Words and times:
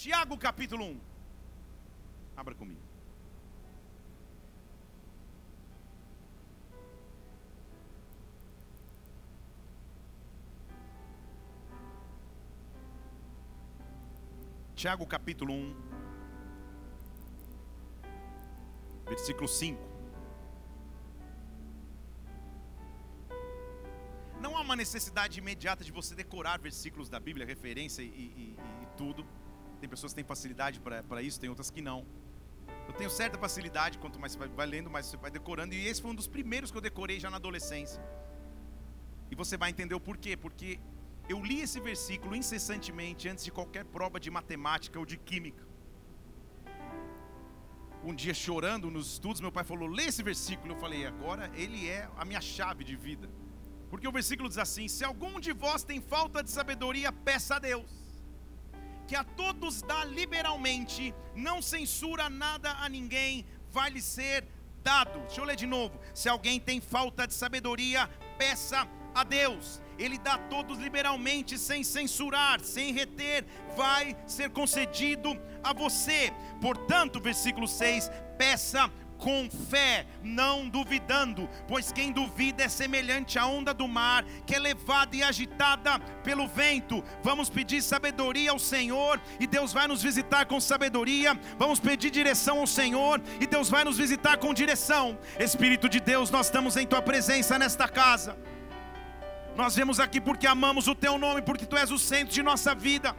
Tiago 0.00 0.38
capítulo 0.38 0.84
1. 0.84 1.00
Abra 2.36 2.54
comigo. 2.54 2.80
Tiago 14.76 15.04
capítulo 15.04 15.52
1, 15.52 15.76
versículo 19.08 19.48
5. 19.48 19.82
Não 24.40 24.56
há 24.56 24.60
uma 24.60 24.76
necessidade 24.76 25.40
imediata 25.40 25.82
de 25.82 25.90
você 25.90 26.14
decorar 26.14 26.60
versículos 26.60 27.08
da 27.08 27.18
Bíblia, 27.18 27.44
referência 27.44 28.02
e, 28.02 28.06
e, 28.06 28.56
e 28.84 28.86
tudo. 28.96 29.26
Tem 29.80 29.88
pessoas 29.88 30.12
que 30.12 30.16
têm 30.16 30.24
facilidade 30.24 30.80
para 30.80 31.22
isso, 31.22 31.40
tem 31.40 31.48
outras 31.48 31.70
que 31.70 31.80
não. 31.80 32.06
Eu 32.88 32.94
tenho 32.94 33.10
certa 33.10 33.38
facilidade, 33.38 33.98
quanto 33.98 34.18
mais 34.18 34.32
você 34.32 34.48
vai, 34.60 34.66
lendo, 34.66 34.90
mais 34.90 35.06
você 35.06 35.16
vai 35.16 35.30
decorando. 35.30 35.74
E 35.74 35.86
esse 35.86 36.00
foi 36.02 36.10
um 36.10 36.14
dos 36.14 36.26
primeiros 36.26 36.70
que 36.70 36.76
eu 36.76 36.80
decorei 36.80 37.20
já 37.20 37.30
na 37.30 37.36
adolescência. 37.36 38.02
E 39.30 39.34
você 39.34 39.56
vai 39.56 39.70
entender 39.70 39.94
o 39.94 40.00
porquê. 40.00 40.36
Porque 40.36 40.80
eu 41.28 41.44
li 41.44 41.60
esse 41.60 41.80
versículo 41.80 42.34
incessantemente 42.34 43.28
antes 43.28 43.44
de 43.44 43.52
qualquer 43.52 43.84
prova 43.84 44.18
de 44.18 44.30
matemática 44.30 44.98
ou 44.98 45.04
de 45.04 45.18
química. 45.18 45.66
Um 48.02 48.14
dia 48.14 48.32
chorando 48.32 48.90
nos 48.90 49.12
estudos, 49.12 49.40
meu 49.40 49.52
pai 49.52 49.64
falou: 49.64 49.86
lê 49.86 50.04
esse 50.04 50.22
versículo. 50.22 50.72
Eu 50.72 50.78
falei: 50.78 51.04
agora 51.06 51.50
ele 51.54 51.88
é 51.88 52.08
a 52.16 52.24
minha 52.24 52.40
chave 52.40 52.84
de 52.84 52.96
vida. 52.96 53.28
Porque 53.90 54.08
o 54.08 54.12
versículo 54.12 54.48
diz 54.48 54.58
assim: 54.58 54.88
Se 54.88 55.04
algum 55.04 55.38
de 55.38 55.52
vós 55.52 55.84
tem 55.84 56.00
falta 56.00 56.42
de 56.42 56.50
sabedoria, 56.50 57.12
peça 57.12 57.56
a 57.56 57.58
Deus, 57.58 58.07
que 59.08 59.16
a 59.16 59.24
todos 59.24 59.80
dá 59.80 60.04
liberalmente, 60.04 61.14
não 61.34 61.62
censura 61.62 62.28
nada 62.28 62.70
a 62.72 62.88
ninguém, 62.90 63.44
vai 63.70 63.88
lhe 63.88 64.02
ser 64.02 64.46
dado. 64.82 65.18
Deixa 65.20 65.40
eu 65.40 65.44
ler 65.44 65.56
de 65.56 65.66
novo: 65.66 65.98
Se 66.12 66.28
alguém 66.28 66.60
tem 66.60 66.78
falta 66.78 67.26
de 67.26 67.32
sabedoria, 67.32 68.06
peça 68.36 68.86
a 69.14 69.24
Deus. 69.24 69.80
Ele 69.98 70.18
dá 70.18 70.34
a 70.34 70.38
todos 70.38 70.78
liberalmente, 70.78 71.58
sem 71.58 71.82
censurar, 71.82 72.60
sem 72.60 72.92
reter, 72.92 73.44
vai 73.74 74.14
ser 74.26 74.50
concedido 74.50 75.30
a 75.64 75.72
você. 75.72 76.30
Portanto, 76.60 77.18
versículo 77.18 77.66
6: 77.66 78.10
peça 78.36 78.92
com 79.18 79.48
fé, 79.68 80.06
não 80.22 80.68
duvidando, 80.68 81.48
pois 81.66 81.92
quem 81.92 82.12
duvida 82.12 82.62
é 82.62 82.68
semelhante 82.68 83.38
à 83.38 83.46
onda 83.46 83.74
do 83.74 83.86
mar, 83.86 84.24
que 84.46 84.54
é 84.54 84.58
levada 84.58 85.14
e 85.16 85.22
agitada 85.22 85.98
pelo 86.22 86.46
vento. 86.46 87.04
Vamos 87.22 87.50
pedir 87.50 87.82
sabedoria 87.82 88.52
ao 88.52 88.58
Senhor, 88.58 89.20
e 89.38 89.46
Deus 89.46 89.72
vai 89.72 89.86
nos 89.88 90.02
visitar 90.02 90.46
com 90.46 90.60
sabedoria. 90.60 91.38
Vamos 91.58 91.80
pedir 91.80 92.10
direção 92.10 92.60
ao 92.60 92.66
Senhor, 92.66 93.20
e 93.40 93.46
Deus 93.46 93.68
vai 93.68 93.84
nos 93.84 93.98
visitar 93.98 94.38
com 94.38 94.54
direção. 94.54 95.18
Espírito 95.38 95.88
de 95.88 96.00
Deus, 96.00 96.30
nós 96.30 96.46
estamos 96.46 96.76
em 96.76 96.86
tua 96.86 97.02
presença 97.02 97.58
nesta 97.58 97.88
casa. 97.88 98.38
Nós 99.56 99.74
vemos 99.74 99.98
aqui 99.98 100.20
porque 100.20 100.46
amamos 100.46 100.86
o 100.86 100.94
teu 100.94 101.18
nome, 101.18 101.42
porque 101.42 101.66
tu 101.66 101.76
és 101.76 101.90
o 101.90 101.98
centro 101.98 102.32
de 102.32 102.44
nossa 102.44 102.76
vida. 102.76 103.16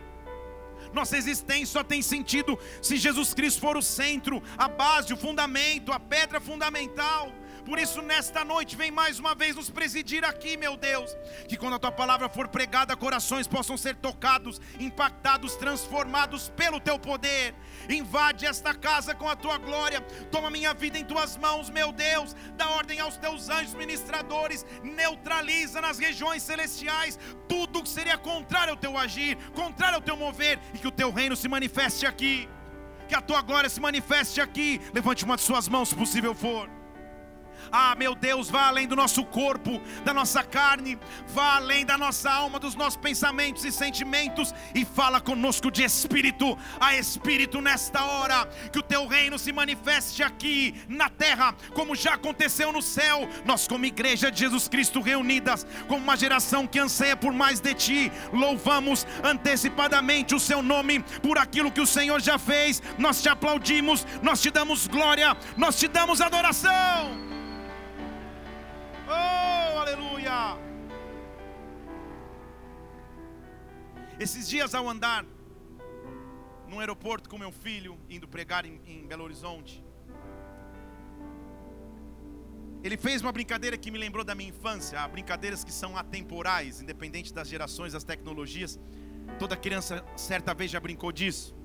Nossa 0.94 1.18
existência 1.18 1.68
só 1.68 1.84
tem 1.84 2.02
sentido 2.02 2.58
se 2.82 2.98
Jesus 2.98 3.34
Cristo 3.34 3.62
for 3.62 3.78
o 3.78 3.82
centro, 3.82 4.42
a 4.58 4.68
base, 4.68 5.14
o 5.14 5.18
fundamento, 5.18 5.92
a 5.92 6.00
pedra 6.00 6.40
fundamental. 6.40 7.32
Por 7.70 7.78
isso, 7.78 8.02
nesta 8.02 8.44
noite, 8.44 8.76
vem 8.76 8.90
mais 8.90 9.20
uma 9.20 9.36
vez 9.36 9.56
nos 9.56 9.70
presidir 9.70 10.26
aqui, 10.26 10.58
meu 10.58 10.76
Deus. 10.76 11.16
Que 11.48 11.56
quando 11.56 11.76
a 11.76 11.80
tua 11.80 11.92
palavra 11.92 12.28
for 12.28 12.48
pregada, 12.48 12.98
corações 12.98 13.48
possam 13.48 13.78
ser 13.78 13.96
tocados, 13.96 14.60
impactados, 14.80 15.56
transformados 15.56 16.50
pelo 16.50 16.80
teu 16.80 16.98
poder. 16.98 17.54
Invade 17.88 18.48
esta 18.48 18.74
casa 18.74 19.14
com 19.14 19.30
a 19.30 19.36
tua 19.36 19.60
glória. 19.60 20.02
Toma 20.32 20.50
minha 20.50 20.74
vida 20.74 20.98
em 20.98 21.06
tuas 21.06 21.38
mãos, 21.38 21.70
meu 21.70 21.92
Deus. 21.92 22.36
Dá 22.58 22.72
ordem 22.72 23.00
aos 23.00 23.18
teus 23.18 23.50
anjos 23.50 23.76
ministradores. 23.76 24.66
Neutraliza 24.82 25.80
nas 25.80 26.00
regiões 26.00 26.42
celestiais 26.42 27.20
tudo 27.48 27.84
que 27.84 27.90
seria 27.90 28.18
contrário 28.18 28.72
ao 28.72 28.78
teu 28.78 28.98
agir, 28.98 29.38
contrário 29.54 29.98
ao 29.98 30.02
teu 30.02 30.18
mover, 30.18 30.60
e 30.74 30.80
que 30.80 30.88
o 30.88 30.92
teu 30.92 31.12
reino 31.12 31.36
se 31.36 31.48
manifeste 31.48 32.08
aqui. 32.08 32.50
Que 33.08 33.14
a 33.14 33.22
tua 33.22 33.44
glória 33.44 33.70
se 33.70 33.80
manifeste 33.80 34.42
aqui. 34.42 34.82
Levante 34.92 35.24
uma 35.24 35.36
de 35.36 35.44
suas 35.44 35.68
mãos, 35.68 35.90
se 35.90 35.96
possível 35.96 36.34
for. 36.34 36.79
Ah, 37.72 37.96
meu 37.96 38.16
Deus, 38.16 38.50
vá 38.50 38.68
além 38.68 38.88
do 38.88 38.96
nosso 38.96 39.24
corpo, 39.26 39.82
da 40.04 40.14
nossa 40.14 40.44
carne, 40.44 40.98
vá 41.28 41.56
além 41.56 41.86
da 41.86 41.98
nossa 41.98 42.32
alma, 42.32 42.60
dos 42.60 42.76
nossos 42.76 42.98
pensamentos 42.98 43.64
e 43.64 43.72
sentimentos 43.72 44.54
e 44.74 44.86
fala 44.86 45.22
conosco 45.22 45.70
de 45.72 45.84
espírito 45.84 46.58
a 46.80 46.96
espírito 46.96 47.62
nesta 47.62 48.04
hora. 48.04 48.46
Que 48.72 48.80
o 48.80 48.84
teu 48.84 49.08
reino 49.08 49.38
se 49.38 49.52
manifeste 49.52 50.24
aqui 50.24 50.76
na 50.88 51.10
terra, 51.10 51.56
como 51.74 51.96
já 51.96 52.14
aconteceu 52.14 52.72
no 52.72 52.82
céu. 52.82 53.28
Nós, 53.46 53.68
como 53.68 53.86
igreja 53.86 54.32
de 54.32 54.40
Jesus 54.40 54.68
Cristo 54.68 55.02
reunidas, 55.02 55.66
como 55.88 56.04
uma 56.04 56.18
geração 56.18 56.66
que 56.66 56.80
anseia 56.80 57.16
por 57.16 57.34
mais 57.34 57.60
de 57.60 57.74
ti, 57.74 58.12
louvamos 58.34 59.06
antecipadamente 59.24 60.36
o 60.36 60.40
seu 60.40 60.62
nome 60.62 61.04
por 61.22 61.38
aquilo 61.38 61.72
que 61.72 61.82
o 61.82 61.88
Senhor 61.88 62.20
já 62.20 62.38
fez. 62.38 62.82
Nós 62.98 63.22
te 63.22 63.30
aplaudimos, 63.30 64.06
nós 64.22 64.42
te 64.42 64.50
damos 64.50 64.88
glória, 64.88 65.36
nós 65.58 65.78
te 65.78 65.88
damos 65.88 66.22
adoração. 66.22 67.39
Oh, 69.12 69.80
aleluia! 69.80 70.56
Esses 74.20 74.48
dias 74.48 74.76
ao 74.76 74.88
andar 74.88 75.26
no 76.68 76.80
aeroporto 76.80 77.28
com 77.28 77.36
meu 77.36 77.52
filho, 77.52 77.98
indo 78.08 78.28
pregar 78.28 78.66
em, 78.66 78.80
em 78.86 79.08
Belo 79.08 79.24
Horizonte, 79.24 79.84
ele 82.84 82.98
fez 82.98 83.24
uma 83.24 83.32
brincadeira 83.32 83.76
que 83.80 83.90
me 83.90 83.98
lembrou 83.98 84.24
da 84.24 84.36
minha 84.36 84.50
infância, 84.50 85.06
brincadeiras 85.08 85.64
que 85.64 85.72
são 85.72 85.98
atemporais, 85.98 86.80
independente 86.80 87.34
das 87.34 87.48
gerações, 87.48 87.94
das 87.94 88.04
tecnologias. 88.04 88.80
Toda 89.40 89.58
criança 89.58 90.06
certa 90.16 90.54
vez 90.54 90.70
já 90.70 90.80
brincou 90.80 91.12
disso. 91.12 91.56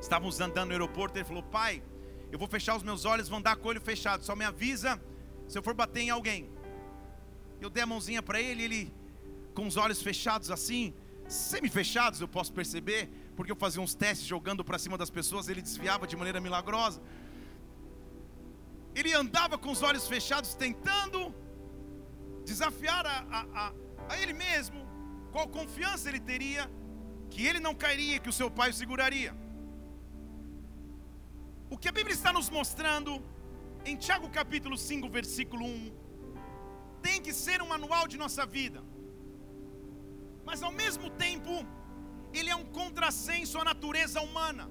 Estávamos 0.00 0.40
andando 0.40 0.68
no 0.68 0.72
aeroporto, 0.74 1.18
ele 1.18 1.24
falou: 1.24 1.42
"Pai, 1.42 1.82
eu 2.30 2.38
vou 2.38 2.46
fechar 2.46 2.76
os 2.76 2.84
meus 2.84 3.04
olhos, 3.04 3.28
vão 3.28 3.42
dar 3.42 3.56
com 3.56 3.66
o 3.66 3.70
olho 3.70 3.80
fechado, 3.80 4.22
só 4.22 4.36
me 4.36 4.44
avisa 4.44 5.00
se 5.48 5.58
eu 5.58 5.62
for 5.62 5.74
bater 5.74 6.02
em 6.02 6.10
alguém. 6.10 6.50
Eu 7.60 7.70
dei 7.70 7.82
a 7.82 7.86
mãozinha 7.86 8.22
para 8.22 8.40
ele, 8.40 8.62
ele 8.62 8.94
com 9.54 9.66
os 9.66 9.76
olhos 9.76 10.00
fechados 10.00 10.50
assim, 10.50 10.94
semi-fechados, 11.26 12.20
eu 12.20 12.28
posso 12.28 12.52
perceber, 12.52 13.08
porque 13.36 13.50
eu 13.50 13.56
fazia 13.56 13.82
uns 13.82 13.94
testes 13.94 14.26
jogando 14.26 14.64
para 14.64 14.78
cima 14.78 14.96
das 14.96 15.10
pessoas, 15.10 15.48
ele 15.48 15.62
desviava 15.62 16.06
de 16.06 16.16
maneira 16.16 16.40
milagrosa. 16.40 17.00
Ele 18.94 19.12
andava 19.12 19.56
com 19.58 19.70
os 19.70 19.82
olhos 19.82 20.06
fechados, 20.06 20.54
tentando 20.54 21.34
desafiar 22.44 23.04
a, 23.06 23.18
a, 23.30 23.40
a, 23.62 23.72
a 24.10 24.20
ele 24.20 24.32
mesmo, 24.32 24.86
qual 25.32 25.48
confiança 25.48 26.08
ele 26.08 26.20
teria, 26.20 26.70
que 27.30 27.46
ele 27.46 27.60
não 27.60 27.74
cairia, 27.74 28.18
que 28.18 28.28
o 28.28 28.32
seu 28.32 28.50
pai 28.50 28.70
o 28.70 28.74
seguraria. 28.74 29.34
O 31.70 31.76
que 31.76 31.88
a 31.88 31.92
Bíblia 31.92 32.14
está 32.14 32.32
nos 32.32 32.48
mostrando 32.48 33.22
em 33.84 33.96
Tiago 33.96 34.28
capítulo 34.28 34.76
5, 34.76 35.08
versículo 35.08 35.64
1, 35.64 35.92
tem 37.02 37.20
que 37.20 37.32
ser 37.32 37.62
um 37.62 37.68
manual 37.68 38.06
de 38.06 38.16
nossa 38.16 38.44
vida. 38.44 38.82
Mas 40.44 40.62
ao 40.62 40.72
mesmo 40.72 41.10
tempo, 41.10 41.66
ele 42.32 42.50
é 42.50 42.56
um 42.56 42.64
contrassenso 42.64 43.58
à 43.58 43.64
natureza 43.64 44.20
humana. 44.20 44.70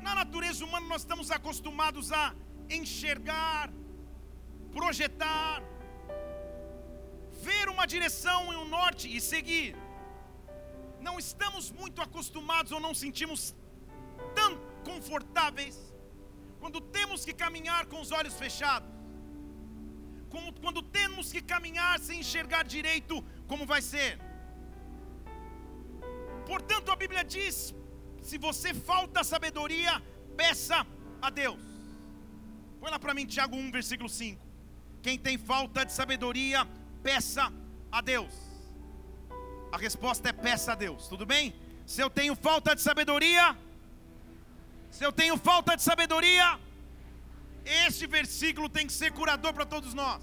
Na 0.00 0.14
natureza 0.14 0.64
humana 0.64 0.86
nós 0.86 1.02
estamos 1.02 1.30
acostumados 1.30 2.12
a 2.12 2.34
enxergar, 2.68 3.72
projetar, 4.72 5.62
ver 7.42 7.68
uma 7.68 7.86
direção 7.86 8.52
e 8.52 8.56
um 8.56 8.68
norte 8.68 9.14
e 9.14 9.20
seguir. 9.20 9.76
Não 11.00 11.18
estamos 11.18 11.70
muito 11.70 12.00
acostumados 12.00 12.72
ou 12.72 12.80
não 12.80 12.94
sentimos 12.94 13.54
tão 14.34 14.58
confortáveis 14.84 15.91
quando 16.62 16.80
temos 16.96 17.20
que 17.26 17.32
caminhar 17.44 17.82
com 17.90 18.00
os 18.04 18.10
olhos 18.18 18.34
fechados, 18.42 18.88
como, 20.32 20.48
quando 20.64 20.80
temos 20.98 21.32
que 21.34 21.42
caminhar 21.52 21.94
sem 22.06 22.20
enxergar 22.20 22.62
direito 22.74 23.16
como 23.50 23.64
vai 23.72 23.82
ser. 23.92 24.10
Portanto, 26.50 26.92
a 26.94 26.96
Bíblia 27.02 27.24
diz: 27.24 27.56
se 28.28 28.38
você 28.46 28.72
falta 28.72 29.24
sabedoria, 29.24 29.94
peça 30.42 30.78
a 31.20 31.30
Deus. 31.30 31.60
Põe 32.80 32.92
lá 32.92 32.98
para 33.04 33.16
mim, 33.16 33.26
Tiago 33.26 33.56
1, 33.56 33.72
versículo 33.78 34.08
5. 34.08 34.40
Quem 35.02 35.18
tem 35.18 35.36
falta 35.36 35.84
de 35.84 35.92
sabedoria, 35.92 36.60
peça 37.02 37.52
a 37.90 38.00
Deus. 38.00 38.34
A 39.72 39.78
resposta 39.86 40.28
é 40.28 40.32
peça 40.32 40.70
a 40.72 40.76
Deus, 40.76 41.08
tudo 41.08 41.26
bem? 41.26 41.54
Se 41.84 42.00
eu 42.00 42.08
tenho 42.08 42.36
falta 42.36 42.76
de 42.76 42.82
sabedoria, 42.82 43.44
se 44.96 45.02
eu 45.06 45.12
tenho 45.20 45.36
falta 45.48 45.72
de 45.78 45.82
sabedoria, 45.90 46.46
este 47.86 48.06
versículo 48.18 48.68
tem 48.76 48.86
que 48.88 48.92
ser 49.00 49.10
curador 49.18 49.52
para 49.58 49.66
todos 49.74 49.92
nós, 50.02 50.22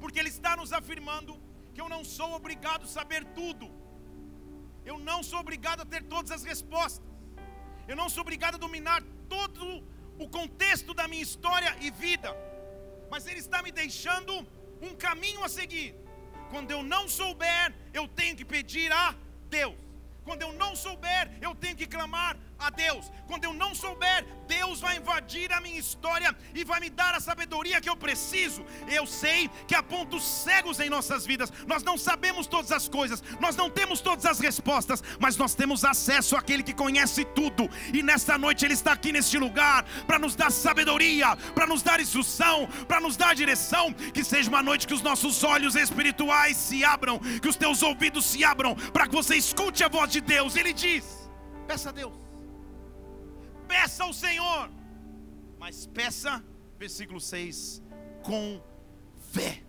porque 0.00 0.18
ele 0.20 0.32
está 0.36 0.52
nos 0.60 0.72
afirmando 0.80 1.32
que 1.74 1.80
eu 1.80 1.88
não 1.94 2.02
sou 2.16 2.30
obrigado 2.40 2.84
a 2.84 2.94
saber 2.98 3.24
tudo, 3.40 3.66
Eu 4.90 4.98
não 5.08 5.22
sou 5.28 5.38
obrigado 5.44 5.80
a 5.82 5.86
ter 5.92 6.02
todas 6.12 6.30
as 6.34 6.42
respostas. 6.50 7.06
Eu 7.90 7.96
não 8.00 8.08
sou 8.12 8.22
obrigado 8.22 8.54
a 8.54 8.62
dominar 8.66 9.00
todo 9.34 9.64
o 10.24 10.26
contexto 10.36 10.94
da 10.98 11.06
minha 11.10 11.26
história 11.28 11.70
e 11.86 11.90
vida. 11.90 12.30
Mas 13.10 13.26
Ele 13.26 13.40
está 13.44 13.58
me 13.66 13.72
deixando 13.82 14.32
um 14.86 14.94
caminho 15.06 15.44
a 15.44 15.50
seguir. 15.58 15.90
Quando 16.52 16.70
eu 16.70 16.82
não 16.82 17.02
souber, 17.18 17.66
eu 17.92 18.04
tenho 18.20 18.34
que 18.38 18.46
pedir 18.54 18.90
a 18.90 19.14
Deus. 19.56 19.76
Quando 20.24 20.40
eu 20.46 20.52
não 20.62 20.72
souber, 20.84 21.24
eu 21.46 21.54
tenho 21.54 21.76
que 21.80 21.86
clamar 21.96 22.34
a 22.58 22.70
Deus. 22.70 23.10
Quando 23.26 23.44
eu 23.44 23.52
não 23.52 23.74
souber, 23.74 24.24
Deus 24.46 24.80
vai 24.80 24.96
invadir 24.96 25.52
a 25.52 25.60
minha 25.60 25.78
história 25.78 26.34
e 26.54 26.64
vai 26.64 26.80
me 26.80 26.90
dar 26.90 27.14
a 27.14 27.20
sabedoria 27.20 27.80
que 27.80 27.88
eu 27.88 27.96
preciso. 27.96 28.64
Eu 28.88 29.06
sei 29.06 29.48
que 29.66 29.74
há 29.74 29.82
pontos 29.82 30.24
cegos 30.24 30.80
em 30.80 30.90
nossas 30.90 31.26
vidas. 31.26 31.52
Nós 31.66 31.82
não 31.82 31.96
sabemos 31.96 32.46
todas 32.46 32.72
as 32.72 32.88
coisas, 32.88 33.22
nós 33.38 33.54
não 33.54 33.70
temos 33.70 34.00
todas 34.00 34.24
as 34.26 34.40
respostas, 34.40 35.02
mas 35.20 35.36
nós 35.36 35.54
temos 35.54 35.84
acesso 35.84 36.36
àquele 36.36 36.62
que 36.62 36.72
conhece 36.72 37.24
tudo. 37.24 37.68
E 37.92 38.02
nesta 38.02 38.36
noite 38.38 38.64
ele 38.64 38.74
está 38.74 38.92
aqui 38.92 39.12
neste 39.12 39.38
lugar 39.38 39.84
para 40.06 40.18
nos 40.18 40.34
dar 40.34 40.50
sabedoria, 40.50 41.36
para 41.54 41.66
nos 41.66 41.82
dar 41.82 42.00
instrução, 42.00 42.66
para 42.86 43.00
nos 43.00 43.16
dar 43.16 43.34
direção. 43.34 43.92
Que 43.92 44.24
seja 44.24 44.48
uma 44.48 44.62
noite 44.62 44.86
que 44.86 44.94
os 44.94 45.02
nossos 45.02 45.44
olhos 45.44 45.76
espirituais 45.76 46.56
se 46.56 46.82
abram, 46.84 47.18
que 47.18 47.48
os 47.48 47.56
teus 47.56 47.82
ouvidos 47.82 48.24
se 48.24 48.42
abram, 48.42 48.74
para 48.74 49.06
que 49.06 49.14
você 49.14 49.36
escute 49.36 49.84
a 49.84 49.88
voz 49.88 50.10
de 50.10 50.20
Deus. 50.20 50.56
Ele 50.56 50.72
diz: 50.72 51.30
peça 51.66 51.90
a 51.90 51.92
Deus 51.92 52.27
peça 53.68 54.02
ao 54.02 54.12
Senhor, 54.12 54.70
mas 55.58 55.86
peça, 55.86 56.42
versículo 56.78 57.20
6, 57.20 57.82
com 58.22 58.60
fé, 59.32 59.62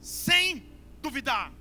sem 0.00 0.66
duvidar. 1.00 1.52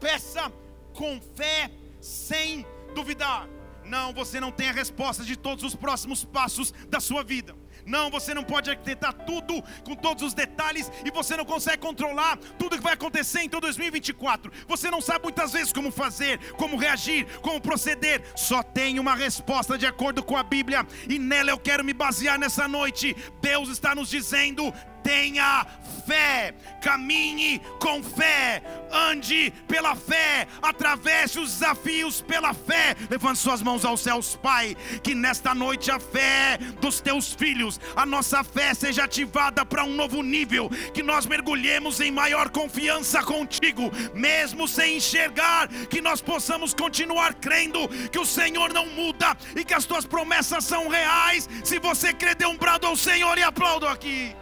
Peça 0.00 0.50
com 0.94 1.20
fé, 1.36 1.70
sem 2.00 2.66
duvidar. 2.94 3.46
Não, 3.84 4.12
você 4.12 4.40
não 4.40 4.50
tem 4.50 4.70
a 4.70 4.72
resposta 4.72 5.22
de 5.24 5.36
todos 5.36 5.62
os 5.62 5.74
próximos 5.74 6.24
passos 6.24 6.72
da 6.88 7.00
sua 7.00 7.22
vida. 7.22 7.54
Não, 7.90 8.08
você 8.08 8.32
não 8.32 8.44
pode 8.44 8.70
arquitetar 8.70 9.12
tudo 9.12 9.60
com 9.84 9.96
todos 9.96 10.22
os 10.22 10.32
detalhes 10.32 10.90
e 11.04 11.10
você 11.10 11.36
não 11.36 11.44
consegue 11.44 11.78
controlar 11.78 12.38
tudo 12.56 12.76
que 12.76 12.82
vai 12.82 12.92
acontecer 12.92 13.40
em 13.40 13.48
2024. 13.48 14.52
Você 14.68 14.88
não 14.92 15.00
sabe 15.00 15.24
muitas 15.24 15.52
vezes 15.52 15.72
como 15.72 15.90
fazer, 15.90 16.38
como 16.52 16.76
reagir, 16.76 17.26
como 17.40 17.60
proceder. 17.60 18.22
Só 18.36 18.62
tem 18.62 19.00
uma 19.00 19.16
resposta 19.16 19.76
de 19.76 19.86
acordo 19.86 20.22
com 20.22 20.36
a 20.36 20.44
Bíblia 20.44 20.86
e 21.08 21.18
nela 21.18 21.50
eu 21.50 21.58
quero 21.58 21.84
me 21.84 21.92
basear 21.92 22.38
nessa 22.38 22.68
noite. 22.68 23.16
Deus 23.42 23.68
está 23.68 23.92
nos 23.92 24.08
dizendo: 24.08 24.72
tenha 25.02 25.66
fé, 26.06 26.54
caminhe 26.80 27.60
com 27.80 28.02
fé, 28.02 28.62
ande 28.90 29.52
pela 29.66 29.94
fé, 29.94 30.46
atravesse 30.62 31.38
os 31.38 31.52
desafios 31.52 32.20
pela 32.20 32.54
fé. 32.54 32.96
Levante 33.08 33.38
suas 33.38 33.62
mãos 33.62 33.84
aos 33.84 34.00
céus, 34.00 34.36
Pai, 34.36 34.76
que 35.02 35.14
nesta 35.14 35.54
noite 35.54 35.90
a 35.90 35.98
fé 35.98 36.58
dos 36.80 37.00
teus 37.00 37.32
filhos, 37.32 37.79
a 37.94 38.04
nossa 38.04 38.42
fé 38.42 38.74
seja 38.74 39.04
ativada 39.04 39.64
para 39.64 39.84
um 39.84 39.94
novo 39.94 40.22
nível, 40.22 40.68
que 40.92 41.02
nós 41.02 41.26
mergulhemos 41.26 42.00
em 42.00 42.10
maior 42.10 42.50
confiança 42.50 43.22
contigo, 43.22 43.90
mesmo 44.14 44.66
sem 44.66 44.96
enxergar, 44.96 45.68
que 45.68 46.00
nós 46.00 46.20
possamos 46.20 46.74
continuar 46.74 47.34
crendo 47.34 47.88
que 48.10 48.18
o 48.18 48.26
Senhor 48.26 48.72
não 48.72 48.86
muda 48.86 49.36
e 49.56 49.64
que 49.64 49.74
as 49.74 49.84
tuas 49.84 50.06
promessas 50.06 50.64
são 50.64 50.88
reais. 50.88 51.48
Se 51.64 51.78
você 51.78 52.12
crê, 52.12 52.34
dê 52.34 52.46
um 52.46 52.56
brado 52.56 52.86
ao 52.86 52.96
Senhor 52.96 53.36
e 53.38 53.42
aplaudo 53.42 53.86
aqui. 53.86 54.34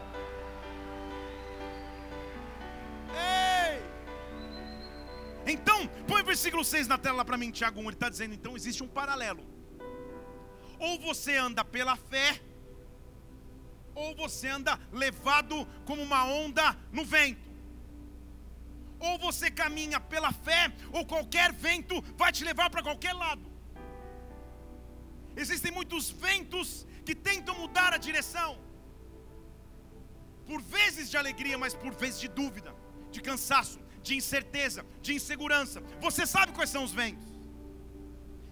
Então, 5.46 5.86
põe 6.06 6.20
o 6.20 6.24
versículo 6.24 6.62
6 6.62 6.86
na 6.86 6.98
tela 6.98 7.24
para 7.24 7.38
mim, 7.38 7.50
Tiago 7.50 7.80
1. 7.80 7.82
Ele 7.84 7.90
está 7.94 8.08
dizendo: 8.10 8.34
então 8.34 8.54
existe 8.54 8.82
um 8.82 8.88
paralelo. 8.88 9.42
Ou 10.78 11.00
você 11.00 11.36
anda 11.36 11.64
pela 11.64 11.96
fé, 11.96 12.38
ou 13.98 14.14
você 14.14 14.46
anda 14.48 14.78
levado 14.92 15.66
como 15.84 16.00
uma 16.08 16.24
onda 16.24 16.66
no 16.92 17.04
vento. 17.04 17.48
Ou 19.00 19.18
você 19.18 19.50
caminha 19.50 19.98
pela 20.12 20.32
fé, 20.32 20.72
ou 20.92 21.04
qualquer 21.04 21.52
vento 21.52 22.00
vai 22.16 22.30
te 22.32 22.44
levar 22.44 22.68
para 22.70 22.82
qualquer 22.82 23.12
lado. 23.12 23.44
Existem 25.36 25.72
muitos 25.78 26.10
ventos 26.10 26.86
que 27.04 27.14
tentam 27.14 27.54
mudar 27.62 27.92
a 27.92 27.98
direção, 28.08 28.58
por 30.46 30.60
vezes 30.62 31.10
de 31.10 31.16
alegria, 31.16 31.56
mas 31.58 31.74
por 31.74 31.92
vezes 31.94 32.20
de 32.20 32.28
dúvida, 32.28 32.74
de 33.10 33.20
cansaço, 33.20 33.78
de 34.02 34.14
incerteza, 34.16 34.84
de 35.02 35.12
insegurança. 35.14 35.80
Você 36.00 36.26
sabe 36.26 36.52
quais 36.52 36.70
são 36.70 36.82
os 36.84 36.92
ventos. 36.92 37.27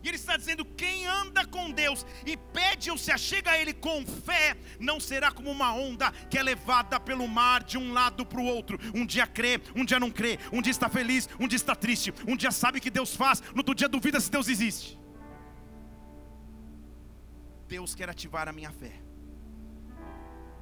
E 0.06 0.08
ele 0.08 0.16
está 0.16 0.36
dizendo: 0.36 0.64
quem 0.64 1.04
anda 1.04 1.44
com 1.44 1.68
Deus 1.68 2.06
e 2.24 2.36
pede 2.36 2.92
ou 2.92 2.96
se 2.96 3.10
achega 3.10 3.50
a 3.50 3.58
Ele 3.60 3.74
com 3.74 4.06
fé, 4.06 4.56
não 4.78 5.00
será 5.00 5.32
como 5.32 5.50
uma 5.50 5.74
onda 5.74 6.12
que 6.30 6.38
é 6.38 6.42
levada 6.44 7.00
pelo 7.00 7.26
mar 7.26 7.64
de 7.64 7.76
um 7.76 7.92
lado 7.92 8.24
para 8.24 8.40
o 8.40 8.44
outro. 8.44 8.78
Um 8.94 9.04
dia 9.04 9.26
crê, 9.26 9.60
um 9.74 9.84
dia 9.84 9.98
não 9.98 10.08
crê, 10.08 10.38
um 10.52 10.62
dia 10.62 10.70
está 10.70 10.88
feliz, 10.88 11.28
um 11.40 11.48
dia 11.48 11.56
está 11.56 11.74
triste, 11.74 12.14
um 12.24 12.36
dia 12.36 12.52
sabe 12.52 12.78
que 12.78 12.88
Deus 12.88 13.16
faz, 13.16 13.40
no 13.50 13.58
outro 13.58 13.74
dia 13.74 13.88
duvida 13.88 14.20
se 14.20 14.30
Deus 14.30 14.46
existe. 14.46 14.96
Deus 17.66 17.92
quer 17.96 18.08
ativar 18.08 18.48
a 18.48 18.52
minha 18.52 18.70
fé. 18.70 18.92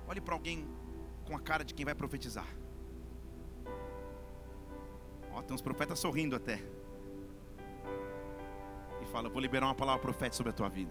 Olhe 0.09 0.23
para 0.23 0.33
alguém 0.33 0.67
com 1.27 1.37
a 1.37 1.41
cara 1.41 1.67
de 1.67 1.75
quem 1.75 1.85
vai 1.85 1.95
profetizar. 1.95 2.49
Ó, 5.31 5.43
tem 5.43 5.55
uns 5.55 5.61
profetas 5.61 5.99
sorrindo 5.99 6.35
até. 6.35 6.63
Fala: 9.15 9.29
Vou 9.29 9.41
liberar 9.41 9.67
uma 9.67 9.77
palavra 9.77 10.03
profética 10.03 10.37
sobre 10.37 10.51
a 10.51 10.53
tua 10.53 10.69
vida. 10.69 10.91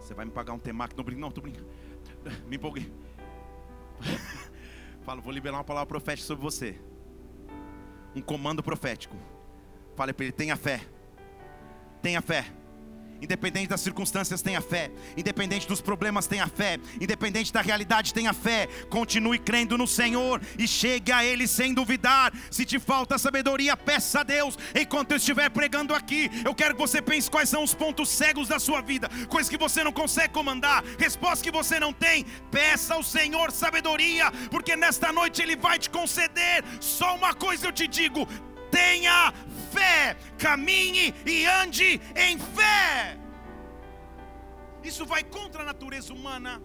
Você 0.00 0.12
vai 0.12 0.24
me 0.24 0.32
pagar 0.32 0.52
um 0.52 0.58
temaki? 0.58 0.96
Não, 0.96 1.04
brinco, 1.04 1.20
não, 1.20 1.30
tô 1.30 1.40
brincando. 1.40 1.68
Me 2.48 2.56
empolguei. 2.56 2.92
Fala, 5.02 5.20
vou 5.20 5.32
liberar 5.32 5.58
uma 5.58 5.64
palavra 5.64 5.86
profética 5.86 6.26
sobre 6.26 6.42
você. 6.42 6.80
Um 8.16 8.20
comando 8.20 8.64
profético. 8.64 9.16
Fale 9.94 10.12
para 10.12 10.24
ele: 10.24 10.32
tenha 10.32 10.56
fé. 10.56 10.84
Tenha 12.02 12.20
fé. 12.20 12.44
Independente 13.20 13.68
das 13.68 13.80
circunstâncias, 13.80 14.42
tenha 14.42 14.60
fé. 14.60 14.90
Independente 15.16 15.66
dos 15.66 15.80
problemas, 15.80 16.26
tenha 16.26 16.46
fé. 16.46 16.78
Independente 17.00 17.52
da 17.52 17.60
realidade, 17.60 18.12
tenha 18.12 18.32
fé. 18.32 18.68
Continue 18.88 19.38
crendo 19.38 19.78
no 19.78 19.86
Senhor 19.86 20.40
e 20.58 20.66
chegue 20.66 21.12
a 21.12 21.24
Ele 21.24 21.46
sem 21.46 21.72
duvidar. 21.72 22.32
Se 22.50 22.64
te 22.64 22.78
falta 22.78 23.18
sabedoria, 23.18 23.76
peça 23.76 24.20
a 24.20 24.22
Deus. 24.22 24.58
Enquanto 24.74 25.12
eu 25.12 25.16
estiver 25.16 25.50
pregando 25.50 25.94
aqui, 25.94 26.30
eu 26.44 26.54
quero 26.54 26.74
que 26.74 26.80
você 26.80 27.00
pense 27.00 27.30
quais 27.30 27.48
são 27.48 27.62
os 27.62 27.74
pontos 27.74 28.08
cegos 28.08 28.48
da 28.48 28.58
sua 28.58 28.80
vida, 28.80 29.08
coisas 29.28 29.48
que 29.48 29.58
você 29.58 29.82
não 29.82 29.92
consegue 29.92 30.32
comandar, 30.32 30.84
respostas 30.98 31.42
que 31.42 31.50
você 31.50 31.80
não 31.80 31.92
tem. 31.92 32.24
Peça 32.50 32.94
ao 32.94 33.02
Senhor 33.02 33.50
sabedoria, 33.50 34.30
porque 34.50 34.76
nesta 34.76 35.12
noite 35.12 35.42
Ele 35.42 35.56
vai 35.56 35.78
te 35.78 35.90
conceder. 35.90 36.64
Só 36.80 37.14
uma 37.14 37.34
coisa 37.34 37.66
eu 37.66 37.72
te 37.72 37.86
digo: 37.86 38.26
tenha 38.70 39.32
fé, 39.72 40.16
caminhe 40.38 41.14
e 41.24 41.46
ande 41.46 42.00
em 42.14 42.38
fé. 42.38 43.18
Isso 44.82 45.04
vai 45.04 45.24
contra 45.24 45.62
a 45.62 45.66
natureza 45.66 46.12
humana, 46.12 46.62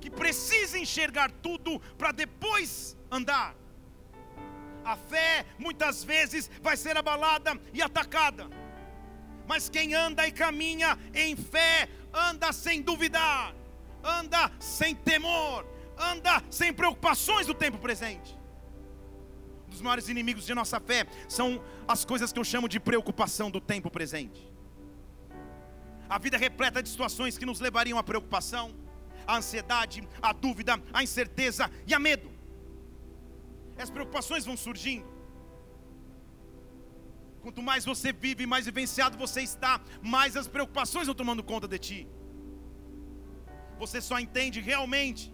que 0.00 0.10
precisa 0.10 0.78
enxergar 0.78 1.30
tudo 1.30 1.80
para 1.98 2.12
depois 2.12 2.96
andar. 3.10 3.54
A 4.84 4.96
fé 4.96 5.46
muitas 5.58 6.02
vezes 6.02 6.50
vai 6.60 6.76
ser 6.76 6.96
abalada 6.96 7.58
e 7.72 7.80
atacada, 7.80 8.48
mas 9.46 9.68
quem 9.68 9.94
anda 9.94 10.26
e 10.26 10.32
caminha 10.32 10.98
em 11.14 11.36
fé, 11.36 11.88
anda 12.12 12.52
sem 12.52 12.82
duvidar, 12.82 13.54
anda 14.02 14.50
sem 14.58 14.94
temor, 14.94 15.64
anda 15.96 16.42
sem 16.50 16.72
preocupações 16.72 17.46
do 17.46 17.54
tempo 17.54 17.78
presente 17.78 18.41
dos 19.72 19.80
maiores 19.80 20.08
inimigos 20.08 20.46
de 20.46 20.54
nossa 20.54 20.78
fé 20.78 21.06
são 21.28 21.62
as 21.88 22.04
coisas 22.04 22.32
que 22.32 22.38
eu 22.38 22.44
chamo 22.44 22.68
de 22.68 22.78
preocupação 22.78 23.50
do 23.50 23.60
tempo 23.60 23.90
presente. 23.90 24.52
A 26.08 26.18
vida 26.18 26.36
é 26.36 26.40
repleta 26.40 26.82
de 26.82 26.88
situações 26.88 27.38
que 27.38 27.46
nos 27.46 27.60
levariam 27.60 27.98
à 27.98 28.02
preocupação, 28.02 28.74
à 29.26 29.36
ansiedade, 29.38 30.06
à 30.20 30.32
dúvida, 30.32 30.80
à 30.92 31.02
incerteza 31.02 31.70
e 31.86 31.94
a 31.94 31.98
medo. 31.98 32.30
As 33.78 33.90
preocupações 33.90 34.44
vão 34.44 34.56
surgindo. 34.56 35.10
Quanto 37.42 37.62
mais 37.62 37.84
você 37.84 38.12
vive, 38.12 38.46
mais 38.46 38.66
vivenciado 38.66 39.18
você 39.18 39.42
está, 39.42 39.80
mais 40.00 40.36
as 40.36 40.46
preocupações 40.46 41.06
vão 41.06 41.14
tomando 41.14 41.42
conta 41.42 41.66
de 41.66 41.78
ti. 41.78 42.08
Você 43.78 44.00
só 44.00 44.18
entende 44.20 44.60
realmente 44.60 45.32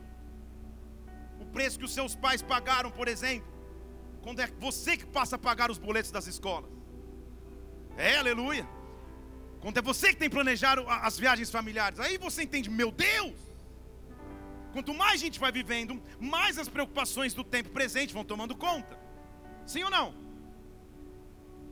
o 1.39 1.47
preço 1.47 1.79
que 1.79 1.85
os 1.85 1.93
seus 1.93 2.15
pais 2.15 2.41
pagaram, 2.41 2.91
por 2.91 3.09
exemplo, 3.09 3.58
quando 4.23 4.41
é 4.41 4.47
você 4.59 4.97
que 4.97 5.07
passa 5.07 5.37
a 5.37 5.39
pagar 5.39 5.71
os 5.71 5.79
boletos 5.79 6.11
das 6.11 6.27
escolas. 6.27 6.71
É, 7.97 8.17
aleluia. 8.17 8.69
Quando 9.61 9.79
é 9.79 9.83
você 9.83 10.11
que 10.11 10.17
tem 10.17 10.31
planejado 10.31 10.85
as 10.89 11.19
viagens 11.19 11.51
familiares, 11.51 11.99
aí 11.99 12.17
você 12.17 12.43
entende, 12.45 12.71
meu 12.71 12.91
Deus. 12.93 13.35
Quanto 14.73 14.95
mais 14.95 15.21
gente 15.21 15.41
vai 15.41 15.51
vivendo, 15.51 16.01
mais 16.21 16.59
as 16.59 16.69
preocupações 16.69 17.35
do 17.35 17.43
tempo 17.43 17.71
presente 17.71 18.15
vão 18.15 18.25
tomando 18.25 18.55
conta. 18.55 18.99
Sim 19.67 19.83
ou 19.83 19.91
não? 19.91 20.15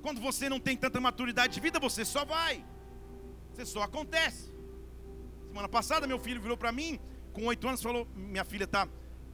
Quando 0.03 0.21
você 0.21 0.49
não 0.49 0.59
tem 0.59 0.77
tanta 0.77 1.01
maturidade 1.01 1.55
de 1.55 1.61
vida, 1.61 1.79
você 1.79 2.05
só 2.05 2.25
vai. 2.25 2.65
Você 3.53 3.65
só 3.65 3.83
acontece. 3.83 4.53
Semana 5.49 5.69
passada, 5.69 6.07
meu 6.07 6.19
filho 6.19 6.41
virou 6.41 6.57
para 6.57 6.73
mim, 6.73 6.99
com 7.33 7.47
oito 7.47 7.67
anos, 7.69 7.83
falou: 7.83 8.07
Minha 8.15 8.45
filha 8.45 8.65
está 8.65 8.89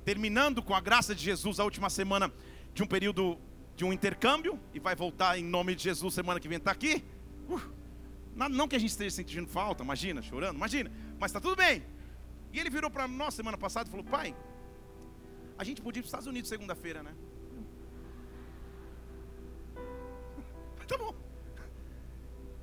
terminando 0.05 0.63
com 0.63 0.75
a 0.75 0.81
graça 0.81 1.15
de 1.15 1.23
Jesus 1.23 1.59
a 1.61 1.65
última 1.65 1.89
semana 1.89 2.33
de 2.75 2.83
um 2.83 2.87
período 2.87 3.39
de 3.77 3.85
um 3.85 3.93
intercâmbio 3.93 4.59
e 4.73 4.79
vai 4.79 4.95
voltar 4.95 5.39
em 5.39 5.45
nome 5.45 5.75
de 5.75 5.83
Jesus 5.83 6.15
semana 6.15 6.41
que 6.41 6.49
vem 6.49 6.59
está 6.59 6.71
aqui. 6.71 7.05
Uh, 7.49 7.61
não 8.35 8.67
que 8.67 8.77
a 8.77 8.79
gente 8.79 8.91
esteja 8.91 9.17
sentindo 9.17 9.47
falta, 9.47 9.83
imagina, 9.83 10.23
chorando, 10.23 10.57
imagina, 10.57 10.91
mas 11.19 11.31
está 11.31 11.41
tudo 11.41 11.57
bem. 11.57 11.83
E 12.53 12.61
ele 12.61 12.71
virou 12.71 12.91
para 12.91 13.09
nós 13.09 13.35
semana 13.35 13.57
passada 13.57 13.89
e 13.89 13.91
falou: 13.91 14.05
Pai, 14.05 14.35
a 15.59 15.65
gente 15.65 15.81
podia 15.81 16.01
ir 16.01 16.03
para 16.03 16.07
os 16.07 16.09
Estados 16.09 16.27
Unidos 16.27 16.49
segunda-feira, 16.49 17.03
né? 17.03 17.15
Tá 20.87 20.99
bom. 20.99 21.15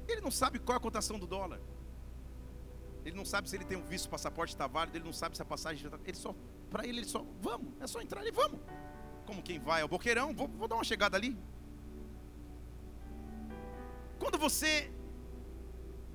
Ele 0.08 0.22
não 0.22 0.32
sabe 0.32 0.60
qual 0.60 0.76
é 0.76 0.78
a 0.78 0.82
cotação 0.82 1.18
do 1.18 1.26
dólar. 1.26 1.60
Ele 3.06 3.16
não 3.16 3.26
sabe 3.26 3.50
se 3.50 3.56
ele 3.56 3.66
tem 3.66 3.78
um 3.78 3.84
visto, 3.84 4.10
passaporte 4.10 4.54
está 4.54 4.68
válido. 4.68 4.98
Ele 4.98 5.06
não 5.06 5.14
sabe 5.14 5.36
se 5.36 5.42
a 5.42 5.46
passagem 5.46 5.86
está. 5.86 5.98
Ele 6.06 6.18
só, 6.18 6.36
para 6.70 6.86
ele, 6.86 7.00
ele 7.00 7.08
só, 7.08 7.26
vamos. 7.42 7.74
É 7.80 7.88
só 7.88 8.02
entrar 8.02 8.26
e 8.26 8.32
vamos. 8.32 8.60
Como 9.30 9.44
quem 9.48 9.60
vai 9.60 9.80
ao 9.84 9.88
boqueirão, 9.88 10.28
vou, 10.40 10.48
vou 10.60 10.68
dar 10.68 10.78
uma 10.80 10.88
chegada 10.92 11.16
ali. 11.16 11.32
Quando 14.22 14.38
você 14.46 14.72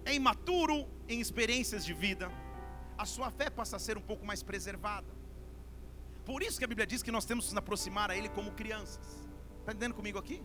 é 0.04 0.12
imaturo 0.20 0.76
em 1.08 1.20
experiências 1.24 1.84
de 1.88 1.94
vida, 2.04 2.26
a 2.98 3.06
sua 3.06 3.30
fé 3.30 3.48
passa 3.58 3.76
a 3.76 3.78
ser 3.86 3.96
um 3.96 4.06
pouco 4.10 4.26
mais 4.30 4.42
preservada. 4.42 5.12
Por 6.24 6.42
isso 6.42 6.58
que 6.58 6.64
a 6.64 6.70
Bíblia 6.72 6.88
diz 6.92 7.04
que 7.04 7.12
nós 7.16 7.24
temos 7.24 7.44
que 7.44 7.52
nos 7.52 7.58
aproximar 7.58 8.10
a 8.10 8.16
Ele 8.16 8.28
como 8.28 8.50
crianças. 8.62 9.06
Está 9.60 9.70
entendendo 9.72 9.94
comigo 9.94 10.18
aqui? 10.18 10.42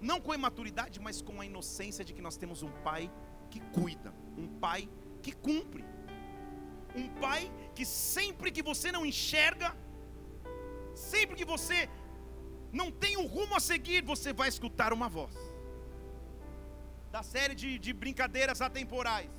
Não 0.00 0.20
com 0.20 0.32
a 0.32 0.38
imaturidade, 0.40 0.98
mas 1.06 1.22
com 1.22 1.40
a 1.40 1.46
inocência 1.46 2.04
de 2.04 2.12
que 2.12 2.22
nós 2.26 2.36
temos 2.36 2.60
um 2.64 2.72
Pai 2.88 3.04
que 3.52 3.60
cuida, 3.76 4.12
um 4.36 4.48
Pai 4.66 4.88
que 5.22 5.32
cumpre, 5.48 5.84
um 6.96 7.06
Pai 7.24 7.42
que 7.76 7.86
sempre 7.86 8.50
que 8.50 8.64
você 8.70 8.90
não 8.90 9.06
enxerga, 9.06 9.70
sempre 10.94 11.36
que 11.36 11.44
você 11.44 11.88
não 12.72 12.90
tem 12.90 13.16
um 13.16 13.26
rumo 13.26 13.54
a 13.56 13.60
seguir, 13.60 14.02
você 14.02 14.32
vai 14.32 14.48
escutar 14.48 14.92
uma 14.92 15.08
voz. 15.08 15.34
Da 17.10 17.22
série 17.22 17.54
de, 17.54 17.78
de 17.78 17.92
brincadeiras 17.92 18.60
atemporais. 18.60 19.30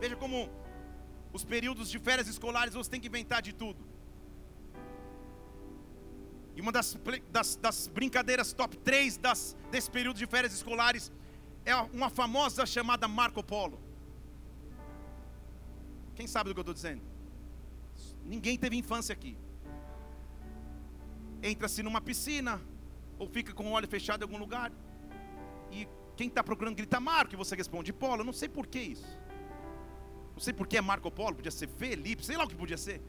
Veja 0.00 0.16
como 0.16 0.48
os 1.32 1.44
períodos 1.44 1.90
de 1.90 1.98
férias 1.98 2.28
escolares 2.28 2.74
você 2.74 2.90
tem 2.90 3.00
que 3.00 3.08
inventar 3.08 3.42
de 3.42 3.52
tudo. 3.52 3.84
E 6.54 6.60
uma 6.60 6.72
das, 6.72 6.98
das, 7.30 7.56
das 7.56 7.86
brincadeiras 7.86 8.52
top 8.54 8.78
3 8.78 9.18
das, 9.18 9.54
desse 9.70 9.90
período 9.90 10.16
de 10.16 10.26
férias 10.26 10.54
escolares 10.54 11.12
é 11.66 11.76
uma 11.76 12.08
famosa 12.08 12.64
chamada 12.64 13.06
Marco 13.06 13.42
Polo. 13.42 13.78
Quem 16.14 16.26
sabe 16.26 16.48
do 16.48 16.54
que 16.54 16.60
eu 16.60 16.62
estou 16.62 16.74
dizendo? 16.74 17.02
Ninguém 18.24 18.56
teve 18.56 18.76
infância 18.76 19.12
aqui. 19.12 19.36
Entra-se 21.42 21.82
numa 21.82 22.00
piscina, 22.00 22.60
ou 23.18 23.26
fica 23.28 23.52
com 23.52 23.66
o 23.66 23.72
olho 23.72 23.88
fechado 23.88 24.22
em 24.22 24.24
algum 24.24 24.38
lugar, 24.38 24.72
e 25.70 25.88
quem 26.16 26.28
está 26.28 26.42
procurando 26.42 26.76
grita 26.76 26.98
Marco, 26.98 27.34
e 27.34 27.36
você 27.36 27.54
responde 27.54 27.92
Polo. 27.92 28.22
Eu 28.22 28.24
não 28.24 28.32
sei 28.32 28.48
por 28.48 28.66
que 28.66 28.80
isso. 28.80 29.06
Não 30.32 30.40
sei 30.40 30.52
por 30.52 30.66
que 30.66 30.76
é 30.76 30.80
Marco 30.80 31.10
Polo, 31.10 31.36
podia 31.36 31.50
ser 31.50 31.68
Felipe, 31.68 32.24
sei 32.24 32.36
lá 32.36 32.44
o 32.44 32.48
que 32.48 32.54
podia 32.54 32.76
ser. 32.76 33.00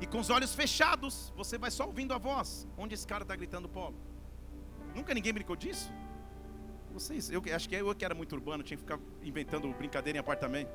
E 0.00 0.06
com 0.06 0.18
os 0.18 0.30
olhos 0.30 0.54
fechados, 0.54 1.32
você 1.36 1.58
vai 1.58 1.70
só 1.70 1.86
ouvindo 1.86 2.14
a 2.14 2.18
voz. 2.18 2.66
Onde 2.76 2.94
esse 2.94 3.06
cara 3.06 3.22
está 3.22 3.36
gritando 3.36 3.68
Polo? 3.68 3.96
Nunca 4.94 5.12
ninguém 5.14 5.32
brincou 5.32 5.56
disso? 5.56 5.92
Vocês, 6.92 7.30
eu 7.30 7.42
acho 7.54 7.68
que 7.68 7.74
eu 7.74 7.94
que 7.94 8.04
era 8.04 8.14
muito 8.14 8.34
urbano, 8.34 8.62
tinha 8.62 8.76
que 8.76 8.82
ficar 8.82 8.98
inventando 9.22 9.68
brincadeira 9.74 10.18
em 10.18 10.20
apartamento. 10.20 10.70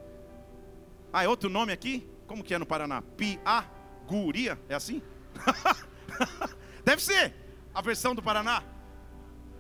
Ah, 1.11 1.23
é 1.23 1.27
outro 1.27 1.49
nome 1.49 1.73
aqui? 1.73 2.09
Como 2.27 2.43
que 2.43 2.53
é 2.53 2.57
no 2.57 2.65
Paraná? 2.65 3.01
Piaguria? 3.01 4.59
É 4.69 4.75
assim? 4.75 5.01
Deve 6.83 7.01
ser 7.01 7.33
a 7.73 7.81
versão 7.81 8.15
do 8.15 8.21
Paraná. 8.21 8.63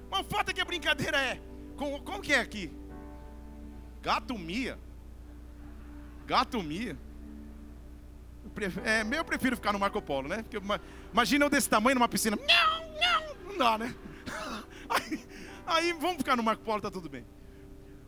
Mas 0.09 0.21
o 0.21 0.29
fato 0.29 0.49
é 0.49 0.53
que 0.53 0.61
a 0.61 0.65
brincadeira 0.65 1.17
é. 1.17 1.41
Como, 1.75 2.01
como 2.01 2.21
que 2.21 2.33
é 2.33 2.39
aqui? 2.39 2.71
Gato 4.01 4.37
mia. 4.37 4.79
Gato 6.25 6.61
mia. 6.63 6.97
É, 8.83 9.17
eu 9.17 9.25
prefiro 9.25 9.55
ficar 9.55 9.73
no 9.73 9.79
Marco 9.79 10.01
Polo, 10.01 10.27
né? 10.27 10.43
Porque, 10.43 10.57
imagina 11.11 11.45
eu 11.45 11.49
desse 11.49 11.69
tamanho 11.69 11.95
numa 11.95 12.07
piscina. 12.07 12.37
Não, 12.37 12.79
não, 13.01 13.49
não 13.49 13.57
dá, 13.57 13.77
né? 13.77 13.95
Aí, 14.87 15.25
aí 15.65 15.93
vamos 15.93 16.17
ficar 16.17 16.35
no 16.37 16.43
Marco 16.43 16.63
Polo, 16.63 16.79
tá 16.79 16.91
tudo 16.91 17.09
bem. 17.09 17.25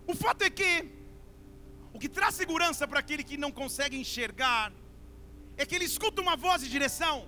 O 0.05 0.13
fato 0.13 0.43
é 0.43 0.49
que 0.49 0.87
o 1.91 1.97
que 1.99 2.07
traz 2.07 2.35
segurança 2.35 2.87
para 2.87 2.99
aquele 2.99 3.23
que 3.23 3.35
não 3.35 3.51
consegue 3.51 3.97
enxergar 3.97 4.71
é 5.57 5.65
que 5.65 5.73
ele 5.73 5.85
escuta 5.85 6.21
uma 6.21 6.35
voz 6.35 6.61
de 6.61 6.69
direção. 6.69 7.27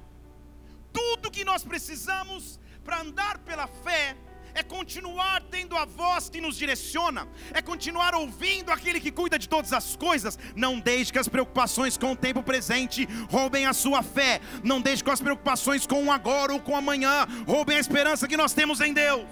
Tudo 0.91 1.31
que 1.31 1.43
nós 1.43 1.63
precisamos 1.63 2.59
para 2.83 3.01
andar 3.01 3.37
pela 3.39 3.67
fé 3.67 4.15
é 4.53 4.63
continuar 4.63 5.41
tendo 5.43 5.77
a 5.77 5.85
voz 5.85 6.29
que 6.29 6.41
nos 6.41 6.57
direciona, 6.57 7.27
é 7.53 7.61
continuar 7.61 8.15
ouvindo 8.15 8.71
aquele 8.71 8.99
que 8.99 9.11
cuida 9.11 9.37
de 9.37 9.47
todas 9.47 9.71
as 9.73 9.95
coisas. 9.95 10.37
Não 10.55 10.79
deixe 10.79 11.11
que 11.11 11.19
as 11.19 11.27
preocupações 11.27 11.97
com 11.97 12.11
o 12.13 12.15
tempo 12.15 12.41
presente 12.41 13.07
roubem 13.29 13.65
a 13.65 13.73
sua 13.73 14.01
fé, 14.01 14.41
não 14.63 14.81
deixe 14.81 15.03
que 15.03 15.09
as 15.09 15.21
preocupações 15.21 15.85
com 15.85 16.03
o 16.05 16.11
agora 16.11 16.53
ou 16.53 16.59
com 16.59 16.75
amanhã 16.75 17.27
roubem 17.47 17.77
a 17.77 17.79
esperança 17.79 18.27
que 18.27 18.37
nós 18.37 18.53
temos 18.53 18.81
em 18.81 18.93
Deus. 18.93 19.27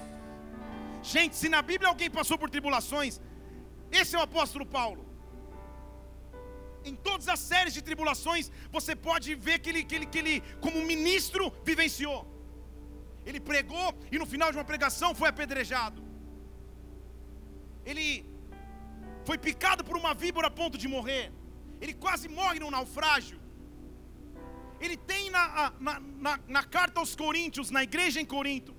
Gente, 1.02 1.36
se 1.36 1.50
na 1.50 1.62
Bíblia 1.62 1.90
alguém 1.90 2.10
passou 2.10 2.38
por 2.38 2.50
tribulações, 2.50 3.20
esse 3.92 4.16
é 4.16 4.20
o 4.20 4.24
apóstolo 4.24 4.66
Paulo. 4.66 5.07
Em 6.92 6.96
todas 6.96 7.28
as 7.28 7.40
séries 7.52 7.74
de 7.74 7.82
tribulações, 7.82 8.52
você 8.78 8.96
pode 8.96 9.36
ver 9.36 9.60
que 9.60 9.70
ele, 9.72 9.84
que 9.84 9.96
ele, 9.98 10.06
que 10.06 10.20
ele 10.24 10.36
como 10.66 10.88
ministro, 10.94 11.52
vivenciou 11.70 12.20
ele 13.30 13.40
pregou 13.52 13.88
e 14.12 14.18
no 14.22 14.28
final 14.34 14.50
de 14.52 14.58
uma 14.58 14.70
pregação 14.72 15.10
foi 15.20 15.28
apedrejado. 15.30 16.02
Ele 17.90 18.08
foi 19.28 19.38
picado 19.48 19.84
por 19.88 19.96
uma 20.02 20.14
víbora 20.24 20.48
a 20.48 20.58
ponto 20.60 20.78
de 20.84 20.88
morrer. 20.96 21.26
Ele 21.82 21.94
quase 22.06 22.28
morre 22.40 22.60
num 22.62 22.72
naufrágio. 22.78 23.40
Ele 24.80 24.98
tem 25.12 25.30
na, 25.30 25.74
na, 25.80 26.00
na, 26.00 26.40
na 26.56 26.64
carta 26.64 27.00
aos 27.02 27.14
Coríntios, 27.16 27.70
na 27.78 27.84
igreja 27.84 28.22
em 28.22 28.30
Corinto, 28.36 28.74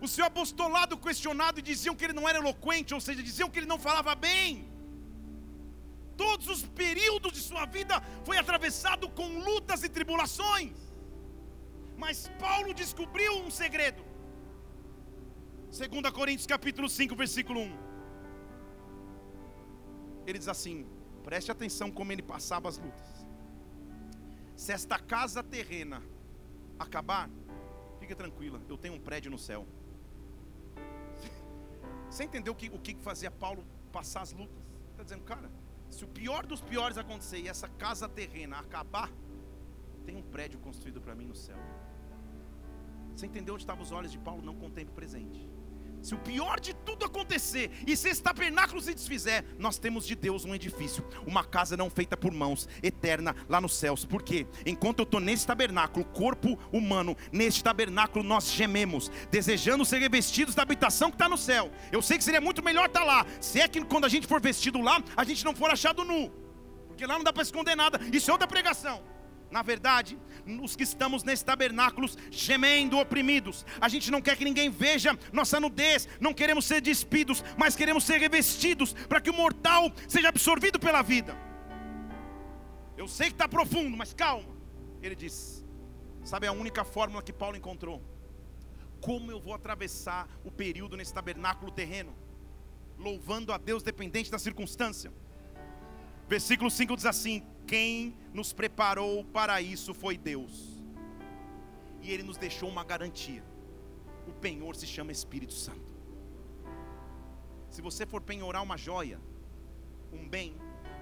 o 0.00 0.08
seu 0.14 0.24
apostolado 0.24 0.96
questionado 0.96 1.58
e 1.58 1.62
diziam 1.70 1.96
que 1.96 2.04
ele 2.04 2.18
não 2.18 2.28
era 2.28 2.38
eloquente, 2.38 2.94
ou 2.94 3.00
seja, 3.00 3.22
diziam 3.30 3.50
que 3.50 3.58
ele 3.58 3.72
não 3.72 3.78
falava 3.78 4.14
bem. 4.14 4.69
Todos 6.22 6.46
os 6.54 6.62
períodos 6.80 7.32
de 7.32 7.40
sua 7.40 7.64
vida 7.64 7.96
foi 8.26 8.36
atravessado 8.36 9.08
com 9.18 9.28
lutas 9.48 9.82
e 9.82 9.88
tribulações. 9.88 10.76
Mas 11.96 12.16
Paulo 12.38 12.74
descobriu 12.74 13.32
um 13.44 13.50
segredo. 13.50 14.02
2 15.70 16.10
Coríntios 16.12 16.46
capítulo 16.46 16.88
5, 16.90 17.16
versículo 17.16 17.60
1. 17.60 17.78
Ele 20.26 20.38
diz 20.38 20.48
assim: 20.48 20.86
preste 21.24 21.50
atenção 21.50 21.90
como 21.90 22.12
ele 22.12 22.22
passava 22.22 22.68
as 22.68 22.76
lutas. 22.76 23.26
Se 24.56 24.72
esta 24.72 24.98
casa 24.98 25.42
terrena 25.42 26.02
acabar, 26.78 27.30
fica 27.98 28.14
tranquila, 28.14 28.60
eu 28.68 28.76
tenho 28.76 28.92
um 28.92 29.00
prédio 29.00 29.30
no 29.30 29.38
céu. 29.38 29.66
Você 32.10 32.24
entendeu 32.24 32.52
o 32.52 32.56
que, 32.56 32.68
o 32.68 32.78
que 32.78 32.94
fazia 32.96 33.30
Paulo 33.30 33.64
passar 33.90 34.20
as 34.20 34.32
lutas? 34.32 34.62
Está 34.90 35.02
dizendo, 35.02 35.24
cara, 35.24 35.50
se 35.90 36.04
o 36.04 36.08
pior 36.08 36.46
dos 36.46 36.60
piores 36.60 36.96
acontecer 36.96 37.40
e 37.40 37.48
essa 37.48 37.68
casa 37.68 38.08
terrena 38.08 38.58
acabar, 38.58 39.10
tem 40.04 40.16
um 40.16 40.22
prédio 40.22 40.58
construído 40.60 41.00
para 41.00 41.14
mim 41.14 41.26
no 41.26 41.34
céu. 41.34 41.58
Você 43.14 43.26
entendeu 43.26 43.54
onde 43.54 43.64
estavam 43.64 43.82
os 43.82 43.92
olhos 43.92 44.12
de 44.12 44.18
Paulo? 44.18 44.40
Não 44.40 44.54
com 44.54 44.66
o 44.66 44.70
presente. 44.70 45.49
Se 46.02 46.14
o 46.14 46.18
pior 46.18 46.58
de 46.58 46.74
tudo 46.74 47.04
acontecer 47.04 47.70
e 47.86 47.96
se 47.96 48.08
esse 48.08 48.22
tabernáculo 48.22 48.80
se 48.80 48.94
desfizer, 48.94 49.44
nós 49.58 49.78
temos 49.78 50.06
de 50.06 50.14
Deus 50.14 50.44
um 50.44 50.54
edifício, 50.54 51.04
uma 51.26 51.44
casa 51.44 51.76
não 51.76 51.90
feita 51.90 52.16
por 52.16 52.32
mãos, 52.32 52.68
eterna 52.82 53.36
lá 53.48 53.60
nos 53.60 53.74
céus. 53.74 54.04
Por 54.04 54.22
quê? 54.22 54.46
Enquanto 54.64 55.00
eu 55.00 55.02
estou 55.04 55.20
nesse 55.20 55.46
tabernáculo, 55.46 56.04
corpo 56.06 56.58
humano, 56.72 57.16
neste 57.30 57.62
tabernáculo 57.62 58.24
nós 58.24 58.50
gememos, 58.50 59.10
desejando 59.30 59.84
ser 59.84 59.98
revestidos 59.98 60.54
da 60.54 60.62
habitação 60.62 61.10
que 61.10 61.16
está 61.16 61.28
no 61.28 61.36
céu. 61.36 61.70
Eu 61.92 62.00
sei 62.00 62.16
que 62.16 62.24
seria 62.24 62.40
muito 62.40 62.62
melhor 62.62 62.86
estar 62.86 63.00
tá 63.00 63.06
lá, 63.06 63.26
se 63.40 63.60
é 63.60 63.68
que 63.68 63.84
quando 63.84 64.06
a 64.06 64.08
gente 64.08 64.26
for 64.26 64.40
vestido 64.40 64.80
lá, 64.80 65.02
a 65.16 65.24
gente 65.24 65.44
não 65.44 65.54
for 65.54 65.70
achado 65.70 66.04
nu, 66.04 66.30
porque 66.88 67.06
lá 67.06 67.14
não 67.14 67.24
dá 67.24 67.32
para 67.32 67.42
esconder 67.42 67.76
nada. 67.76 68.00
Isso 68.12 68.30
é 68.30 68.32
outra 68.32 68.48
pregação. 68.48 69.02
Na 69.50 69.62
verdade, 69.62 70.16
os 70.62 70.76
que 70.76 70.84
estamos 70.84 71.24
nesse 71.24 71.44
tabernáculo 71.44 72.08
gemendo, 72.30 72.98
oprimidos, 72.98 73.66
a 73.80 73.88
gente 73.88 74.10
não 74.10 74.22
quer 74.22 74.36
que 74.36 74.44
ninguém 74.44 74.70
veja 74.70 75.18
nossa 75.32 75.58
nudez, 75.58 76.08
não 76.20 76.32
queremos 76.32 76.64
ser 76.64 76.80
despidos, 76.80 77.42
mas 77.56 77.74
queremos 77.74 78.04
ser 78.04 78.18
revestidos 78.18 78.92
para 79.08 79.20
que 79.20 79.30
o 79.30 79.34
mortal 79.34 79.92
seja 80.06 80.28
absorvido 80.28 80.78
pela 80.78 81.02
vida. 81.02 81.36
Eu 82.96 83.08
sei 83.08 83.26
que 83.28 83.34
está 83.34 83.48
profundo, 83.48 83.96
mas 83.96 84.14
calma. 84.14 84.54
Ele 85.02 85.16
diz: 85.16 85.64
Sabe 86.22 86.46
a 86.46 86.52
única 86.52 86.84
fórmula 86.84 87.22
que 87.22 87.32
Paulo 87.32 87.56
encontrou? 87.56 88.02
Como 89.00 89.32
eu 89.32 89.40
vou 89.40 89.54
atravessar 89.54 90.28
o 90.44 90.50
período 90.50 90.96
nesse 90.96 91.12
tabernáculo 91.12 91.72
terreno? 91.72 92.14
Louvando 92.98 93.52
a 93.52 93.58
Deus 93.58 93.82
dependente 93.82 94.30
da 94.30 94.38
circunstância. 94.38 95.10
Versículo 96.30 96.70
5 96.70 96.94
diz 96.94 97.06
assim: 97.06 97.42
Quem 97.66 98.16
nos 98.32 98.52
preparou 98.52 99.24
para 99.24 99.60
isso 99.60 99.92
foi 99.92 100.16
Deus. 100.16 100.80
E 102.00 102.12
Ele 102.12 102.22
nos 102.22 102.36
deixou 102.36 102.68
uma 102.68 102.84
garantia. 102.84 103.42
O 104.28 104.32
penhor 104.32 104.76
se 104.76 104.86
chama 104.86 105.10
Espírito 105.10 105.52
Santo. 105.52 105.92
Se 107.68 107.82
você 107.82 108.06
for 108.06 108.20
penhorar 108.22 108.62
uma 108.62 108.76
joia, 108.76 109.20
um 110.12 110.28
bem, 110.28 110.54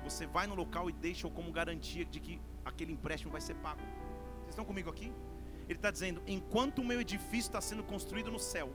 você 0.03 0.27
vai 0.27 0.47
no 0.47 0.55
local 0.55 0.89
e 0.89 0.95
deixa 0.95 1.29
como 1.29 1.53
garantia 1.53 2.07
de 2.07 2.21
que 2.21 2.41
aquele 2.65 2.95
empréstimo 2.95 3.31
vai 3.31 3.43
ser 3.43 3.57
pago. 3.57 3.83
Vocês 4.39 4.53
estão 4.53 4.65
comigo 4.65 4.89
aqui? 4.89 5.13
Ele 5.69 5.79
está 5.79 5.91
dizendo: 5.91 6.23
enquanto 6.27 6.79
o 6.79 6.85
meu 6.85 7.03
edifício 7.03 7.51
está 7.51 7.61
sendo 7.61 7.83
construído 7.83 8.31
no 8.31 8.39
céu, 8.39 8.73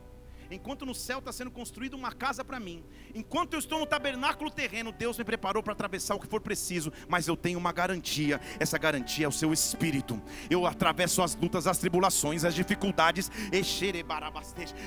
enquanto 0.54 0.86
no 0.86 0.94
céu 0.94 1.20
está 1.20 1.32
sendo 1.32 1.52
construída 1.52 1.96
uma 1.96 2.12
casa 2.12 2.44
para 2.44 2.60
mim, 2.60 2.84
enquanto 3.14 3.54
eu 3.54 3.60
estou 3.60 3.80
no 3.80 3.86
tabernáculo 3.86 4.50
terreno, 4.50 4.92
Deus 4.92 5.18
me 5.18 5.24
preparou 5.24 5.64
para 5.64 5.74
atravessar 5.74 6.16
o 6.16 6.20
que 6.20 6.28
for 6.28 6.42
preciso, 6.42 6.92
mas 7.08 7.28
eu 7.28 7.36
tenho 7.36 7.60
uma 7.60 7.72
garantia, 7.72 8.40
essa 8.60 8.78
garantia 8.78 9.26
é 9.26 9.28
o 9.28 9.32
seu 9.32 9.52
espírito. 9.52 10.22
Eu 10.50 10.66
atravesso 10.66 11.22
as 11.22 11.36
lutas, 11.36 11.68
as 11.68 11.78
tribulações, 11.78 12.44
as 12.44 12.56
dificuldades, 12.56 13.32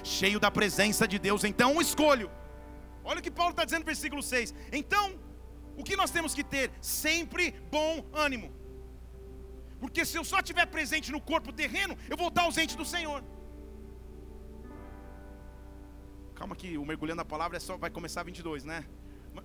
cheio 0.04 0.40
da 0.40 0.50
presença 0.50 1.06
de 1.06 1.18
Deus, 1.18 1.44
então 1.44 1.80
escolho. 1.80 2.30
Olha 3.04 3.20
o 3.20 3.22
que 3.22 3.30
Paulo 3.30 3.52
está 3.52 3.64
dizendo 3.64 3.80
no 3.80 3.86
versículo 3.86 4.22
6. 4.22 4.54
Então, 4.72 5.14
o 5.76 5.84
que 5.84 5.96
nós 5.96 6.10
temos 6.10 6.34
que 6.34 6.42
ter? 6.42 6.72
Sempre 6.80 7.54
bom 7.70 8.04
ânimo. 8.12 8.52
Porque 9.78 10.04
se 10.04 10.16
eu 10.16 10.24
só 10.24 10.38
estiver 10.38 10.66
presente 10.66 11.12
no 11.12 11.20
corpo 11.20 11.52
terreno, 11.52 11.96
eu 12.10 12.16
vou 12.16 12.28
estar 12.28 12.42
ausente 12.42 12.76
do 12.76 12.84
Senhor. 12.84 13.22
Calma 16.36 16.54
que 16.54 16.76
o 16.76 16.84
mergulhando 16.84 17.22
a 17.22 17.24
palavra 17.24 17.56
é 17.56 17.60
só 17.60 17.76
vai 17.78 17.90
começar 17.90 18.22
22, 18.22 18.64
né? 18.64 18.86
Mas, 19.34 19.44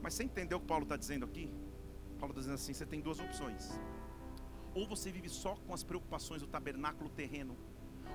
mas 0.00 0.14
você 0.14 0.22
entendeu 0.22 0.58
o 0.58 0.60
que 0.60 0.66
Paulo 0.66 0.84
está 0.84 0.96
dizendo 0.96 1.24
aqui? 1.24 1.52
Paulo 2.20 2.30
está 2.32 2.40
dizendo 2.40 2.54
assim: 2.54 2.72
você 2.72 2.86
tem 2.86 3.00
duas 3.00 3.18
opções. 3.18 3.78
Ou 4.72 4.86
você 4.86 5.10
vive 5.10 5.28
só 5.28 5.56
com 5.56 5.74
as 5.74 5.82
preocupações 5.82 6.40
do 6.40 6.46
tabernáculo 6.46 7.10
terreno, 7.10 7.56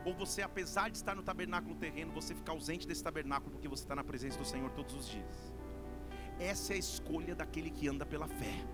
ou 0.05 0.13
você, 0.13 0.41
apesar 0.41 0.89
de 0.89 0.95
estar 0.95 1.13
no 1.13 1.23
tabernáculo 1.23 1.75
terreno, 1.75 2.13
você 2.13 2.33
fica 2.33 2.53
ausente 2.53 2.87
desse 2.87 3.03
tabernáculo 3.03 3.51
porque 3.51 3.67
você 3.67 3.83
está 3.83 3.95
na 3.95 4.03
presença 4.03 4.37
do 4.37 4.45
Senhor 4.45 4.69
todos 4.71 4.95
os 4.95 5.09
dias. 5.09 5.53
Essa 6.39 6.73
é 6.73 6.75
a 6.77 6.79
escolha 6.79 7.35
daquele 7.35 7.69
que 7.69 7.87
anda 7.89 8.05
pela 8.05 8.27
fé. 8.27 8.65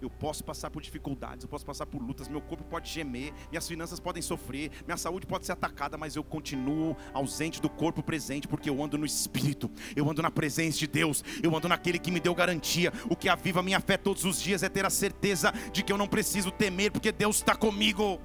Eu 0.00 0.10
posso 0.10 0.44
passar 0.44 0.70
por 0.70 0.82
dificuldades, 0.82 1.44
eu 1.44 1.48
posso 1.48 1.64
passar 1.64 1.86
por 1.86 2.02
lutas, 2.02 2.28
meu 2.28 2.40
corpo 2.40 2.64
pode 2.64 2.90
gemer, 2.90 3.32
minhas 3.50 3.66
finanças 3.66 3.98
podem 3.98 4.22
sofrer, 4.22 4.70
minha 4.84 4.96
saúde 4.96 5.26
pode 5.26 5.46
ser 5.46 5.52
atacada, 5.52 5.96
mas 5.96 6.16
eu 6.16 6.24
continuo 6.24 6.96
ausente 7.12 7.60
do 7.60 7.68
corpo 7.68 8.02
presente, 8.02 8.46
porque 8.46 8.68
eu 8.68 8.82
ando 8.82 8.98
no 8.98 9.06
Espírito, 9.06 9.70
eu 9.94 10.08
ando 10.08 10.22
na 10.22 10.30
presença 10.30 10.78
de 10.78 10.86
Deus, 10.86 11.24
eu 11.42 11.54
ando 11.56 11.68
naquele 11.68 11.98
que 11.98 12.10
me 12.10 12.20
deu 12.20 12.34
garantia. 12.34 12.92
O 13.08 13.16
que 13.16 13.28
aviva 13.28 13.62
minha 13.62 13.80
fé 13.80 13.96
todos 13.96 14.24
os 14.24 14.40
dias 14.40 14.62
é 14.62 14.68
ter 14.68 14.84
a 14.84 14.90
certeza 14.90 15.52
de 15.72 15.82
que 15.82 15.92
eu 15.92 15.98
não 15.98 16.06
preciso 16.06 16.50
temer, 16.50 16.90
porque 16.90 17.12
Deus 17.12 17.36
está 17.36 17.54
comigo. 17.54 18.20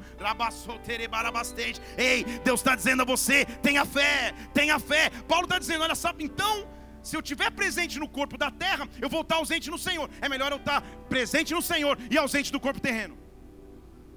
Ei, 1.97 2.23
Deus 2.43 2.59
está 2.59 2.75
dizendo 2.75 3.01
a 3.01 3.05
você: 3.05 3.45
tenha 3.61 3.85
fé, 3.85 4.33
tenha 4.53 4.79
fé. 4.79 5.09
Paulo 5.27 5.45
está 5.45 5.59
dizendo: 5.59 5.83
olha, 5.83 5.95
sabe, 5.95 6.23
então 6.23 6.67
se 7.01 7.15
eu 7.15 7.21
estiver 7.21 7.51
presente 7.51 7.99
no 7.99 8.07
corpo 8.07 8.37
da 8.37 8.51
terra, 8.51 8.87
eu 9.01 9.09
vou 9.09 9.21
estar 9.21 9.37
ausente 9.37 9.69
no 9.69 9.77
Senhor. 9.77 10.09
É 10.21 10.29
melhor 10.29 10.51
eu 10.51 10.57
estar 10.57 10.81
presente 11.09 11.53
no 11.53 11.61
Senhor 11.61 11.97
e 12.09 12.17
ausente 12.17 12.51
do 12.51 12.59
corpo 12.59 12.79
terreno. 12.79 13.17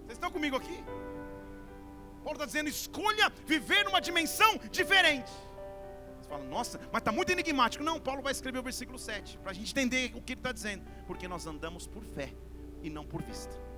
Vocês 0.01 0.13
estão 0.13 0.31
comigo 0.31 0.57
aqui? 0.57 0.85
Paulo 2.23 2.35
está 2.35 2.47
dizendo: 2.47 2.69
escolha 2.69 3.33
viver 3.47 3.85
numa 3.85 4.01
dimensão 4.01 4.61
diferente. 4.71 5.31
Você 6.21 6.29
fala, 6.29 6.45
nossa, 6.45 6.81
mas 6.93 7.01
está 7.01 7.13
muito 7.13 7.31
enigmático. 7.33 7.85
Não, 7.85 8.01
Paulo 8.01 8.23
vai 8.23 8.33
escrever 8.33 8.59
o 8.59 8.63
versículo 8.63 8.99
7 8.99 9.39
para 9.39 9.51
a 9.51 9.55
gente 9.55 9.71
entender 9.71 10.13
o 10.15 10.23
que 10.23 10.33
ele 10.33 10.41
está 10.41 10.53
dizendo. 10.53 10.83
Porque 11.07 11.29
nós 11.29 11.47
andamos 11.47 11.87
por 11.87 12.05
fé 12.05 12.33
e 12.83 12.89
não 12.89 13.05
por 13.05 13.23
vista 13.23 13.74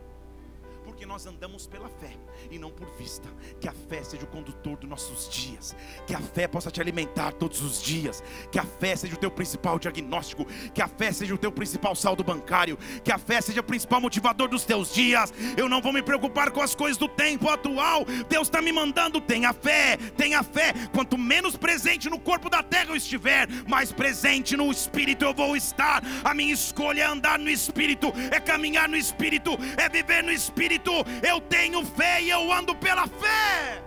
porque 0.87 1.05
nós 1.05 1.27
andamos 1.27 1.67
pela 1.67 1.89
fé 1.89 2.13
e 2.49 2.59
não 2.59 2.71
por 2.71 2.89
vista. 2.97 3.29
Que 3.61 3.69
a 3.69 3.73
fé 3.73 4.05
seja 4.05 4.23
o 4.23 4.29
condutor 4.29 4.77
dos 4.79 4.89
nossos 4.89 5.29
dias, 5.29 5.75
que 6.07 6.15
a 6.15 6.21
fé 6.21 6.47
possa 6.47 6.71
te 6.71 6.81
alimentar 6.81 7.33
todos 7.33 7.61
os 7.61 7.83
dias, 7.83 8.23
que 8.53 8.59
a 8.59 8.65
fé 8.65 8.95
seja 8.95 9.15
o 9.15 9.19
teu 9.19 9.31
principal 9.31 9.81
diagnóstico, 9.81 10.47
que 10.73 10.81
a 10.81 10.87
fé 10.87 11.13
seja 11.13 11.35
o 11.35 11.39
teu 11.39 11.51
principal 11.51 11.97
saldo 11.97 12.23
bancário, 12.23 12.79
que 13.03 13.11
a 13.11 13.19
fé 13.19 13.41
seja 13.41 13.61
o 13.61 13.65
principal 13.65 14.01
motivador 14.01 14.49
dos 14.49 14.65
teus 14.65 14.95
dias. 14.95 15.35
Eu 15.57 15.69
não 15.69 15.83
vou 15.83 15.93
me 15.93 16.03
preocupar 16.03 16.53
com 16.53 16.63
as 16.63 16.75
coisas 16.75 16.97
do 16.97 17.09
tempo 17.09 17.49
atual. 17.51 18.05
Deus 18.29 18.47
está 18.47 18.63
me 18.63 18.71
mandando, 18.71 19.21
tenha 19.21 19.53
fé, 19.53 19.97
tenha 20.17 20.43
fé. 20.45 20.73
Quanto 20.93 21.19
menos 21.19 21.57
presente 21.57 22.09
no 22.09 22.21
corpo 22.21 22.49
da 22.49 22.63
terra 22.63 22.91
eu 22.91 22.97
estiver, 22.97 23.49
mais 23.67 23.91
presente 23.91 24.57
no 24.57 24.71
espírito 24.71 25.25
eu 25.25 25.35
vou 25.35 25.57
estar. 25.57 26.03
A 26.23 26.33
minha 26.33 26.55
escolha 26.55 27.03
é 27.03 27.07
andar 27.07 27.41
no 27.41 27.51
espírito, 27.51 28.13
é 28.31 28.39
caminhar 28.39 28.89
no 28.89 28.97
espírito, 28.97 29.59
é 29.77 29.89
viver 29.89 30.23
no 30.23 30.31
espírito 30.31 30.76
Espírito, 30.77 30.93
eu 31.27 31.41
tenho 31.41 31.85
fé 31.85 32.23
e 32.23 32.29
eu 32.29 32.53
ando 32.53 32.75
pela 32.77 33.07
fé. 33.07 33.83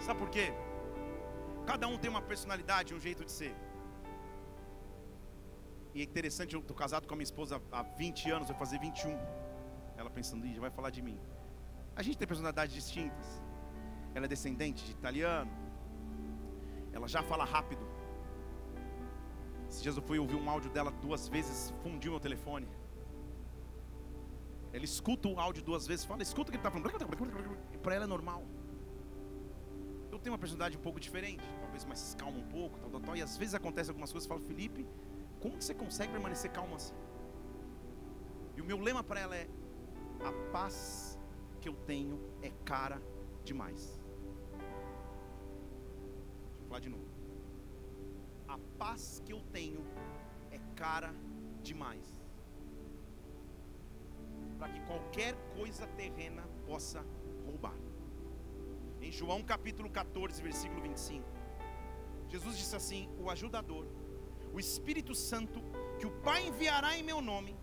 Sabe 0.00 0.18
por 0.20 0.30
quê? 0.30 0.52
Cada 1.66 1.86
um 1.88 1.98
tem 1.98 2.10
uma 2.10 2.22
personalidade, 2.22 2.94
um 2.94 3.00
jeito 3.00 3.24
de 3.24 3.32
ser. 3.32 3.54
E 5.94 6.00
é 6.00 6.04
interessante, 6.04 6.54
eu 6.54 6.60
estou 6.60 6.76
casado 6.76 7.06
com 7.06 7.14
a 7.14 7.16
minha 7.16 7.24
esposa 7.24 7.60
há 7.72 7.82
20 7.82 8.30
anos, 8.30 8.48
vai 8.48 8.56
fazer 8.56 8.78
21. 8.78 9.18
Ela 9.96 10.08
pensando, 10.08 10.46
já 10.46 10.60
vai 10.60 10.70
falar 10.70 10.90
de 10.90 11.02
mim. 11.02 11.18
A 11.96 12.02
gente 12.02 12.16
tem 12.16 12.28
personalidades 12.28 12.72
distintas. 12.72 13.26
Ela 14.14 14.26
é 14.26 14.28
descendente 14.28 14.84
de 14.84 14.92
italiano. 14.92 15.50
Ela 16.92 17.08
já 17.08 17.22
fala 17.22 17.44
rápido. 17.44 17.84
Esses 19.68 19.82
dias 19.82 19.96
eu 19.96 20.02
fui 20.02 20.18
ouvir 20.18 20.36
um 20.36 20.48
áudio 20.48 20.70
dela 20.70 20.90
duas 20.90 21.28
vezes, 21.28 21.74
fundiu 21.82 22.12
meu 22.12 22.20
telefone. 22.20 22.68
Ela 24.72 24.84
escuta 24.84 25.28
o 25.28 25.40
áudio 25.40 25.62
duas 25.62 25.86
vezes, 25.86 26.04
fala, 26.04 26.22
escuta 26.22 26.50
o 26.50 26.52
que 26.52 26.58
ele 26.58 26.66
está 26.66 26.70
falando. 26.70 27.58
E 27.72 27.78
para 27.78 27.94
ela 27.94 28.04
é 28.04 28.06
normal. 28.06 28.44
Eu 30.10 30.18
tenho 30.18 30.32
uma 30.32 30.38
personalidade 30.38 30.76
um 30.76 30.80
pouco 30.80 31.00
diferente, 31.00 31.42
talvez 31.60 31.84
mais 31.84 32.14
calma 32.14 32.38
um 32.38 32.48
pouco, 32.48 32.78
tal, 32.78 32.90
tal, 32.90 33.00
tal. 33.00 33.16
E 33.16 33.22
às 33.22 33.36
vezes 33.36 33.54
acontece 33.54 33.90
algumas 33.90 34.10
coisas, 34.12 34.28
eu 34.28 34.34
falo, 34.34 34.46
Felipe, 34.46 34.86
como 35.40 35.56
que 35.56 35.64
você 35.64 35.74
consegue 35.74 36.12
permanecer 36.12 36.50
calmo 36.50 36.74
assim? 36.74 36.94
E 38.56 38.60
o 38.60 38.64
meu 38.64 38.78
lema 38.78 39.04
para 39.04 39.20
ela 39.20 39.36
é: 39.36 39.48
a 40.24 40.32
paz 40.52 41.18
que 41.60 41.68
eu 41.68 41.74
tenho 41.74 42.20
é 42.42 42.50
cara 42.64 43.00
demais. 43.44 44.00
Deixa 46.50 46.62
eu 46.62 46.66
falar 46.66 46.80
de 46.80 46.88
novo. 46.88 47.06
A 48.48 48.58
paz 48.78 49.22
que 49.24 49.32
eu 49.32 49.40
tenho 49.52 49.84
é 50.50 50.58
cara 50.74 51.14
demais 51.62 52.17
para 54.58 54.68
que 54.72 54.80
qualquer 54.80 55.34
coisa 55.56 55.86
terrena 55.86 56.42
possa 56.66 57.04
roubar. 57.46 57.76
Em 59.00 59.12
João 59.12 59.42
capítulo 59.42 59.88
14, 59.88 60.42
versículo 60.42 60.82
25, 60.82 61.24
Jesus 62.28 62.58
disse 62.58 62.74
assim: 62.74 63.08
O 63.18 63.30
ajudador, 63.30 63.86
o 64.52 64.58
Espírito 64.58 65.14
Santo, 65.14 65.62
que 65.98 66.06
o 66.06 66.10
Pai 66.10 66.48
enviará 66.48 66.96
em 66.98 67.02
meu 67.02 67.20
nome, 67.20 67.56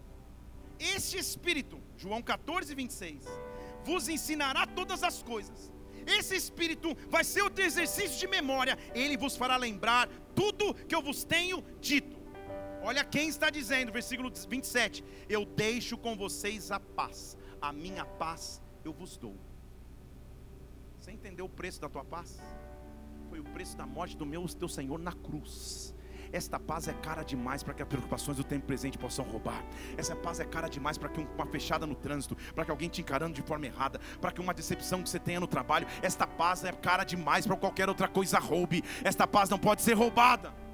este 0.80 1.18
Espírito, 1.18 1.82
João 1.98 2.22
14, 2.22 2.74
26, 2.74 3.26
vos 3.84 4.08
ensinará 4.08 4.66
todas 4.66 5.04
as 5.04 5.22
coisas. 5.22 5.72
Esse 6.06 6.36
Espírito 6.36 6.96
vai 7.10 7.24
ser 7.24 7.42
o 7.42 7.50
teu 7.50 7.66
exercício 7.66 8.20
de 8.20 8.28
memória, 8.28 8.78
ele 8.94 9.18
vos 9.18 9.36
fará 9.36 9.58
lembrar 9.58 10.08
tudo 10.36 10.74
que 10.74 10.96
eu 10.96 11.02
vos 11.02 11.24
tenho 11.24 11.64
dito. 11.80 12.15
Olha 12.86 13.04
quem 13.04 13.28
está 13.28 13.50
dizendo, 13.50 13.92
versículo 13.92 14.32
27. 14.32 15.04
Eu 15.28 15.44
deixo 15.44 15.98
com 15.98 16.16
vocês 16.16 16.70
a 16.70 16.80
paz, 16.80 17.36
a 17.60 17.74
minha 17.74 18.06
paz 18.06 18.62
eu 18.84 18.94
vos 18.94 19.18
dou. 19.18 19.36
Você 21.00 21.12
entendeu 21.12 21.46
o 21.46 21.50
preço 21.50 21.82
da 21.82 21.90
tua 21.90 22.06
paz? 22.06 22.40
Foi 23.28 23.40
o 23.40 23.44
preço 23.44 23.76
da 23.76 23.88
morte 23.88 24.16
do 24.16 24.24
meu 24.24 24.46
teu 24.48 24.70
Senhor 24.70 25.00
na 25.00 25.14
cruz. 25.14 25.96
Esta 26.32 26.60
paz 26.60 26.88
é 26.88 26.94
cara 26.94 27.24
demais 27.24 27.64
para 27.64 27.74
que 27.74 27.82
as 27.82 27.88
preocupações 27.88 28.38
do 28.38 28.44
tempo 28.44 28.68
presente 28.68 29.00
possam 29.00 29.26
roubar. 29.26 29.66
Essa 29.98 30.16
paz 30.16 30.40
é 30.40 30.46
cara 30.46 30.68
demais 30.68 30.96
para 30.96 31.10
que 31.10 31.22
uma 31.22 31.48
fechada 31.48 31.88
no 31.88 31.96
trânsito, 31.96 32.36
para 32.54 32.66
que 32.66 32.72
alguém 32.72 32.88
te 32.88 33.02
encarando 33.02 33.34
de 33.34 33.42
forma 33.42 33.66
errada, 33.66 34.00
para 34.22 34.32
que 34.32 34.40
uma 34.40 34.54
decepção 34.54 35.02
que 35.02 35.10
você 35.10 35.18
tenha 35.18 35.40
no 35.40 35.48
trabalho, 35.48 35.88
esta 36.04 36.28
paz 36.28 36.64
é 36.64 36.72
cara 36.72 37.04
demais 37.04 37.48
para 37.48 37.58
qualquer 37.58 37.90
outra 37.90 38.08
coisa 38.08 38.38
roube. 38.38 38.84
Esta 39.04 39.26
paz 39.26 39.50
não 39.50 39.58
pode 39.58 39.82
ser 39.82 39.94
roubada. 39.94 40.65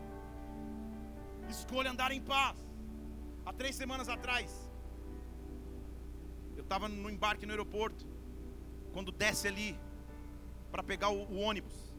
Escolha 1.51 1.91
andar 1.91 2.11
em 2.11 2.21
paz. 2.21 2.57
Há 3.45 3.51
três 3.51 3.75
semanas 3.75 4.07
atrás, 4.07 4.49
eu 6.55 6.63
estava 6.63 6.87
no 6.87 7.09
embarque 7.09 7.45
no 7.45 7.51
aeroporto. 7.51 8.07
Quando 8.93 9.11
desce 9.11 9.47
ali 9.47 9.77
para 10.71 10.81
pegar 10.81 11.09
o, 11.09 11.23
o, 11.33 11.39
ônibus, 11.39 11.93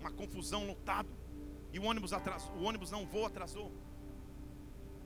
uma 0.00 0.10
confusão 0.10 0.66
lotado. 0.66 1.08
E 1.72 1.78
o 1.78 1.84
ônibus 1.84 2.12
atrasou, 2.12 2.54
o 2.56 2.64
ônibus 2.64 2.90
não 2.90 3.06
voa, 3.06 3.28
atrasou. 3.28 3.72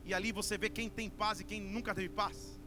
E 0.05 0.13
ali 0.13 0.33
você 0.33 0.59
vê 0.59 0.69
quem 0.69 0.91
tem 0.91 1.09
paz 1.09 1.39
e 1.41 1.45
quem 1.45 1.61
nunca 1.61 1.95
teve 1.95 2.09
paz. 2.09 2.61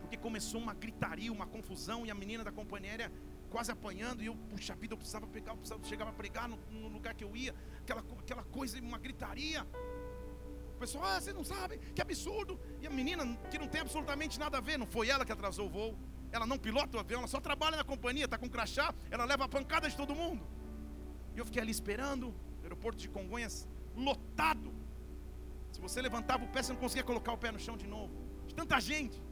Porque 0.00 0.16
começou 0.16 0.60
uma 0.60 0.74
gritaria, 0.74 1.32
uma 1.32 1.46
confusão, 1.46 2.06
e 2.06 2.10
a 2.10 2.14
menina 2.14 2.44
da 2.44 2.52
companhia 2.52 2.90
aérea 2.92 3.12
quase 3.50 3.70
apanhando, 3.70 4.20
e 4.22 4.26
eu, 4.26 4.34
puxa 4.50 4.74
vida, 4.74 4.94
eu 4.94 4.98
precisava 4.98 5.26
pegar, 5.28 5.52
eu 5.52 5.56
precisava 5.56 5.84
chegar 5.84 6.04
para 6.06 6.14
pregar 6.14 6.48
no, 6.48 6.58
no, 6.70 6.88
lugar 6.88 7.14
que 7.14 7.22
eu 7.22 7.36
ia, 7.36 7.54
aquela, 7.78 8.02
aquela 8.18 8.42
coisa, 8.44 8.80
uma 8.80 8.98
gritaria. 8.98 9.64
O 10.74 10.78
pessoal, 10.78 11.04
ah, 11.04 11.20
você 11.20 11.32
não 11.32 11.44
sabe, 11.44 11.78
que 11.94 12.02
absurdo. 12.02 12.60
E 12.80 12.86
a 12.86 12.90
menina, 12.90 13.24
que 13.50 13.58
não 13.58 13.68
tem 13.68 13.80
absolutamente 13.80 14.38
nada 14.38 14.58
a 14.58 14.60
ver, 14.60 14.78
não 14.78 14.86
foi 14.86 15.08
ela 15.08 15.24
que 15.24 15.32
atrasou 15.32 15.66
o 15.66 15.70
voo, 15.70 15.98
ela 16.32 16.46
não 16.46 16.58
pilota 16.58 16.96
o 16.96 17.00
avião, 17.00 17.20
ela 17.20 17.28
só 17.28 17.40
trabalha 17.40 17.76
na 17.76 17.84
companhia, 17.84 18.24
está 18.24 18.36
com 18.36 18.48
crachá, 18.48 18.92
ela 19.10 19.24
leva 19.24 19.44
a 19.44 19.48
pancada 19.48 19.88
de 19.88 19.96
todo 19.96 20.14
mundo. 20.14 20.44
E 21.34 21.38
eu 21.38 21.44
fiquei 21.44 21.62
ali 21.62 21.70
esperando, 21.70 22.34
aeroporto 22.62 22.98
de 22.98 23.08
Congonhas 23.08 23.68
lotado. 23.94 24.72
Se 25.70 25.80
você 25.80 26.02
levantava 26.02 26.44
o 26.44 26.48
pé, 26.48 26.62
você 26.62 26.72
não 26.72 26.80
conseguia 26.80 27.04
colocar 27.04 27.32
o 27.32 27.38
pé 27.38 27.52
no 27.52 27.58
chão 27.58 27.76
de 27.76 27.86
novo. 27.86 28.12
De 28.46 28.54
tanta 28.54 28.80
gente. 28.80 29.22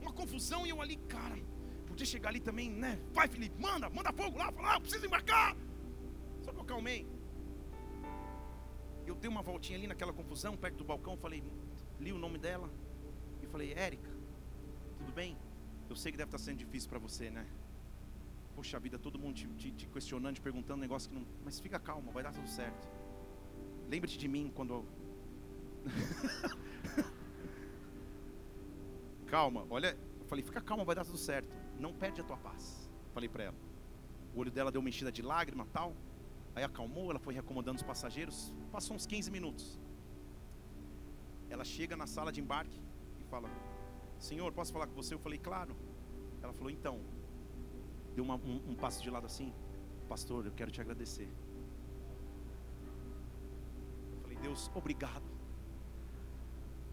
Uma 0.00 0.12
confusão 0.12 0.66
e 0.66 0.70
eu 0.70 0.80
ali, 0.80 0.96
cara, 0.96 1.38
podia 1.86 2.06
chegar 2.06 2.30
ali 2.30 2.40
também, 2.40 2.70
né? 2.70 2.98
Vai, 3.12 3.28
Felipe, 3.28 3.60
manda, 3.60 3.90
manda 3.90 4.12
fogo 4.12 4.38
lá, 4.38 4.50
fala, 4.52 4.74
ah, 4.74 4.80
preciso 4.80 5.04
embarcar. 5.06 5.54
Só 6.42 6.52
que 6.52 6.58
eu 6.58 6.64
calmei. 6.64 7.06
Eu 9.10 9.16
dei 9.16 9.28
uma 9.28 9.42
voltinha 9.42 9.76
ali 9.76 9.88
naquela 9.88 10.12
confusão, 10.12 10.56
perto 10.56 10.76
do 10.76 10.84
balcão, 10.84 11.16
falei, 11.16 11.42
li 11.98 12.12
o 12.12 12.18
nome 12.18 12.38
dela 12.38 12.70
e 13.42 13.46
falei, 13.48 13.72
Érica, 13.72 14.08
tudo 14.98 15.10
bem? 15.10 15.36
Eu 15.88 15.96
sei 15.96 16.12
que 16.12 16.16
deve 16.16 16.28
estar 16.28 16.38
sendo 16.38 16.58
difícil 16.58 16.88
para 16.88 17.00
você, 17.00 17.28
né? 17.28 17.44
Poxa 18.54 18.78
vida, 18.78 19.00
todo 19.00 19.18
mundo 19.18 19.34
te, 19.34 19.48
te, 19.48 19.72
te, 19.72 19.88
questionando, 19.88 20.36
te 20.36 20.40
perguntando 20.40 20.78
um 20.78 20.82
negócio 20.82 21.08
que 21.08 21.16
não. 21.16 21.26
Mas 21.44 21.58
fica 21.58 21.76
calma, 21.80 22.12
vai 22.12 22.22
dar 22.22 22.32
tudo 22.32 22.48
certo. 22.48 22.88
Lembre-te 23.88 24.16
de 24.16 24.28
mim 24.28 24.48
quando. 24.54 24.84
calma, 29.26 29.66
olha. 29.68 29.98
Eu 30.20 30.26
falei, 30.26 30.44
fica 30.44 30.60
calma, 30.60 30.84
vai 30.84 30.94
dar 30.94 31.04
tudo 31.04 31.18
certo. 31.18 31.52
Não 31.80 31.92
perde 31.92 32.20
a 32.20 32.24
tua 32.24 32.36
paz. 32.36 32.88
Falei 33.12 33.28
para 33.28 33.42
ela. 33.42 33.56
O 34.32 34.38
olho 34.38 34.52
dela 34.52 34.70
deu 34.70 34.80
uma 34.80 34.88
enchida 34.88 35.10
de 35.10 35.20
lágrima 35.20 35.66
tal. 35.72 35.96
Aí 36.54 36.64
acalmou, 36.64 37.10
ela 37.10 37.18
foi 37.18 37.34
reacomodando 37.34 37.76
os 37.76 37.82
passageiros. 37.82 38.52
Passou 38.72 38.96
uns 38.96 39.06
15 39.06 39.30
minutos. 39.30 39.78
Ela 41.48 41.64
chega 41.64 41.96
na 41.96 42.06
sala 42.06 42.32
de 42.32 42.40
embarque 42.40 42.80
e 43.20 43.24
fala: 43.24 43.48
Senhor, 44.18 44.52
posso 44.52 44.72
falar 44.72 44.86
com 44.86 44.94
você? 44.94 45.14
Eu 45.14 45.18
falei, 45.18 45.38
claro. 45.38 45.76
Ela 46.42 46.52
falou, 46.52 46.70
então. 46.70 47.00
Deu 48.14 48.24
uma, 48.24 48.36
um, 48.36 48.70
um 48.70 48.74
passo 48.74 49.02
de 49.02 49.10
lado 49.10 49.26
assim. 49.26 49.52
Pastor, 50.08 50.44
eu 50.44 50.52
quero 50.52 50.70
te 50.70 50.80
agradecer. 50.80 51.28
Eu 54.12 54.20
falei, 54.22 54.38
Deus, 54.38 54.70
obrigado. 54.74 55.24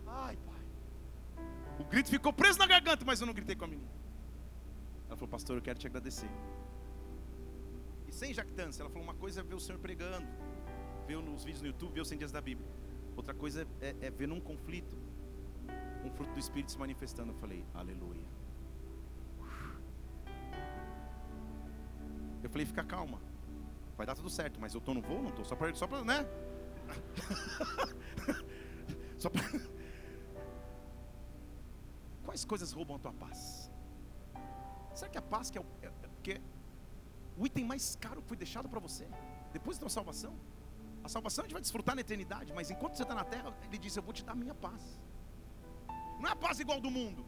Ai, 0.06 0.38
pai. 0.38 1.46
O 1.80 1.84
grito 1.84 2.10
ficou 2.10 2.32
preso 2.32 2.60
na 2.60 2.65
garganta, 2.65 3.04
mas 3.06 3.20
eu 3.20 3.28
não 3.28 3.34
gritei 3.34 3.56
com 3.56 3.65
a 3.65 3.67
menina. 3.67 3.91
Ela 5.08 5.15
falou, 5.15 5.30
pastor, 5.30 5.58
eu 5.58 5.62
quero 5.62 5.80
te 5.80 5.88
agradecer. 5.88 6.30
E 8.08 8.12
sem 8.12 8.34
jactância, 8.34 8.82
ela 8.82 8.89
falou: 8.89 9.04
uma 9.04 9.13
coisa 9.13 9.41
é 9.41 9.43
ver 9.43 9.56
o 9.56 9.60
Senhor 9.60 9.80
pregando, 9.80 10.28
ver 11.06 11.17
nos 11.17 11.43
vídeos 11.43 11.62
no 11.62 11.67
YouTube, 11.67 11.93
ver 11.93 12.02
os 12.02 12.08
100 12.08 12.17
dias 12.17 12.32
da 12.32 12.41
Bíblia. 12.41 12.67
Outra 13.15 13.34
coisa 13.34 13.67
é, 13.82 13.88
é, 13.88 14.08
é 14.08 14.12
ver 14.12 14.28
num 14.28 14.39
conflito, 14.39 14.96
um 16.06 16.12
fruto 16.12 16.34
do 16.34 16.39
Espírito 16.39 16.72
se 16.72 16.78
manifestando. 16.78 17.34
Eu 17.34 17.38
falei: 17.38 17.65
aleluia. 17.74 18.26
Eu 22.43 22.50
falei: 22.50 22.65
fica 22.65 22.84
calma, 22.84 23.20
vai 23.98 24.06
dar 24.06 24.15
tudo 24.15 24.30
certo, 24.30 24.60
mas 24.60 24.74
eu 24.74 24.80
estou 24.80 24.93
no 24.93 25.02
voo, 25.02 25.22
não 25.22 25.30
estou, 25.30 25.43
só 25.43 25.56
para, 25.56 25.74
só 25.76 25.88
para, 25.88 26.04
né? 26.04 26.26
só 29.17 29.30
para. 29.30 29.43
Quais 32.24 32.46
coisas 32.46 32.72
roubam 32.72 32.98
a 32.98 33.00
tua 33.00 33.13
paz? 33.13 33.72
Será 34.93 35.10
que 35.10 35.17
a 35.17 35.22
paz 35.22 35.50
que 35.50 35.58
é, 35.58 35.62
é, 35.82 35.91
que 36.24 36.32
é 36.34 36.41
o 37.38 37.45
item 37.45 37.65
mais 37.65 37.95
caro 37.95 38.21
foi 38.21 38.36
deixado 38.36 38.67
para 38.67 38.80
você, 38.80 39.08
depois 39.54 39.78
da 39.78 39.82
tua 39.82 39.89
salvação. 39.89 40.34
A 41.04 41.10
salvação 41.10 41.43
a 41.43 41.45
gente 41.45 41.54
vai 41.54 41.62
desfrutar 41.62 41.95
na 41.95 42.02
eternidade, 42.02 42.52
mas 42.54 42.69
enquanto 42.71 42.95
você 42.95 43.04
está 43.04 43.15
na 43.15 43.23
terra, 43.23 43.56
Ele 43.65 43.78
diz: 43.78 43.95
Eu 43.95 44.04
vou 44.04 44.13
te 44.13 44.23
dar 44.26 44.34
a 44.34 44.41
minha 44.43 44.56
paz. 44.56 44.82
Não 46.19 46.28
é 46.30 46.32
a 46.32 46.36
paz 46.36 46.60
igual 46.60 46.80
do 46.82 46.89
mundo, 46.89 47.23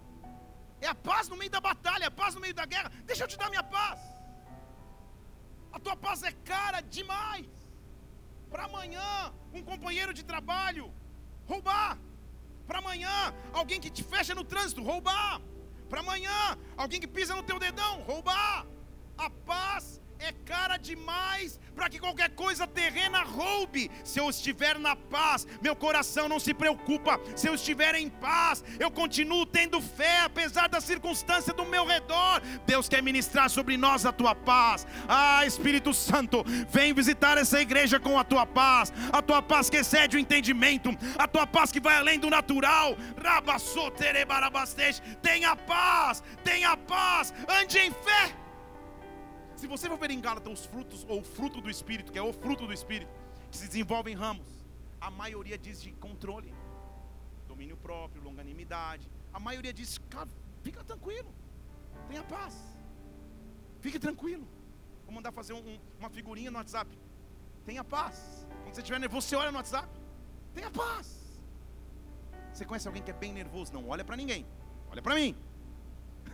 é 0.82 0.88
a 0.88 0.96
paz 0.96 1.30
no 1.30 1.38
meio 1.38 1.52
da 1.52 1.62
batalha, 1.62 2.06
é 2.06 2.08
a 2.08 2.12
paz 2.12 2.34
no 2.36 2.42
meio 2.42 2.54
da 2.54 2.66
guerra. 2.66 2.92
Deixa 3.06 3.24
eu 3.24 3.28
te 3.28 3.38
dar 3.38 3.48
a 3.48 3.50
minha 3.56 3.64
paz. 3.64 4.00
A 5.72 5.80
tua 5.80 5.96
paz 5.96 6.24
é 6.24 6.32
cara 6.54 6.82
demais. 6.82 7.48
Para 8.50 8.64
amanhã, 8.66 9.32
um 9.54 9.62
companheiro 9.62 10.14
de 10.20 10.24
trabalho 10.24 10.92
roubar. 11.46 11.98
Para 12.66 12.80
amanhã, 12.80 13.34
alguém 13.54 13.80
que 13.80 13.92
te 13.98 14.04
fecha 14.04 14.34
no 14.34 14.44
trânsito 14.44 14.84
roubar. 14.84 15.40
Para 15.88 16.00
amanhã, 16.00 16.58
alguém 16.76 17.00
que 17.00 17.08
pisa 17.08 17.36
no 17.36 17.44
teu 17.44 17.60
dedão 17.60 18.02
roubar. 18.02 18.66
A 19.20 19.30
paz 19.30 20.00
é 20.18 20.32
cara 20.46 20.78
demais 20.78 21.60
para 21.76 21.90
que 21.90 22.00
qualquer 22.00 22.30
coisa 22.30 22.66
terrena 22.66 23.22
roube. 23.22 23.92
Se 24.02 24.18
eu 24.18 24.30
estiver 24.30 24.80
na 24.80 24.96
paz, 24.96 25.46
meu 25.62 25.76
coração 25.76 26.30
não 26.30 26.40
se 26.40 26.54
preocupa. 26.54 27.20
Se 27.36 27.48
eu 27.48 27.56
estiver 27.56 27.96
em 27.96 28.08
paz, 28.08 28.64
eu 28.80 28.90
continuo 28.90 29.46
tendo 29.46 29.82
fé, 29.82 30.22
apesar 30.22 30.70
da 30.70 30.80
circunstância 30.80 31.54
do 31.54 31.66
meu 31.66 31.86
redor. 31.86 32.42
Deus 32.66 32.88
quer 32.88 33.04
ministrar 33.04 33.50
sobre 33.50 33.76
nós 33.76 34.06
a 34.06 34.14
tua 34.14 34.34
paz. 34.34 34.88
Ah, 35.06 35.46
Espírito 35.46 35.94
Santo, 35.94 36.46
vem 36.70 36.94
visitar 36.94 37.38
essa 37.38 37.60
igreja 37.60 38.00
com 38.00 38.18
a 38.18 38.24
tua 38.24 38.46
paz, 38.46 38.94
a 39.12 39.22
tua 39.22 39.42
paz 39.42 39.70
que 39.70 39.78
excede 39.78 40.16
o 40.16 40.20
entendimento, 40.20 40.92
a 41.18 41.28
tua 41.28 41.46
paz 41.46 41.74
que 41.74 41.82
vai 41.82 41.98
além 41.98 42.20
do 42.20 42.30
natural. 42.30 42.96
Tenha 45.22 45.58
paz, 45.58 46.24
tenha 46.42 46.78
paz, 46.78 47.34
ande 47.50 47.80
em 47.80 47.92
fé. 47.92 48.49
Se 49.60 49.68
você 49.68 49.90
for 49.90 49.98
ver 49.98 50.12
em 50.12 50.22
Gálatas 50.22 50.54
os 50.54 50.66
frutos, 50.66 51.06
ou 51.10 51.20
o 51.20 51.22
fruto 51.22 51.60
do 51.60 51.70
Espírito, 51.70 52.14
que 52.14 52.18
é 52.18 52.22
o 52.22 52.32
fruto 52.32 52.66
do 52.66 52.72
Espírito, 52.72 53.12
que 53.52 53.58
se 53.58 53.68
desenvolve 53.68 54.10
em 54.10 54.16
ramos, 54.16 54.48
a 55.02 55.12
maioria 55.12 55.58
diz 55.58 55.82
de 55.82 55.92
controle, 55.92 56.54
domínio 57.46 57.76
próprio, 57.76 58.24
longanimidade. 58.24 59.12
A 59.34 59.40
maioria 59.48 59.74
diz, 59.74 59.98
cara, 60.10 60.30
fica 60.64 60.82
tranquilo, 60.82 61.30
tenha 62.08 62.24
paz, 62.24 62.56
fique 63.82 64.00
tranquilo. 64.00 64.48
Vou 65.04 65.14
mandar 65.14 65.34
fazer 65.34 65.52
um, 65.52 65.78
uma 66.00 66.10
figurinha 66.10 66.50
no 66.50 66.58
WhatsApp. 66.58 66.98
Tenha 67.66 67.84
paz. 67.84 68.48
Quando 68.64 68.76
você 68.76 68.80
estiver 68.80 68.98
nervoso, 68.98 69.28
você 69.28 69.36
olha 69.36 69.52
no 69.52 69.58
WhatsApp. 69.58 69.90
Tenha 70.54 70.72
paz. 70.72 71.06
Você 72.54 72.64
conhece 72.64 72.88
alguém 72.88 73.04
que 73.04 73.12
é 73.12 73.14
bem 73.26 73.34
nervoso? 73.34 73.74
Não 73.74 73.90
olha 73.90 74.06
para 74.06 74.16
ninguém. 74.16 74.46
Olha 74.90 75.02
para 75.02 75.16
mim. 75.16 75.36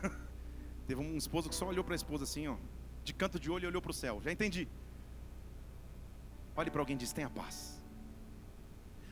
Teve 0.86 1.02
um 1.02 1.18
esposo 1.18 1.50
que 1.50 1.56
só 1.56 1.66
olhou 1.66 1.84
para 1.84 1.96
a 1.96 2.02
esposa 2.04 2.24
assim, 2.24 2.48
ó 2.48 2.56
de 3.06 3.14
canto 3.14 3.40
de 3.40 3.50
olho 3.50 3.66
e 3.66 3.68
olhou 3.68 3.82
para 3.82 3.92
o 3.92 3.94
céu. 3.94 4.20
Já 4.22 4.32
entendi. 4.32 4.68
Olhe 6.58 6.72
para 6.72 6.82
alguém 6.82 6.96
e 6.96 7.00
diz: 7.00 7.14
tenha 7.14 7.30
paz. 7.30 7.76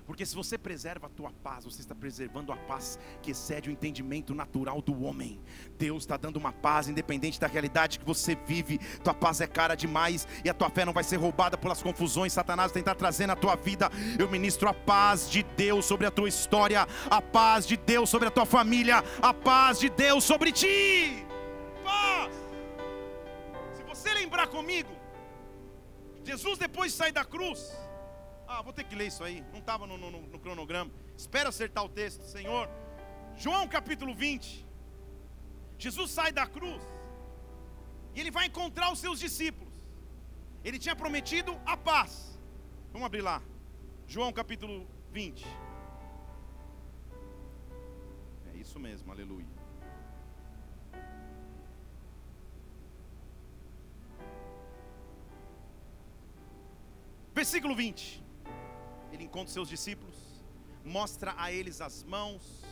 Porque 0.05 0.25
se 0.25 0.35
você 0.35 0.57
preserva 0.57 1.07
a 1.07 1.09
tua 1.09 1.31
paz, 1.31 1.63
você 1.63 1.79
está 1.79 1.95
preservando 1.95 2.51
a 2.51 2.57
paz 2.57 2.99
que 3.21 3.31
excede 3.31 3.69
o 3.69 3.71
entendimento 3.71 4.35
natural 4.35 4.81
do 4.81 5.01
homem. 5.01 5.39
Deus 5.79 6.03
está 6.03 6.17
dando 6.17 6.35
uma 6.35 6.51
paz 6.51 6.89
independente 6.89 7.39
da 7.39 7.47
realidade 7.47 7.99
que 7.99 8.05
você 8.05 8.35
vive. 8.35 8.79
Tua 9.01 9.13
paz 9.13 9.39
é 9.39 9.47
cara 9.47 9.75
demais 9.75 10.27
e 10.43 10.49
a 10.49 10.53
tua 10.53 10.69
fé 10.69 10.83
não 10.83 10.91
vai 10.91 11.05
ser 11.05 11.15
roubada 11.15 11.57
pelas 11.57 11.81
confusões 11.81 12.33
Satanás 12.33 12.73
tentar 12.73 12.95
trazer 12.95 13.27
na 13.27 13.35
tua 13.35 13.55
vida. 13.55 13.89
Eu 14.19 14.29
ministro 14.29 14.67
a 14.67 14.73
paz 14.73 15.29
de 15.29 15.41
Deus 15.55 15.85
sobre 15.85 16.05
a 16.05 16.11
tua 16.11 16.27
história, 16.27 16.85
a 17.09 17.21
paz 17.21 17.65
de 17.65 17.77
Deus 17.77 18.09
sobre 18.09 18.27
a 18.27 18.31
tua 18.31 18.45
família, 18.45 19.01
a 19.21 19.33
paz 19.33 19.79
de 19.79 19.89
Deus 19.89 20.25
sobre 20.25 20.51
ti. 20.51 21.25
Paz 21.81 22.42
você 24.03 24.13
lembrar 24.13 24.47
comigo, 24.47 24.93
Jesus 26.25 26.57
depois 26.59 26.91
de 26.91 26.97
sair 26.97 27.13
da 27.13 27.23
cruz, 27.23 27.71
ah, 28.45 28.61
vou 28.61 28.73
ter 28.73 28.83
que 28.83 28.95
ler 28.95 29.07
isso 29.07 29.23
aí, 29.23 29.41
não 29.53 29.59
estava 29.59 29.87
no, 29.87 29.97
no, 29.97 30.11
no, 30.11 30.39
cronograma. 30.39 30.91
Espera 31.17 31.47
acertar 31.49 31.83
o 31.85 31.89
texto, 31.89 32.23
Senhor. 32.25 32.69
João 33.37 33.65
capítulo 33.67 34.13
20. 34.13 34.67
Jesus 35.79 36.11
sai 36.11 36.31
da 36.33 36.45
cruz 36.45 36.83
e 38.13 38.19
ele 38.19 38.29
vai 38.29 38.45
encontrar 38.47 38.91
os 38.91 38.99
seus 38.99 39.19
discípulos. 39.19 39.73
Ele 40.65 40.77
tinha 40.77 40.95
prometido 40.95 41.57
a 41.65 41.77
paz. 41.77 42.37
Vamos 42.91 43.05
abrir 43.05 43.21
lá. 43.21 43.41
João 44.05 44.33
capítulo 44.33 44.85
20. 45.11 45.45
É 48.53 48.57
isso 48.57 48.79
mesmo, 48.79 49.11
aleluia. 49.11 49.52
Versículo 57.33 57.75
20. 57.75 58.23
Ele 59.11 59.23
encontra 59.23 59.51
seus 59.51 59.67
discípulos, 59.67 60.15
mostra 60.83 61.33
a 61.37 61.51
eles 61.51 61.81
as 61.81 62.03
mãos, 62.03 62.63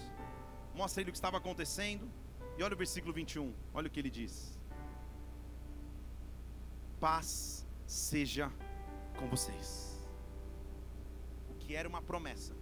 mostra 0.75 1.01
ele 1.01 1.09
o 1.09 1.13
que 1.13 1.17
estava 1.17 1.37
acontecendo. 1.37 2.09
E 2.57 2.63
olha 2.63 2.73
o 2.73 2.77
versículo 2.77 3.13
21, 3.13 3.53
olha 3.73 3.87
o 3.87 3.89
que 3.89 3.99
ele 3.99 4.09
diz: 4.09 4.59
Paz 6.99 7.65
seja 7.85 8.51
com 9.17 9.27
vocês. 9.27 9.99
O 11.49 11.55
que 11.55 11.75
era 11.75 11.87
uma 11.87 12.01
promessa 12.01 12.55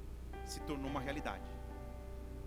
se 0.45 0.59
tornou 0.61 0.89
uma 0.89 1.01
realidade. 1.01 1.49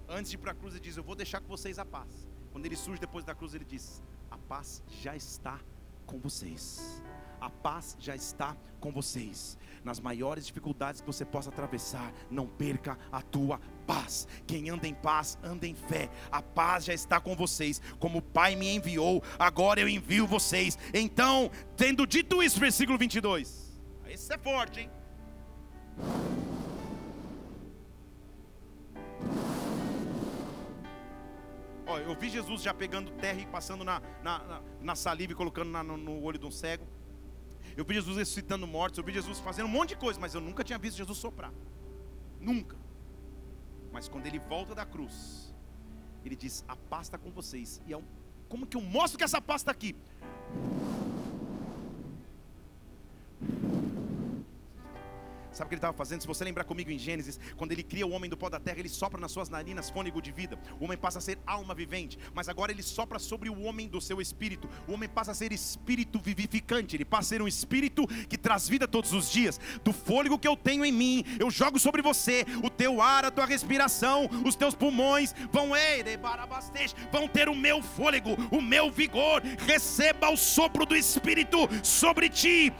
Antes 0.08 0.30
de 0.30 0.36
ir 0.36 0.40
para 0.40 0.52
a 0.52 0.54
cruz, 0.54 0.74
ele 0.74 0.82
diz: 0.82 0.96
Eu 0.96 1.02
vou 1.02 1.14
deixar 1.14 1.40
com 1.40 1.48
vocês 1.48 1.78
a 1.78 1.84
paz. 1.84 2.28
Quando 2.52 2.66
ele 2.66 2.76
surge 2.76 3.00
depois 3.00 3.24
da 3.24 3.34
cruz, 3.34 3.54
ele 3.54 3.64
diz: 3.64 4.02
A 4.30 4.38
paz 4.38 4.82
já 4.88 5.14
está 5.14 5.60
com 6.06 6.18
vocês. 6.18 7.02
A 7.42 7.50
paz 7.50 7.96
já 7.98 8.14
está 8.14 8.56
com 8.78 8.92
vocês. 8.92 9.58
Nas 9.82 9.98
maiores 9.98 10.46
dificuldades 10.46 11.00
que 11.00 11.06
você 11.08 11.24
possa 11.24 11.50
atravessar, 11.50 12.12
não 12.30 12.46
perca 12.46 12.96
a 13.10 13.20
tua 13.20 13.60
paz. 13.84 14.28
Quem 14.46 14.70
anda 14.70 14.86
em 14.86 14.94
paz, 14.94 15.36
anda 15.42 15.66
em 15.66 15.74
fé. 15.74 16.08
A 16.30 16.40
paz 16.40 16.84
já 16.84 16.94
está 16.94 17.18
com 17.18 17.34
vocês. 17.34 17.82
Como 17.98 18.18
o 18.18 18.22
Pai 18.22 18.54
me 18.54 18.72
enviou, 18.72 19.20
agora 19.40 19.80
eu 19.80 19.88
envio 19.88 20.24
vocês. 20.24 20.78
Então, 20.94 21.50
tendo 21.76 22.06
dito 22.06 22.40
isso, 22.40 22.60
versículo 22.60 22.96
22. 22.96 23.76
Esse 24.06 24.34
é 24.34 24.38
forte, 24.38 24.78
hein? 24.82 24.90
Ó, 31.88 31.98
eu 31.98 32.14
vi 32.14 32.30
Jesus 32.30 32.62
já 32.62 32.72
pegando 32.72 33.10
terra 33.10 33.40
e 33.40 33.46
passando 33.46 33.82
na, 33.82 34.00
na, 34.22 34.38
na, 34.44 34.62
na 34.80 34.94
saliva 34.94 35.32
e 35.32 35.34
colocando 35.34 35.72
na, 35.72 35.82
no, 35.82 35.96
no 35.96 36.22
olho 36.22 36.38
de 36.38 36.46
um 36.46 36.50
cego. 36.52 37.01
Eu 37.76 37.84
vi 37.84 37.94
Jesus 37.94 38.16
ressuscitando 38.16 38.66
mortos, 38.66 38.98
eu 38.98 39.04
vi 39.04 39.12
Jesus 39.12 39.38
fazendo 39.40 39.66
um 39.66 39.70
monte 39.70 39.90
de 39.90 39.96
coisa, 39.96 40.20
mas 40.20 40.34
eu 40.34 40.40
nunca 40.40 40.62
tinha 40.62 40.78
visto 40.78 40.96
Jesus 40.96 41.18
soprar. 41.18 41.52
Nunca. 42.40 42.76
Mas 43.92 44.08
quando 44.08 44.26
ele 44.26 44.38
volta 44.38 44.74
da 44.74 44.84
cruz, 44.84 45.54
ele 46.24 46.36
diz: 46.36 46.64
A 46.68 46.76
paz 46.76 47.06
está 47.06 47.18
com 47.18 47.30
vocês. 47.30 47.80
E 47.86 47.92
é 47.92 47.96
um, 47.96 48.04
como 48.48 48.66
que 48.66 48.76
eu 48.76 48.82
mostro 48.82 49.18
que 49.18 49.24
essa 49.24 49.40
paz 49.40 49.62
está 49.62 49.70
aqui? 49.70 49.96
Sabe 55.52 55.66
o 55.66 55.68
que 55.68 55.74
ele 55.74 55.78
estava 55.78 55.96
fazendo? 55.96 56.20
Se 56.20 56.26
você 56.26 56.44
lembrar 56.44 56.64
comigo 56.64 56.90
em 56.90 56.98
Gênesis, 56.98 57.38
quando 57.56 57.72
ele 57.72 57.82
cria 57.82 58.06
o 58.06 58.10
homem 58.10 58.28
do 58.28 58.36
pó 58.36 58.48
da 58.48 58.60
terra, 58.60 58.78
ele 58.78 58.88
sopra 58.88 59.20
nas 59.20 59.32
suas 59.32 59.48
narinas 59.48 59.90
fôlego 59.90 60.20
de 60.20 60.32
vida. 60.32 60.58
O 60.80 60.84
homem 60.84 60.96
passa 60.96 61.18
a 61.18 61.22
ser 61.22 61.38
alma 61.46 61.74
vivente, 61.74 62.18
mas 62.34 62.48
agora 62.48 62.72
ele 62.72 62.82
sopra 62.82 63.18
sobre 63.18 63.48
o 63.48 63.62
homem 63.62 63.88
do 63.88 64.00
seu 64.00 64.20
espírito. 64.20 64.68
O 64.86 64.92
homem 64.94 65.08
passa 65.08 65.32
a 65.32 65.34
ser 65.34 65.52
espírito 65.52 66.18
vivificante, 66.18 66.96
ele 66.96 67.04
passa 67.04 67.22
a 67.22 67.28
ser 67.30 67.42
um 67.42 67.48
espírito 67.48 68.06
que 68.28 68.38
traz 68.38 68.68
vida 68.68 68.86
todos 68.86 69.12
os 69.12 69.30
dias. 69.30 69.60
Do 69.84 69.92
fôlego 69.92 70.38
que 70.38 70.48
eu 70.48 70.56
tenho 70.56 70.84
em 70.84 70.92
mim, 70.92 71.24
eu 71.38 71.50
jogo 71.50 71.78
sobre 71.78 72.02
você 72.02 72.44
o 72.62 72.70
teu 72.70 73.00
ar, 73.00 73.24
a 73.24 73.30
tua 73.30 73.46
respiração, 73.46 74.28
os 74.44 74.54
teus 74.54 74.74
pulmões 74.74 75.34
vão 75.52 75.72
vão 77.10 77.28
ter 77.28 77.48
o 77.48 77.54
meu 77.54 77.82
fôlego, 77.82 78.36
o 78.50 78.60
meu 78.60 78.90
vigor. 78.90 79.42
Receba 79.66 80.30
o 80.30 80.36
sopro 80.36 80.84
do 80.84 80.96
espírito 80.96 81.68
sobre 81.82 82.28
ti. 82.28 82.72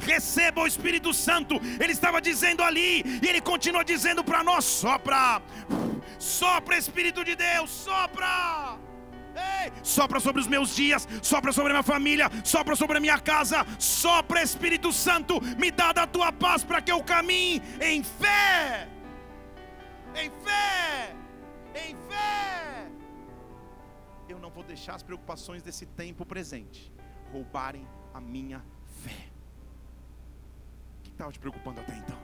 Receba 0.00 0.62
o 0.62 0.66
Espírito 0.66 1.12
Santo. 1.12 1.60
Ele 1.80 1.92
estava 1.96 2.20
dizendo 2.20 2.62
ali, 2.62 3.02
e 3.22 3.26
Ele 3.28 3.40
continua 3.40 3.84
dizendo 3.92 4.22
para 4.22 4.42
nós: 4.42 4.64
sopra, 4.64 5.42
sopra, 6.18 6.76
Espírito 6.76 7.24
de 7.24 7.34
Deus, 7.34 7.70
sopra. 7.70 8.78
Ei, 9.36 9.70
sopra 9.82 10.18
sobre 10.18 10.40
os 10.40 10.46
meus 10.46 10.74
dias, 10.74 11.06
sopra 11.22 11.52
sobre 11.52 11.70
a 11.70 11.74
minha 11.74 11.82
família, 11.82 12.30
sopra 12.42 12.74
sobre 12.74 12.96
a 12.96 13.00
minha 13.00 13.18
casa, 13.18 13.66
sopra 13.78 14.42
Espírito 14.42 14.92
Santo, 14.92 15.40
me 15.62 15.70
dá 15.70 15.92
da 15.92 16.06
tua 16.06 16.32
paz 16.32 16.64
para 16.64 16.80
que 16.80 16.90
eu 16.90 17.02
caminhe 17.04 17.62
em 17.80 18.02
fé, 18.02 18.88
em 20.14 20.30
fé, 20.44 21.14
em 21.74 21.94
fé. 22.08 22.88
Eu 24.26 24.38
não 24.38 24.50
vou 24.50 24.64
deixar 24.64 24.94
as 24.94 25.02
preocupações 25.02 25.62
desse 25.62 25.84
tempo 25.84 26.24
presente 26.24 26.90
roubarem 27.30 27.86
a 28.14 28.20
minha 28.20 28.64
estava 31.16 31.32
te 31.32 31.38
preocupando 31.38 31.80
até 31.80 31.96
então? 31.96 32.18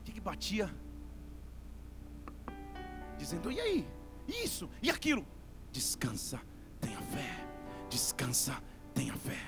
O 0.00 0.04
que, 0.04 0.12
que 0.12 0.20
batia? 0.20 0.74
Dizendo, 3.18 3.52
e 3.52 3.60
aí? 3.60 3.88
Isso 4.26 4.68
e 4.82 4.90
aquilo. 4.90 5.26
Descansa, 5.70 6.40
tenha 6.80 7.00
fé. 7.00 7.30
Descansa, 7.90 8.62
tenha 8.94 9.14
fé. 9.16 9.38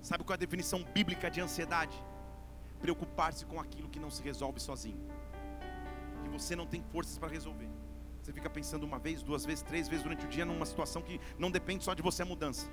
Sabe 0.00 0.22
qual 0.22 0.34
é 0.34 0.36
a 0.36 0.38
definição 0.38 0.84
bíblica 0.94 1.28
de 1.30 1.40
ansiedade? 1.40 1.96
Preocupar-se 2.80 3.44
com 3.44 3.58
aquilo 3.58 3.88
que 3.88 3.98
não 3.98 4.10
se 4.10 4.22
resolve 4.22 4.60
sozinho, 4.60 5.00
que 6.22 6.28
você 6.28 6.54
não 6.54 6.66
tem 6.66 6.82
forças 6.92 7.18
para 7.18 7.28
resolver. 7.28 7.68
Você 8.22 8.32
fica 8.32 8.50
pensando 8.50 8.84
uma 8.84 8.98
vez, 8.98 9.22
duas 9.22 9.44
vezes, 9.44 9.62
três 9.62 9.88
vezes 9.88 10.02
durante 10.02 10.26
o 10.26 10.28
dia 10.28 10.44
numa 10.44 10.66
situação 10.66 11.02
que 11.02 11.20
não 11.38 11.50
depende 11.50 11.82
só 11.82 11.94
de 11.94 12.02
você 12.02 12.22
a 12.22 12.26
mudança. 12.26 12.68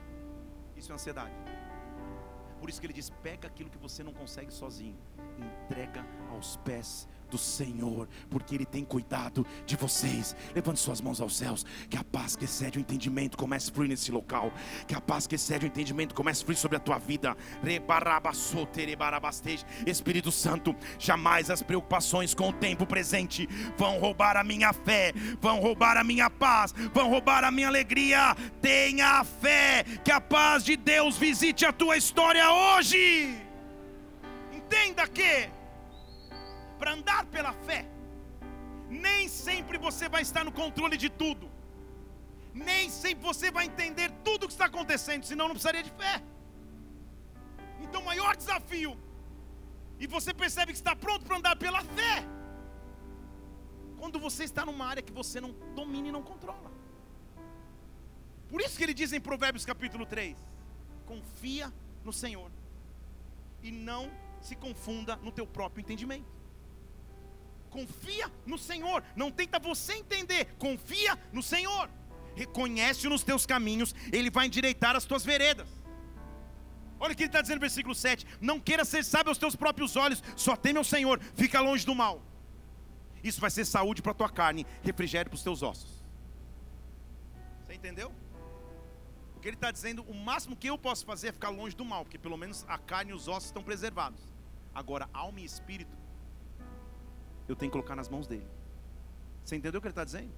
Isso 0.75 0.91
é 0.91 0.95
ansiedade. 0.95 1.33
Por 2.63 2.69
isso 2.69 2.79
que 2.79 2.87
ele 2.87 2.93
diz: 2.93 3.09
pega 3.09 3.45
aquilo 3.45 3.69
que 3.69 3.77
você 3.77 4.01
não 4.01 4.13
consegue 4.13 4.49
sozinho, 4.49 4.95
entrega 5.65 6.05
aos 6.31 6.55
pés 6.55 7.09
do 7.33 7.37
Senhor, 7.37 8.07
porque 8.29 8.53
Ele 8.53 8.65
tem 8.65 8.85
cuidado 8.85 9.45
de 9.65 9.75
vocês. 9.75 10.35
Levante 10.53 10.79
suas 10.79 11.01
mãos 11.01 11.19
aos 11.19 11.35
céus, 11.35 11.65
que 11.89 11.97
a 11.97 12.03
paz 12.03 12.35
que 12.35 12.45
excede 12.45 12.77
o 12.77 12.81
entendimento 12.81 13.35
comece 13.35 13.71
a 13.71 13.73
fluir 13.73 13.89
nesse 13.89 14.11
local, 14.11 14.53
que 14.87 14.93
a 14.93 15.01
paz 15.01 15.25
que 15.25 15.33
excede 15.33 15.65
o 15.65 15.67
entendimento 15.67 16.13
comece 16.13 16.43
a 16.43 16.45
fluir 16.45 16.57
sobre 16.57 16.77
a 16.77 16.79
tua 16.79 16.99
vida. 16.99 17.35
Espírito 19.87 20.31
Santo, 20.31 20.75
jamais 20.99 21.49
as 21.49 21.63
preocupações 21.63 22.35
com 22.35 22.49
o 22.49 22.53
tempo 22.53 22.85
presente 22.85 23.49
vão 23.77 23.99
roubar 23.99 24.37
a 24.37 24.43
minha 24.43 24.71
fé, 24.71 25.11
vão 25.41 25.59
roubar 25.59 25.97
a 25.97 26.03
minha 26.03 26.29
paz, 26.29 26.71
vão 26.93 27.09
roubar 27.09 27.43
a 27.43 27.51
minha 27.51 27.67
alegria. 27.67 28.35
Tenha 28.61 29.23
fé, 29.23 29.83
que 30.03 30.11
a 30.11 30.21
paz 30.21 30.63
de 30.63 30.77
Deus 30.77 31.17
visite 31.17 31.65
a 31.65 31.73
tua 31.73 31.97
história 31.97 32.51
hoje. 32.51 33.35
Entenda 34.53 35.07
que 35.07 35.49
para 36.79 36.93
andar 36.93 37.25
pela 37.25 37.53
fé, 37.53 37.85
nem 38.89 39.27
sempre 39.27 39.77
você 39.77 40.07
vai 40.07 40.21
estar 40.21 40.43
no 40.43 40.51
controle 40.51 40.97
de 40.97 41.09
tudo, 41.09 41.49
nem 42.53 42.89
sempre 42.89 43.23
você 43.23 43.49
vai 43.49 43.65
entender 43.65 44.11
tudo 44.23 44.43
o 44.43 44.47
que 44.47 44.53
está 44.53 44.65
acontecendo, 44.65 45.25
senão 45.25 45.47
não 45.47 45.55
precisaria 45.55 45.83
de 45.83 45.91
fé. 45.91 46.21
Então, 47.81 48.01
o 48.01 48.05
maior 48.05 48.35
desafio, 48.35 48.97
e 49.99 50.07
você 50.07 50.33
percebe 50.33 50.71
que 50.71 50.77
está 50.77 50.95
pronto 50.95 51.25
para 51.25 51.37
andar 51.37 51.55
pela 51.55 51.81
fé, 51.83 52.15
quando 53.97 54.19
você 54.19 54.43
está 54.43 54.65
numa 54.65 54.85
área 54.85 55.01
que 55.01 55.13
você 55.13 55.39
não 55.39 55.51
domina 55.73 56.09
e 56.09 56.11
não 56.11 56.21
controla. 56.21 56.71
Por 58.49 58.61
isso 58.61 58.77
que 58.77 58.83
ele 58.83 58.93
diz 58.93 59.13
em 59.13 59.21
Provérbios 59.21 59.65
capítulo 59.65 60.05
3: 60.05 60.37
confia 61.05 61.73
no 62.03 62.13
Senhor 62.13 62.51
e 63.63 63.71
não 63.71 64.11
se 64.41 64.55
confunda 64.55 65.15
no 65.15 65.31
teu 65.31 65.47
próprio 65.47 65.81
entendimento 65.81 66.42
confia 67.73 68.31
no 68.45 68.57
Senhor. 68.57 69.03
Não 69.15 69.31
tenta 69.31 69.57
você 69.59 69.93
entender, 69.93 70.41
confia 70.59 71.17
no 71.31 71.41
Senhor. 71.41 71.89
Reconhece-o 72.35 73.09
nos 73.09 73.23
teus 73.23 73.45
caminhos, 73.45 73.95
Ele 74.11 74.29
vai 74.29 74.45
endireitar 74.47 74.95
as 74.95 75.05
tuas 75.05 75.25
veredas. 75.25 75.67
Olha 76.99 77.13
o 77.13 77.15
que 77.17 77.23
ele 77.23 77.29
está 77.29 77.41
dizendo 77.41 77.57
no 77.57 77.67
versículo 77.67 77.93
7: 77.93 78.25
Não 78.39 78.59
queira 78.59 78.85
ser 78.85 79.03
sábio 79.03 79.29
aos 79.29 79.37
teus 79.37 79.55
próprios 79.55 79.95
olhos, 79.97 80.23
só 80.37 80.55
teme 80.55 80.77
ao 80.77 80.85
Senhor, 80.85 81.19
fica 81.35 81.59
longe 81.59 81.85
do 81.85 81.93
mal. 81.93 82.21
Isso 83.21 83.41
vai 83.41 83.51
ser 83.51 83.65
saúde 83.65 84.01
para 84.01 84.13
a 84.13 84.15
tua 84.15 84.29
carne, 84.29 84.65
refrigério 84.81 85.29
para 85.29 85.35
os 85.35 85.43
teus 85.43 85.61
ossos. 85.63 86.01
Você 87.65 87.73
entendeu? 87.73 88.09
O 89.35 89.39
que 89.41 89.49
ele 89.49 89.57
está 89.57 89.69
dizendo, 89.69 90.01
o 90.03 90.13
máximo 90.13 90.55
que 90.55 90.69
eu 90.69 90.77
posso 90.77 91.05
fazer 91.05 91.29
é 91.29 91.31
ficar 91.33 91.49
longe 91.49 91.75
do 91.75 91.83
mal, 91.83 92.05
porque 92.05 92.17
pelo 92.17 92.37
menos 92.37 92.63
a 92.69 92.77
carne 92.77 93.11
e 93.11 93.13
os 93.13 93.27
ossos 93.27 93.45
estão 93.45 93.63
preservados. 93.63 94.21
Agora, 94.73 95.09
alma 95.13 95.41
e 95.41 95.45
espírito 95.45 96.02
eu 97.53 97.57
tenho 97.57 97.71
que 97.71 97.73
colocar 97.73 97.95
nas 97.95 98.09
mãos 98.09 98.27
dele. 98.27 98.47
Você 99.43 99.55
entendeu 99.55 99.79
o 99.79 99.81
que 99.81 99.87
ele 99.87 99.91
está 99.91 100.03
dizendo? 100.03 100.31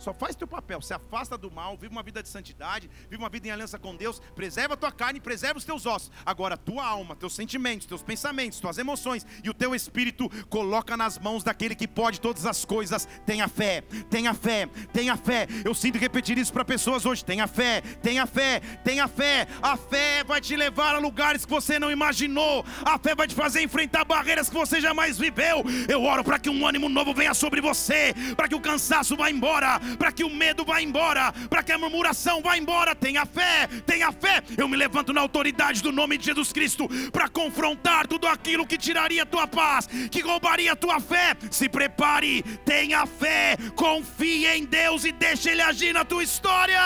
Só 0.00 0.14
faz 0.14 0.34
teu 0.34 0.48
papel, 0.48 0.80
se 0.80 0.94
afasta 0.94 1.36
do 1.36 1.50
mal, 1.50 1.76
vive 1.76 1.92
uma 1.92 2.02
vida 2.02 2.22
de 2.22 2.28
santidade, 2.28 2.90
vive 3.02 3.22
uma 3.22 3.28
vida 3.28 3.48
em 3.48 3.50
aliança 3.50 3.78
com 3.78 3.94
Deus, 3.94 4.18
preserva 4.34 4.72
a 4.72 4.76
tua 4.76 4.90
carne, 4.90 5.20
preserva 5.20 5.58
os 5.58 5.64
teus 5.64 5.84
ossos. 5.84 6.10
Agora, 6.24 6.56
tua 6.56 6.86
alma, 6.86 7.14
teus 7.14 7.34
sentimentos, 7.34 7.86
teus 7.86 8.02
pensamentos, 8.02 8.58
tuas 8.60 8.78
emoções 8.78 9.26
e 9.44 9.50
o 9.50 9.54
teu 9.54 9.74
espírito, 9.74 10.30
coloca 10.48 10.96
nas 10.96 11.18
mãos 11.18 11.44
daquele 11.44 11.74
que 11.74 11.86
pode 11.86 12.18
todas 12.18 12.46
as 12.46 12.64
coisas. 12.64 13.06
Tenha 13.26 13.46
fé, 13.46 13.82
tenha 14.08 14.32
fé, 14.32 14.66
tenha 14.90 15.16
fé. 15.18 15.46
Eu 15.64 15.74
sinto 15.74 15.98
repetir 15.98 16.38
isso 16.38 16.52
para 16.52 16.64
pessoas 16.64 17.04
hoje. 17.04 17.22
Tenha 17.22 17.46
fé, 17.46 17.82
tenha 18.02 18.26
fé, 18.26 18.60
tenha 18.82 19.06
fé. 19.06 19.46
A 19.60 19.76
fé 19.76 20.24
vai 20.24 20.40
te 20.40 20.56
levar 20.56 20.94
a 20.94 20.98
lugares 20.98 21.44
que 21.44 21.50
você 21.50 21.78
não 21.78 21.90
imaginou. 21.90 22.64
A 22.86 22.98
fé 22.98 23.14
vai 23.14 23.28
te 23.28 23.34
fazer 23.34 23.60
enfrentar 23.60 24.06
barreiras 24.06 24.48
que 24.48 24.54
você 24.54 24.80
jamais 24.80 25.18
viveu. 25.18 25.62
Eu 25.86 26.02
oro 26.04 26.24
para 26.24 26.38
que 26.38 26.48
um 26.48 26.66
ânimo 26.66 26.88
novo 26.88 27.12
venha 27.12 27.34
sobre 27.34 27.60
você, 27.60 28.14
para 28.34 28.48
que 28.48 28.54
o 28.54 28.60
cansaço 28.60 29.14
vá 29.14 29.30
embora 29.30 29.78
para 29.98 30.12
que 30.12 30.24
o 30.24 30.30
medo 30.30 30.64
vá 30.64 30.80
embora, 30.80 31.32
para 31.48 31.62
que 31.62 31.72
a 31.72 31.78
murmuração 31.78 32.42
vá 32.42 32.56
embora. 32.56 32.94
Tenha 32.94 33.24
fé, 33.26 33.66
tenha 33.86 34.12
fé. 34.12 34.42
Eu 34.56 34.68
me 34.68 34.76
levanto 34.76 35.12
na 35.12 35.20
autoridade 35.20 35.82
do 35.82 35.92
nome 35.92 36.18
de 36.18 36.26
Jesus 36.26 36.52
Cristo 36.52 36.88
para 37.10 37.28
confrontar 37.28 38.06
tudo 38.06 38.26
aquilo 38.26 38.66
que 38.66 38.78
tiraria 38.78 39.26
tua 39.26 39.46
paz, 39.46 39.86
que 40.10 40.20
roubaria 40.20 40.76
tua 40.76 41.00
fé. 41.00 41.36
Se 41.50 41.68
prepare, 41.68 42.42
tenha 42.64 43.06
fé, 43.06 43.56
confie 43.74 44.46
em 44.46 44.64
Deus 44.64 45.04
e 45.04 45.12
deixe 45.12 45.50
Ele 45.50 45.62
agir 45.62 45.92
na 45.92 46.04
tua 46.04 46.22
história. 46.22 46.80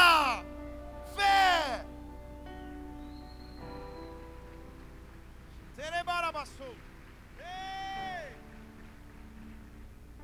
Fé. 1.16 1.84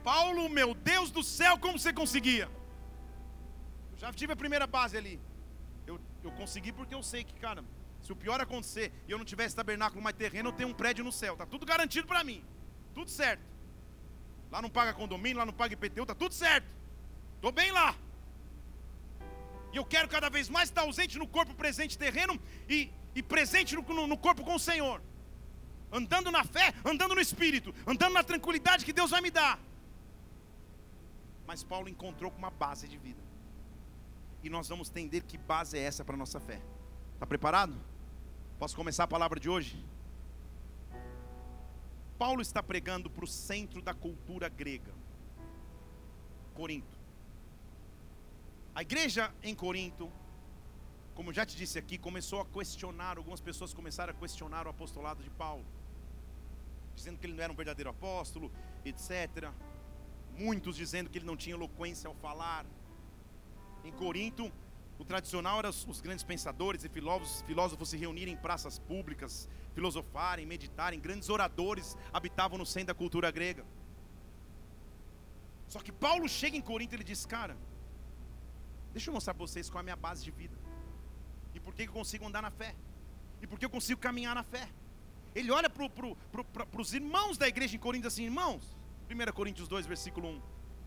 Paulo, 0.03 0.49
meu 0.49 0.75
Deus 0.75 1.11
do 1.11 1.23
céu, 1.23 1.59
como 1.59 1.79
você 1.79 1.93
conseguia? 1.93 2.49
Já 4.01 4.13
tive 4.13 4.33
a 4.33 4.37
primeira 4.37 4.67
base 4.67 4.97
ali. 4.97 5.21
Eu 5.87 6.01
eu 6.23 6.31
consegui 6.33 6.73
porque 6.73 6.95
eu 6.95 7.03
sei 7.03 7.25
que, 7.25 7.35
cara, 7.35 7.65
se 8.03 8.13
o 8.13 8.17
pior 8.17 8.41
acontecer 8.41 8.93
e 9.07 9.11
eu 9.11 9.19
não 9.19 9.25
tivesse 9.25 9.57
tabernáculo 9.57 10.03
mais 10.03 10.17
terreno, 10.17 10.49
eu 10.49 10.53
tenho 10.53 10.69
um 10.69 10.75
prédio 10.75 11.05
no 11.05 11.13
céu. 11.13 11.37
Tá 11.37 11.47
tudo 11.47 11.67
garantido 11.67 12.07
para 12.07 12.23
mim. 12.25 12.45
Tudo 12.95 13.11
certo. 13.11 13.43
Lá 14.51 14.61
não 14.61 14.71
paga 14.71 14.93
condomínio, 14.93 15.39
lá 15.39 15.47
não 15.47 15.53
paga 15.53 15.75
IPTU, 15.75 16.07
tá 16.07 16.15
tudo 16.15 16.35
certo. 16.35 16.67
Tô 17.41 17.53
bem 17.53 17.71
lá. 17.71 17.95
E 19.73 19.77
eu 19.77 19.85
quero 19.85 20.09
cada 20.09 20.29
vez 20.29 20.49
mais 20.49 20.69
estar 20.69 20.83
ausente 20.83 21.17
no 21.19 21.27
corpo 21.27 21.55
presente 21.55 21.97
terreno 21.97 22.39
e, 22.69 22.91
e 23.15 23.23
presente 23.23 23.77
no, 23.77 23.83
no, 23.83 24.07
no 24.07 24.19
corpo 24.19 24.43
com 24.43 24.55
o 24.55 24.59
Senhor. 24.59 25.01
Andando 25.93 26.31
na 26.31 26.45
fé, 26.45 26.75
andando 26.85 27.15
no 27.15 27.21
Espírito, 27.21 27.75
andando 27.87 28.15
na 28.15 28.25
tranquilidade 28.25 28.85
que 28.85 28.93
Deus 28.93 29.11
vai 29.11 29.21
me 29.21 29.31
dar. 29.31 29.59
Mas 31.47 31.63
Paulo 31.63 31.89
encontrou 31.89 32.31
com 32.31 32.39
uma 32.39 32.51
base 32.51 32.89
de 32.89 32.99
vida. 32.99 33.30
E 34.42 34.48
nós 34.48 34.68
vamos 34.68 34.88
entender 34.88 35.22
que 35.22 35.37
base 35.37 35.79
é 35.79 35.83
essa 35.83 36.05
para 36.05 36.14
a 36.14 36.18
nossa 36.18 36.40
fé. 36.40 36.61
Está 37.14 37.26
preparado? 37.26 37.79
Posso 38.59 38.74
começar 38.74 39.05
a 39.05 39.09
palavra 39.09 39.38
de 39.38 39.48
hoje? 39.48 39.85
Paulo 42.18 42.42
está 42.42 42.62
pregando 42.62 43.09
para 43.09 43.24
o 43.24 43.26
centro 43.26 43.81
da 43.81 43.94
cultura 43.94 44.48
grega, 44.48 44.92
Corinto. 46.53 46.98
A 48.74 48.83
igreja 48.83 49.33
em 49.42 49.55
Corinto, 49.55 50.12
como 51.14 51.33
já 51.33 51.46
te 51.46 51.57
disse 51.57 51.79
aqui, 51.79 51.96
começou 51.96 52.42
a 52.42 52.44
questionar, 52.44 53.16
algumas 53.16 53.40
pessoas 53.40 53.72
começaram 53.72 54.12
a 54.12 54.14
questionar 54.14 54.66
o 54.66 54.70
apostolado 54.70 55.22
de 55.22 55.31
Paulo, 55.31 55.64
dizendo 56.94 57.18
que 57.18 57.26
ele 57.26 57.33
não 57.33 57.42
era 57.42 57.53
um 57.53 57.57
verdadeiro 57.57 57.88
apóstolo, 57.88 58.53
etc. 58.85 59.50
Muitos 60.37 60.76
dizendo 60.76 61.09
que 61.09 61.16
ele 61.16 61.26
não 61.26 61.38
tinha 61.38 61.57
eloquência 61.57 62.07
ao 62.07 62.14
falar. 62.14 62.66
Em 63.85 63.93
Corinto, 63.93 64.53
o 64.99 65.05
tradicional 65.05 65.59
era 65.61 65.71
os 65.71 66.01
grandes 66.01 66.23
pensadores 66.23 66.85
e 66.85 66.88
filósofos, 66.88 67.43
filósofos 67.43 67.88
se 67.88 67.97
reunirem 67.97 68.35
em 68.35 68.37
praças 68.37 68.79
públicas, 68.79 69.49
filosofarem, 69.75 70.45
meditarem. 70.45 71.01
Grandes 71.01 71.31
oradores 71.31 71.97
habitavam 72.12 72.59
no 72.59 72.66
centro 72.66 72.88
da 72.88 72.95
cultura 72.95 73.31
grega. 73.31 73.64
Só 75.69 75.79
que 75.81 75.90
Paulo 75.90 76.29
chega 76.29 76.57
em 76.57 76.61
Corinto 76.61 76.95
e 76.95 76.97
ele 76.97 77.05
diz: 77.05 77.25
Cara, 77.25 77.57
deixa 78.93 79.09
eu 79.09 79.14
mostrar 79.14 79.33
para 79.33 79.47
vocês 79.47 79.71
qual 79.71 79.81
é 79.81 79.83
a 79.83 79.85
minha 79.85 79.97
base 79.97 80.23
de 80.23 80.31
vida. 80.31 80.59
E 81.55 81.61
por 81.61 81.75
que 81.75 81.85
eu 81.85 81.93
consigo 81.93 82.27
andar 82.27 82.43
na 82.43 82.51
fé. 82.51 82.75
E 83.40 83.47
por 83.47 83.59
que 83.59 83.64
eu 83.64 83.71
consigo 83.71 84.01
caminhar 84.01 84.35
na 84.35 84.43
fé. 84.43 84.69
Ele 85.35 85.51
olha 85.51 85.71
para 85.71 85.88
pro, 85.88 86.16
pro, 86.33 86.66
os 86.79 86.93
irmãos 86.93 87.38
da 87.38 87.49
igreja 87.49 87.75
em 87.75 87.79
Corinto 87.79 88.07
assim: 88.07 88.25
Irmãos, 88.25 88.77
1 89.09 89.33
Coríntios 89.33 89.66
2, 89.66 89.87
versículo 89.87 90.29
1. 90.29 90.43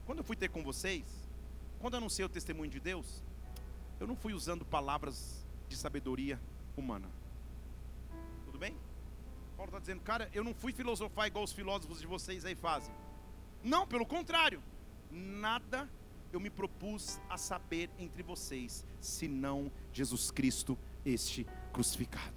Quando 0.05 0.19
eu 0.19 0.23
fui 0.23 0.35
ter 0.35 0.49
com 0.49 0.61
vocês, 0.63 1.05
quando 1.83 1.95
eu 1.95 1.97
anunciei 1.97 2.25
o 2.25 2.29
testemunho 2.29 2.71
de 2.71 2.79
Deus, 2.79 3.21
eu 3.99 4.07
não 4.07 4.15
fui 4.15 4.33
usando 4.33 4.63
palavras 4.63 5.45
de 5.67 5.75
sabedoria 5.75 6.39
humana. 6.77 7.09
Tudo 8.45 8.57
bem? 8.57 8.77
Paulo 9.57 9.69
está 9.69 9.79
dizendo, 9.79 9.99
cara, 9.99 10.29
eu 10.33 10.45
não 10.45 10.53
fui 10.53 10.71
filosofar 10.71 11.27
igual 11.27 11.43
os 11.43 11.51
filósofos 11.51 11.99
de 11.99 12.07
vocês 12.07 12.45
aí 12.45 12.55
fazem. 12.55 12.95
Não, 13.61 13.85
pelo 13.85 14.05
contrário. 14.05 14.63
Nada 15.11 15.89
eu 16.31 16.39
me 16.39 16.49
propus 16.49 17.19
a 17.29 17.37
saber 17.37 17.89
entre 17.99 18.23
vocês, 18.23 18.85
senão 19.01 19.69
Jesus 19.91 20.31
Cristo, 20.31 20.79
este 21.05 21.45
crucificado. 21.73 22.33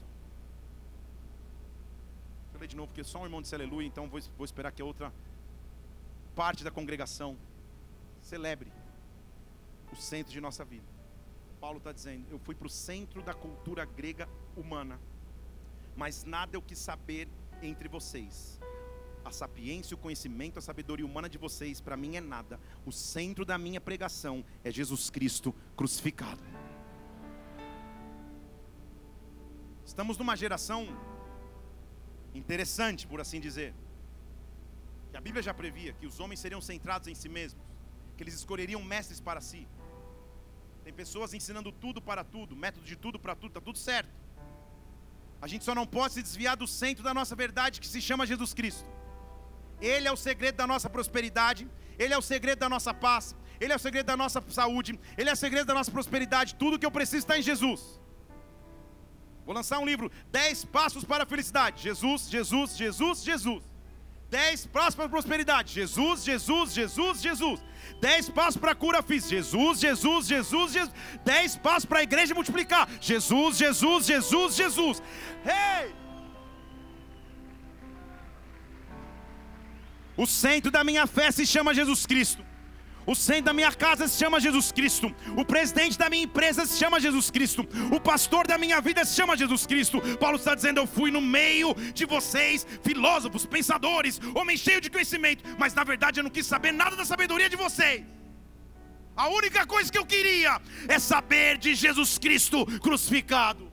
Deixa 2.47 2.57
eu 2.57 2.61
ler 2.61 2.67
de 2.67 2.77
novo, 2.77 2.89
porque 2.89 3.05
só 3.05 3.21
um 3.21 3.25
irmão 3.25 3.41
disse 3.41 3.55
aleluia, 3.55 3.87
então 3.87 4.09
vou, 4.09 4.21
vou 4.37 4.45
esperar 4.45 4.73
que 4.73 4.83
a 4.83 4.85
outra 4.85 5.13
parte 6.35 6.65
da 6.65 6.71
congregação 6.73 7.39
celebre 8.21 8.73
o 9.97 10.01
centro 10.01 10.33
de 10.33 10.41
nossa 10.41 10.65
vida. 10.65 10.87
Paulo 11.61 11.79
está 11.79 11.93
dizendo: 11.93 12.27
eu 12.31 12.39
fui 12.39 12.55
para 12.55 12.67
o 12.67 12.71
centro 12.71 13.23
da 13.23 13.35
cultura 13.35 13.85
grega 13.85 14.29
humana, 14.57 15.01
mas 15.97 16.25
nada 16.25 16.57
eu 16.57 16.63
quis 16.63 16.79
saber 16.79 17.29
entre 17.63 17.89
vocês. 17.89 18.61
A 19.25 19.33
sapiência, 19.33 19.95
o 19.95 19.99
conhecimento, 19.99 20.59
a 20.59 20.63
sabedoria 20.63 21.05
humana 21.05 21.29
de 21.29 21.37
vocês, 21.37 21.81
para 21.81 21.97
mim 21.97 22.15
é 22.15 22.21
nada. 22.21 22.61
O 22.85 22.93
centro 22.93 23.45
da 23.45 23.59
minha 23.59 23.81
pregação 23.81 24.45
é 24.63 24.71
Jesus 24.71 25.11
Cristo 25.11 25.53
crucificado. 25.77 26.41
Estamos 29.85 30.17
numa 30.17 30.37
geração 30.37 30.87
interessante, 32.35 33.07
por 33.07 33.21
assim 33.21 33.41
dizer. 33.41 33.75
Que 35.11 35.17
a 35.17 35.21
Bíblia 35.21 35.43
já 35.43 35.55
previa 35.55 35.93
que 35.93 36.07
os 36.07 36.21
homens 36.21 36.39
seriam 36.39 36.61
centrados 36.61 37.09
em 37.09 37.15
si 37.15 37.29
mesmos, 37.29 37.65
que 38.17 38.23
eles 38.23 38.35
escolheriam 38.35 38.83
mestres 38.83 39.21
para 39.21 39.41
si, 39.41 39.67
tem 40.87 40.95
pessoas 40.95 41.35
ensinando 41.35 41.71
tudo 41.73 42.01
para 42.01 42.23
tudo, 42.23 42.55
método 42.55 42.87
de 42.91 42.95
tudo 42.95 43.19
para 43.19 43.35
tudo, 43.35 43.51
está 43.51 43.61
tudo 43.61 43.77
certo. 43.77 44.13
A 45.43 45.49
gente 45.49 45.65
só 45.65 45.75
não 45.75 45.85
pode 45.85 46.15
se 46.15 46.23
desviar 46.23 46.57
do 46.57 46.69
centro 46.81 47.03
da 47.03 47.13
nossa 47.13 47.35
verdade 47.35 47.81
que 47.81 47.89
se 47.89 48.01
chama 48.01 48.25
Jesus 48.25 48.55
Cristo. 48.55 48.89
Ele 49.81 50.07
é 50.07 50.13
o 50.13 50.17
segredo 50.17 50.55
da 50.55 50.67
nossa 50.73 50.89
prosperidade, 50.89 51.69
Ele 51.99 52.15
é 52.15 52.17
o 52.17 52.23
segredo 52.23 52.61
da 52.61 52.69
nossa 52.69 52.95
paz, 52.95 53.35
Ele 53.61 53.73
é 53.73 53.77
o 53.77 53.81
segredo 53.81 54.07
da 54.07 54.17
nossa 54.17 54.41
saúde, 54.49 54.97
Ele 55.19 55.29
é 55.29 55.33
o 55.33 55.43
segredo 55.45 55.67
da 55.67 55.75
nossa 55.75 55.91
prosperidade. 55.91 56.55
Tudo 56.55 56.79
que 56.79 56.87
eu 56.87 56.97
preciso 56.99 57.25
está 57.25 57.37
em 57.37 57.43
Jesus. 57.43 58.01
Vou 59.45 59.57
lançar 59.57 59.81
um 59.81 59.85
livro: 59.85 60.09
10 60.31 60.67
passos 60.67 61.03
para 61.03 61.25
a 61.25 61.27
felicidade. 61.27 61.83
Jesus, 61.83 62.31
Jesus, 62.31 62.77
Jesus, 62.77 63.25
Jesus. 63.25 63.65
10 64.31 64.67
passos 64.67 64.95
para 64.95 65.09
prosperidade. 65.09 65.73
Jesus, 65.73 66.25
Jesus, 66.25 66.75
Jesus, 66.75 67.23
Jesus. 67.23 67.61
10 68.01 68.31
passos 68.31 68.57
para 68.57 68.75
cura 68.75 69.03
física. 69.03 69.37
Jesus, 69.37 69.81
Jesus, 69.81 70.27
Jesus, 70.27 70.73
Jesus. 70.73 70.91
10 71.25 71.57
passos 71.59 71.87
para 71.87 72.01
a 72.01 72.03
igreja 72.03 72.35
multiplicar. 72.35 72.89
Jesus, 73.01 73.59
Jesus, 73.59 74.07
Jesus, 74.07 74.57
Jesus. 74.57 75.03
Hey! 75.45 75.95
O 80.17 80.27
centro 80.27 80.71
da 80.71 80.83
minha 80.83 81.07
fé 81.07 81.31
se 81.31 81.45
chama 81.45 81.75
Jesus 81.75 82.07
Cristo. 82.07 82.46
O 83.07 83.15
centro 83.15 83.45
da 83.45 83.53
minha 83.53 83.73
casa 83.73 84.09
se 84.09 84.19
chama 84.19 84.41
Jesus 84.41 84.73
Cristo. 84.73 85.15
O 85.37 85.45
presidente 85.45 85.97
da 85.97 86.11
minha 86.11 86.25
empresa 86.25 86.67
se 86.67 86.77
chama 86.77 86.99
Jesus 86.99 87.31
Cristo. 87.31 87.67
O 87.95 88.01
pastor 88.01 88.47
da 88.47 88.59
minha 88.59 88.81
vida 88.81 89.05
se 89.05 89.15
chama 89.15 89.37
Jesus 89.37 89.65
Cristo. 89.65 90.01
Paulo 90.19 90.37
está 90.37 90.55
dizendo: 90.55 90.81
Eu 90.81 90.87
fui 90.87 91.11
no 91.11 91.21
meio 91.21 91.73
de 91.95 92.05
vocês, 92.05 92.67
filósofos, 92.83 93.47
pensadores, 93.47 94.21
homens 94.35 94.61
cheios 94.61 94.83
de 94.83 94.91
conhecimento, 94.91 95.45
mas 95.57 95.73
na 95.73 95.85
verdade 95.85 96.19
eu 96.19 96.25
não 96.25 96.31
quis 96.31 96.47
saber 96.47 96.73
nada 96.73 96.97
da 96.97 97.05
sabedoria 97.05 97.49
de 97.49 97.57
vocês. 97.57 98.05
A 99.17 99.29
única 99.29 99.65
coisa 99.65 99.91
que 99.91 99.97
eu 99.97 100.05
queria 100.05 100.61
é 100.89 100.99
saber 100.99 101.57
de 101.59 101.75
Jesus 101.75 102.19
Cristo 102.19 102.67
crucificado. 102.81 103.73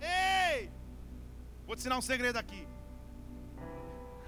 Ei! 0.00 0.70
Vou 1.66 1.74
te 1.76 1.80
ensinar 1.80 1.98
um 1.98 2.02
segredo 2.02 2.38
aqui. 2.38 2.66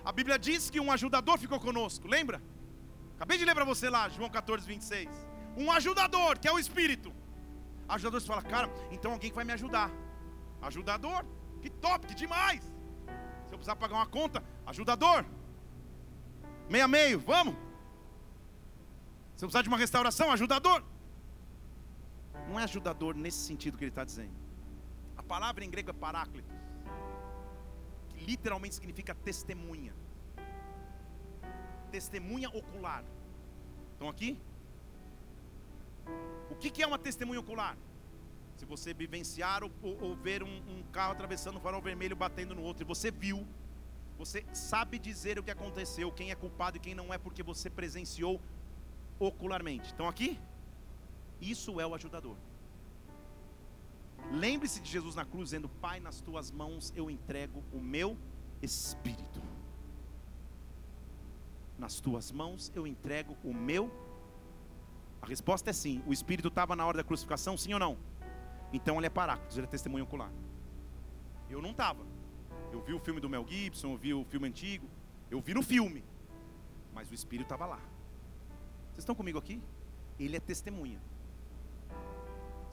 A 0.05 0.13
Bíblia 0.13 0.39
diz 0.39 0.69
que 0.69 0.79
um 0.79 0.93
ajudador 0.93 1.39
ficou 1.39 1.59
conosco, 1.59 2.07
lembra? 2.07 2.43
Acabei 3.17 3.39
de 3.39 3.45
ler 3.45 3.55
para 3.55 3.65
você 3.65 3.89
lá, 3.89 4.09
João 4.09 4.29
14, 4.29 4.67
26. 4.67 5.09
Um 5.57 5.73
ajudador, 5.73 6.39
que 6.39 6.47
é 6.47 6.53
o 6.53 6.59
Espírito. 6.59 7.13
Ajudador, 7.89 8.21
você 8.21 8.27
fala, 8.27 8.43
cara, 8.43 8.69
então 8.91 9.13
alguém 9.13 9.33
vai 9.33 9.45
me 9.45 9.53
ajudar. 9.53 9.91
Ajudador, 10.61 11.25
que 11.63 11.71
top, 11.71 12.07
que 12.07 12.15
demais. 12.15 12.63
Se 13.47 13.53
eu 13.55 13.59
precisar 13.59 13.77
pagar 13.77 13.97
uma 13.97 14.07
conta, 14.07 14.45
ajudador. 14.67 15.25
Meia 16.69 16.87
meio, 16.87 17.19
vamos. 17.21 17.55
Se 19.37 19.45
eu 19.45 19.49
precisar 19.49 19.63
de 19.63 19.69
uma 19.69 19.79
restauração, 19.79 20.31
ajudador. 20.31 20.85
Não 22.49 22.61
é 22.61 22.65
ajudador 22.65 23.15
nesse 23.15 23.39
sentido 23.39 23.79
que 23.79 23.85
ele 23.85 23.91
está 23.91 24.05
dizendo. 24.05 24.35
A 25.17 25.23
palavra 25.23 25.65
em 25.65 25.71
grego 25.71 25.91
é 25.91 25.95
paráclito 25.95 26.54
literalmente 28.27 28.75
significa 28.75 29.15
testemunha. 29.15 29.95
Testemunha 31.91 32.49
ocular. 32.49 33.05
Estão 33.93 34.09
aqui? 34.09 34.39
O 36.51 36.55
que, 36.57 36.83
é 36.83 36.87
uma 36.87 36.99
testemunha 36.99 37.41
ocular? 37.41 37.77
Se 38.57 38.65
você 38.65 38.95
vivenciar 38.95 39.63
ou, 39.65 39.71
ou 39.83 40.15
ver 40.17 40.43
um, 40.43 40.57
um, 40.73 40.83
carro 40.93 41.13
atravessando 41.13 41.57
o 41.57 41.61
farol 41.61 41.83
vermelho 41.83 42.17
batendo 42.17 42.55
no 42.55 42.63
outro 42.63 42.85
e 42.85 42.87
você 42.87 43.11
viu, 43.11 43.47
você 44.17 44.45
sabe 44.53 44.99
dizer 44.99 45.39
o 45.39 45.43
que 45.43 45.51
aconteceu, 45.51 46.13
quem 46.13 46.31
é 46.31 46.35
culpado 46.35 46.77
e 46.77 46.81
quem 46.81 46.95
não 46.95 47.13
é, 47.13 47.19
porque 47.19 47.43
você 47.43 47.69
presenciou 47.69 48.41
ocularmente. 49.19 49.87
Estão 49.87 50.09
aqui? 50.09 50.39
Isso 51.41 51.81
é 51.81 51.87
o 51.87 51.95
ajudador. 51.95 52.37
Lembre-se 54.31 54.81
de 54.81 54.91
Jesus 54.91 55.15
na 55.15 55.25
cruz 55.25 55.51
dizendo: 55.51 55.69
Pai, 55.69 56.01
nas 56.01 56.21
tuas 56.21 56.51
mãos 56.51 56.93
eu 56.97 57.11
entrego 57.11 57.63
o 57.73 57.81
meu 57.81 58.17
espírito. 58.63 59.43
Nas 61.79 62.01
tuas 62.01 62.33
mãos 62.33 62.73
eu 62.75 62.87
entrego 62.87 63.37
o 63.43 63.53
meu. 63.53 63.91
A 65.21 65.27
resposta 65.27 65.71
é 65.71 65.73
sim. 65.73 66.03
O 66.07 66.13
espírito 66.13 66.49
estava 66.49 66.77
na 66.77 66.87
hora 66.87 66.99
da 66.99 67.05
crucificação, 67.05 67.57
sim 67.57 67.73
ou 67.73 67.81
não? 67.81 67.97
Então 68.73 68.99
ele 68.99 69.07
é 69.07 69.11
paráclito, 69.11 69.55
ele 69.55 69.67
é 69.67 69.71
testemunho 69.71 70.05
ocular. 70.05 70.31
Eu 71.49 71.63
não 71.63 71.71
estava. 71.71 72.05
Eu 72.73 72.83
vi 72.83 72.93
o 72.93 72.99
filme 72.99 73.21
do 73.21 73.29
Mel 73.29 73.47
Gibson, 73.49 73.93
eu 73.93 73.97
vi 73.97 74.13
o 74.15 74.25
filme 74.25 74.49
antigo, 74.49 74.89
eu 75.31 75.41
vi 75.41 75.55
no 75.55 75.63
filme, 75.63 76.05
mas 76.93 77.11
o 77.11 77.15
espírito 77.15 77.47
estava 77.47 77.67
lá. 77.67 77.81
Vocês 78.89 78.99
estão 78.99 79.15
comigo 79.15 79.39
aqui? 79.39 79.63
Ele 80.19 80.37
é 80.37 80.41
testemunha. 80.41 81.01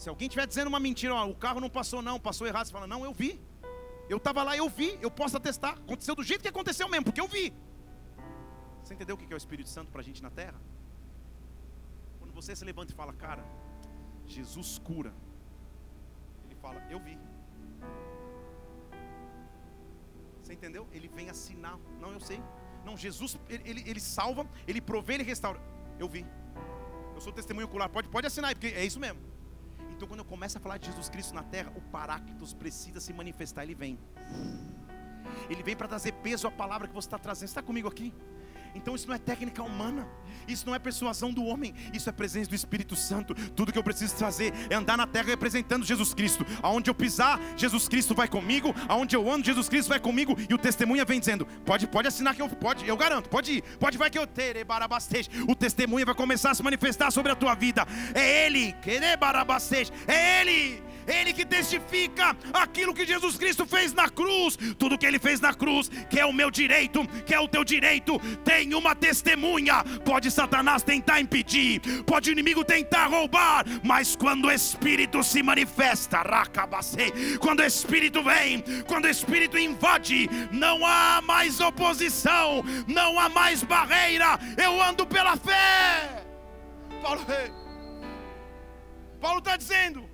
Se 0.01 0.09
alguém 0.09 0.27
estiver 0.27 0.47
dizendo 0.47 0.67
uma 0.67 0.79
mentira, 0.79 1.13
ó, 1.13 1.27
o 1.29 1.35
carro 1.35 1.59
não 1.59 1.69
passou 1.69 2.01
não, 2.01 2.19
passou 2.19 2.47
errado, 2.47 2.65
você 2.65 2.71
fala, 2.71 2.87
não, 2.87 3.05
eu 3.05 3.13
vi. 3.13 3.39
Eu 4.09 4.17
estava 4.17 4.41
lá, 4.41 4.57
eu 4.57 4.67
vi, 4.67 4.97
eu 4.99 5.11
posso 5.11 5.37
atestar. 5.37 5.73
Aconteceu 5.73 6.15
do 6.15 6.23
jeito 6.23 6.41
que 6.41 6.47
aconteceu 6.47 6.89
mesmo, 6.89 7.05
porque 7.05 7.21
eu 7.21 7.27
vi. 7.27 7.53
Você 8.81 8.95
entendeu 8.95 9.13
o 9.15 9.17
que 9.19 9.31
é 9.31 9.35
o 9.35 9.37
Espírito 9.37 9.69
Santo 9.69 9.91
para 9.91 10.01
a 10.01 10.03
gente 10.03 10.23
na 10.23 10.31
terra? 10.31 10.59
Quando 12.17 12.33
você 12.33 12.55
se 12.55 12.65
levanta 12.65 12.91
e 12.91 12.95
fala, 12.95 13.13
cara, 13.13 13.45
Jesus 14.25 14.79
cura. 14.79 15.13
Ele 16.45 16.55
fala, 16.55 16.83
eu 16.89 16.99
vi. 16.99 17.15
Você 20.41 20.53
entendeu? 20.53 20.87
Ele 20.91 21.09
vem 21.09 21.29
assinar. 21.29 21.77
Não, 21.99 22.11
eu 22.11 22.19
sei. 22.19 22.41
Não, 22.83 22.97
Jesus, 22.97 23.39
ele, 23.47 23.69
ele, 23.69 23.83
ele 23.87 23.99
salva, 23.99 24.49
ele 24.67 24.81
provê, 24.81 25.13
ele 25.13 25.23
restaura. 25.23 25.61
Eu 25.99 26.09
vi. 26.09 26.25
Eu 27.13 27.21
sou 27.21 27.31
testemunho 27.31 27.67
ocular. 27.67 27.87
Pode, 27.87 28.09
pode 28.09 28.25
assinar 28.25 28.55
porque 28.55 28.75
é 28.75 28.83
isso 28.83 28.99
mesmo. 28.99 29.30
Então, 30.01 30.09
quando 30.09 30.21
eu 30.21 30.25
começo 30.25 30.57
a 30.57 30.59
falar 30.59 30.79
de 30.79 30.87
Jesus 30.87 31.09
Cristo 31.09 31.35
na 31.35 31.43
terra, 31.43 31.71
o 31.75 31.81
Paráclitos 31.91 32.55
precisa 32.55 32.99
se 32.99 33.13
manifestar. 33.13 33.61
Ele 33.61 33.75
vem. 33.75 33.99
Ele 35.47 35.61
vem 35.61 35.75
para 35.75 35.87
trazer 35.87 36.11
peso 36.13 36.47
à 36.47 36.51
palavra 36.51 36.87
que 36.87 36.93
você 36.95 37.05
está 37.05 37.19
trazendo. 37.19 37.49
Você 37.49 37.51
está 37.51 37.61
comigo 37.61 37.87
aqui? 37.87 38.11
Então 38.75 38.95
isso 38.95 39.07
não 39.07 39.15
é 39.15 39.17
técnica 39.17 39.61
humana, 39.63 40.07
isso 40.47 40.65
não 40.65 40.75
é 40.75 40.79
persuasão 40.79 41.31
do 41.31 41.43
homem, 41.45 41.73
isso 41.93 42.09
é 42.09 42.11
presença 42.11 42.49
do 42.49 42.55
Espírito 42.55 42.95
Santo. 42.95 43.33
Tudo 43.51 43.71
que 43.71 43.77
eu 43.77 43.83
preciso 43.83 44.15
trazer 44.15 44.53
é 44.69 44.75
andar 44.75 44.97
na 44.97 45.07
terra 45.07 45.27
representando 45.27 45.85
Jesus 45.85 46.13
Cristo. 46.13 46.45
Aonde 46.61 46.89
eu 46.89 46.95
pisar, 46.95 47.39
Jesus 47.55 47.87
Cristo 47.87 48.15
vai 48.15 48.27
comigo. 48.27 48.73
Aonde 48.87 49.15
eu 49.15 49.29
ando, 49.29 49.45
Jesus 49.45 49.69
Cristo 49.69 49.89
vai 49.89 49.99
comigo. 49.99 50.35
E 50.49 50.53
o 50.53 50.57
testemunha 50.57 51.05
vem 51.05 51.19
dizendo: 51.19 51.45
pode, 51.65 51.87
pode 51.87 52.07
assinar 52.07 52.35
que 52.35 52.41
eu 52.41 52.49
pode, 52.49 52.87
eu 52.87 52.97
garanto, 52.97 53.29
pode 53.29 53.53
ir, 53.53 53.63
pode 53.79 53.97
vai 53.97 54.09
que 54.09 54.19
eu 54.19 54.27
terei 54.27 54.63
barabastej. 54.63 55.29
O 55.47 55.55
testemunha 55.55 56.05
vai 56.05 56.15
começar 56.15 56.51
a 56.51 56.55
se 56.55 56.63
manifestar 56.63 57.11
sobre 57.11 57.31
a 57.31 57.35
tua 57.35 57.55
vida. 57.55 57.85
É 58.13 58.45
Ele, 58.45 58.73
querer 58.73 59.17
barabastej, 59.17 59.91
é 60.07 60.41
Ele. 60.41 60.90
Ele 61.07 61.33
que 61.33 61.45
testifica 61.45 62.35
aquilo 62.53 62.93
que 62.93 63.05
Jesus 63.05 63.37
Cristo 63.37 63.65
fez 63.65 63.93
na 63.93 64.09
cruz, 64.09 64.57
tudo 64.77 64.97
que 64.97 65.05
ele 65.05 65.19
fez 65.19 65.39
na 65.39 65.53
cruz, 65.53 65.89
que 66.09 66.19
é 66.19 66.25
o 66.25 66.33
meu 66.33 66.51
direito, 66.51 67.07
que 67.25 67.33
é 67.33 67.39
o 67.39 67.47
teu 67.47 67.63
direito, 67.63 68.19
tem 68.43 68.73
uma 68.73 68.95
testemunha. 68.95 69.83
Pode 70.05 70.31
Satanás 70.31 70.83
tentar 70.83 71.19
impedir, 71.19 71.81
pode 72.05 72.29
o 72.29 72.33
inimigo 72.33 72.63
tentar 72.63 73.07
roubar, 73.07 73.65
mas 73.83 74.15
quando 74.15 74.45
o 74.45 74.51
Espírito 74.51 75.23
se 75.23 75.41
manifesta, 75.41 76.21
quando 77.39 77.59
o 77.59 77.65
Espírito 77.65 78.23
vem, 78.23 78.63
quando 78.87 79.05
o 79.05 79.09
Espírito 79.09 79.57
invade, 79.57 80.29
não 80.51 80.85
há 80.85 81.21
mais 81.21 81.59
oposição, 81.59 82.63
não 82.87 83.19
há 83.19 83.29
mais 83.29 83.63
barreira, 83.63 84.39
eu 84.57 84.81
ando 84.81 85.05
pela 85.05 85.37
fé. 85.37 86.25
Paulo, 87.01 87.25
está 89.39 89.57
dizendo: 89.57 90.09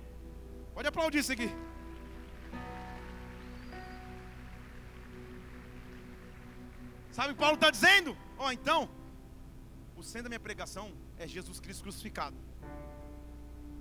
Pode 0.78 0.86
aplaudir 0.86 1.18
isso 1.18 1.32
aqui. 1.32 1.50
Sabe 7.10 7.32
o 7.32 7.34
que 7.34 7.40
Paulo 7.40 7.56
está 7.56 7.68
dizendo? 7.68 8.16
Ó, 8.38 8.46
oh, 8.46 8.52
então, 8.52 8.88
o 9.96 10.04
centro 10.04 10.22
da 10.22 10.28
minha 10.28 10.38
pregação 10.38 10.92
é 11.18 11.26
Jesus 11.26 11.58
Cristo 11.58 11.82
crucificado. 11.82 12.36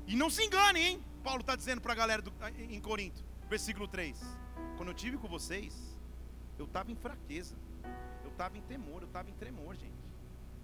E 0.07 0.15
não 0.15 0.27
se 0.27 0.43
engane, 0.43 0.79
hein? 0.79 1.03
Paulo 1.23 1.41
está 1.41 1.55
dizendo 1.55 1.81
para 1.81 1.93
a 1.93 1.95
galera 1.95 2.19
do, 2.19 2.33
em 2.57 2.81
Corinto, 2.81 3.23
versículo 3.47 3.87
3. 3.87 4.19
Quando 4.75 4.89
eu 4.89 4.95
tive 4.95 5.19
com 5.19 5.27
vocês, 5.27 5.75
eu 6.57 6.65
estava 6.65 6.91
em 6.91 6.95
fraqueza, 6.95 7.55
eu 8.23 8.31
estava 8.31 8.57
em 8.57 8.61
temor, 8.61 9.03
eu 9.03 9.07
estava 9.07 9.29
em 9.29 9.33
tremor, 9.33 9.75
gente. 9.75 9.93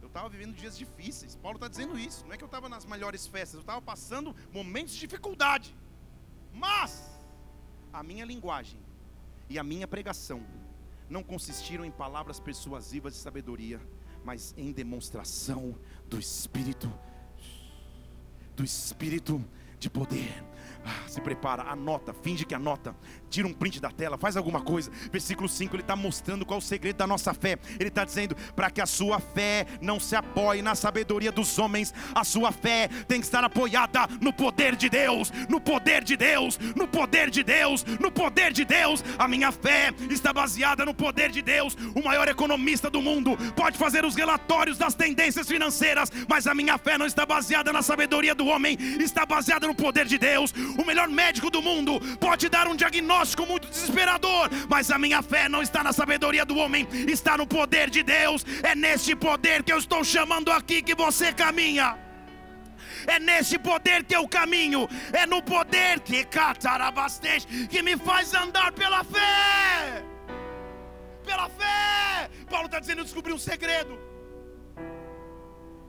Eu 0.02 0.08
estava 0.08 0.28
vivendo 0.30 0.56
dias 0.56 0.76
difíceis. 0.76 1.36
Paulo 1.36 1.58
está 1.58 1.68
dizendo 1.68 1.96
isso. 1.96 2.26
Não 2.26 2.34
é 2.34 2.38
que 2.38 2.44
eu 2.44 2.48
estava 2.48 2.68
nas 2.68 2.88
melhores 2.88 3.28
festas, 3.28 3.54
eu 3.54 3.62
estava 3.62 3.84
passando 3.84 4.36
momentos 4.52 4.96
de 4.96 5.00
dificuldade. 5.00 5.76
Mas 6.54 7.20
a 7.91 8.04
minha 8.04 8.24
linguagem 8.24 8.80
e 9.49 9.58
a 9.58 9.64
minha 9.64 9.88
pregação 9.88 10.41
não 11.10 11.24
consistiram 11.24 11.84
em 11.84 11.91
palavras 11.91 12.39
persuasivas 12.39 13.14
de 13.14 13.20
sabedoria, 13.20 13.82
mas 14.24 14.54
em 14.58 14.72
demonstração 14.72 15.76
do 16.08 16.18
Espírito, 16.18 16.91
do 18.56 18.64
Espírito 18.64 19.43
de 19.80 19.89
poder. 19.89 20.43
Ah, 20.86 21.08
se 21.08 21.22
prepara, 21.22 21.64
anota, 21.64 22.14
finge 22.14 22.45
que 22.45 22.56
anota, 22.56 22.95
tira 23.34 23.48
um 23.48 23.54
print 23.54 23.82
da 23.82 23.90
tela, 23.90 24.16
faz 24.16 24.38
alguma 24.38 24.62
coisa. 24.62 24.92
Versículo 25.12 25.50
5, 25.50 25.76
ele 25.76 25.82
está 25.82 25.96
mostrando 25.96 26.46
qual 26.46 26.60
é 26.60 26.62
o 26.62 26.66
segredo 26.66 26.98
da 26.98 27.08
nossa 27.08 27.34
fé. 27.34 27.58
Ele 27.80 27.90
está 27.90 28.06
dizendo: 28.06 28.36
para 28.56 28.70
que 28.70 28.80
a 28.80 28.86
sua 28.86 29.20
fé 29.20 29.66
não 29.82 30.00
se 30.00 30.16
apoie 30.16 30.62
na 30.62 30.76
sabedoria 30.76 31.32
dos 31.32 31.58
homens, 31.58 31.94
a 32.14 32.24
sua 32.24 32.52
fé 32.52 32.88
tem 33.08 33.20
que 33.20 33.26
estar 33.26 33.44
apoiada 33.44 34.08
no 34.22 34.32
poder 34.32 34.76
de 34.76 34.88
Deus, 34.88 35.32
no 35.50 35.60
poder 35.60 36.04
de 36.04 36.16
Deus, 36.16 36.60
no 36.76 36.88
poder 36.88 37.32
de 37.32 37.44
Deus, 37.44 37.84
no 38.00 38.12
poder 38.12 38.54
de 38.54 38.64
Deus. 38.64 39.04
A 39.18 39.28
minha 39.28 39.52
fé 39.52 39.92
está 40.12 40.32
baseada 40.32 40.86
no 40.86 40.94
poder 40.94 41.32
de 41.32 41.42
Deus. 41.42 41.76
O 41.96 42.04
maior 42.04 42.28
economista 42.28 42.90
do 42.90 43.02
mundo 43.02 43.36
pode 43.56 43.78
fazer 43.78 44.06
os 44.06 44.16
relatórios 44.16 44.78
das 44.78 44.94
tendências 44.94 45.48
financeiras, 45.48 46.12
mas 46.30 46.46
a 46.46 46.54
minha 46.54 46.78
fé 46.78 46.98
não 46.98 47.08
está 47.08 47.26
baseada 47.26 47.74
na 47.74 47.82
sabedoria 47.82 48.36
do 48.36 48.46
homem, 48.46 48.78
está 49.00 49.26
baseada 49.26 49.66
no 49.66 49.74
poder 49.74 50.06
de 50.06 50.18
Deus 50.18 50.54
o 50.78 50.86
melhor 50.86 51.08
médico 51.08 51.50
do 51.50 51.62
mundo 51.62 52.00
pode 52.20 52.50
dar 52.50 52.68
um 52.68 52.76
diagnóstico 52.76 53.22
muito 53.45 53.67
desesperador, 53.67 54.49
mas 54.69 54.91
a 54.91 54.97
minha 54.97 55.21
fé 55.21 55.47
não 55.47 55.61
está 55.61 55.84
na 55.84 55.93
sabedoria 55.93 56.45
do 56.45 56.57
homem, 56.57 56.88
está 57.07 57.38
no 57.38 57.47
poder 57.47 57.89
de 57.89 58.03
Deus. 58.03 58.45
É 58.61 58.76
neste 58.76 59.15
poder 59.15 59.63
que 59.63 59.71
eu 59.71 59.78
estou 59.78 60.03
chamando 60.03 60.51
aqui 60.51 60.82
que 60.82 60.95
você 60.95 61.32
caminha. 61.32 61.97
É 63.07 63.19
nesse 63.19 63.57
poder 63.59 64.03
que 64.03 64.15
eu 64.15 64.28
caminho, 64.28 64.88
é 65.11 65.26
no 65.26 65.41
poder 65.41 65.99
que 65.99 66.24
catarabastej, 66.24 67.45
que 67.67 67.82
me 67.82 67.97
faz 67.97 68.34
andar 68.34 68.71
pela 68.71 69.03
fé. 69.03 70.03
Pela 71.26 71.49
fé. 71.49 72.30
Paulo 72.49 72.67
está 72.67 72.80
dizendo: 72.80 72.99
eu 72.99 73.05
descobri 73.05 73.34
um 73.34 73.39
segredo. 73.39 73.99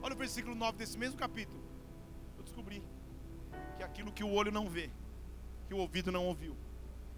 Olha 0.02 0.14
o 0.14 0.18
versículo 0.18 0.54
9 0.54 0.76
desse 0.76 0.98
mesmo 0.98 1.16
capítulo 1.16 1.64
aquilo 3.94 4.10
que 4.10 4.24
o 4.24 4.32
olho 4.32 4.50
não 4.50 4.68
vê, 4.68 4.90
que 5.68 5.74
o 5.74 5.78
ouvido 5.78 6.10
não 6.10 6.26
ouviu, 6.26 6.56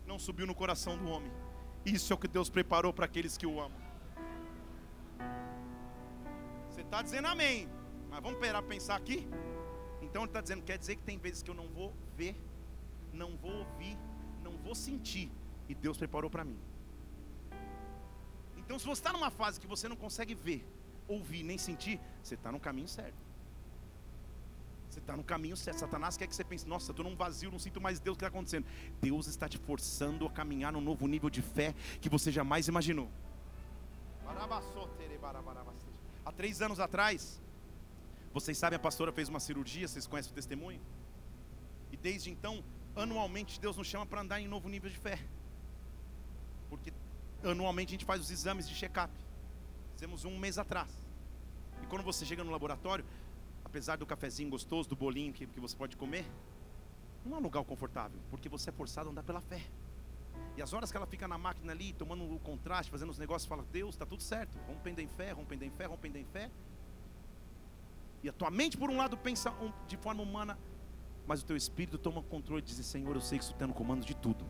não 0.07 0.19
subiu 0.19 0.47
no 0.47 0.55
coração 0.55 0.97
do 0.97 1.09
homem. 1.09 1.33
Isso 1.85 2.13
é 2.13 2.15
o 2.17 2.19
que 2.19 2.29
Deus 2.29 2.49
preparou 2.49 2.93
para 2.93 3.07
aqueles 3.07 3.37
que 3.37 3.47
o 3.47 3.61
amam. 3.61 3.81
Você 6.69 6.81
está 6.83 7.03
dizendo 7.03 7.29
amém, 7.29 7.69
mas 8.09 8.21
vamos 8.21 8.39
esperar 8.39 8.63
pensar 8.63 8.97
aqui? 8.97 9.27
Então 10.03 10.23
ele 10.23 10.31
está 10.31 10.41
dizendo, 10.41 10.63
quer 10.63 10.79
dizer 10.79 10.97
que 10.97 11.03
tem 11.03 11.19
vezes 11.19 11.43
que 11.43 11.51
eu 11.51 11.55
não 11.55 11.69
vou 11.69 11.95
ver, 12.17 12.37
não 13.13 13.37
vou 13.37 13.53
ouvir, 13.53 13.99
não 14.43 14.57
vou 14.59 14.75
sentir, 14.75 15.31
e 15.69 15.75
Deus 15.75 15.97
preparou 15.97 16.31
para 16.31 16.45
mim. 16.45 16.59
Então, 18.57 18.79
se 18.79 18.87
você 18.87 19.01
está 19.01 19.13
numa 19.13 19.31
fase 19.31 19.61
que 19.61 19.67
você 19.67 19.89
não 19.89 19.95
consegue 19.95 20.35
ver, 20.35 20.67
ouvir 21.07 21.45
nem 21.45 21.57
sentir, 21.57 22.01
você 22.23 22.35
está 22.35 22.51
no 22.51 22.59
caminho 22.59 22.89
certo. 22.89 23.26
Você 24.97 25.01
está 25.01 25.15
no 25.15 25.23
caminho 25.23 25.55
certo. 25.59 25.81
Satanás 25.81 26.17
quer 26.17 26.27
que 26.27 26.35
você 26.35 26.43
pense: 26.43 26.67
nossa, 26.67 26.91
estou 26.91 27.05
num 27.05 27.15
vazio, 27.15 27.51
não 27.51 27.59
sinto 27.59 27.79
mais 27.79 28.01
Deus, 28.01 28.15
o 28.15 28.19
que 28.19 28.25
está 28.25 28.35
acontecendo? 28.35 28.67
Deus 28.99 29.27
está 29.27 29.47
te 29.47 29.59
forçando 29.59 30.27
a 30.27 30.31
caminhar 30.31 30.73
num 30.73 30.81
novo 30.81 31.07
nível 31.07 31.29
de 31.29 31.43
fé 31.43 31.75
que 32.01 32.09
você 32.09 32.33
jamais 32.33 32.67
imaginou. 32.67 33.11
Há 36.25 36.33
três 36.33 36.63
anos 36.63 36.81
atrás, 36.81 37.43
vocês 38.33 38.57
sabem, 38.57 38.79
a 38.79 38.81
pastora 38.81 39.13
fez 39.13 39.29
uma 39.29 39.39
cirurgia, 39.39 39.87
vocês 39.87 40.07
conhecem 40.07 40.33
o 40.33 40.35
testemunho? 40.35 40.81
E 41.93 41.97
desde 41.99 42.31
então, 42.31 42.65
anualmente, 42.97 43.61
Deus 43.61 43.77
nos 43.77 43.87
chama 43.87 44.07
para 44.07 44.23
andar 44.23 44.41
em 44.41 44.49
novo 44.49 44.67
nível 44.67 44.89
de 44.89 44.97
fé. 44.97 45.19
Porque 46.71 46.91
anualmente 47.45 47.91
a 47.91 47.93
gente 47.97 48.07
faz 48.07 48.23
os 48.23 48.31
exames 48.31 48.67
de 48.67 48.75
check-up. 48.75 49.13
Fizemos 49.93 50.25
um 50.25 50.39
mês 50.39 50.57
atrás. 50.57 50.89
E 51.83 51.87
quando 51.87 52.03
você 52.03 52.25
chega 52.25 52.43
no 52.43 52.51
laboratório, 52.51 53.05
apesar 53.67 53.97
do 53.97 54.07
cafezinho 54.07 54.49
gostoso, 54.49 54.89
do 54.89 54.95
bolinho 54.95 55.33
que, 55.33 55.45
que 55.45 55.59
você 55.59 55.77
pode 55.77 55.97
comer, 55.97 56.25
não 57.25 57.37
é 57.37 57.41
um 57.41 57.43
lugar 57.43 57.65
confortável, 57.65 58.21
porque 58.31 58.49
você 58.49 58.71
é 58.71 58.73
forçado 58.73 59.09
a 59.09 59.13
andar 59.13 59.25
pela 59.25 59.41
fé. 59.41 59.61
E 60.57 60.63
as 60.63 60.73
horas 60.73 60.93
que 60.93 60.97
ela 60.97 61.07
fica 61.07 61.27
na 61.27 61.37
máquina 61.37 61.73
ali, 61.73 61.93
tomando 61.93 62.33
o 62.33 62.39
contraste, 62.39 62.91
fazendo 62.91 63.11
os 63.11 63.19
negócios, 63.19 63.49
fala: 63.49 63.65
Deus, 63.73 63.97
está 63.97 64.07
tudo 64.07 64.23
certo, 64.23 64.57
rompendo 64.69 65.01
em 65.01 65.09
fé, 65.09 65.33
rompendo 65.33 65.65
em 65.65 65.71
fé, 65.71 65.85
rompendo 65.85 66.17
em 66.17 66.25
fé. 66.25 66.49
E 68.23 68.29
a 68.29 68.33
tua 68.33 68.51
mente, 68.51 68.77
por 68.79 68.89
um 68.89 68.97
lado, 68.97 69.17
pensa 69.17 69.53
de 69.89 69.97
forma 69.97 70.23
humana, 70.23 70.57
mas 71.27 71.43
o 71.43 71.45
teu 71.45 71.57
espírito 71.57 71.99
toma 71.99 72.23
controle 72.23 72.63
e 72.63 72.65
diz: 72.65 72.77
Senhor, 72.87 73.17
eu 73.17 73.21
sei 73.21 73.37
que 73.37 73.45
está 73.45 73.67
no 73.67 73.75
comando 73.75 74.07
de 74.07 74.15
tudo. 74.15 74.47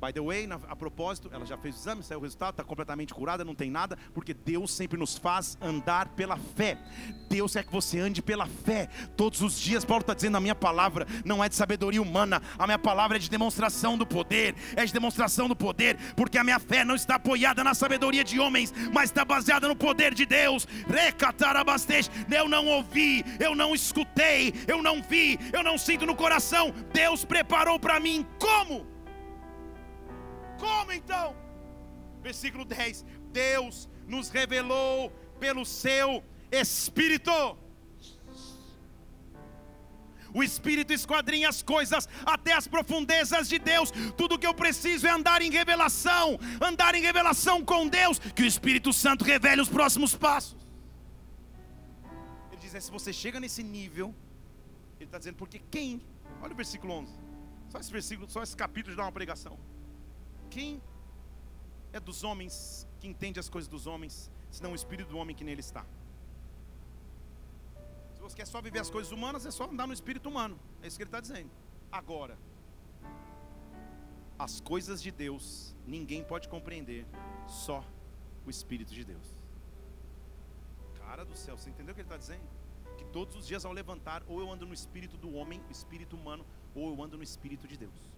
By 0.00 0.14
the 0.14 0.20
way, 0.22 0.48
a 0.66 0.74
propósito, 0.74 1.28
ela 1.30 1.44
já 1.44 1.58
fez 1.58 1.74
o 1.74 1.78
exame, 1.78 2.02
saiu 2.02 2.20
o 2.20 2.22
resultado, 2.22 2.52
está 2.52 2.64
completamente 2.64 3.12
curada, 3.12 3.44
não 3.44 3.54
tem 3.54 3.70
nada, 3.70 3.98
porque 4.14 4.32
Deus 4.32 4.72
sempre 4.72 4.98
nos 4.98 5.18
faz 5.18 5.58
andar 5.60 6.08
pela 6.08 6.38
fé. 6.56 6.78
Deus 7.28 7.52
quer 7.52 7.64
que 7.64 7.70
você 7.70 8.00
ande 8.00 8.22
pela 8.22 8.46
fé. 8.46 8.88
Todos 9.14 9.42
os 9.42 9.60
dias, 9.60 9.84
Paulo 9.84 10.00
está 10.00 10.14
dizendo: 10.14 10.38
a 10.38 10.40
minha 10.40 10.54
palavra 10.54 11.06
não 11.22 11.44
é 11.44 11.50
de 11.50 11.54
sabedoria 11.54 12.00
humana, 12.00 12.40
a 12.58 12.66
minha 12.66 12.78
palavra 12.78 13.18
é 13.18 13.20
de 13.20 13.28
demonstração 13.28 13.98
do 13.98 14.06
poder, 14.06 14.54
é 14.74 14.86
de 14.86 14.92
demonstração 14.92 15.46
do 15.46 15.54
poder, 15.54 15.98
porque 16.16 16.38
a 16.38 16.44
minha 16.44 16.58
fé 16.58 16.82
não 16.82 16.94
está 16.94 17.16
apoiada 17.16 17.62
na 17.62 17.74
sabedoria 17.74 18.24
de 18.24 18.40
homens, 18.40 18.72
mas 18.94 19.10
está 19.10 19.22
baseada 19.22 19.68
no 19.68 19.76
poder 19.76 20.14
de 20.14 20.24
Deus. 20.24 20.66
Recatarabastej, 20.88 22.08
eu 22.30 22.48
não 22.48 22.66
ouvi, 22.66 23.22
eu 23.38 23.54
não 23.54 23.74
escutei, 23.74 24.54
eu 24.66 24.82
não 24.82 25.02
vi, 25.02 25.38
eu 25.52 25.62
não 25.62 25.76
sinto 25.76 26.06
no 26.06 26.16
coração. 26.16 26.72
Deus 26.90 27.22
preparou 27.22 27.78
para 27.78 28.00
mim 28.00 28.26
como? 28.38 28.89
Como 30.60 30.92
então? 30.92 31.34
Versículo 32.22 32.64
10: 32.64 33.04
Deus 33.32 33.88
nos 34.06 34.28
revelou 34.28 35.10
pelo 35.38 35.64
seu 35.64 36.22
Espírito. 36.52 37.32
O 40.32 40.42
Espírito 40.44 40.92
esquadrinha 40.92 41.48
as 41.48 41.60
coisas 41.60 42.08
até 42.24 42.52
as 42.52 42.68
profundezas 42.68 43.48
de 43.48 43.58
Deus. 43.58 43.90
Tudo 44.16 44.38
que 44.38 44.46
eu 44.46 44.54
preciso 44.54 45.06
é 45.06 45.10
andar 45.10 45.42
em 45.42 45.50
revelação, 45.50 46.38
andar 46.60 46.94
em 46.94 47.02
revelação 47.02 47.64
com 47.64 47.88
Deus, 47.88 48.18
que 48.18 48.42
o 48.42 48.46
Espírito 48.46 48.92
Santo 48.92 49.24
revele 49.24 49.60
os 49.60 49.68
próximos 49.68 50.14
passos. 50.14 50.56
Ele 52.52 52.60
diz: 52.60 52.74
é, 52.74 52.80
se 52.80 52.90
você 52.90 53.12
chega 53.12 53.40
nesse 53.40 53.62
nível, 53.62 54.14
ele 54.98 55.06
está 55.06 55.18
dizendo, 55.18 55.36
porque 55.36 55.60
quem? 55.70 56.00
Olha 56.42 56.52
o 56.52 56.56
versículo 56.56 56.92
11. 56.92 57.12
Só 57.70 57.78
esse 57.78 57.92
versículo, 57.92 58.30
só 58.30 58.42
esse 58.42 58.56
capítulo 58.56 58.96
dá 58.96 59.02
uma 59.02 59.12
pregação. 59.12 59.58
Quem 60.50 60.82
é 61.92 62.00
dos 62.00 62.24
homens 62.24 62.86
que 63.00 63.06
entende 63.06 63.38
as 63.38 63.48
coisas 63.48 63.68
dos 63.68 63.86
homens, 63.86 64.30
senão 64.50 64.72
o 64.72 64.74
espírito 64.74 65.10
do 65.10 65.18
homem 65.18 65.34
que 65.34 65.44
nele 65.44 65.60
está? 65.60 65.86
Se 68.14 68.20
você 68.20 68.36
quer 68.36 68.46
só 68.46 68.60
viver 68.60 68.80
as 68.80 68.90
coisas 68.90 69.12
humanas, 69.12 69.46
é 69.46 69.50
só 69.50 69.64
andar 69.64 69.86
no 69.86 69.92
espírito 69.92 70.28
humano. 70.28 70.58
É 70.82 70.86
isso 70.86 70.96
que 70.96 71.02
ele 71.04 71.08
está 71.08 71.20
dizendo. 71.20 71.50
Agora, 71.90 72.36
as 74.38 74.60
coisas 74.60 75.02
de 75.02 75.10
Deus, 75.10 75.74
ninguém 75.86 76.24
pode 76.24 76.48
compreender, 76.48 77.06
só 77.46 77.84
o 78.46 78.50
Espírito 78.50 78.94
de 78.94 79.04
Deus. 79.04 79.36
Cara 80.98 81.24
do 81.24 81.36
céu, 81.36 81.58
você 81.58 81.68
entendeu 81.70 81.92
o 81.92 81.94
que 81.94 82.00
ele 82.00 82.06
está 82.06 82.16
dizendo? 82.16 82.42
Que 82.96 83.04
todos 83.06 83.36
os 83.36 83.46
dias 83.46 83.64
ao 83.64 83.72
levantar, 83.72 84.22
ou 84.26 84.40
eu 84.40 84.50
ando 84.50 84.66
no 84.66 84.72
espírito 84.72 85.16
do 85.16 85.34
homem, 85.34 85.62
espírito 85.70 86.16
humano, 86.16 86.46
ou 86.74 86.88
eu 86.90 87.02
ando 87.02 87.16
no 87.16 87.22
espírito 87.22 87.68
de 87.68 87.76
Deus. 87.76 88.10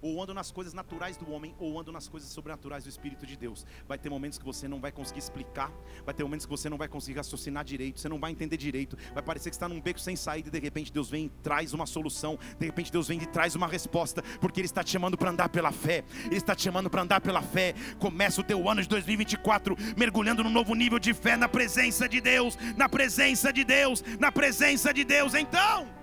Ou 0.00 0.22
ando 0.22 0.34
nas 0.34 0.50
coisas 0.50 0.72
naturais 0.72 1.16
do 1.16 1.30
homem, 1.30 1.54
ou 1.58 1.78
ando 1.78 1.92
nas 1.92 2.08
coisas 2.08 2.28
sobrenaturais 2.30 2.84
do 2.84 2.90
Espírito 2.90 3.26
de 3.26 3.36
Deus. 3.36 3.64
Vai 3.88 3.98
ter 3.98 4.10
momentos 4.10 4.38
que 4.38 4.44
você 4.44 4.68
não 4.68 4.80
vai 4.80 4.92
conseguir 4.92 5.20
explicar, 5.20 5.72
vai 6.04 6.14
ter 6.14 6.22
momentos 6.22 6.46
que 6.46 6.50
você 6.50 6.68
não 6.68 6.78
vai 6.78 6.88
conseguir 6.88 7.18
raciocinar 7.18 7.64
direito, 7.64 8.00
você 8.00 8.08
não 8.08 8.18
vai 8.18 8.30
entender 8.30 8.56
direito, 8.56 8.96
vai 9.12 9.22
parecer 9.22 9.50
que 9.50 9.56
está 9.56 9.68
num 9.68 9.80
beco 9.80 10.00
sem 10.00 10.16
saída 10.16 10.48
e 10.48 10.50
de 10.50 10.58
repente 10.58 10.92
Deus 10.92 11.10
vem 11.10 11.26
e 11.26 11.28
traz 11.42 11.72
uma 11.72 11.86
solução, 11.86 12.38
de 12.58 12.66
repente 12.66 12.92
Deus 12.92 13.08
vem 13.08 13.20
e 13.20 13.26
traz 13.26 13.54
uma 13.54 13.66
resposta, 13.66 14.22
porque 14.40 14.60
Ele 14.60 14.66
está 14.66 14.82
te 14.82 14.90
chamando 14.90 15.16
para 15.16 15.30
andar 15.30 15.48
pela 15.48 15.72
fé, 15.72 16.04
Ele 16.26 16.36
está 16.36 16.54
te 16.54 16.62
chamando 16.62 16.90
para 16.90 17.02
andar 17.02 17.20
pela 17.20 17.42
fé. 17.42 17.74
Começa 17.98 18.40
o 18.40 18.44
teu 18.44 18.68
ano 18.68 18.82
de 18.82 18.88
2024 18.88 19.76
mergulhando 19.96 20.42
num 20.42 20.50
novo 20.50 20.74
nível 20.74 20.98
de 20.98 21.14
fé 21.14 21.36
na 21.36 21.48
presença 21.48 22.08
de 22.08 22.20
Deus, 22.20 22.56
na 22.76 22.88
presença 22.88 23.52
de 23.52 23.64
Deus, 23.64 24.02
na 24.18 24.30
presença 24.30 24.92
de 24.92 25.04
Deus. 25.04 25.34
Então, 25.34 25.95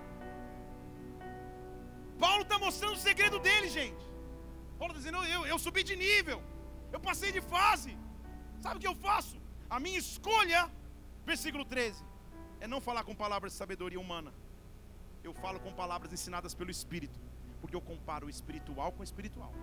mostrando 2.66 2.96
o 3.00 3.06
segredo 3.10 3.38
dele, 3.46 3.68
gente. 3.80 4.04
Paulo 4.80 4.94
está 4.94 5.00
dizendo: 5.02 5.20
eu, 5.36 5.42
eu 5.52 5.60
subi 5.66 5.84
de 5.90 5.96
nível, 5.96 6.40
eu 6.92 7.00
passei 7.00 7.32
de 7.38 7.42
fase. 7.42 7.98
Sabe 8.64 8.78
o 8.78 8.82
que 8.84 8.92
eu 8.92 8.96
faço? 9.08 9.38
A 9.70 9.80
minha 9.80 10.00
escolha, 10.06 10.62
versículo 11.26 11.66
13, 11.66 12.04
é 12.62 12.68
não 12.68 12.80
falar 12.88 13.04
com 13.04 13.16
palavras 13.26 13.52
de 13.54 13.58
sabedoria 13.58 14.00
humana. 14.00 14.34
Eu 15.28 15.34
falo 15.34 15.60
com 15.60 15.72
palavras 15.74 16.12
ensinadas 16.14 16.54
pelo 16.54 16.72
Espírito, 16.72 17.20
porque 17.62 17.76
eu 17.76 17.82
comparo 17.82 18.28
o 18.28 18.30
espiritual 18.30 18.92
com 18.92 19.02
o 19.02 19.04
espiritual. 19.10 19.54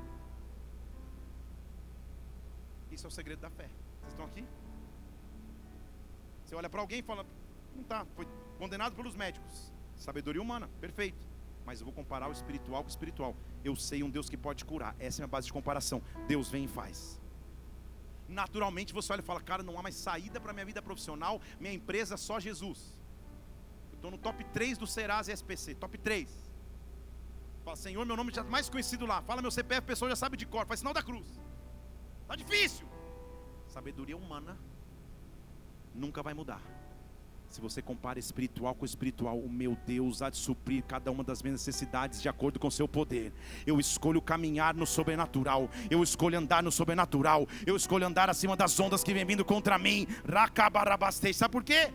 Isso 2.90 3.06
é 3.06 3.08
o 3.08 3.16
segredo 3.18 3.40
da 3.40 3.50
fé. 3.50 3.68
Vocês 4.00 4.12
estão 4.12 4.26
aqui? 4.26 4.44
Você 6.44 6.54
olha 6.54 6.68
para 6.68 6.80
alguém 6.80 7.00
e 7.00 7.02
fala: 7.02 7.24
não 7.74 7.82
está, 7.82 8.04
foi 8.16 8.26
condenado 8.58 8.94
pelos 8.94 9.14
médicos. 9.14 9.72
Sabedoria 9.96 10.40
humana, 10.40 10.68
perfeito 10.80 11.29
mas 11.64 11.80
eu 11.80 11.84
vou 11.84 11.94
comparar 11.94 12.28
o 12.28 12.32
espiritual 12.32 12.82
com 12.82 12.88
o 12.88 12.90
espiritual. 12.90 13.36
Eu 13.64 13.76
sei 13.76 14.02
um 14.02 14.10
Deus 14.10 14.28
que 14.28 14.36
pode 14.36 14.64
curar. 14.64 14.94
Essa 14.98 15.20
é 15.20 15.22
a 15.22 15.26
minha 15.26 15.32
base 15.32 15.46
de 15.46 15.52
comparação. 15.52 16.02
Deus 16.26 16.48
vem 16.48 16.64
e 16.64 16.68
faz. 16.68 17.20
Naturalmente 18.28 18.92
você 18.92 19.12
olha 19.12 19.20
e 19.20 19.24
fala, 19.24 19.40
cara, 19.40 19.62
não 19.62 19.78
há 19.78 19.82
mais 19.82 19.96
saída 19.96 20.40
para 20.40 20.52
minha 20.52 20.64
vida 20.64 20.80
profissional, 20.80 21.40
minha 21.58 21.74
empresa 21.74 22.16
só 22.16 22.38
Jesus. 22.38 22.94
Eu 23.90 23.96
estou 23.96 24.10
no 24.10 24.18
top 24.18 24.44
3 24.44 24.78
do 24.78 24.86
Serasa 24.86 25.30
e 25.30 25.34
SPC, 25.34 25.74
top 25.74 25.98
3. 25.98 26.28
Fala, 27.64 27.76
Senhor, 27.76 28.06
meu 28.06 28.16
nome 28.16 28.32
já 28.32 28.42
é 28.42 28.44
mais 28.44 28.68
conhecido 28.68 29.04
lá. 29.04 29.20
Fala 29.22 29.42
meu 29.42 29.50
CPF, 29.50 29.82
pessoa 29.82 30.08
já 30.08 30.16
sabe 30.16 30.36
de 30.36 30.46
cor, 30.46 30.66
faz 30.66 30.80
sinal 30.80 30.94
da 30.94 31.02
cruz. 31.02 31.26
Tá 32.26 32.36
difícil. 32.36 32.86
Sabedoria 33.66 34.16
humana 34.16 34.56
nunca 35.94 36.22
vai 36.22 36.34
mudar. 36.34 36.79
Se 37.50 37.60
você 37.60 37.82
compara 37.82 38.16
espiritual 38.16 38.76
com 38.76 38.84
espiritual, 38.84 39.36
o 39.36 39.50
meu 39.50 39.76
Deus 39.84 40.22
há 40.22 40.30
de 40.30 40.36
suprir 40.36 40.84
cada 40.84 41.10
uma 41.10 41.24
das 41.24 41.42
minhas 41.42 41.60
necessidades 41.60 42.22
de 42.22 42.28
acordo 42.28 42.60
com 42.60 42.68
o 42.68 42.70
seu 42.70 42.86
poder. 42.86 43.32
Eu 43.66 43.80
escolho 43.80 44.22
caminhar 44.22 44.72
no 44.72 44.86
sobrenatural, 44.86 45.68
eu 45.90 46.00
escolho 46.00 46.38
andar 46.38 46.62
no 46.62 46.70
sobrenatural, 46.70 47.48
eu 47.66 47.74
escolho 47.74 48.06
andar 48.06 48.30
acima 48.30 48.56
das 48.56 48.78
ondas 48.78 49.02
que 49.02 49.12
vem 49.12 49.24
vindo 49.24 49.44
contra 49.44 49.76
mim. 49.80 50.06
Racabarabastei. 50.24 51.34
Sabe 51.34 51.50
por 51.50 51.64
quê? 51.64 51.92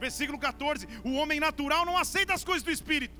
Versículo 0.00 0.38
14: 0.38 0.88
O 1.04 1.12
homem 1.12 1.38
natural 1.38 1.84
não 1.84 1.98
aceita 1.98 2.32
as 2.32 2.42
coisas 2.42 2.62
do 2.62 2.70
espírito. 2.70 3.14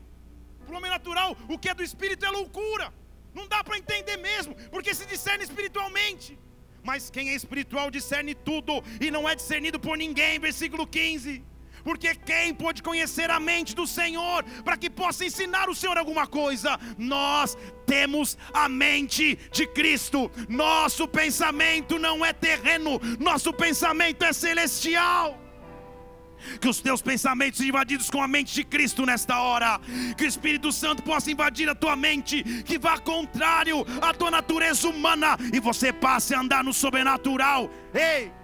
Para 0.64 0.74
o 0.74 0.78
homem 0.78 0.90
natural, 0.90 1.36
o 1.46 1.58
que 1.58 1.68
é 1.68 1.74
do 1.74 1.82
espírito 1.82 2.24
é 2.24 2.30
loucura. 2.30 2.90
Não 3.34 3.46
dá 3.46 3.62
para 3.62 3.76
entender 3.76 4.16
mesmo, 4.16 4.54
porque 4.70 4.94
se 4.94 5.04
discerne 5.04 5.44
espiritualmente 5.44 6.38
mas 6.82 7.10
quem 7.10 7.30
é 7.30 7.34
espiritual 7.34 7.90
discerne 7.90 8.34
tudo 8.34 8.82
e 9.00 9.10
não 9.10 9.28
é 9.28 9.34
discernido 9.34 9.78
por 9.78 9.96
ninguém. 9.96 10.38
Versículo 10.38 10.86
15. 10.86 11.44
Porque 11.84 12.14
quem 12.14 12.54
pode 12.54 12.82
conhecer 12.82 13.30
a 13.30 13.40
mente 13.40 13.74
do 13.74 13.86
Senhor 13.86 14.44
para 14.64 14.76
que 14.76 14.90
possa 14.90 15.24
ensinar 15.24 15.68
o 15.68 15.74
Senhor 15.74 15.96
alguma 15.96 16.26
coisa? 16.26 16.78
Nós 16.98 17.56
temos 17.86 18.36
a 18.52 18.68
mente 18.68 19.38
de 19.52 19.66
Cristo. 19.66 20.30
Nosso 20.48 21.06
pensamento 21.08 21.98
não 21.98 22.24
é 22.24 22.32
terreno, 22.32 23.00
nosso 23.18 23.52
pensamento 23.52 24.24
é 24.24 24.32
celestial 24.32 25.47
que 26.60 26.68
os 26.68 26.80
teus 26.80 27.02
pensamentos 27.02 27.60
invadidos 27.60 28.10
com 28.10 28.22
a 28.22 28.28
mente 28.28 28.54
de 28.54 28.64
Cristo 28.64 29.04
nesta 29.04 29.40
hora, 29.40 29.80
que 30.16 30.24
o 30.24 30.28
Espírito 30.28 30.72
Santo 30.72 31.02
possa 31.02 31.30
invadir 31.30 31.68
a 31.68 31.74
tua 31.74 31.96
mente, 31.96 32.42
que 32.64 32.78
vá 32.78 32.98
contrário 32.98 33.84
à 34.00 34.14
tua 34.14 34.30
natureza 34.30 34.88
humana 34.88 35.36
e 35.52 35.60
você 35.60 35.92
passe 35.92 36.34
a 36.34 36.40
andar 36.40 36.64
no 36.64 36.72
sobrenatural. 36.72 37.70
Ei! 37.94 38.37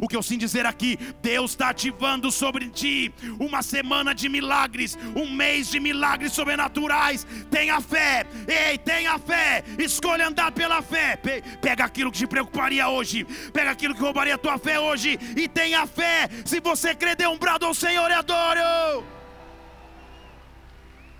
O 0.00 0.08
que 0.08 0.16
eu 0.16 0.22
sinto 0.22 0.40
dizer 0.40 0.66
aqui, 0.66 0.98
Deus 1.22 1.52
está 1.52 1.70
ativando 1.70 2.30
sobre 2.30 2.68
ti 2.68 3.12
uma 3.38 3.62
semana 3.62 4.14
de 4.14 4.28
milagres, 4.28 4.96
um 5.16 5.30
mês 5.30 5.70
de 5.70 5.80
milagres 5.80 6.32
sobrenaturais. 6.32 7.26
Tenha 7.50 7.80
fé, 7.80 8.26
ei, 8.46 8.78
tenha 8.78 9.18
fé. 9.18 9.64
Escolha 9.78 10.28
andar 10.28 10.52
pela 10.52 10.82
fé. 10.82 11.18
Pega 11.60 11.84
aquilo 11.84 12.12
que 12.12 12.18
te 12.18 12.26
preocuparia 12.26 12.88
hoje, 12.88 13.24
pega 13.52 13.70
aquilo 13.70 13.94
que 13.94 14.00
roubaria 14.00 14.38
tua 14.38 14.58
fé 14.58 14.78
hoje 14.78 15.18
e 15.36 15.48
tenha 15.48 15.86
fé. 15.86 16.28
Se 16.44 16.60
você 16.60 16.94
crer, 16.94 17.16
dê 17.16 17.26
um 17.26 17.38
brado 17.38 17.66
ao 17.66 17.74
Senhor 17.74 18.10
e 18.10 18.14
adoro. 18.14 19.04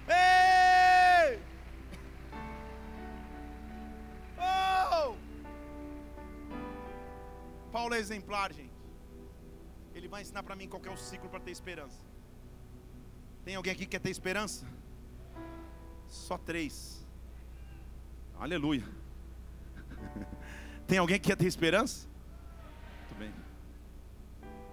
Ei! 0.08 1.51
Paulo 7.72 7.94
é 7.94 7.98
exemplar, 7.98 8.52
gente. 8.52 8.70
Ele 9.94 10.06
vai 10.06 10.22
ensinar 10.22 10.42
para 10.42 10.54
mim 10.54 10.68
qual 10.68 10.82
é 10.84 10.90
o 10.90 10.96
ciclo 10.96 11.28
para 11.28 11.40
ter 11.40 11.50
esperança. 11.50 11.98
Tem 13.44 13.56
alguém 13.56 13.72
aqui 13.72 13.84
que 13.86 13.92
quer 13.92 14.00
ter 14.00 14.10
esperança? 14.10 14.66
Só 16.06 16.36
três. 16.36 17.04
Aleluia. 18.38 18.84
Tem 20.86 20.98
alguém 20.98 21.18
que 21.18 21.28
quer 21.28 21.36
ter 21.36 21.46
esperança? 21.46 22.06
Muito 23.00 23.18
bem. 23.18 23.32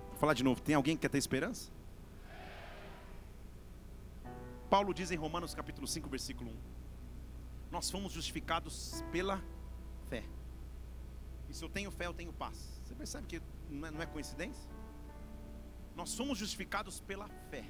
Vou 0.10 0.18
falar 0.18 0.34
de 0.34 0.44
novo. 0.44 0.62
Tem 0.62 0.76
alguém 0.76 0.96
que 0.96 1.02
quer 1.02 1.10
ter 1.10 1.18
esperança? 1.18 1.72
Paulo 4.70 4.94
diz 4.94 5.10
em 5.10 5.16
Romanos 5.16 5.56
capítulo 5.56 5.88
5, 5.88 6.10
versículo 6.10 6.52
1. 6.52 6.56
Nós 7.72 7.90
fomos 7.90 8.12
justificados 8.12 9.04
pela 9.12 9.42
fé. 10.10 10.24
E 11.50 11.54
se 11.54 11.64
eu 11.64 11.70
tenho 11.70 11.90
fé, 11.92 12.06
eu 12.06 12.14
tenho 12.14 12.34
paz. 12.34 12.79
Você 12.90 12.96
percebe 12.96 13.28
que 13.28 13.42
não 13.70 13.88
é, 13.88 13.92
não 13.92 14.02
é 14.02 14.06
coincidência? 14.08 14.68
Nós 15.96 16.10
somos 16.10 16.40
justificados 16.40 17.00
pela 17.00 17.28
fé. 17.52 17.64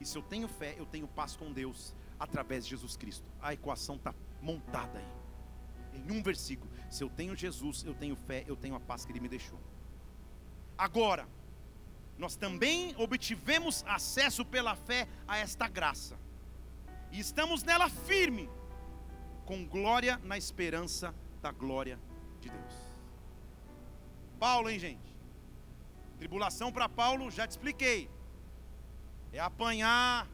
E 0.00 0.04
se 0.04 0.18
eu 0.18 0.22
tenho 0.22 0.48
fé, 0.48 0.74
eu 0.76 0.84
tenho 0.84 1.06
paz 1.06 1.36
com 1.36 1.52
Deus 1.52 1.94
através 2.18 2.64
de 2.64 2.70
Jesus 2.70 2.96
Cristo. 2.96 3.24
A 3.40 3.52
equação 3.54 3.94
está 3.94 4.12
montada 4.42 4.98
aí. 4.98 6.00
Em 6.00 6.10
um 6.10 6.20
versículo. 6.20 6.68
Se 6.90 7.04
eu 7.04 7.08
tenho 7.08 7.36
Jesus, 7.36 7.84
eu 7.84 7.94
tenho 7.94 8.16
fé, 8.16 8.44
eu 8.48 8.56
tenho 8.56 8.74
a 8.74 8.80
paz 8.80 9.04
que 9.04 9.12
Ele 9.12 9.20
me 9.20 9.28
deixou. 9.28 9.60
Agora, 10.76 11.28
nós 12.16 12.34
também 12.34 12.96
obtivemos 12.96 13.84
acesso 13.86 14.44
pela 14.44 14.74
fé 14.74 15.06
a 15.28 15.38
esta 15.38 15.68
graça. 15.68 16.18
E 17.12 17.20
estamos 17.20 17.62
nela 17.62 17.88
firme, 17.88 18.50
com 19.46 19.64
glória 19.64 20.20
na 20.24 20.36
esperança 20.36 21.14
da 21.40 21.52
glória 21.52 21.96
de 22.40 22.50
Deus. 22.50 22.87
Paulo, 24.38 24.70
hein, 24.70 24.78
gente? 24.78 25.08
Tribulação 26.18 26.72
para 26.72 26.88
Paulo, 26.88 27.30
já 27.30 27.46
te 27.46 27.52
expliquei. 27.52 28.10
É 29.32 29.38
apanhar, 29.38 30.26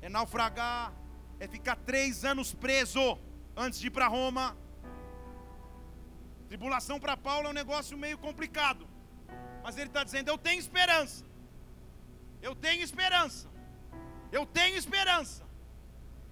é 0.00 0.08
naufragar, 0.08 0.92
é 1.38 1.46
ficar 1.46 1.76
três 1.76 2.24
anos 2.24 2.54
preso 2.54 3.18
antes 3.56 3.78
de 3.78 3.86
ir 3.86 3.90
para 3.90 4.06
Roma. 4.06 4.56
Tribulação 6.48 6.98
para 6.98 7.16
Paulo 7.16 7.46
é 7.48 7.50
um 7.50 7.54
negócio 7.54 7.96
meio 7.96 8.18
complicado. 8.18 8.86
Mas 9.62 9.76
ele 9.76 9.88
está 9.88 10.04
dizendo: 10.04 10.28
Eu 10.28 10.38
tenho 10.38 10.58
esperança. 10.58 11.24
Eu 12.42 12.54
tenho 12.54 12.82
esperança. 12.82 13.48
Eu 14.30 14.44
tenho 14.44 14.76
esperança. 14.76 15.42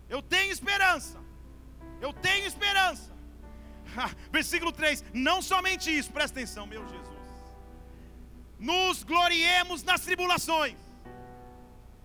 Eu 0.08 0.20
tenho 0.22 0.52
esperança. 0.52 1.18
Eu 2.00 2.12
tenho 2.12 2.46
esperança. 2.46 3.11
Versículo 4.30 4.72
3: 4.72 5.04
Não 5.12 5.42
somente 5.42 5.96
isso, 5.96 6.12
presta 6.12 6.38
atenção, 6.38 6.66
meu 6.66 6.82
Jesus. 6.88 7.08
Nos 8.58 9.02
gloriemos 9.02 9.82
nas 9.82 10.02
tribulações. 10.02 10.78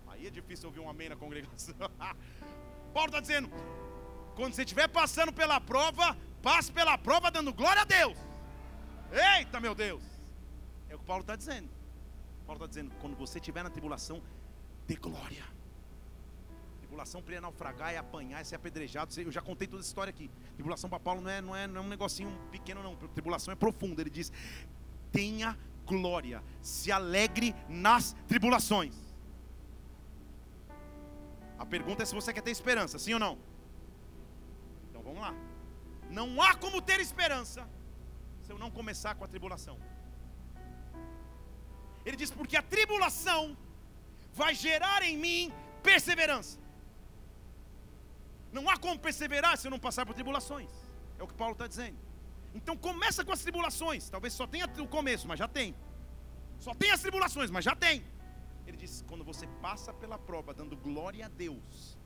Aí 0.08 0.26
é 0.26 0.30
difícil 0.30 0.68
ouvir 0.68 0.80
um 0.80 0.90
amém 0.90 1.08
na 1.08 1.16
congregação. 1.16 1.74
Paulo 2.92 3.08
está 3.08 3.20
dizendo: 3.20 3.50
quando 4.34 4.54
você 4.54 4.62
estiver 4.62 4.88
passando 4.88 5.32
pela 5.32 5.60
prova, 5.60 6.16
passe 6.42 6.72
pela 6.72 6.98
prova 6.98 7.30
dando 7.30 7.52
glória 7.52 7.82
a 7.82 7.84
Deus. 7.84 8.16
Eita, 9.38 9.60
meu 9.60 9.74
Deus! 9.74 10.02
É 10.88 10.94
o 10.94 10.98
que 10.98 11.04
Paulo 11.04 11.22
está 11.22 11.36
dizendo. 11.36 11.68
Paulo 12.46 12.58
está 12.58 12.66
dizendo: 12.66 12.94
quando 13.00 13.16
você 13.16 13.38
estiver 13.38 13.62
na 13.62 13.70
tribulação, 13.70 14.22
dê 14.86 14.96
glória. 14.96 15.44
Tribulação 16.98 17.22
para 17.22 17.40
naufragar, 17.40 17.94
é 17.94 17.96
apanhar, 17.96 18.40
é 18.40 18.44
ser 18.44 18.56
apedrejado. 18.56 19.14
Eu 19.20 19.30
já 19.30 19.40
contei 19.40 19.68
toda 19.68 19.80
essa 19.80 19.88
história 19.88 20.10
aqui. 20.10 20.28
Tribulação 20.54 20.90
para 20.90 20.98
Paulo 20.98 21.20
não 21.20 21.30
é, 21.30 21.40
não, 21.40 21.54
é, 21.54 21.66
não 21.68 21.82
é 21.82 21.84
um 21.84 21.88
negocinho 21.88 22.28
pequeno, 22.50 22.82
não. 22.82 22.96
Tribulação 22.96 23.52
é 23.52 23.54
profunda. 23.54 24.02
Ele 24.02 24.10
diz: 24.10 24.32
tenha 25.12 25.56
glória, 25.86 26.42
se 26.60 26.90
alegre 26.90 27.54
nas 27.68 28.16
tribulações. 28.26 28.96
A 31.56 31.64
pergunta 31.64 32.02
é 32.02 32.06
se 32.06 32.16
você 32.16 32.32
quer 32.32 32.42
ter 32.42 32.50
esperança, 32.50 32.98
sim 32.98 33.14
ou 33.14 33.20
não? 33.20 33.38
Então 34.90 35.00
vamos 35.00 35.20
lá. 35.20 35.32
Não 36.10 36.42
há 36.42 36.56
como 36.56 36.82
ter 36.82 36.98
esperança 36.98 37.68
se 38.42 38.50
eu 38.50 38.58
não 38.58 38.72
começar 38.72 39.14
com 39.14 39.22
a 39.22 39.28
tribulação. 39.28 39.78
Ele 42.04 42.16
diz: 42.16 42.32
porque 42.32 42.56
a 42.56 42.62
tribulação 42.62 43.56
vai 44.34 44.52
gerar 44.52 45.04
em 45.04 45.16
mim 45.16 45.52
perseverança. 45.80 46.58
Não 48.52 48.68
há 48.68 48.76
como 48.76 48.98
perseverar 48.98 49.56
se 49.58 49.68
não 49.68 49.78
passar 49.78 50.06
por 50.06 50.14
tribulações. 50.14 50.70
É 51.18 51.22
o 51.22 51.26
que 51.26 51.34
Paulo 51.34 51.52
está 51.52 51.66
dizendo. 51.66 51.98
Então 52.54 52.76
começa 52.76 53.24
com 53.24 53.32
as 53.32 53.42
tribulações. 53.42 54.08
Talvez 54.08 54.32
só 54.34 54.46
tenha 54.46 54.66
o 54.78 54.88
começo, 54.88 55.28
mas 55.28 55.38
já 55.38 55.48
tem. 55.48 55.74
Só 56.58 56.74
tem 56.74 56.90
as 56.90 57.00
tribulações, 57.00 57.50
mas 57.50 57.64
já 57.64 57.74
tem. 57.76 58.04
Ele 58.66 58.76
diz: 58.76 59.04
quando 59.08 59.24
você 59.24 59.46
passa 59.60 59.92
pela 59.92 60.18
prova, 60.18 60.54
dando 60.54 60.76
glória 60.76 61.26
a 61.26 61.28
Deus, 61.28 61.98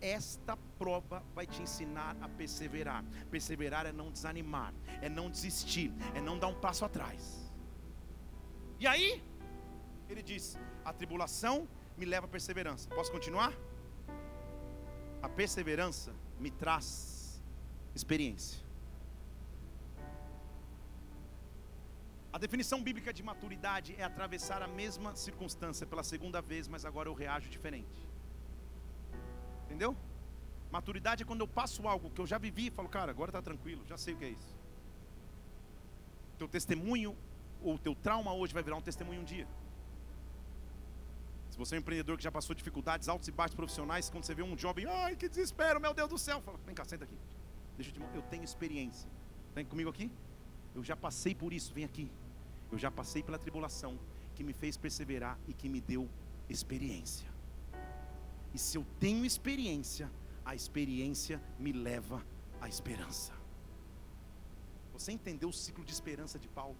esta 0.00 0.56
prova 0.78 1.22
vai 1.34 1.46
te 1.46 1.62
ensinar 1.62 2.16
a 2.20 2.28
perseverar. 2.28 3.04
Perseverar 3.30 3.86
é 3.86 3.92
não 3.92 4.10
desanimar, 4.10 4.74
é 5.00 5.08
não 5.08 5.30
desistir, 5.30 5.92
é 6.14 6.20
não 6.20 6.38
dar 6.38 6.48
um 6.48 6.60
passo 6.60 6.84
atrás. 6.84 7.52
E 8.80 8.86
aí, 8.86 9.22
ele 10.08 10.22
diz: 10.22 10.58
a 10.84 10.92
tribulação 10.92 11.68
me 11.96 12.04
leva 12.04 12.26
à 12.26 12.28
perseverança. 12.28 12.88
Posso 12.90 13.10
continuar? 13.10 13.52
A 15.24 15.28
perseverança 15.28 16.12
me 16.38 16.50
traz 16.50 17.42
experiência. 17.94 18.62
A 22.30 22.36
definição 22.36 22.82
bíblica 22.82 23.10
de 23.10 23.22
maturidade 23.22 23.94
é 23.96 24.04
atravessar 24.04 24.60
a 24.60 24.68
mesma 24.68 25.16
circunstância 25.16 25.86
pela 25.86 26.02
segunda 26.02 26.42
vez, 26.42 26.68
mas 26.68 26.84
agora 26.84 27.08
eu 27.08 27.14
reajo 27.14 27.48
diferente. 27.48 28.06
Entendeu? 29.64 29.96
Maturidade 30.70 31.22
é 31.22 31.26
quando 31.26 31.40
eu 31.40 31.48
passo 31.48 31.88
algo 31.88 32.10
que 32.10 32.20
eu 32.20 32.26
já 32.26 32.36
vivi 32.36 32.66
e 32.66 32.70
falo, 32.70 32.90
cara, 32.90 33.10
agora 33.10 33.30
está 33.30 33.40
tranquilo, 33.40 33.82
já 33.86 33.96
sei 33.96 34.12
o 34.12 34.18
que 34.18 34.26
é 34.26 34.28
isso. 34.28 34.54
Teu 36.36 36.48
testemunho 36.48 37.16
ou 37.62 37.78
teu 37.78 37.94
trauma 37.94 38.34
hoje 38.34 38.52
vai 38.52 38.62
virar 38.62 38.76
um 38.76 38.82
testemunho 38.82 39.22
um 39.22 39.24
dia. 39.24 39.48
Se 41.54 41.58
você 41.58 41.76
é 41.76 41.78
um 41.78 41.82
empreendedor 41.82 42.16
que 42.16 42.24
já 42.24 42.32
passou 42.32 42.52
dificuldades, 42.52 43.08
altos 43.08 43.28
e 43.28 43.30
baixos 43.30 43.54
profissionais, 43.54 44.10
quando 44.10 44.24
você 44.24 44.34
vê 44.34 44.42
um 44.42 44.58
jovem, 44.58 44.86
ai 44.86 45.14
que 45.14 45.28
desespero, 45.28 45.80
meu 45.80 45.94
Deus 45.94 46.08
do 46.08 46.18
céu, 46.18 46.42
fala, 46.42 46.58
vem 46.66 46.74
cá, 46.74 46.84
senta 46.84 47.04
aqui. 47.04 47.16
Deixa 47.76 47.90
eu 47.90 47.94
te 47.94 48.00
mostrar, 48.00 48.18
eu 48.18 48.22
tenho 48.22 48.42
experiência. 48.42 49.08
Vem 49.54 49.64
comigo 49.64 49.88
aqui? 49.88 50.10
Eu 50.74 50.82
já 50.82 50.96
passei 50.96 51.32
por 51.32 51.52
isso, 51.52 51.72
vem 51.72 51.84
aqui. 51.84 52.10
Eu 52.72 52.76
já 52.76 52.90
passei 52.90 53.22
pela 53.22 53.38
tribulação 53.38 53.96
que 54.34 54.42
me 54.42 54.52
fez 54.52 54.76
perseverar 54.76 55.38
e 55.46 55.54
que 55.54 55.68
me 55.68 55.80
deu 55.80 56.10
experiência. 56.48 57.28
E 58.52 58.58
se 58.58 58.76
eu 58.76 58.84
tenho 58.98 59.24
experiência, 59.24 60.10
a 60.44 60.56
experiência 60.56 61.40
me 61.56 61.70
leva 61.70 62.20
à 62.60 62.68
esperança. 62.68 63.32
Você 64.92 65.12
entendeu 65.12 65.50
o 65.50 65.52
ciclo 65.52 65.84
de 65.84 65.92
esperança 65.92 66.36
de 66.36 66.48
Paulo? 66.48 66.76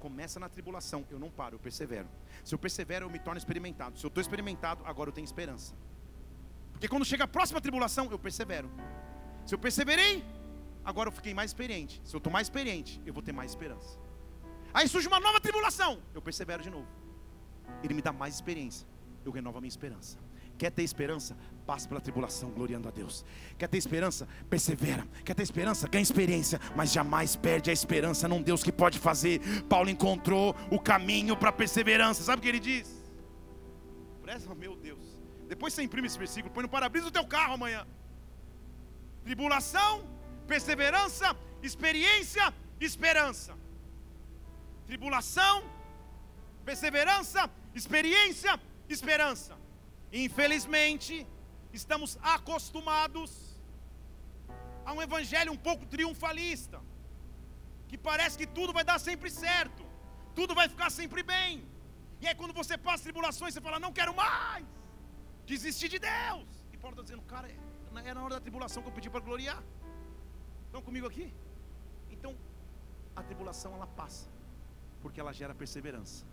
Começa 0.00 0.40
na 0.40 0.48
tribulação, 0.48 1.06
eu 1.10 1.18
não 1.18 1.30
paro, 1.30 1.56
eu 1.56 1.58
persevero. 1.60 2.08
Se 2.42 2.54
eu 2.54 2.58
persevero, 2.58 3.04
eu 3.04 3.10
me 3.10 3.18
torno 3.18 3.38
experimentado. 3.38 3.98
Se 3.98 4.04
eu 4.04 4.08
estou 4.08 4.20
experimentado, 4.20 4.82
agora 4.86 5.10
eu 5.10 5.12
tenho 5.12 5.26
esperança. 5.26 5.74
Porque 6.72 6.88
quando 6.88 7.04
chega 7.04 7.24
a 7.24 7.28
próxima 7.28 7.60
tribulação, 7.60 8.10
eu 8.10 8.18
persevero. 8.18 8.70
Se 9.46 9.54
eu 9.54 9.58
perseverei, 9.58 10.24
agora 10.82 11.08
eu 11.08 11.12
fiquei 11.12 11.34
mais 11.34 11.50
experiente. 11.50 12.00
Se 12.02 12.16
eu 12.16 12.18
estou 12.18 12.32
mais 12.32 12.46
experiente, 12.46 13.00
eu 13.04 13.12
vou 13.12 13.22
ter 13.22 13.32
mais 13.32 13.50
esperança. 13.50 13.98
Aí 14.72 14.88
surge 14.88 15.06
uma 15.06 15.20
nova 15.20 15.38
tribulação, 15.38 16.00
eu 16.14 16.22
persevero 16.22 16.62
de 16.62 16.70
novo. 16.70 16.88
Ele 17.82 17.92
me 17.92 18.00
dá 18.00 18.12
mais 18.12 18.34
experiência, 18.34 18.86
eu 19.24 19.30
renovo 19.30 19.58
a 19.58 19.60
minha 19.60 19.68
esperança. 19.68 20.18
Quer 20.60 20.70
ter 20.70 20.82
esperança? 20.82 21.34
Passe 21.66 21.88
pela 21.88 22.00
tribulação, 22.00 22.50
gloriando 22.50 22.86
a 22.86 22.90
Deus. 22.90 23.24
Quer 23.58 23.66
ter 23.66 23.78
esperança? 23.78 24.28
Persevera. 24.50 25.06
Quer 25.24 25.34
ter 25.34 25.42
esperança? 25.42 25.88
Ganha 25.88 26.02
experiência, 26.02 26.60
mas 26.76 26.92
jamais 26.92 27.34
perde 27.34 27.70
a 27.70 27.72
esperança 27.72 28.28
num 28.28 28.42
Deus 28.42 28.62
que 28.62 28.70
pode 28.70 28.98
fazer. 28.98 29.40
Paulo 29.70 29.88
encontrou 29.88 30.54
o 30.70 30.78
caminho 30.78 31.34
para 31.34 31.48
a 31.48 31.52
perseverança. 31.52 32.22
Sabe 32.22 32.40
o 32.40 32.42
que 32.42 32.48
ele 32.48 32.60
diz? 32.60 32.86
Presta, 34.20 34.54
meu 34.54 34.76
Deus. 34.76 35.18
Depois 35.48 35.72
você 35.72 35.82
imprime 35.82 36.06
esse 36.06 36.18
versículo, 36.18 36.52
põe 36.52 36.64
no 36.64 36.68
para-brisa 36.68 37.06
do 37.06 37.12
teu 37.12 37.26
carro 37.26 37.54
amanhã. 37.54 37.86
Tribulação, 39.24 40.04
perseverança, 40.46 41.34
experiência, 41.62 42.52
esperança 42.78 43.58
tribulação, 44.90 45.62
perseverança, 46.64 47.48
experiência, 47.72 48.52
esperança. 48.88 49.59
Infelizmente, 50.12 51.26
estamos 51.72 52.18
acostumados 52.22 53.30
a 54.84 54.92
um 54.92 55.00
evangelho 55.00 55.52
um 55.52 55.56
pouco 55.68 55.86
triunfalista, 55.86 56.80
que 57.88 57.96
parece 57.96 58.36
que 58.40 58.46
tudo 58.46 58.72
vai 58.72 58.84
dar 58.84 58.98
sempre 58.98 59.30
certo, 59.30 59.84
tudo 60.34 60.54
vai 60.54 60.68
ficar 60.68 60.90
sempre 60.90 61.22
bem. 61.22 61.64
E 62.20 62.26
aí 62.26 62.34
quando 62.34 62.52
você 62.52 62.76
passa 62.76 63.04
tribulações, 63.04 63.54
você 63.54 63.60
fala, 63.60 63.78
não 63.78 63.92
quero 63.92 64.14
mais, 64.14 64.66
desistir 65.46 65.88
de 65.88 65.98
Deus. 65.98 66.48
E 66.72 66.76
Paulo 66.76 66.94
está 66.94 67.02
dizendo, 67.02 67.22
cara, 67.22 67.48
é 67.48 68.14
na 68.14 68.22
hora 68.22 68.34
da 68.34 68.40
tribulação 68.40 68.82
que 68.82 68.88
eu 68.88 68.92
pedi 68.92 69.08
para 69.08 69.20
gloriar. 69.20 69.62
Estão 70.66 70.82
comigo 70.82 71.06
aqui? 71.06 71.32
Então, 72.10 72.36
a 73.14 73.22
tribulação 73.22 73.74
ela 73.74 73.86
passa 73.86 74.28
porque 75.00 75.20
ela 75.20 75.32
gera 75.32 75.54
perseverança. 75.54 76.24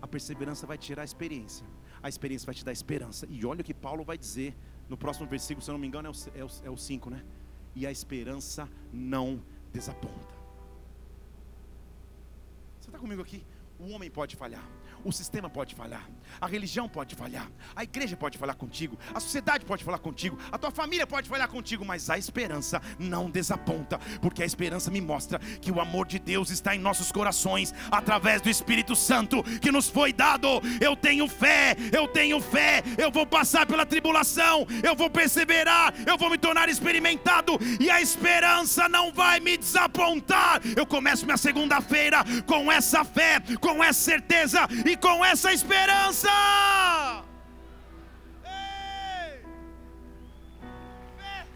A 0.00 0.06
perseverança 0.06 0.66
vai 0.66 0.78
tirar 0.78 1.02
a 1.02 1.04
experiência. 1.04 1.66
A 2.02 2.08
experiência 2.08 2.46
vai 2.46 2.54
te 2.54 2.64
dar 2.64 2.72
esperança. 2.72 3.26
E 3.28 3.44
olha 3.44 3.60
o 3.60 3.64
que 3.64 3.74
Paulo 3.74 4.04
vai 4.04 4.16
dizer 4.16 4.54
no 4.88 4.96
próximo 4.96 5.26
versículo, 5.26 5.62
se 5.62 5.70
eu 5.70 5.74
não 5.74 5.78
me 5.78 5.86
engano, 5.86 6.08
é 6.08 6.70
o 6.70 6.76
5, 6.76 7.08
é 7.08 7.12
né? 7.12 7.24
E 7.74 7.86
a 7.86 7.92
esperança 7.92 8.68
não 8.92 9.42
desaponta. 9.72 10.34
Você 12.80 12.88
está 12.88 12.98
comigo 12.98 13.22
aqui? 13.22 13.44
O 13.78 13.90
homem 13.90 14.10
pode 14.10 14.36
falhar, 14.36 14.66
O 15.04 15.12
sistema 15.12 15.48
pode 15.48 15.74
falhar, 15.74 16.08
a 16.40 16.46
religião 16.46 16.88
pode 16.88 17.14
falhar, 17.14 17.50
a 17.74 17.82
igreja 17.82 18.16
pode 18.16 18.36
falhar 18.36 18.54
contigo, 18.54 18.98
a 19.14 19.20
sociedade 19.20 19.64
pode 19.64 19.82
falar 19.82 19.98
contigo, 19.98 20.38
a 20.52 20.58
tua 20.58 20.70
família 20.70 21.06
pode 21.06 21.28
falhar 21.28 21.48
contigo, 21.48 21.84
mas 21.84 22.10
a 22.10 22.18
esperança 22.18 22.82
não 22.98 23.30
desaponta, 23.30 23.98
porque 24.20 24.42
a 24.42 24.46
esperança 24.46 24.90
me 24.90 25.00
mostra 25.00 25.38
que 25.38 25.72
o 25.72 25.80
amor 25.80 26.06
de 26.06 26.18
Deus 26.18 26.50
está 26.50 26.74
em 26.74 26.78
nossos 26.78 27.10
corações 27.10 27.72
através 27.90 28.42
do 28.42 28.50
Espírito 28.50 28.94
Santo 28.94 29.42
que 29.60 29.72
nos 29.72 29.88
foi 29.88 30.12
dado. 30.12 30.60
Eu 30.80 30.94
tenho 30.94 31.26
fé, 31.26 31.74
eu 31.92 32.06
tenho 32.06 32.40
fé, 32.40 32.82
eu 32.98 33.10
vou 33.10 33.26
passar 33.26 33.66
pela 33.66 33.86
tribulação, 33.86 34.66
eu 34.82 34.94
vou 34.94 35.08
perseverar, 35.08 35.94
eu 36.06 36.18
vou 36.18 36.28
me 36.28 36.36
tornar 36.36 36.68
experimentado 36.68 37.58
e 37.80 37.90
a 37.90 38.02
esperança 38.02 38.88
não 38.88 39.12
vai 39.12 39.40
me 39.40 39.56
desapontar. 39.56 40.60
Eu 40.76 40.86
começo 40.86 41.24
minha 41.24 41.38
segunda-feira 41.38 42.22
com 42.46 42.70
essa 42.70 43.02
fé, 43.04 43.40
com 43.60 43.82
essa 43.82 44.00
certeza 44.00 44.66
com 44.96 45.24
essa 45.24 45.52
esperança. 45.52 46.28
Ei! 48.44 49.44
Fé! 51.16 51.46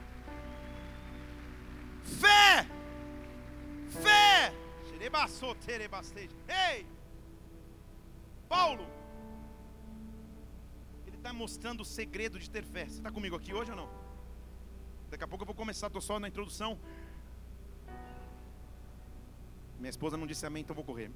Fé! 2.22 2.66
Fé! 4.02 4.54
Ei! 6.48 6.86
Paulo, 8.48 8.86
ele 11.06 11.16
está 11.16 11.32
mostrando 11.32 11.80
o 11.80 11.84
segredo 11.84 12.38
de 12.38 12.48
ter 12.50 12.64
fé. 12.64 12.86
Você 12.86 12.98
está 12.98 13.10
comigo 13.10 13.36
aqui 13.36 13.52
hoje 13.52 13.70
ou 13.70 13.76
não? 13.76 13.88
Daqui 15.10 15.24
a 15.24 15.28
pouco 15.28 15.42
eu 15.42 15.46
vou 15.46 15.54
começar, 15.54 15.86
estou 15.86 16.02
só 16.02 16.18
na 16.18 16.28
introdução. 16.28 16.78
Minha 19.78 19.90
esposa 19.90 20.16
não 20.16 20.26
disse 20.26 20.46
amém, 20.46 20.62
então 20.62 20.74
vou 20.74 20.84
correr. 20.84 21.10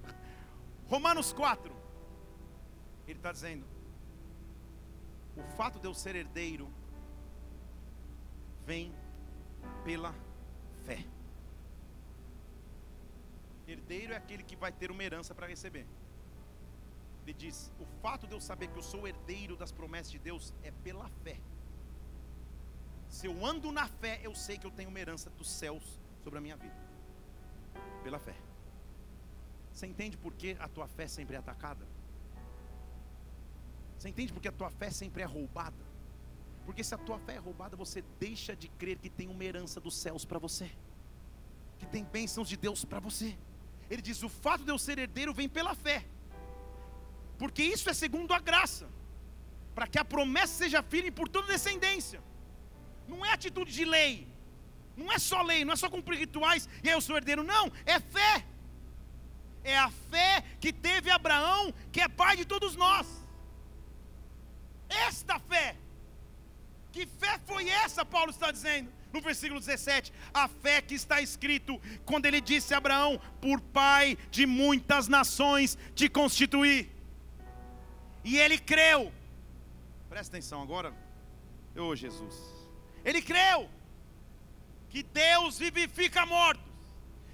Romanos 0.88 1.32
4. 1.32 1.87
Ele 3.08 3.18
está 3.18 3.32
dizendo: 3.32 3.66
o 5.36 5.42
fato 5.56 5.78
de 5.78 5.86
eu 5.86 5.94
ser 5.94 6.14
herdeiro 6.14 6.70
vem 8.66 8.94
pela 9.84 10.14
fé. 10.84 11.04
Herdeiro 13.66 14.12
é 14.12 14.16
aquele 14.16 14.42
que 14.42 14.56
vai 14.56 14.72
ter 14.72 14.90
uma 14.90 15.02
herança 15.02 15.34
para 15.34 15.46
receber. 15.46 15.86
Ele 17.24 17.32
diz: 17.32 17.72
o 17.80 17.86
fato 18.02 18.26
de 18.26 18.34
eu 18.34 18.40
saber 18.40 18.68
que 18.68 18.78
eu 18.78 18.82
sou 18.82 19.08
herdeiro 19.08 19.56
das 19.56 19.72
promessas 19.72 20.10
de 20.10 20.18
Deus 20.18 20.52
é 20.62 20.70
pela 20.70 21.08
fé. 21.24 21.40
Se 23.08 23.26
eu 23.26 23.44
ando 23.44 23.72
na 23.72 23.86
fé, 23.86 24.20
eu 24.22 24.34
sei 24.34 24.58
que 24.58 24.66
eu 24.66 24.70
tenho 24.70 24.90
uma 24.90 25.00
herança 25.00 25.30
dos 25.30 25.50
céus 25.50 25.98
sobre 26.22 26.38
a 26.38 26.42
minha 26.42 26.56
vida. 26.56 26.76
Pela 28.02 28.18
fé. 28.18 28.34
Você 29.72 29.86
entende 29.86 30.16
por 30.16 30.34
que 30.34 30.56
a 30.60 30.68
tua 30.68 30.86
fé 30.86 31.06
sempre 31.06 31.36
é 31.36 31.38
atacada? 31.38 31.86
Você 33.98 34.08
entende 34.08 34.32
por 34.32 34.40
que 34.40 34.48
a 34.48 34.52
tua 34.52 34.70
fé 34.70 34.90
sempre 34.90 35.22
é 35.22 35.26
roubada? 35.26 35.84
Porque 36.64 36.84
se 36.84 36.94
a 36.94 36.98
tua 36.98 37.18
fé 37.18 37.34
é 37.34 37.38
roubada, 37.38 37.76
você 37.76 38.02
deixa 38.20 38.54
de 38.54 38.68
crer 38.68 38.98
que 38.98 39.10
tem 39.10 39.28
uma 39.28 39.44
herança 39.44 39.80
dos 39.80 39.96
céus 39.96 40.24
para 40.24 40.38
você, 40.38 40.70
que 41.78 41.86
tem 41.86 42.04
bênçãos 42.04 42.48
de 42.48 42.56
Deus 42.56 42.84
para 42.84 43.00
você. 43.00 43.36
Ele 43.90 44.02
diz: 44.02 44.22
o 44.22 44.28
fato 44.28 44.64
de 44.64 44.70
eu 44.70 44.78
ser 44.78 44.98
herdeiro 44.98 45.34
vem 45.34 45.48
pela 45.48 45.74
fé, 45.74 46.04
porque 47.38 47.62
isso 47.62 47.90
é 47.90 47.94
segundo 47.94 48.32
a 48.32 48.38
graça, 48.38 48.88
para 49.74 49.86
que 49.86 49.98
a 49.98 50.04
promessa 50.04 50.54
seja 50.54 50.82
firme 50.82 51.10
por 51.10 51.28
toda 51.28 51.48
descendência. 51.48 52.22
Não 53.08 53.24
é 53.24 53.32
atitude 53.32 53.72
de 53.72 53.84
lei, 53.84 54.28
não 54.96 55.10
é 55.10 55.18
só 55.18 55.42
lei, 55.42 55.64
não 55.64 55.72
é 55.72 55.76
só 55.76 55.88
cumprir 55.88 56.18
rituais 56.18 56.68
e 56.84 56.88
aí 56.88 56.94
eu 56.94 57.00
sou 57.00 57.16
herdeiro, 57.16 57.42
não, 57.42 57.72
é 57.84 57.98
fé 57.98 58.44
é 59.64 59.76
a 59.76 59.90
fé 59.90 60.42
que 60.60 60.72
teve 60.72 61.10
Abraão, 61.10 61.72
que 61.92 62.00
é 62.00 62.08
pai 62.08 62.36
de 62.36 62.44
todos 62.44 62.76
nós. 62.76 63.06
Esta 64.88 65.38
fé, 65.38 65.76
que 66.92 67.06
fé 67.06 67.38
foi 67.46 67.68
essa, 67.68 68.04
Paulo 68.04 68.30
está 68.30 68.50
dizendo 68.50 68.90
no 69.12 69.20
versículo 69.20 69.60
17, 69.60 70.12
a 70.32 70.48
fé 70.48 70.82
que 70.82 70.94
está 70.94 71.20
escrito 71.20 71.80
quando 72.04 72.26
ele 72.26 72.40
disse 72.40 72.74
a 72.74 72.78
Abraão: 72.78 73.20
Por 73.40 73.60
pai 73.60 74.16
de 74.30 74.46
muitas 74.46 75.08
nações 75.08 75.78
te 75.94 76.08
constituí. 76.08 76.90
E 78.24 78.36
ele 78.36 78.58
creu, 78.58 79.12
presta 80.08 80.36
atenção 80.36 80.60
agora, 80.60 80.92
ô 81.76 81.82
oh, 81.82 81.96
Jesus, 81.96 82.34
ele 83.04 83.22
creu 83.22 83.70
que 84.90 85.02
Deus 85.02 85.58
vivifica 85.58 86.26
mortos 86.26 86.67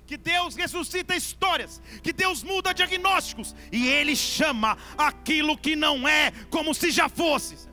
que 0.07 0.17
Deus 0.17 0.55
ressuscita 0.55 1.17
histórias, 1.17 1.81
que 2.03 2.13
Deus 2.13 2.43
muda 2.43 2.73
diagnósticos, 2.73 3.55
e 3.73 3.89
Ele 3.89 4.15
chama 4.15 4.77
aquilo 4.97 5.57
que 5.57 5.75
não 5.75 6.07
é 6.07 6.31
como 6.51 6.75
se 6.75 6.91
já 6.91 7.09
fosse. 7.09 7.69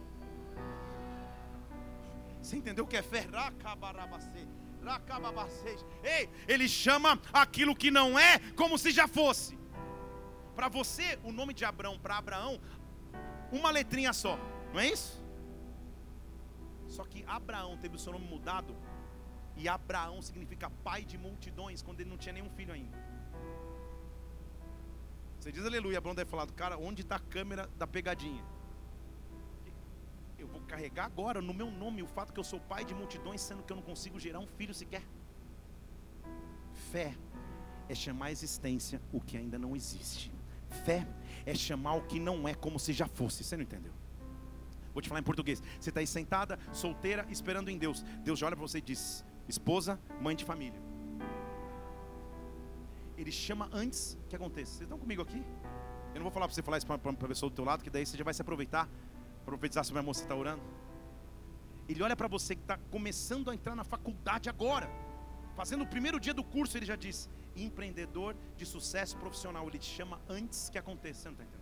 Você 2.41 2.55
entendeu 2.57 2.85
o 2.85 2.87
que 2.87 2.97
é 2.97 3.01
fé? 3.01 3.27
Ei, 6.03 6.29
Ele 6.47 6.67
chama 6.67 7.19
aquilo 7.31 7.75
que 7.75 7.91
não 7.91 8.17
é 8.17 8.39
como 8.55 8.77
se 8.77 8.91
já 8.91 9.07
fosse. 9.07 9.57
Para 10.55 10.67
você, 10.67 11.19
o 11.23 11.31
nome 11.31 11.53
de 11.53 11.65
Abraão, 11.65 11.99
para 11.99 12.17
Abraão, 12.17 12.59
uma 13.51 13.71
letrinha 13.71 14.13
só, 14.13 14.37
não 14.73 14.79
é 14.79 14.87
isso? 14.87 15.21
Só 16.87 17.05
que 17.05 17.23
Abraão 17.25 17.77
teve 17.77 17.95
o 17.95 17.99
seu 17.99 18.11
nome 18.11 18.25
mudado 18.25 18.75
e 19.55 19.67
Abraão 19.67 20.21
significa 20.21 20.69
pai 20.69 21.03
de 21.03 21.17
multidões, 21.17 21.81
quando 21.81 21.99
ele 21.99 22.09
não 22.09 22.17
tinha 22.17 22.33
nenhum 22.33 22.49
filho 22.49 22.73
ainda. 22.73 22.97
Você 25.39 25.51
diz 25.51 25.65
aleluia, 25.65 25.97
Abraão 25.97 26.15
deve 26.15 26.29
falar, 26.29 26.45
cara, 26.51 26.77
onde 26.77 27.01
está 27.01 27.15
a 27.15 27.19
câmera 27.19 27.67
da 27.77 27.87
pegadinha? 27.87 28.43
Eu 30.37 30.47
vou 30.47 30.61
carregar 30.61 31.05
agora 31.05 31.41
no 31.41 31.53
meu 31.53 31.69
nome 31.69 32.01
o 32.01 32.07
fato 32.07 32.33
que 32.33 32.39
eu 32.39 32.43
sou 32.43 32.59
pai 32.59 32.83
de 32.85 32.93
multidões, 32.93 33.41
sendo 33.41 33.63
que 33.63 33.71
eu 33.71 33.75
não 33.75 33.83
consigo 33.83 34.19
gerar 34.19 34.39
um 34.39 34.47
filho 34.47 34.73
sequer. 34.73 35.03
Fé 36.91 37.15
é 37.89 37.95
chamar 37.95 38.27
a 38.27 38.31
existência 38.31 39.01
o 39.11 39.19
que 39.19 39.37
ainda 39.37 39.59
não 39.59 39.75
existe. 39.75 40.31
Fé 40.85 41.07
é 41.45 41.53
chamar 41.53 41.93
o 41.93 42.03
que 42.03 42.19
não 42.19 42.47
é 42.47 42.53
como 42.53 42.79
se 42.79 42.93
já 42.93 43.07
fosse. 43.07 43.43
Você 43.43 43.55
não 43.57 43.63
entendeu? 43.63 43.93
Vou 44.93 45.01
te 45.01 45.09
falar 45.09 45.21
em 45.21 45.23
português. 45.23 45.61
Você 45.79 45.89
está 45.89 45.99
aí 45.99 46.07
sentada, 46.07 46.59
solteira, 46.71 47.25
esperando 47.29 47.69
em 47.69 47.77
Deus. 47.77 48.03
Deus 48.23 48.39
já 48.39 48.47
olha 48.47 48.55
para 48.55 48.67
você 48.67 48.79
e 48.79 48.81
diz: 48.81 49.25
esposa, 49.51 49.99
mãe 50.19 50.35
de 50.35 50.43
família. 50.43 50.81
Ele 53.17 53.31
chama 53.31 53.69
antes 53.71 54.17
que 54.27 54.35
aconteça. 54.35 54.71
Vocês 54.71 54.81
estão 54.81 54.97
comigo 54.97 55.21
aqui? 55.21 55.43
Eu 56.13 56.15
não 56.15 56.23
vou 56.23 56.31
falar 56.31 56.47
para 56.47 56.55
você 56.55 56.63
falar 56.63 56.77
isso 56.77 56.87
para 56.87 56.95
a 56.95 57.27
pessoa 57.27 57.49
do 57.49 57.55
teu 57.55 57.63
lado, 57.63 57.83
que 57.83 57.89
daí 57.89 58.05
você 58.05 58.17
já 58.17 58.23
vai 58.23 58.33
se 58.33 58.41
aproveitar, 58.41 58.89
profetizar 59.45 59.83
sobre 59.85 59.99
a 59.99 60.03
moça 60.03 60.21
que 60.21 60.25
está 60.25 60.35
orando. 60.35 60.63
Ele 61.87 62.01
olha 62.01 62.15
para 62.15 62.27
você 62.27 62.55
que 62.55 62.61
está 62.61 62.77
começando 62.89 63.49
a 63.51 63.55
entrar 63.55 63.75
na 63.75 63.83
faculdade 63.83 64.49
agora, 64.49 64.89
fazendo 65.55 65.83
o 65.83 65.87
primeiro 65.87 66.19
dia 66.19 66.33
do 66.33 66.43
curso, 66.43 66.77
ele 66.77 66.85
já 66.85 66.95
diz: 66.95 67.29
empreendedor 67.55 68.35
de 68.57 68.65
sucesso 68.65 69.17
profissional. 69.17 69.67
Ele 69.67 69.77
te 69.77 69.89
chama 69.89 70.19
antes 70.27 70.69
que 70.69 70.77
aconteça. 70.77 71.21
Você 71.21 71.27
não 71.29 71.33
está 71.33 71.43
entendendo? 71.43 71.60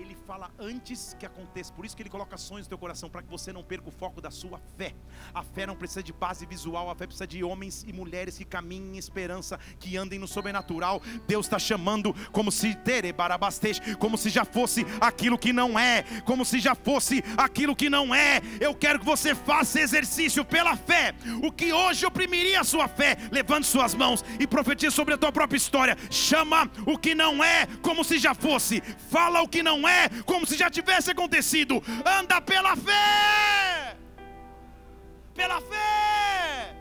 Ele 0.00 0.16
fala 0.26 0.50
antes 0.58 1.14
que 1.18 1.26
aconteça. 1.26 1.72
Por 1.72 1.84
isso 1.84 1.96
que 1.96 2.02
ele 2.02 2.10
coloca 2.10 2.36
sonhos 2.36 2.66
no 2.66 2.70
teu 2.70 2.78
coração, 2.78 3.10
para 3.10 3.22
que 3.22 3.28
você 3.28 3.52
não 3.52 3.62
perca 3.62 3.88
o 3.88 3.92
foco 3.92 4.20
da 4.20 4.30
sua 4.30 4.60
fé. 4.76 4.94
A 5.34 5.42
fé 5.42 5.66
não 5.66 5.76
precisa 5.76 6.02
de 6.02 6.12
base 6.12 6.46
visual, 6.46 6.90
a 6.90 6.94
fé 6.94 7.06
precisa 7.06 7.26
de 7.26 7.44
homens 7.44 7.84
e 7.86 7.92
mulheres 7.92 8.38
que 8.38 8.44
caminhem 8.44 8.94
em 8.94 8.98
esperança, 8.98 9.58
que 9.78 9.96
andem 9.96 10.18
no 10.18 10.26
sobrenatural. 10.26 11.02
Deus 11.26 11.46
está 11.46 11.58
chamando 11.58 12.14
como 12.32 12.50
se 12.50 12.74
terebarabastej, 12.74 13.96
como 13.96 14.16
se 14.16 14.30
já 14.30 14.44
fosse 14.44 14.86
aquilo 15.00 15.38
que 15.38 15.52
não 15.52 15.78
é, 15.78 16.02
como 16.24 16.44
se 16.44 16.58
já 16.58 16.74
fosse 16.74 17.22
aquilo 17.36 17.76
que 17.76 17.90
não 17.90 18.14
é. 18.14 18.40
Eu 18.60 18.74
quero 18.74 18.98
que 18.98 19.04
você 19.04 19.34
faça 19.34 19.80
exercício 19.80 20.44
pela 20.44 20.76
fé. 20.76 21.14
O 21.42 21.52
que 21.52 21.72
hoje 21.72 22.06
oprimiria 22.06 22.60
a 22.60 22.64
sua 22.64 22.88
fé, 22.88 23.16
levante 23.30 23.66
suas 23.66 23.94
mãos 23.94 24.24
e 24.38 24.46
profetize 24.46 24.94
sobre 24.94 25.14
a 25.14 25.18
tua 25.18 25.32
própria 25.32 25.56
história. 25.58 25.96
Chama 26.10 26.70
o 26.86 26.96
que 26.96 27.14
não 27.14 27.44
é 27.44 27.66
como 27.82 28.04
se 28.04 28.18
já 28.18 28.34
fosse. 28.34 28.80
Fala 29.10 29.42
o 29.42 29.48
que 29.48 29.62
não 29.62 29.86
é 29.86 29.89
é 29.90 30.08
como 30.30 30.46
se 30.46 30.56
já 30.62 30.68
tivesse 30.78 31.10
acontecido. 31.10 31.82
Anda 32.18 32.40
pela 32.40 32.74
fé. 32.76 33.96
Pela 35.34 35.60
fé. 35.60 36.76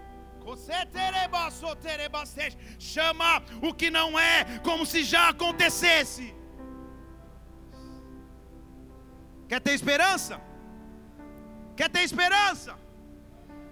Chama 2.79 3.43
o 3.61 3.73
que 3.73 3.89
não 3.89 4.19
é 4.19 4.59
como 4.63 4.85
se 4.85 5.03
já 5.03 5.29
acontecesse. 5.29 6.27
Quer 9.47 9.61
ter 9.61 9.73
esperança? 9.73 10.39
Quer 11.75 11.89
ter 11.89 12.03
esperança? 12.09 12.77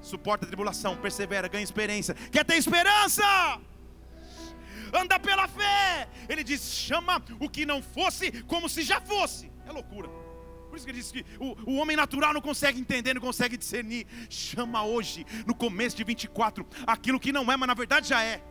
Suporta 0.02 0.46
a 0.46 0.48
tribulação, 0.48 0.96
persevera, 0.98 1.48
ganha 1.48 1.64
experiência. 1.64 2.14
Quer 2.32 2.46
ter 2.46 2.56
esperança? 2.56 3.24
Anda 4.94 5.20
pela 5.20 5.48
fé. 5.48 6.08
Ele 6.28 6.44
diz: 6.44 6.62
chama 6.62 7.22
o 7.40 7.50
que 7.50 7.66
não 7.66 7.82
fosse 7.82 8.44
como 8.44 8.70
se 8.70 8.84
já 8.84 9.00
fosse. 9.02 9.52
É 9.66 9.72
loucura. 9.72 10.10
Por 10.70 10.76
isso 10.76 10.86
que 10.86 10.92
ele 10.92 11.00
diz 11.00 11.12
que 11.12 11.26
o, 11.40 11.72
o 11.72 11.76
homem 11.78 11.96
natural 11.96 12.34
não 12.34 12.42
consegue 12.42 12.80
entender, 12.80 13.14
não 13.14 13.22
consegue 13.22 13.58
discernir. 13.58 14.06
Chama 14.30 14.84
hoje, 14.84 15.26
no 15.46 15.56
começo 15.56 15.96
de 15.96 16.04
24, 16.04 16.66
aquilo 16.86 17.20
que 17.20 17.32
não 17.32 17.52
é, 17.52 17.58
mas 17.58 17.68
na 17.68 17.74
verdade 17.74 18.08
já 18.08 18.22
é. 18.24 18.44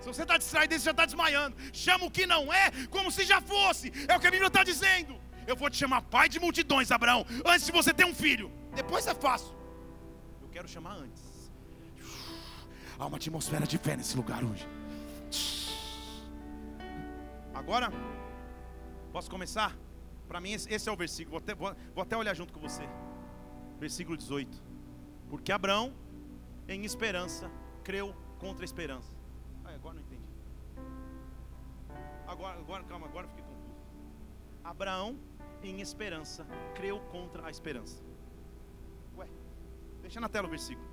Se 0.00 0.06
você 0.06 0.22
está 0.22 0.36
distraído, 0.36 0.74
você 0.74 0.80
já 0.80 0.90
está 0.90 1.06
desmaiando. 1.06 1.56
Chama 1.72 2.06
o 2.06 2.10
que 2.10 2.26
não 2.26 2.52
é, 2.52 2.70
como 2.90 3.10
se 3.10 3.24
já 3.24 3.40
fosse. 3.40 3.92
É 4.08 4.16
o 4.16 4.20
que 4.20 4.26
a 4.26 4.30
Bíblia 4.30 4.48
está 4.48 4.64
dizendo. 4.64 5.20
Eu 5.46 5.56
vou 5.56 5.70
te 5.70 5.76
chamar 5.76 6.02
pai 6.02 6.28
de 6.28 6.38
multidões, 6.40 6.90
Abraão, 6.90 7.24
antes 7.44 7.66
de 7.66 7.72
você 7.72 7.92
ter 7.94 8.04
um 8.04 8.14
filho. 8.14 8.50
Depois 8.74 9.06
é 9.06 9.14
fácil. 9.14 9.54
Eu 10.40 10.48
quero 10.48 10.68
chamar 10.68 10.96
antes. 10.96 11.22
Há 12.98 13.06
uma 13.06 13.16
atmosfera 13.16 13.66
de 13.66 13.78
fé 13.78 13.96
nesse 13.96 14.16
lugar 14.16 14.44
hoje. 14.44 14.66
Agora, 17.62 17.90
posso 19.12 19.30
começar? 19.30 19.76
Para 20.26 20.40
mim, 20.40 20.52
esse 20.52 20.88
é 20.88 20.92
o 20.92 20.96
versículo. 20.96 21.38
Vou 21.38 21.38
até, 21.38 21.54
vou, 21.54 21.74
vou 21.94 22.02
até 22.02 22.16
olhar 22.16 22.34
junto 22.34 22.52
com 22.52 22.58
você. 22.58 22.82
Versículo 23.78 24.16
18. 24.16 24.62
Porque 25.30 25.52
Abraão, 25.52 25.94
em 26.68 26.84
esperança, 26.84 27.48
creu 27.84 28.14
contra 28.40 28.64
a 28.64 28.66
esperança. 28.66 29.14
Ah, 29.64 29.74
agora 29.74 29.94
não 29.94 30.02
entendi. 30.02 30.22
Agora, 32.26 32.58
agora, 32.58 32.84
calma, 32.84 33.06
agora 33.06 33.28
fiquei 33.28 33.44
confuso. 33.44 33.76
Abraão, 34.64 35.16
em 35.62 35.80
esperança, 35.80 36.44
creu 36.74 36.98
contra 37.12 37.46
a 37.46 37.50
esperança. 37.50 38.02
Ué, 39.16 39.28
deixa 40.00 40.20
na 40.20 40.28
tela 40.28 40.48
o 40.48 40.50
versículo. 40.50 40.88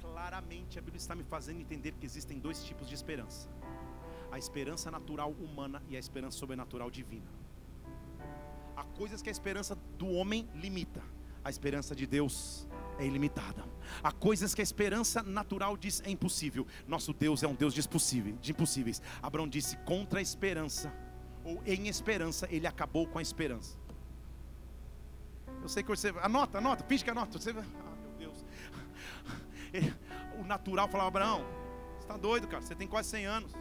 Claramente 0.00 0.78
a 0.78 0.82
Bíblia 0.82 0.98
está 0.98 1.14
me 1.14 1.24
fazendo 1.24 1.60
entender 1.60 1.92
que 1.92 2.06
existem 2.06 2.38
dois 2.38 2.64
tipos 2.64 2.88
de 2.88 2.94
esperança: 2.94 3.50
a 4.34 4.38
esperança 4.38 4.90
natural 4.90 5.30
humana 5.30 5.80
e 5.88 5.94
a 5.96 5.98
esperança 5.98 6.36
sobrenatural 6.36 6.90
divina. 6.90 7.30
Há 8.76 8.82
coisas 8.82 9.22
que 9.22 9.28
a 9.28 9.32
esperança 9.32 9.76
do 9.96 10.08
homem 10.08 10.48
limita, 10.56 11.00
a 11.44 11.50
esperança 11.50 11.94
de 11.94 12.04
Deus 12.04 12.66
é 12.98 13.06
ilimitada. 13.06 13.64
Há 14.02 14.10
coisas 14.10 14.52
que 14.52 14.60
a 14.60 14.64
esperança 14.64 15.22
natural 15.22 15.76
diz 15.76 16.02
é 16.04 16.10
impossível. 16.10 16.66
Nosso 16.84 17.12
Deus 17.12 17.44
é 17.44 17.46
um 17.46 17.54
Deus 17.54 17.72
de, 17.72 17.80
de 18.40 18.50
impossíveis. 18.50 19.00
Abraão 19.22 19.46
disse 19.46 19.76
contra 19.84 20.18
a 20.18 20.22
esperança, 20.22 20.92
ou 21.44 21.62
em 21.64 21.86
esperança, 21.86 22.48
ele 22.50 22.66
acabou 22.66 23.06
com 23.06 23.20
a 23.20 23.22
esperança. 23.22 23.78
Eu 25.62 25.68
sei 25.68 25.84
que 25.84 25.90
você. 25.90 26.12
Anota, 26.20 26.58
anota, 26.58 26.84
finge 26.88 27.04
que 27.04 27.10
anota. 27.10 27.38
Você, 27.38 27.50
ah, 27.50 27.54
meu 28.02 28.12
Deus. 28.18 28.44
O 30.36 30.44
natural 30.44 30.88
falava: 30.88 31.08
Abraão, 31.08 31.44
você 31.94 32.00
está 32.00 32.16
doido, 32.16 32.48
cara. 32.48 32.62
Você 32.62 32.74
tem 32.74 32.88
quase 32.88 33.10
100 33.10 33.26
anos. 33.26 33.52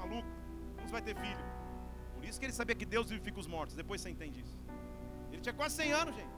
Maluco, 0.00 0.28
você 0.78 0.92
vai 0.96 1.02
ter 1.02 1.14
filho? 1.16 1.44
Por 2.14 2.24
isso 2.24 2.38
que 2.38 2.46
ele 2.46 2.52
sabia 2.52 2.74
que 2.80 2.86
Deus 2.94 3.10
vivifica 3.10 3.38
os 3.40 3.46
mortos. 3.46 3.74
Depois 3.82 4.00
você 4.00 4.10
entende 4.10 4.40
isso. 4.44 4.56
Ele 5.32 5.42
tinha 5.42 5.56
quase 5.60 5.74
100 5.76 5.92
anos, 5.92 6.14
gente. 6.14 6.36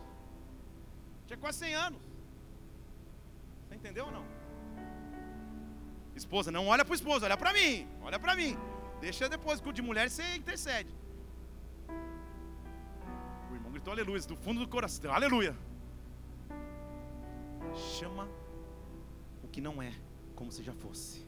Tinha 1.26 1.36
quase 1.36 1.58
100 1.58 1.74
anos. 1.74 2.00
Você 3.62 3.74
entendeu 3.76 4.06
ou 4.06 4.12
não? 4.12 4.24
Esposa, 6.14 6.50
não 6.50 6.66
olha 6.66 6.84
para 6.84 6.92
o 6.92 6.94
esposo, 6.94 7.24
olha 7.24 7.36
para 7.36 7.52
mim. 7.52 7.88
Olha 8.02 8.18
para 8.18 8.34
mim. 8.34 8.56
Deixa 9.00 9.28
depois 9.28 9.61
com 9.61 9.72
de 9.72 9.82
mulher 9.82 10.11
você 10.11 10.36
intercede. 10.36 10.92
O 13.50 13.54
irmão 13.54 13.72
gritou 13.72 13.92
aleluia, 13.92 14.20
do 14.22 14.36
fundo 14.36 14.61
do 14.61 14.68
coração. 14.68 15.12
Aleluia. 15.12 15.56
Chama 17.98 18.28
o 19.42 19.48
que 19.48 19.61
não 19.61 19.80
é 19.82 19.92
como 20.34 20.50
se 20.50 20.62
já 20.62 20.74
fosse. 20.74 21.26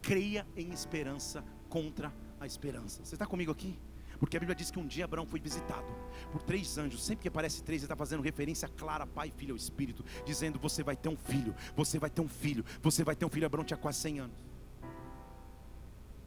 Creia 0.00 0.46
em 0.56 0.70
esperança 0.72 1.44
contra 1.70 2.12
a 2.38 2.46
esperança. 2.46 3.02
Você 3.02 3.14
está 3.14 3.26
comigo 3.26 3.50
aqui? 3.50 3.78
Porque 4.18 4.36
a 4.36 4.40
Bíblia 4.40 4.54
diz 4.54 4.70
que 4.70 4.78
um 4.78 4.86
dia 4.86 5.06
Abraão 5.06 5.24
foi 5.24 5.40
visitado 5.40 5.86
por 6.30 6.42
três 6.42 6.76
anjos. 6.76 7.02
Sempre 7.02 7.22
que 7.22 7.28
aparece 7.28 7.62
três, 7.62 7.80
ele 7.80 7.86
está 7.86 7.96
fazendo 7.96 8.22
referência 8.22 8.68
clara, 8.68 9.06
Pai, 9.06 9.32
Filho 9.34 9.54
ao 9.54 9.56
Espírito, 9.56 10.04
dizendo: 10.26 10.58
Você 10.58 10.82
vai 10.82 10.94
ter 10.94 11.08
um 11.08 11.16
filho, 11.16 11.54
você 11.74 11.98
vai 11.98 12.10
ter 12.10 12.20
um 12.20 12.28
filho, 12.28 12.62
você 12.82 13.02
vai 13.02 13.16
ter 13.16 13.24
um 13.24 13.30
filho. 13.30 13.46
Abraão 13.46 13.64
tinha 13.64 13.78
quase 13.78 13.98
100 14.00 14.18
anos. 14.18 14.36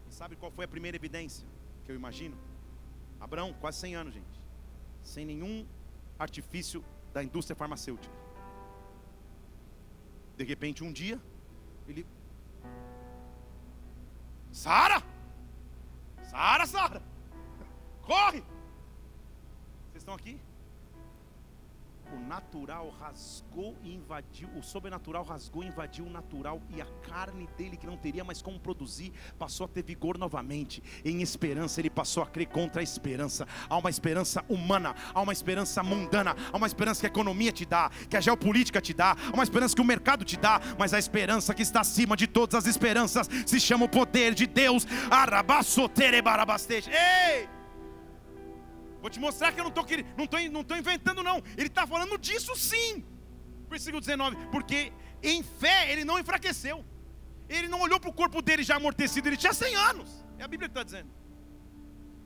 E 0.09 0.13
sabe 0.13 0.35
qual 0.35 0.51
foi 0.51 0.65
a 0.65 0.67
primeira 0.67 0.97
evidência 0.97 1.45
que 1.85 1.91
eu 1.91 1.95
imagino? 1.95 2.35
Abraão, 3.19 3.53
quase 3.61 3.77
100 3.81 3.95
anos, 3.95 4.13
gente, 4.15 4.41
sem 5.03 5.23
nenhum 5.23 5.67
artifício 6.17 6.83
da 7.13 7.23
indústria 7.23 7.55
farmacêutica. 7.55 8.15
De 10.35 10.43
repente, 10.43 10.83
um 10.83 10.91
dia, 10.91 11.21
ele. 11.87 12.07
Sara! 14.51 15.12
Sara, 16.33 16.65
Sara! 16.65 17.01
Corre! 18.01 18.43
Vocês 19.91 20.01
estão 20.01 20.15
aqui? 20.15 20.41
O 22.13 22.19
natural 22.19 22.93
rasgou 22.99 23.75
e 23.83 23.91
invadiu, 23.91 24.47
o 24.55 24.61
sobrenatural 24.61 25.23
rasgou 25.23 25.63
e 25.63 25.67
invadiu 25.67 26.05
o 26.05 26.09
natural, 26.09 26.61
e 26.69 26.79
a 26.79 26.85
carne 27.01 27.49
dele, 27.57 27.75
que 27.75 27.87
não 27.87 27.97
teria 27.97 28.23
mais 28.23 28.39
como 28.39 28.59
produzir, 28.59 29.11
passou 29.39 29.65
a 29.65 29.67
ter 29.67 29.83
vigor 29.83 30.15
novamente. 30.15 30.83
Em 31.03 31.23
esperança, 31.23 31.81
ele 31.81 31.89
passou 31.89 32.21
a 32.21 32.27
crer 32.27 32.47
contra 32.47 32.81
a 32.81 32.83
esperança. 32.83 33.47
Há 33.67 33.77
uma 33.77 33.89
esperança 33.89 34.45
humana, 34.47 34.93
há 35.11 35.21
uma 35.21 35.33
esperança 35.33 35.81
mundana, 35.81 36.35
há 36.51 36.55
uma 36.55 36.67
esperança 36.67 36.99
que 36.99 37.07
a 37.07 37.09
economia 37.09 37.51
te 37.51 37.65
dá, 37.65 37.89
que 38.07 38.15
a 38.15 38.21
geopolítica 38.21 38.79
te 38.79 38.93
dá, 38.93 39.15
há 39.31 39.33
uma 39.33 39.43
esperança 39.43 39.75
que 39.75 39.81
o 39.81 39.85
mercado 39.85 40.23
te 40.23 40.37
dá, 40.37 40.61
mas 40.77 40.93
a 40.93 40.99
esperança 40.99 41.51
que 41.55 41.63
está 41.63 41.81
acima 41.81 42.15
de 42.15 42.27
todas 42.27 42.53
as 42.53 42.67
esperanças 42.67 43.27
se 43.43 43.59
chama 43.59 43.85
o 43.85 43.89
poder 43.89 44.35
de 44.35 44.45
Deus. 44.45 44.85
Ei! 46.91 47.62
Vou 49.03 49.09
te 49.09 49.19
mostrar 49.19 49.51
que 49.51 49.59
eu 49.59 49.65
não 49.65 49.69
estou 49.69 49.83
tô, 50.29 50.37
não 50.49 50.63
tô 50.63 50.75
inventando, 50.77 51.21
não. 51.21 51.43
Ele 51.57 51.67
está 51.67 51.85
falando 51.85 52.17
disso 52.17 52.55
sim. 52.55 53.03
Versículo 53.69 53.99
19: 53.99 54.37
Porque 54.49 54.93
em 55.21 55.43
fé 55.43 55.91
ele 55.91 56.05
não 56.05 56.17
enfraqueceu. 56.17 56.85
Ele 57.49 57.67
não 57.67 57.81
olhou 57.81 57.99
para 57.99 58.09
o 58.09 58.13
corpo 58.13 58.41
dele 58.41 58.63
já 58.63 58.77
amortecido, 58.77 59.27
ele 59.27 59.35
tinha 59.35 59.51
100 59.51 59.75
anos. 59.75 60.25
É 60.39 60.43
a 60.45 60.47
Bíblia 60.47 60.69
que 60.69 60.71
está 60.71 60.83
dizendo. 60.83 61.09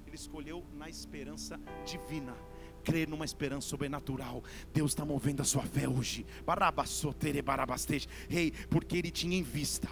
Ele 0.05 0.15
escolheu 0.15 0.63
na 0.71 0.88
esperança 0.88 1.59
divina 1.84 2.38
crer 2.84 3.07
numa 3.07 3.25
esperança 3.25 3.67
sobrenatural. 3.67 4.43
Deus 4.71 4.91
está 4.91 5.03
movendo 5.03 5.41
a 5.41 5.45
sua 5.45 5.63
fé 5.63 5.89
hoje. 5.89 6.28
Rei, 8.30 8.51
porque 8.69 8.97
Ele 8.97 9.09
tinha 9.09 9.36
em 9.36 9.41
vista 9.41 9.89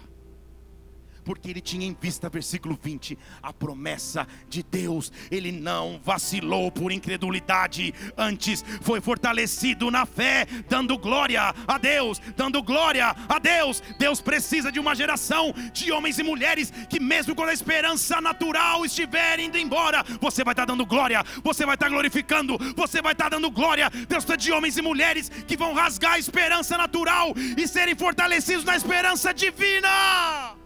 porque 1.26 1.50
ele 1.50 1.60
tinha 1.60 1.84
em 1.84 1.96
vista, 2.00 2.28
versículo 2.28 2.78
20, 2.80 3.18
a 3.42 3.52
promessa 3.52 4.28
de 4.48 4.62
Deus. 4.62 5.10
Ele 5.28 5.50
não 5.50 6.00
vacilou 6.02 6.70
por 6.70 6.92
incredulidade, 6.92 7.92
antes 8.16 8.64
foi 8.80 9.00
fortalecido 9.00 9.90
na 9.90 10.06
fé, 10.06 10.46
dando 10.68 10.96
glória 10.96 11.52
a 11.66 11.78
Deus, 11.78 12.20
dando 12.36 12.62
glória 12.62 13.14
a 13.28 13.38
Deus. 13.40 13.82
Deus 13.98 14.20
precisa 14.20 14.70
de 14.70 14.78
uma 14.78 14.94
geração 14.94 15.52
de 15.72 15.90
homens 15.90 16.20
e 16.20 16.22
mulheres 16.22 16.72
que, 16.88 17.00
mesmo 17.00 17.34
quando 17.34 17.48
a 17.48 17.54
esperança 17.54 18.20
natural 18.20 18.84
estiver 18.84 19.40
indo 19.40 19.58
embora, 19.58 20.04
você 20.20 20.44
vai 20.44 20.52
estar 20.52 20.64
dando 20.64 20.86
glória, 20.86 21.24
você 21.42 21.66
vai 21.66 21.74
estar 21.74 21.88
glorificando, 21.88 22.56
você 22.76 23.02
vai 23.02 23.12
estar 23.12 23.30
dando 23.30 23.50
glória. 23.50 23.90
Deus 23.90 24.24
precisa 24.24 24.36
de 24.36 24.52
homens 24.52 24.76
e 24.76 24.82
mulheres 24.82 25.28
que 25.28 25.56
vão 25.56 25.74
rasgar 25.74 26.12
a 26.12 26.18
esperança 26.20 26.78
natural 26.78 27.34
e 27.56 27.66
serem 27.66 27.96
fortalecidos 27.96 28.64
na 28.64 28.76
esperança 28.76 29.34
divina. 29.34 30.65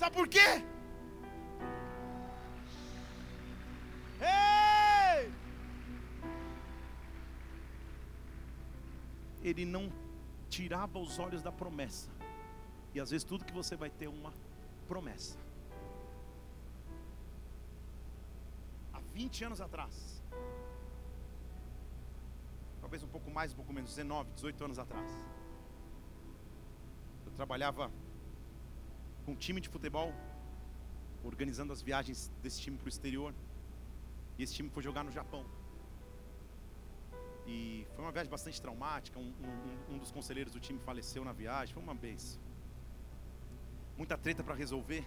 Sabe 0.00 0.16
por 0.16 0.28
quê? 0.28 0.64
Ei! 4.18 5.30
Ele 9.42 9.66
não 9.66 9.92
tirava 10.48 10.98
os 10.98 11.18
olhos 11.18 11.42
da 11.42 11.52
promessa. 11.52 12.08
E 12.94 12.98
às 12.98 13.10
vezes 13.10 13.24
tudo 13.24 13.44
que 13.44 13.52
você 13.52 13.76
vai 13.76 13.90
ter 13.90 14.06
é 14.06 14.08
uma 14.08 14.32
promessa. 14.88 15.36
Há 18.94 19.00
20 19.00 19.44
anos 19.44 19.60
atrás, 19.60 20.22
talvez 22.80 23.02
um 23.02 23.08
pouco 23.08 23.30
mais, 23.30 23.52
um 23.52 23.56
pouco 23.56 23.70
menos, 23.70 23.90
19, 23.90 24.32
18 24.32 24.64
anos 24.64 24.78
atrás, 24.78 25.10
eu 27.26 27.32
trabalhava 27.32 27.92
com 29.30 29.34
um 29.34 29.36
time 29.36 29.60
de 29.60 29.68
futebol, 29.68 30.12
organizando 31.22 31.72
as 31.72 31.80
viagens 31.80 32.32
desse 32.42 32.60
time 32.60 32.76
para 32.76 32.86
o 32.86 32.88
exterior. 32.88 33.32
E 34.36 34.42
esse 34.42 34.54
time 34.54 34.68
foi 34.70 34.82
jogar 34.82 35.04
no 35.04 35.12
Japão. 35.12 35.44
E 37.46 37.86
foi 37.94 38.04
uma 38.04 38.10
viagem 38.10 38.30
bastante 38.30 38.60
traumática. 38.60 39.18
Um, 39.20 39.32
um, 39.48 39.94
um 39.94 39.98
dos 39.98 40.10
conselheiros 40.10 40.52
do 40.52 40.58
time 40.58 40.80
faleceu 40.80 41.24
na 41.24 41.32
viagem. 41.32 41.72
Foi 41.72 41.82
uma 41.82 41.94
benção. 41.94 42.40
Muita 43.96 44.18
treta 44.18 44.42
para 44.42 44.54
resolver. 44.54 45.04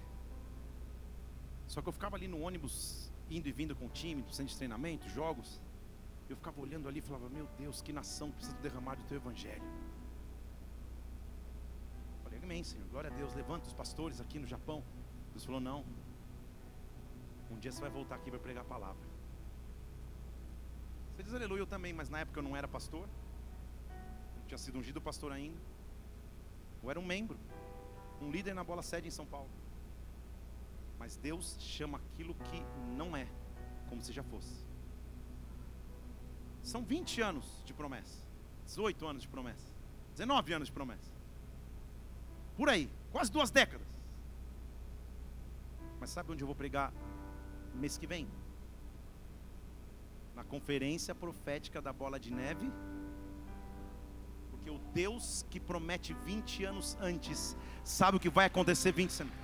Só 1.68 1.82
que 1.82 1.90
eu 1.90 1.94
ficava 1.94 2.16
ali 2.16 2.28
no 2.28 2.42
ônibus, 2.42 3.12
indo 3.30 3.50
e 3.50 3.52
vindo 3.52 3.76
com 3.76 3.88
o 3.88 3.90
time, 3.90 4.22
do 4.22 4.32
centro 4.32 4.52
de 4.54 4.58
treinamento, 4.58 5.10
jogos. 5.10 5.60
Eu 6.30 6.38
ficava 6.38 6.62
olhando 6.62 6.88
ali 6.88 7.00
e 7.00 7.02
falava: 7.02 7.28
Meu 7.30 7.48
Deus, 7.58 7.82
que 7.82 7.92
nação 7.92 8.32
precisa 8.32 8.56
derramar 8.58 8.96
do 8.96 9.04
teu 9.04 9.18
evangelho. 9.18 9.64
Amém, 12.44 12.62
Senhor. 12.62 12.86
Glória 12.90 13.10
a 13.10 13.14
Deus. 13.14 13.34
Levanta 13.34 13.68
os 13.68 13.74
pastores 13.74 14.20
aqui 14.20 14.38
no 14.38 14.46
Japão. 14.46 14.84
Deus 15.32 15.46
falou: 15.46 15.62
Não. 15.62 15.86
Um 17.50 17.58
dia 17.58 17.72
você 17.72 17.80
vai 17.80 17.90
voltar 17.90 18.16
aqui 18.16 18.28
e 18.28 18.32
vai 18.32 18.40
pregar 18.40 18.64
a 18.64 18.68
palavra. 18.68 19.02
Você 21.16 21.24
diz 21.24 21.34
aleluia 21.34 21.62
eu 21.62 21.68
também, 21.68 21.94
mas 21.94 22.10
na 22.10 22.20
época 22.20 22.40
eu 22.40 22.44
não 22.44 22.58
era 22.58 22.68
pastor. 22.68 23.08
Não 24.36 24.46
tinha 24.46 24.58
sido 24.58 24.78
ungido 24.78 25.00
pastor 25.00 25.32
ainda. 25.32 25.58
Eu 26.84 26.92
era 26.92 27.00
um 27.00 27.06
membro. 27.06 27.40
um 28.22 28.30
líder 28.30 28.54
na 28.54 28.64
bola 28.64 28.82
sede 28.82 29.08
em 29.08 29.12
São 29.12 29.26
Paulo. 29.26 29.50
Mas 31.00 31.16
Deus 31.16 31.56
chama 31.60 31.98
aquilo 31.98 32.34
que 32.36 32.62
não 32.98 33.16
é, 33.16 33.28
como 33.88 34.02
se 34.02 34.12
já 34.12 34.24
fosse. 34.24 34.66
São 36.62 36.84
20 36.84 37.22
anos 37.22 37.64
de 37.66 37.74
promessa, 37.74 38.18
18 38.66 39.06
anos 39.06 39.22
de 39.22 39.28
promessa, 39.28 39.74
19 40.14 40.54
anos 40.54 40.68
de 40.68 40.74
promessa. 40.74 41.13
Por 42.58 42.70
aí, 42.70 42.90
quase 43.12 43.32
duas 43.32 43.50
décadas. 43.50 43.88
Mas 46.00 46.10
sabe 46.10 46.32
onde 46.32 46.44
eu 46.44 46.48
vou 46.48 46.56
pregar 46.56 46.94
mês 47.74 47.98
que 47.98 48.06
vem? 48.06 48.28
Na 50.36 50.44
conferência 50.44 51.16
profética 51.16 51.82
da 51.82 51.94
bola 51.94 52.20
de 52.20 52.32
neve. 52.32 52.72
Porque 54.52 54.70
o 54.70 54.80
Deus 54.94 55.46
que 55.50 55.60
promete 55.60 56.14
20 56.14 56.64
anos 56.66 56.98
antes, 57.00 57.58
sabe 57.84 58.18
o 58.18 58.20
que 58.20 58.30
vai 58.30 58.46
acontecer 58.46 58.92
20 58.92 59.22
anos. 59.22 59.43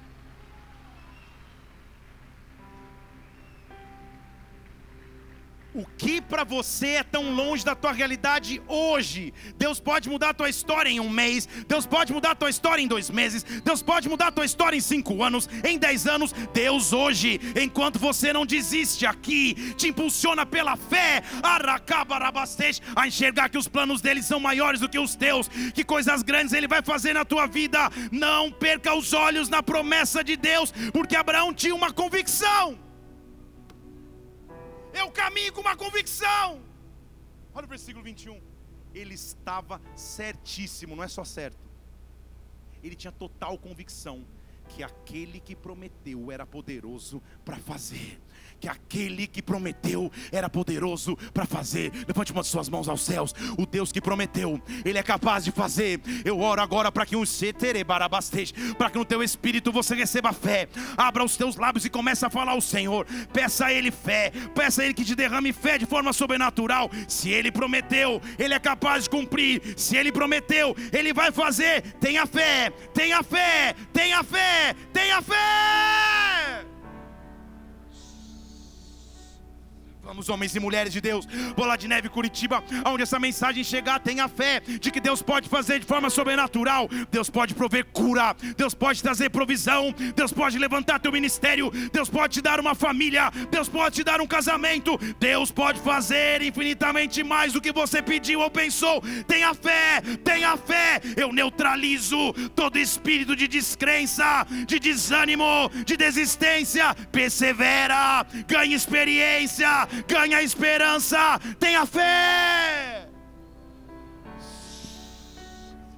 O 5.72 5.86
que 5.86 6.20
para 6.20 6.44
você 6.44 6.88
é 6.88 7.04
tão 7.04 7.32
longe 7.36 7.64
da 7.64 7.76
tua 7.76 7.92
realidade 7.92 8.60
hoje? 8.68 9.32
Deus 9.56 9.80
pode 9.80 10.10
mudar 10.10 10.30
a 10.30 10.34
tua 10.34 10.50
história 10.50 10.90
em 10.90 11.00
um 11.00 11.10
mês, 11.10 11.48
Deus 11.68 11.86
pode 11.86 12.12
mudar 12.12 12.32
a 12.32 12.36
tua 12.36 12.50
história 12.50 12.82
em 12.82 12.88
dois 12.88 13.12
meses, 13.12 13.44
Deus 13.44 13.84
pode 13.84 14.10
mudar 14.10 14.28
a 14.28 14.32
tua 14.32 14.46
história 14.46 14.76
em 14.76 14.82
cinco 14.82 15.24
anos, 15.24 15.48
em 15.64 15.78
dez 15.78 16.08
anos. 16.08 16.34
Deus 16.52 16.92
hoje, 16.92 17.40
enquanto 17.56 18.00
você 18.00 18.34
não 18.34 18.48
desiste 18.48 19.06
aqui, 19.06 19.54
te 19.76 19.90
impulsiona 19.90 20.44
pela 20.44 20.76
fé, 20.76 21.22
a 22.96 23.08
enxergar 23.08 23.50
que 23.50 23.58
os 23.58 23.68
planos 23.68 24.02
dele 24.02 24.24
são 24.24 24.40
maiores 24.40 24.80
do 24.80 24.90
que 24.90 24.98
os 24.98 25.16
teus, 25.16 25.48
que 25.74 25.84
coisas 25.84 26.24
grandes 26.24 26.52
ele 26.52 26.68
vai 26.68 26.82
fazer 26.82 27.14
na 27.14 27.24
tua 27.24 27.46
vida. 27.46 27.92
Não 28.12 28.52
perca 28.52 28.96
os 28.96 29.14
olhos 29.14 29.50
na 29.50 29.62
promessa 29.62 30.24
de 30.24 30.36
Deus, 30.36 30.74
porque 30.92 31.16
Abraão 31.16 31.54
tinha 31.54 31.76
uma 31.76 31.92
convicção. 31.92 32.89
Eu 34.94 35.12
caminho 35.12 35.54
com 35.54 35.62
uma 35.62 35.76
convicção. 35.76 36.62
Olha 37.54 37.66
o 37.66 37.70
versículo 37.70 38.04
21. 38.04 38.42
Ele 38.94 39.14
estava 39.14 39.82
certíssimo, 39.96 40.96
não 40.96 41.04
é 41.04 41.08
só 41.08 41.24
certo. 41.24 41.70
Ele 42.84 42.96
tinha 42.96 43.12
total 43.12 43.58
convicção 43.58 44.26
que 44.70 44.84
aquele 44.84 45.40
que 45.40 45.56
prometeu 45.56 46.32
era 46.32 46.46
poderoso 46.46 47.22
para 47.44 47.58
fazer 47.58 48.20
que 48.60 48.68
aquele 48.68 49.28
que 49.28 49.42
prometeu 49.42 50.12
era 50.32 50.50
poderoso 50.50 51.18
para 51.34 51.46
fazer. 51.46 51.92
Levante 52.08 52.32
uma 52.32 52.42
de 52.42 52.48
suas 52.48 52.70
mãos 52.70 52.90
aos 52.90 53.02
céus. 53.02 53.34
O 53.58 53.66
Deus 53.66 53.92
que 53.92 54.02
prometeu, 54.02 54.62
Ele 54.84 54.98
é 54.98 55.04
capaz 55.04 55.46
de 55.46 55.52
fazer. 55.52 56.02
Eu 56.26 56.40
oro 56.40 56.62
agora 56.62 56.92
para 56.92 57.06
que 57.06 57.16
um 57.16 57.24
para 58.78 58.90
que 58.90 58.98
no 58.98 59.06
teu 59.06 59.24
espírito 59.24 59.72
você 59.72 59.96
receba 59.96 60.34
fé. 60.34 60.68
Abra 60.98 61.24
os 61.24 61.38
teus 61.38 61.56
lábios 61.56 61.86
e 61.86 61.90
comece 61.90 62.26
a 62.26 62.30
falar 62.30 62.54
ao 62.54 62.62
Senhor. 62.62 63.06
Peça 63.32 63.68
a 63.68 63.74
Ele 63.74 63.92
fé. 63.92 64.32
Peça 64.54 64.82
a 64.82 64.86
Ele 64.86 64.94
que 64.94 65.06
te 65.06 65.16
derrame 65.16 65.54
fé 65.54 65.78
de 65.78 65.86
forma 65.86 66.12
sobrenatural. 66.14 66.90
Se 67.08 67.30
Ele 67.30 67.52
prometeu, 67.52 68.22
Ele 68.38 68.54
é 68.54 68.60
capaz 68.60 69.04
de 69.04 69.10
cumprir. 69.10 69.62
Se 69.78 69.96
Ele 69.96 70.12
prometeu, 70.12 70.76
Ele 70.92 71.14
vai 71.14 71.32
fazer. 71.32 71.82
Tenha 72.00 72.26
fé, 72.26 72.72
tenha 72.94 73.24
fé, 73.24 73.76
tenha 73.94 74.24
fé, 74.24 74.76
tenha 74.92 75.22
fé. 75.22 76.49
Vamos, 80.10 80.28
homens 80.28 80.56
e 80.56 80.60
mulheres 80.60 80.92
de 80.92 81.00
Deus, 81.00 81.28
Bola 81.56 81.76
de 81.76 81.88
Neve 81.88 82.10
Curitiba, 82.10 82.64
onde 82.88 83.04
essa 83.04 83.20
mensagem 83.20 83.64
chegar, 83.64 84.00
tenha 84.00 84.28
fé 84.28 84.60
de 84.60 84.90
que 84.90 85.00
Deus 85.00 85.22
pode 85.22 85.48
fazer 85.48 85.78
de 85.78 85.86
forma 85.86 86.10
sobrenatural, 86.10 86.90
Deus 87.12 87.30
pode 87.30 87.54
prover 87.54 87.86
cura, 87.94 88.36
Deus 88.58 88.74
pode 88.74 89.04
trazer 89.04 89.30
provisão, 89.30 89.94
Deus 90.16 90.34
pode 90.34 90.58
levantar 90.58 91.00
teu 91.00 91.12
ministério, 91.12 91.70
Deus 91.94 92.10
pode 92.10 92.34
te 92.34 92.42
dar 92.42 92.60
uma 92.60 92.74
família, 92.74 93.30
Deus 93.52 93.70
pode 93.70 93.98
te 93.98 94.04
dar 94.04 94.20
um 94.20 94.26
casamento, 94.26 94.98
Deus 95.20 95.52
pode 95.52 95.80
fazer 95.80 96.42
infinitamente 96.42 97.22
mais 97.22 97.54
do 97.54 97.62
que 97.62 97.72
você 97.72 98.02
pediu 98.02 98.40
ou 98.40 98.50
pensou. 98.50 99.04
Tenha 99.28 99.54
fé, 99.54 100.02
tenha 100.24 100.58
fé. 100.58 101.00
Eu 101.16 101.32
neutralizo 101.32 102.34
todo 102.56 102.80
espírito 102.80 103.36
de 103.36 103.48
descrença, 103.48 104.48
de 104.66 104.80
desânimo, 104.80 105.70
de 105.86 105.96
desistência. 105.96 106.96
Persevera, 107.12 108.26
ganhe 108.48 108.74
experiência 108.74 109.88
ganha 110.08 110.42
esperança, 110.42 111.40
tenha 111.60 111.86
fé. 111.86 113.08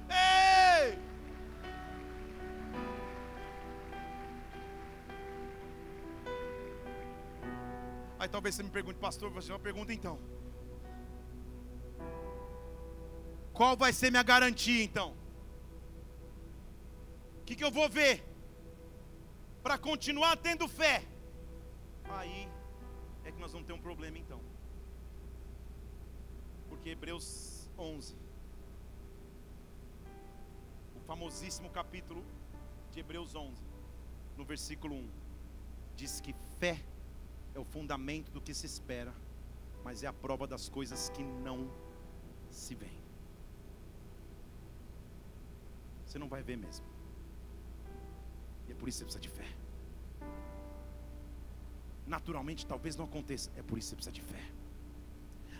Ei! 0.08 0.98
Aí 8.18 8.28
talvez 8.28 8.54
você 8.54 8.62
me 8.62 8.70
pergunte, 8.70 8.98
pastor, 8.98 9.30
você 9.30 9.52
uma 9.52 9.58
pergunta 9.58 9.92
então. 9.92 10.18
Qual 13.52 13.76
vai 13.76 13.92
ser 13.92 14.10
minha 14.10 14.22
garantia 14.22 14.82
então? 14.82 15.14
O 17.40 17.44
que, 17.44 17.54
que 17.56 17.64
eu 17.64 17.70
vou 17.70 17.88
ver 17.88 18.24
para 19.62 19.76
continuar 19.76 20.36
tendo 20.36 20.66
fé? 20.66 21.02
Aí 22.04 22.48
é 23.24 23.30
que 23.30 23.40
nós 23.40 23.52
vamos 23.52 23.66
ter 23.66 23.72
um 23.72 23.80
problema 23.80 24.18
então. 24.18 24.40
Porque 26.68 26.90
Hebreus 26.90 27.70
11, 27.78 28.16
o 30.96 31.00
famosíssimo 31.00 31.70
capítulo 31.70 32.24
de 32.90 33.00
Hebreus 33.00 33.34
11, 33.34 33.62
no 34.36 34.44
versículo 34.44 34.94
1, 34.94 35.10
diz 35.96 36.20
que 36.20 36.34
fé 36.58 36.82
é 37.54 37.58
o 37.58 37.64
fundamento 37.64 38.30
do 38.30 38.40
que 38.40 38.54
se 38.54 38.66
espera, 38.66 39.14
mas 39.84 40.02
é 40.02 40.06
a 40.06 40.12
prova 40.12 40.46
das 40.46 40.68
coisas 40.68 41.10
que 41.10 41.22
não 41.22 41.70
se 42.50 42.74
veem. 42.74 43.02
Você 46.06 46.18
não 46.18 46.28
vai 46.28 46.42
ver 46.42 46.56
mesmo. 46.56 46.86
E 48.68 48.72
é 48.72 48.74
por 48.74 48.88
isso 48.88 49.04
que 49.04 49.12
você 49.12 49.18
precisa 49.18 49.20
de 49.20 49.28
fé 49.28 49.61
naturalmente 52.06 52.66
talvez 52.66 52.96
não 52.96 53.04
aconteça. 53.04 53.50
É 53.56 53.62
por 53.62 53.78
isso 53.78 53.94
que 53.94 54.02
você 54.02 54.10
precisa 54.10 54.12
de 54.12 54.22
fé. 54.22 54.52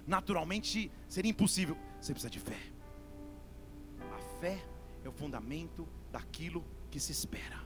Naturalmente 0.06 0.90
seria 1.08 1.30
impossível. 1.30 1.76
Você 2.00 2.12
precisa 2.12 2.30
de 2.30 2.40
fé. 2.40 2.58
A 4.12 4.18
fé 4.40 4.64
é 5.04 5.08
o 5.08 5.12
fundamento 5.12 5.88
daquilo 6.10 6.64
que 6.90 6.98
se 6.98 7.12
espera. 7.12 7.60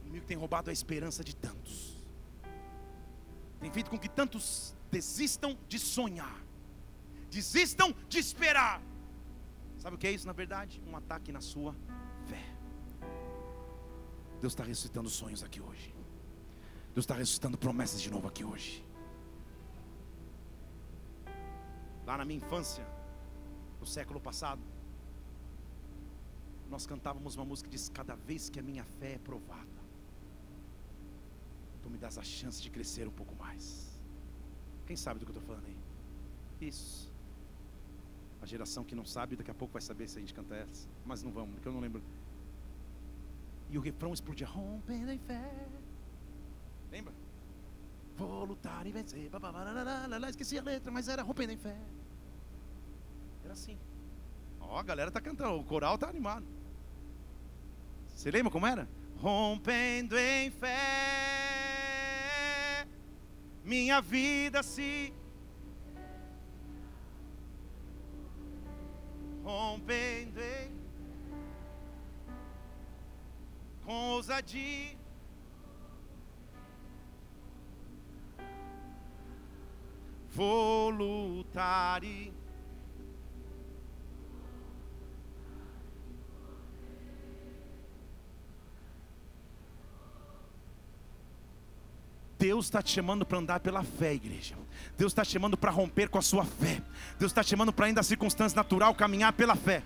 O 0.00 0.02
inimigo 0.02 0.26
tem 0.26 0.36
roubado 0.36 0.70
a 0.70 0.72
esperança 0.72 1.22
de 1.22 1.34
tantos. 1.34 1.96
Tem 3.60 3.70
feito 3.70 3.88
com 3.88 3.98
que 3.98 4.08
tantos 4.08 4.74
desistam 4.90 5.56
de 5.68 5.78
sonhar. 5.78 6.44
Desistam 7.30 7.94
de 8.08 8.18
esperar. 8.18 8.82
Sabe 9.78 9.96
o 9.96 9.98
que 9.98 10.06
é 10.06 10.12
isso 10.12 10.26
na 10.26 10.32
verdade? 10.32 10.82
Um 10.86 10.96
ataque 10.96 11.32
na 11.32 11.40
sua 11.40 11.74
fé. 12.26 12.44
Deus 14.40 14.52
está 14.52 14.64
ressuscitando 14.64 15.08
sonhos 15.08 15.42
aqui 15.44 15.60
hoje. 15.60 15.91
Deus 16.94 17.04
está 17.04 17.14
ressuscitando 17.14 17.56
promessas 17.56 18.00
de 18.02 18.10
novo 18.10 18.28
aqui 18.28 18.44
hoje. 18.44 18.84
Lá 22.06 22.18
na 22.18 22.24
minha 22.24 22.38
infância, 22.38 22.86
no 23.80 23.86
século 23.86 24.20
passado, 24.20 24.60
nós 26.68 26.86
cantávamos 26.86 27.36
uma 27.36 27.44
música 27.44 27.68
que 27.68 27.76
diz: 27.76 27.88
Cada 27.88 28.14
vez 28.14 28.50
que 28.50 28.60
a 28.60 28.62
minha 28.62 28.84
fé 28.84 29.12
é 29.14 29.18
provada, 29.18 29.80
tu 31.82 31.88
me 31.88 31.96
das 31.96 32.18
a 32.18 32.22
chance 32.22 32.60
de 32.60 32.70
crescer 32.70 33.08
um 33.08 33.12
pouco 33.12 33.34
mais. 33.36 33.98
Quem 34.86 34.96
sabe 34.96 35.20
do 35.20 35.24
que 35.24 35.32
eu 35.32 35.38
estou 35.38 35.46
falando 35.46 35.66
aí? 35.66 35.76
Isso. 36.60 37.10
A 38.42 38.46
geração 38.46 38.84
que 38.84 38.94
não 38.94 39.04
sabe, 39.04 39.36
daqui 39.36 39.50
a 39.50 39.54
pouco 39.54 39.72
vai 39.72 39.82
saber 39.82 40.08
se 40.08 40.18
a 40.18 40.20
gente 40.20 40.34
canta 40.34 40.54
essa. 40.56 40.88
Mas 41.06 41.22
não 41.22 41.30
vamos, 41.30 41.54
porque 41.54 41.68
eu 41.68 41.72
não 41.72 41.80
lembro. 41.80 42.02
E 43.70 43.78
o 43.78 43.80
refrão 43.80 44.12
explodia: 44.12 44.46
Rompendo 44.46 45.10
em 45.10 45.18
fé. 45.18 45.81
Lembra? 46.92 47.14
Vou 48.16 48.44
lutar 48.44 48.86
e 48.86 48.92
vencer. 48.92 49.30
Esqueci 50.28 50.58
a 50.58 50.62
letra, 50.62 50.92
mas 50.92 51.08
era 51.08 51.22
rompendo 51.22 51.52
em 51.54 51.56
fé. 51.56 51.74
Era 53.42 53.54
assim. 53.54 53.78
Ó, 54.60 54.78
a 54.78 54.82
galera 54.82 55.10
tá 55.10 55.18
cantando, 55.20 55.58
o 55.58 55.64
coral 55.64 55.96
tá 55.96 56.08
animado. 56.08 56.46
Você 58.14 58.30
lembra 58.30 58.52
como 58.52 58.66
era? 58.66 58.86
Rompendo 59.16 60.18
em 60.18 60.50
fé, 60.50 60.76
minha 63.64 64.00
vida 64.00 64.62
se 64.62 65.14
rompendo 69.44 70.40
em 70.40 70.72
com 73.84 74.10
ousadia 74.10 75.01
vou 80.32 80.88
lutar 80.90 82.02
e 82.02 82.32
Deus 92.38 92.64
está 92.64 92.82
te 92.82 92.90
chamando 92.90 93.24
para 93.24 93.38
andar 93.38 93.60
pela 93.60 93.84
fé, 93.84 94.14
igreja. 94.14 94.56
Deus 94.98 95.12
está 95.12 95.24
te 95.24 95.30
chamando 95.30 95.56
para 95.56 95.70
romper 95.70 96.08
com 96.08 96.18
a 96.18 96.22
sua 96.22 96.44
fé. 96.44 96.82
Deus 97.16 97.30
está 97.30 97.44
te 97.44 97.50
chamando 97.50 97.72
para, 97.72 97.86
ainda 97.86 98.00
a 98.00 98.02
circunstância 98.02 98.56
natural, 98.56 98.92
caminhar 98.96 99.32
pela 99.32 99.54
fé. 99.54 99.80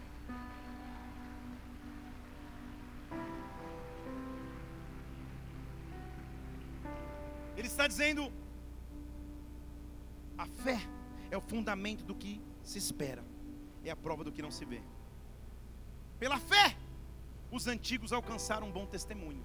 Ele 7.59 7.67
está 7.67 7.87
dizendo: 7.87 8.33
fundamento 11.47 12.05
do 12.05 12.15
que 12.15 12.41
se 12.63 12.79
espera, 12.79 13.25
é 13.85 13.91
a 13.91 13.97
prova 13.97 14.25
do 14.25 14.33
que 14.33 14.43
não 14.43 14.51
se 14.51 14.65
vê. 14.65 14.83
Pela 16.19 16.39
fé, 16.39 16.77
os 17.51 17.67
antigos 17.67 18.13
alcançaram 18.13 18.69
um 18.69 18.73
bom 18.73 18.87
testemunho. 18.87 19.45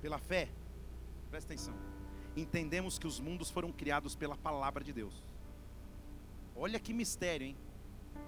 Pela 0.00 0.18
fé, 0.18 0.48
presta 1.30 1.52
atenção, 1.52 1.74
entendemos 2.36 2.98
que 2.98 3.06
os 3.06 3.18
mundos 3.18 3.50
foram 3.50 3.72
criados 3.72 4.14
pela 4.14 4.36
palavra 4.36 4.84
de 4.84 4.92
Deus. 4.92 5.24
Olha 6.54 6.78
que 6.78 6.92
mistério, 6.92 7.46
hein? 7.46 7.56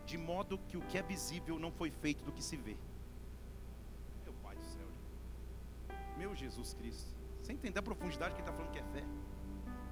De 0.05 0.19
modo 0.19 0.59
que 0.69 0.77
o 0.77 0.83
que 0.83 0.99
é 0.99 1.03
visível 1.03 1.59
não 1.59 1.71
foi 1.71 1.91
feito 1.91 2.25
do 2.25 2.33
que 2.33 2.43
se 2.43 2.57
vê. 2.57 2.77
Meu 4.25 4.35
Pai 4.43 4.57
do 4.57 4.65
céu, 4.65 4.89
meu 6.17 6.35
Jesus 6.35 6.75
Cristo. 6.75 7.17
Você 7.41 7.53
entender 7.53 7.79
a 7.79 7.83
profundidade 7.83 8.35
que 8.35 8.41
ele 8.41 8.49
está 8.49 8.53
falando 8.53 8.73
que 8.73 8.79
é 8.79 8.85
fé? 8.85 9.05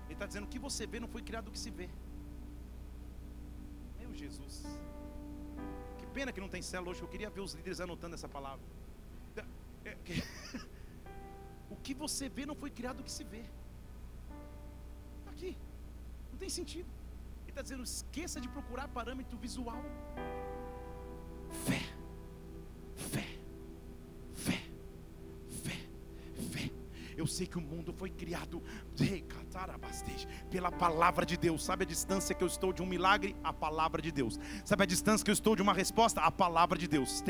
Ele 0.04 0.12
está 0.14 0.26
dizendo: 0.26 0.44
o 0.44 0.48
que 0.48 0.58
você 0.58 0.86
vê 0.86 0.98
não 1.00 1.08
foi 1.08 1.22
criado 1.22 1.46
do 1.46 1.50
que 1.50 1.58
se 1.58 1.70
vê. 1.70 1.88
Jesus. 4.16 4.64
Que 5.98 6.06
pena 6.06 6.32
que 6.32 6.40
não 6.40 6.48
tem 6.48 6.62
célula 6.62 6.90
hoje, 6.90 7.02
eu 7.02 7.08
queria 7.08 7.30
ver 7.30 7.40
os 7.40 7.54
líderes 7.54 7.80
anotando 7.80 8.14
essa 8.14 8.28
palavra. 8.28 8.64
É, 9.84 9.96
o 11.70 11.76
que 11.76 11.94
você 11.94 12.28
vê 12.28 12.44
não 12.44 12.56
foi 12.56 12.70
criado 12.70 12.96
do 12.96 13.04
que 13.04 13.10
se 13.10 13.22
vê. 13.22 13.44
Está 15.20 15.30
aqui. 15.30 15.56
Não 16.32 16.38
tem 16.38 16.48
sentido. 16.48 16.88
Ele 17.42 17.50
está 17.50 17.62
dizendo: 17.62 17.84
esqueça 17.84 18.40
de 18.40 18.48
procurar 18.48 18.88
parâmetro 18.88 19.38
visual. 19.38 19.82
Fé. 21.66 21.85
Eu 27.26 27.28
sei 27.28 27.44
que 27.44 27.58
o 27.58 27.60
mundo 27.60 27.92
foi 27.92 28.08
criado 28.08 28.62
pela 30.48 30.70
palavra 30.70 31.26
de 31.26 31.36
Deus. 31.36 31.64
Sabe 31.64 31.82
a 31.82 31.86
distância 31.86 32.32
que 32.32 32.44
eu 32.44 32.46
estou 32.46 32.72
de 32.72 32.82
um 32.82 32.86
milagre? 32.86 33.34
A 33.42 33.52
palavra 33.52 34.00
de 34.00 34.12
Deus. 34.12 34.38
Sabe 34.64 34.84
a 34.84 34.86
distância 34.86 35.24
que 35.24 35.30
eu 35.30 35.34
estou 35.34 35.56
de 35.56 35.60
uma 35.60 35.74
resposta? 35.74 36.20
A 36.20 36.30
palavra 36.30 36.78
de 36.78 36.86
Deus. 36.86 37.24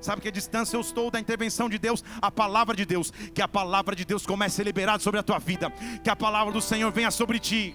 Sabe 0.00 0.22
que 0.22 0.28
a 0.28 0.30
distância 0.30 0.76
eu 0.76 0.80
estou 0.80 1.10
da 1.10 1.18
intervenção 1.18 1.68
de 1.68 1.76
Deus? 1.76 2.04
A 2.22 2.30
palavra 2.30 2.76
de 2.76 2.86
Deus. 2.86 3.10
Que 3.10 3.42
a 3.42 3.48
palavra 3.48 3.96
de 3.96 4.04
Deus 4.04 4.24
comece 4.24 4.54
a 4.54 4.56
ser 4.58 4.64
liberada 4.66 5.02
sobre 5.02 5.18
a 5.18 5.24
tua 5.24 5.40
vida. 5.40 5.72
Que 6.04 6.08
a 6.08 6.14
palavra 6.14 6.52
do 6.52 6.60
Senhor 6.60 6.92
venha 6.92 7.10
sobre 7.10 7.40
ti. 7.40 7.74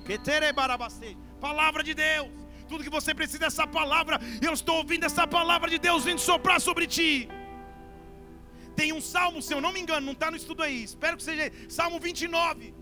Palavra 1.41 1.83
de 1.83 1.93
Deus. 1.93 2.29
Tudo 2.69 2.81
que 2.81 2.89
você 2.89 3.13
precisa 3.13 3.39
dessa 3.39 3.67
palavra. 3.67 4.21
Eu 4.41 4.53
estou 4.53 4.77
ouvindo 4.77 5.03
essa 5.03 5.27
palavra 5.27 5.69
de 5.69 5.79
Deus 5.79 6.05
vindo 6.05 6.19
soprar 6.19 6.61
sobre 6.61 6.87
ti. 6.87 7.27
Tem 8.75 8.91
um 8.91 9.01
salmo, 9.01 9.41
se 9.41 9.53
eu 9.53 9.61
não 9.61 9.71
me 9.71 9.79
engano, 9.79 10.05
não 10.05 10.13
está 10.13 10.31
no 10.31 10.37
estudo 10.37 10.63
aí, 10.63 10.83
espero 10.83 11.17
que 11.17 11.23
seja 11.23 11.51
Salmo 11.69 11.99
29, 11.99 12.73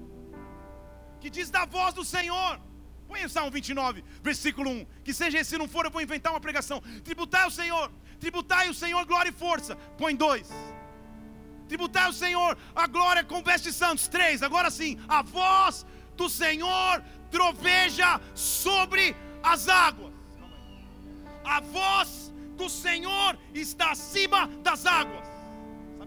que 1.20 1.30
diz 1.30 1.50
da 1.50 1.66
voz 1.66 1.94
do 1.94 2.06
Senhor. 2.06 2.60
Põe 3.08 3.26
o 3.26 3.30
Salmo 3.30 3.52
29, 3.52 4.06
versículo 4.24 4.70
1. 4.70 4.86
Que 5.04 5.14
seja 5.14 5.38
esse, 5.38 5.50
se 5.50 5.58
não 5.58 5.68
for, 5.68 5.84
eu 5.84 5.92
vou 5.92 6.02
inventar 6.02 6.32
uma 6.32 6.40
pregação. 6.40 6.82
Tributai 7.04 7.46
o 7.46 7.52
Senhor, 7.52 7.92
tributai 8.22 8.70
o 8.70 8.74
Senhor 8.74 9.06
glória 9.06 9.30
e 9.30 9.34
força. 9.34 9.76
Põe 9.98 10.16
dois. 10.16 10.50
Tributai 11.68 12.10
o 12.10 12.14
Senhor 12.14 12.58
a 12.74 12.88
glória 12.88 13.24
com 13.24 13.44
vestes 13.44 13.76
santos. 13.76 14.08
Três. 14.08 14.42
Agora 14.42 14.72
sim, 14.72 14.98
a 15.10 15.22
voz 15.22 15.86
do 16.16 16.30
Senhor 16.30 17.04
troveja 17.30 18.22
sobre 18.34 19.14
as 19.44 19.68
águas. 19.68 20.14
A 21.44 21.60
voz 21.60 22.32
do 22.56 22.70
Senhor 22.70 23.38
está 23.54 23.92
acima 23.92 24.48
das 24.64 24.86
águas 24.86 25.31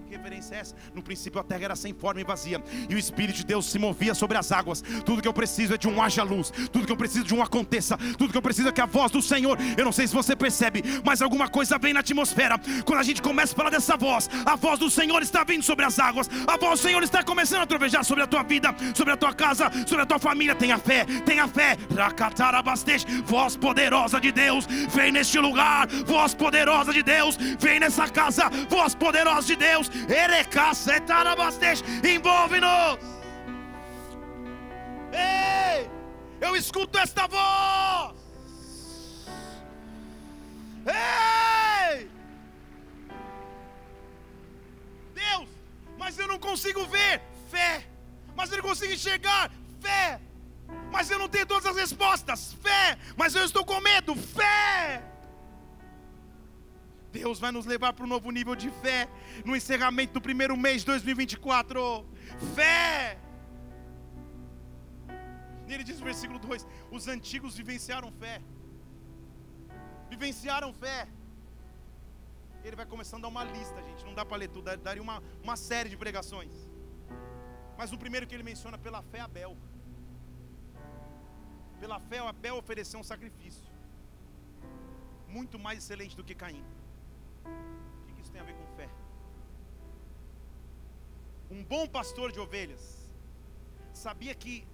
referência 0.09 0.55
é 0.55 0.59
essa? 0.59 0.75
No 0.95 1.03
princípio 1.03 1.41
a 1.41 1.45
terra 1.45 1.65
era 1.65 1.77
sem 1.77 1.93
forma 1.93 2.21
e 2.21 2.25
vazia, 2.25 2.63
e 2.89 2.95
o 2.95 2.99
Espírito 2.99 3.37
de 3.37 3.45
Deus 3.45 3.67
se 3.67 3.79
movia 3.79 4.15
sobre 4.15 4.37
as 4.37 4.53
águas. 4.53 4.83
Tudo 5.05 5.23
que 5.23 5.29
eu 5.29 5.33
preciso 5.33 5.75
é 5.75 5.79
de 5.79 5.89
um 5.89 6.03
haja 6.03 6.23
luz, 6.23 6.51
tudo 6.73 6.87
que 6.87 6.93
eu 6.93 6.97
preciso 6.97 7.25
de 7.25 7.35
um 7.35 7.43
aconteça, 7.43 7.97
tudo 8.19 8.31
que 8.31 8.39
eu 8.39 8.43
preciso 8.43 8.69
é 8.69 8.73
que 8.73 8.81
a 8.81 8.87
voz 8.87 9.11
do 9.11 9.23
Senhor, 9.23 9.59
eu 9.77 9.85
não 9.85 9.93
sei 9.93 10.07
se 10.07 10.15
você 10.15 10.37
percebe, 10.37 10.83
mas 11.05 11.23
alguma 11.23 11.49
coisa 11.49 11.79
vem 11.79 11.93
na 11.93 12.01
atmosfera. 12.01 12.59
Quando 12.85 13.01
a 13.01 13.03
gente 13.03 13.23
começa 13.23 13.53
a 13.53 13.57
falar 13.57 13.71
dessa 13.71 13.97
voz, 13.97 14.29
a 14.45 14.57
voz 14.57 14.79
do 14.79 14.91
Senhor 14.91 15.23
está 15.23 15.45
vindo 15.45 15.63
sobre 15.63 15.85
as 15.85 15.99
águas, 15.99 16.29
a 16.47 16.57
voz 16.57 16.81
do 16.81 16.87
Senhor 16.87 17.03
está 17.03 17.23
começando 17.23 17.63
a 17.63 17.67
trovejar 17.67 18.05
sobre 18.05 18.23
a 18.23 18.27
tua 18.27 18.43
vida, 18.43 18.75
sobre 18.95 19.13
a 19.13 19.17
tua 19.17 19.33
casa, 19.33 19.71
sobre 19.87 20.03
a 20.03 20.07
tua 20.07 20.19
família. 20.19 20.55
Tenha 20.55 20.79
fé, 20.79 21.05
tenha 21.25 21.49
fé. 21.49 21.77
Voz 23.25 23.57
poderosa 23.57 24.21
de 24.21 24.33
Deus, 24.33 24.67
vem 24.91 25.13
neste 25.13 25.39
lugar. 25.39 25.89
Voz 26.07 26.35
poderosa 26.35 26.93
de 26.93 27.03
Deus, 27.03 27.37
vem 27.59 27.81
nessa 27.81 28.09
casa. 28.09 28.51
Voz 28.69 28.95
poderosa 28.95 29.47
de 29.47 29.57
Deus, 29.57 29.91
Envolve-nos. 32.05 32.99
Ei, 35.13 35.89
eu 36.41 36.57
escuto 36.57 36.99
esta 36.99 37.27
voz. 37.27 38.15
Ei, 40.87 42.11
Deus, 45.15 45.49
mas 45.97 46.19
eu 46.19 46.29
não 46.29 46.39
consigo 46.39 46.85
ver. 46.87 47.23
Fé, 47.51 47.87
mas 48.35 48.51
eu 48.51 48.59
não 48.59 48.65
consigo 48.65 48.93
enxergar. 48.93 49.51
Fé, 49.81 50.21
mas 50.91 51.11
eu 51.11 51.19
não 51.19 51.29
tenho 51.29 51.47
todas 51.47 51.67
as 51.67 51.77
respostas. 51.77 52.55
Fé, 52.63 52.99
mas 53.17 53.35
eu 53.35 53.45
estou 53.45 53.65
com 53.65 53.81
medo. 53.81 54.15
Fé. 54.17 55.14
Deus 57.19 57.39
vai 57.45 57.53
nos 57.57 57.67
levar 57.73 57.93
para 57.93 58.05
um 58.07 58.13
novo 58.15 58.31
nível 58.39 58.57
de 58.63 58.71
fé 58.83 59.01
no 59.49 59.55
encerramento 59.59 60.15
do 60.15 60.21
primeiro 60.29 60.57
mês 60.65 60.79
de 60.81 60.87
2024. 60.87 61.81
Fé! 62.57 63.19
Ele 65.75 65.85
diz 65.89 65.99
no 66.01 66.07
versículo 66.11 66.39
2: 66.39 66.67
Os 66.97 67.07
antigos 67.15 67.57
vivenciaram 67.61 68.11
fé. 68.23 68.37
Vivenciaram 70.11 70.73
fé. 70.85 70.99
Ele 72.65 72.77
vai 72.81 72.87
começando 72.95 73.21
a 73.21 73.29
dar 73.29 73.33
uma 73.35 73.45
lista, 73.57 73.81
gente. 73.89 74.05
Não 74.09 74.15
dá 74.19 74.25
para 74.25 74.39
ler 74.43 74.49
tudo, 74.49 74.77
daria 74.89 75.03
uma, 75.09 75.19
uma 75.43 75.57
série 75.57 75.91
de 75.95 75.97
pregações. 76.05 76.55
Mas 77.79 77.93
o 77.93 77.99
primeiro 78.05 78.27
que 78.27 78.35
ele 78.37 78.49
menciona 78.53 78.79
pela 78.87 79.03
fé 79.03 79.21
Abel. 79.21 79.57
Pela 81.83 81.99
fé, 82.01 82.19
Abel 82.19 82.57
ofereceu 82.57 82.99
um 82.99 83.09
sacrifício. 83.13 83.69
Muito 85.37 85.59
mais 85.59 85.79
excelente 85.81 86.17
do 86.17 86.25
que 86.25 86.35
Caim. 86.43 86.65
O 87.45 88.15
que 88.15 88.21
isso 88.23 88.33
tem 88.33 88.41
a 88.41 88.45
ver 88.45 88.55
com 88.55 88.67
fé? 88.77 88.89
Um 91.51 91.63
bom 91.65 91.87
pastor 91.87 92.33
de 92.33 92.41
ovelhas 92.41 92.85
sabia 93.93 94.35
que 94.35 94.67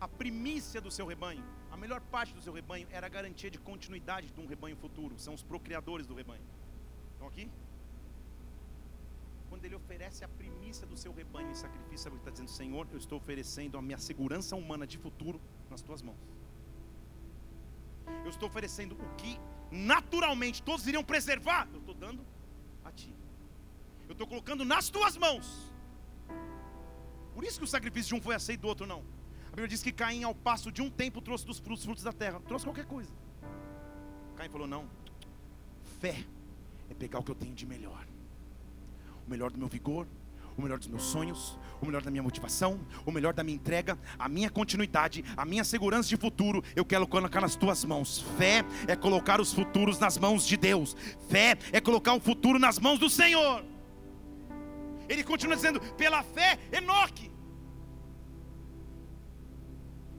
a 0.00 0.08
primícia 0.08 0.80
do 0.80 0.90
seu 0.90 1.06
rebanho, 1.06 1.44
a 1.70 1.76
melhor 1.76 2.00
parte 2.00 2.32
do 2.34 2.40
seu 2.40 2.52
rebanho, 2.52 2.86
era 2.90 3.06
a 3.06 3.10
garantia 3.10 3.50
de 3.50 3.58
continuidade 3.58 4.30
de 4.30 4.40
um 4.40 4.46
rebanho 4.46 4.76
futuro. 4.76 5.18
São 5.18 5.34
os 5.34 5.42
procriadores 5.42 6.06
do 6.06 6.14
rebanho. 6.14 6.42
Estão 7.12 7.28
aqui? 7.28 7.50
Quando 9.50 9.64
ele 9.64 9.74
oferece 9.74 10.24
a 10.24 10.28
primícia 10.28 10.86
do 10.86 10.96
seu 10.96 11.12
rebanho 11.12 11.50
em 11.50 11.54
sacrifício, 11.54 12.08
ele 12.08 12.16
está 12.16 12.30
dizendo: 12.30 12.50
Senhor, 12.50 12.86
eu 12.92 12.98
estou 12.98 13.18
oferecendo 13.18 13.76
a 13.76 13.82
minha 13.82 13.98
segurança 13.98 14.56
humana 14.56 14.86
de 14.86 14.96
futuro 14.96 15.40
nas 15.68 15.82
tuas 15.82 16.00
mãos. 16.00 16.18
Eu 18.24 18.30
estou 18.30 18.48
oferecendo 18.48 18.94
o 18.94 19.14
que 19.16 19.38
naturalmente 19.70 20.62
todos 20.62 20.86
iriam 20.86 21.04
preservar, 21.04 21.68
eu 21.72 21.80
estou 21.80 21.94
dando 21.94 22.24
a 22.84 22.90
ti. 22.90 23.14
Eu 24.08 24.12
estou 24.12 24.26
colocando 24.26 24.64
nas 24.64 24.90
tuas 24.90 25.16
mãos. 25.16 25.72
Por 27.34 27.44
isso 27.44 27.58
que 27.58 27.64
o 27.64 27.68
sacrifício 27.68 28.08
de 28.08 28.14
um 28.16 28.20
foi 28.20 28.34
aceito, 28.34 28.62
do 28.62 28.68
outro 28.68 28.86
não. 28.86 29.04
A 29.46 29.50
Bíblia 29.50 29.68
diz 29.68 29.82
que 29.82 29.92
Caim, 29.92 30.22
ao 30.24 30.34
passo 30.34 30.70
de 30.70 30.82
um 30.82 30.90
tempo, 30.90 31.20
trouxe 31.20 31.46
dos 31.46 31.58
frutos, 31.58 31.84
frutos 31.84 32.02
da 32.02 32.12
terra. 32.12 32.40
Trouxe 32.40 32.64
qualquer 32.64 32.86
coisa. 32.86 33.12
Caim 34.36 34.48
falou: 34.48 34.66
não. 34.66 34.88
Fé 36.00 36.24
é 36.88 36.94
pegar 36.94 37.18
o 37.18 37.22
que 37.22 37.30
eu 37.30 37.34
tenho 37.34 37.54
de 37.54 37.66
melhor. 37.66 38.06
O 39.26 39.30
melhor 39.30 39.50
do 39.50 39.58
meu 39.58 39.68
vigor, 39.68 40.06
o 40.60 40.62
melhor 40.62 40.78
dos 40.78 40.88
meus 40.88 41.02
sonhos, 41.02 41.58
o 41.80 41.86
melhor 41.86 42.02
da 42.02 42.10
minha 42.10 42.22
motivação, 42.22 42.78
o 43.06 43.10
melhor 43.10 43.32
da 43.32 43.42
minha 43.42 43.56
entrega, 43.56 43.98
a 44.18 44.28
minha 44.28 44.50
continuidade, 44.50 45.24
a 45.36 45.44
minha 45.44 45.64
segurança 45.64 46.08
de 46.08 46.16
futuro, 46.16 46.62
eu 46.76 46.84
quero 46.84 47.06
colocar 47.06 47.40
nas 47.40 47.56
tuas 47.56 47.84
mãos. 47.84 48.24
Fé 48.36 48.64
é 48.86 48.94
colocar 48.94 49.40
os 49.40 49.52
futuros 49.52 49.98
nas 49.98 50.18
mãos 50.18 50.46
de 50.46 50.56
Deus. 50.56 50.96
Fé 51.28 51.56
é 51.72 51.80
colocar 51.80 52.14
o 52.14 52.20
futuro 52.20 52.58
nas 52.58 52.78
mãos 52.78 52.98
do 52.98 53.08
Senhor. 53.08 53.64
Ele 55.08 55.24
continua 55.24 55.56
dizendo: 55.56 55.80
pela 55.94 56.22
fé, 56.22 56.58
Enoque. 56.70 57.30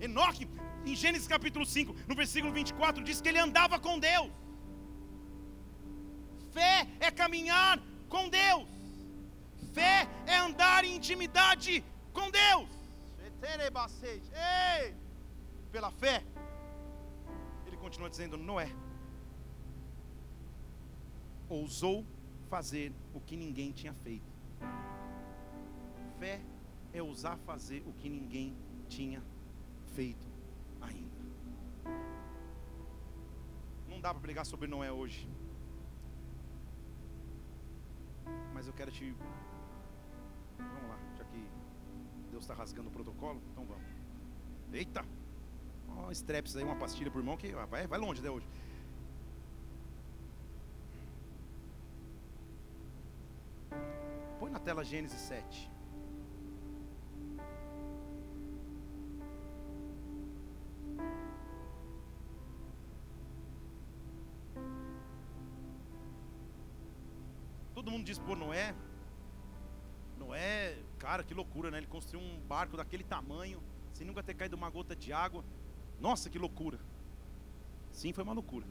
Enoque, 0.02 0.50
em 0.86 0.96
Gênesis 0.96 1.28
capítulo 1.28 1.66
5, 1.66 1.96
no 2.08 2.16
versículo 2.16 2.52
24, 2.52 3.04
diz 3.04 3.22
que 3.22 3.30
ele 3.30 3.38
andava 3.38 3.80
com 3.80 4.00
Deus. 4.00 4.32
Fé 6.52 6.88
é 7.00 7.12
caminhar 7.12 7.80
com 8.10 8.28
Deus. 8.28 8.81
Fé 9.74 10.08
é 10.26 10.38
andar 10.38 10.84
em 10.84 10.96
intimidade 10.96 11.84
com 12.14 12.30
Deus. 12.30 12.70
Ei! 14.34 14.96
Pela 15.72 15.92
fé, 15.92 16.24
ele 17.66 17.78
continua 17.78 18.10
dizendo: 18.10 18.38
Noé 18.38 18.70
ousou 21.48 22.06
fazer 22.50 22.94
o 23.14 23.20
que 23.20 23.36
ninguém 23.36 23.72
tinha 23.72 23.94
feito. 23.94 24.32
Fé 26.20 26.42
é 26.94 27.02
ousar 27.02 27.38
fazer 27.40 27.82
o 27.86 27.94
que 27.94 28.10
ninguém 28.10 28.56
tinha 28.88 29.24
feito 29.96 30.28
ainda. 30.82 31.22
Não 33.88 34.00
dá 34.00 34.14
para 34.14 34.22
pregar 34.22 34.46
sobre 34.46 34.68
Noé 34.68 34.92
hoje. 34.92 35.28
Mas 38.54 38.68
eu 38.68 38.74
quero 38.74 38.92
te. 38.92 39.16
Vamos 40.74 40.90
lá, 40.90 41.00
já 41.18 41.24
que 41.26 41.50
Deus 42.30 42.44
está 42.44 42.54
rasgando 42.54 42.90
o 42.90 42.92
protocolo, 42.92 43.42
então 43.52 43.66
vamos. 43.66 43.84
Eita! 44.74 45.06
Ó, 45.88 46.12
streps 46.12 46.56
aí, 46.56 46.64
uma 46.64 46.76
pastilha 46.76 47.12
por 47.12 47.20
irmão 47.20 47.38
que 47.38 47.52
vai, 47.52 47.88
vai 47.88 48.00
longe 48.00 48.20
até 48.20 48.30
hoje. 48.30 48.48
Põe 54.40 54.50
na 54.50 54.60
tela 54.60 54.84
Gênesis 54.84 55.20
7. 55.22 55.70
Todo 67.74 67.90
mundo 67.90 68.04
diz, 68.04 68.20
Noé. 68.20 68.36
Noé, 68.36 68.76
cara, 71.12 71.24
que 71.26 71.34
loucura, 71.34 71.70
né? 71.70 71.78
Ele 71.80 71.88
construiu 71.88 72.22
um 72.26 72.40
barco 72.48 72.78
daquele 72.78 73.04
tamanho, 73.04 73.62
sem 73.94 74.08
nunca 74.08 74.24
ter 74.24 74.34
caído 74.34 74.56
uma 74.56 74.70
gota 74.70 74.96
de 74.96 75.12
água. 75.12 75.44
Nossa, 76.00 76.30
que 76.30 76.40
loucura. 76.40 76.80
Sim, 77.92 78.14
foi 78.14 78.24
uma 78.24 78.32
loucura. 78.32 78.66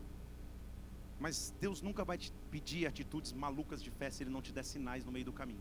Mas 1.18 1.54
Deus 1.60 1.82
nunca 1.82 2.02
vai 2.02 2.16
te 2.16 2.32
pedir 2.50 2.86
atitudes 2.86 3.34
malucas 3.34 3.82
de 3.82 3.90
fé 3.90 4.10
se 4.10 4.22
Ele 4.22 4.30
não 4.30 4.40
te 4.40 4.52
der 4.52 4.64
sinais 4.64 5.04
no 5.04 5.12
meio 5.12 5.26
do 5.26 5.34
caminho. 5.34 5.60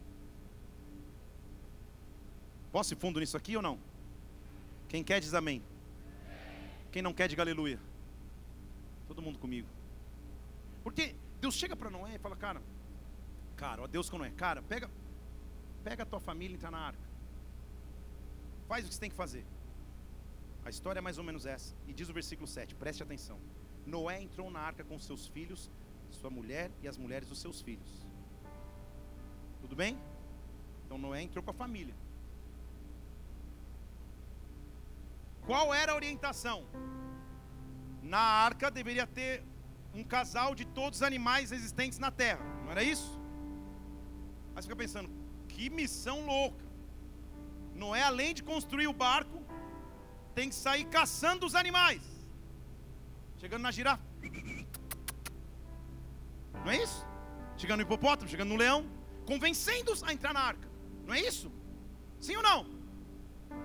Posso 2.72 2.93
ir 2.93 2.97
fundo 2.97 3.19
nisso 3.19 3.35
aqui 3.35 3.57
ou 3.57 3.61
não? 3.61 3.77
Quem 4.88 5.03
quer 5.03 5.19
diz 5.19 5.34
amém. 5.34 5.61
Quem 6.93 7.01
não 7.01 7.14
quer 7.14 7.27
diga 7.27 7.41
aleluia. 7.41 7.77
Todo 9.06 9.22
mundo 9.22 9.38
comigo. 9.38 9.68
Porque 10.81 11.14
Deus 11.41 11.56
chega 11.56 11.76
para 11.76 11.89
Noé 11.89 12.15
e 12.15 12.19
fala, 12.19 12.38
cara, 12.38 12.61
cara, 13.57 13.81
ó 13.81 13.88
Deus 13.88 14.10
com 14.10 14.18
Noé, 14.18 14.31
cara, 14.31 14.61
pega, 14.61 14.89
pega 15.84 16.03
a 16.03 16.06
tua 16.06 16.19
família 16.19 16.53
e 16.53 16.57
entra 16.57 16.72
na 16.72 16.80
arca. 16.80 17.07
Faz 18.68 18.85
o 18.85 18.88
que 18.88 18.93
você 18.93 18.99
tem 18.99 19.10
que 19.10 19.15
fazer. 19.15 19.45
A 20.64 20.69
história 20.69 20.99
é 20.99 21.01
mais 21.01 21.18
ou 21.18 21.23
menos 21.23 21.45
essa. 21.45 21.76
E 21.88 21.93
diz 21.93 22.10
o 22.10 22.14
versículo 22.14 22.47
7, 22.47 22.76
preste 22.76 23.01
atenção. 23.01 23.39
Noé 23.85 24.22
entrou 24.22 24.51
na 24.51 24.60
arca 24.60 24.84
com 24.84 24.99
seus 24.99 25.27
filhos, 25.27 25.72
sua 26.11 26.30
mulher 26.30 26.69
e 26.81 26.88
as 26.88 26.97
mulheres 26.97 27.27
dos 27.27 27.39
seus 27.39 27.61
filhos. 27.61 28.06
Tudo 29.61 29.76
bem? 29.76 29.97
Então 30.85 30.97
Noé 30.97 31.22
entrou 31.22 31.43
com 31.43 31.51
a 31.51 31.53
família. 31.53 31.95
Qual 35.45 35.73
era 35.73 35.93
a 35.93 35.95
orientação? 35.95 36.65
Na 38.03 38.19
arca 38.19 38.69
deveria 38.69 39.07
ter 39.07 39.43
um 39.93 40.03
casal 40.03 40.53
de 40.53 40.65
todos 40.65 40.99
os 40.99 41.03
animais 41.03 41.51
existentes 41.51 41.97
na 41.97 42.11
terra, 42.11 42.43
não 42.64 42.72
era 42.72 42.84
isso? 42.84 43.19
Aí 44.56 44.61
você 44.61 44.68
fica 44.68 44.76
pensando, 44.76 45.10
que 45.60 45.69
missão 45.69 46.26
louca. 46.26 46.65
Noé, 47.76 48.02
além 48.02 48.34
de 48.34 48.41
construir 48.41 48.88
o 48.88 48.94
barco, 48.94 49.40
tem 50.34 50.48
que 50.48 50.56
sair 50.56 50.86
caçando 50.86 51.45
os 51.45 51.53
animais. 51.53 52.02
Chegando 53.41 53.64
na 53.64 53.72
girafa. 53.72 54.02
Não 56.64 56.72
é 56.72 56.81
isso? 56.81 57.06
Chegando 57.57 57.80
no 57.80 57.86
hipopótamo, 57.86 58.30
chegando 58.30 58.49
no 58.53 58.56
leão, 58.56 58.86
convencendo-os 59.26 60.02
a 60.03 60.14
entrar 60.14 60.34
na 60.34 60.40
arca. 60.40 60.68
Não 61.06 61.14
é 61.14 61.19
isso? 61.19 61.52
Sim 62.22 62.38
ou 62.38 62.44
não? 62.44 62.65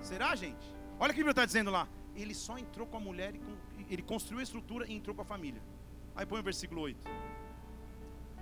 Será, 0.01 0.35
gente? 0.35 0.65
Olha 0.99 1.11
o 1.11 1.13
que 1.13 1.21
a 1.21 1.23
Bíblia 1.23 1.31
está 1.31 1.45
dizendo 1.45 1.71
lá. 1.71 1.87
Ele 2.13 2.33
só 2.33 2.57
entrou 2.57 2.85
com 2.87 2.97
a 2.97 2.99
mulher, 2.99 3.35
e 3.35 3.39
com, 3.39 3.55
ele 3.89 4.01
construiu 4.01 4.41
a 4.41 4.43
estrutura 4.43 4.85
e 4.85 4.93
entrou 4.93 5.15
com 5.15 5.21
a 5.21 5.25
família. 5.33 5.61
Aí 6.13 6.25
põe 6.25 6.41
o 6.41 6.43
versículo 6.43 6.81
8. 6.81 6.99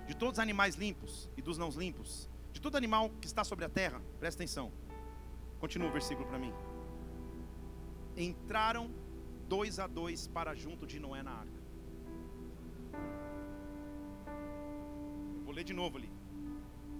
De 0.08 0.16
todos 0.16 0.38
os 0.38 0.38
animais 0.40 0.74
limpos 0.74 1.28
e 1.36 1.42
dos 1.42 1.56
não 1.56 1.70
limpos, 1.70 2.28
de 2.54 2.60
todo 2.62 2.76
animal 2.76 3.10
que 3.20 3.26
está 3.26 3.42
sobre 3.42 3.64
a 3.64 3.68
terra, 3.68 4.00
presta 4.20 4.40
atenção. 4.40 4.72
Continua 5.58 5.88
o 5.88 5.92
versículo 5.92 6.26
para 6.26 6.38
mim. 6.38 6.54
Entraram 8.16 8.90
dois 9.48 9.78
a 9.78 9.86
dois 9.88 10.28
para 10.28 10.54
junto 10.54 10.86
de 10.86 10.98
Noé 11.00 11.22
na 11.22 11.32
arca. 11.32 11.64
vou 15.44 15.52
ler 15.52 15.64
de 15.64 15.74
novo 15.74 15.98
ali. 15.98 16.10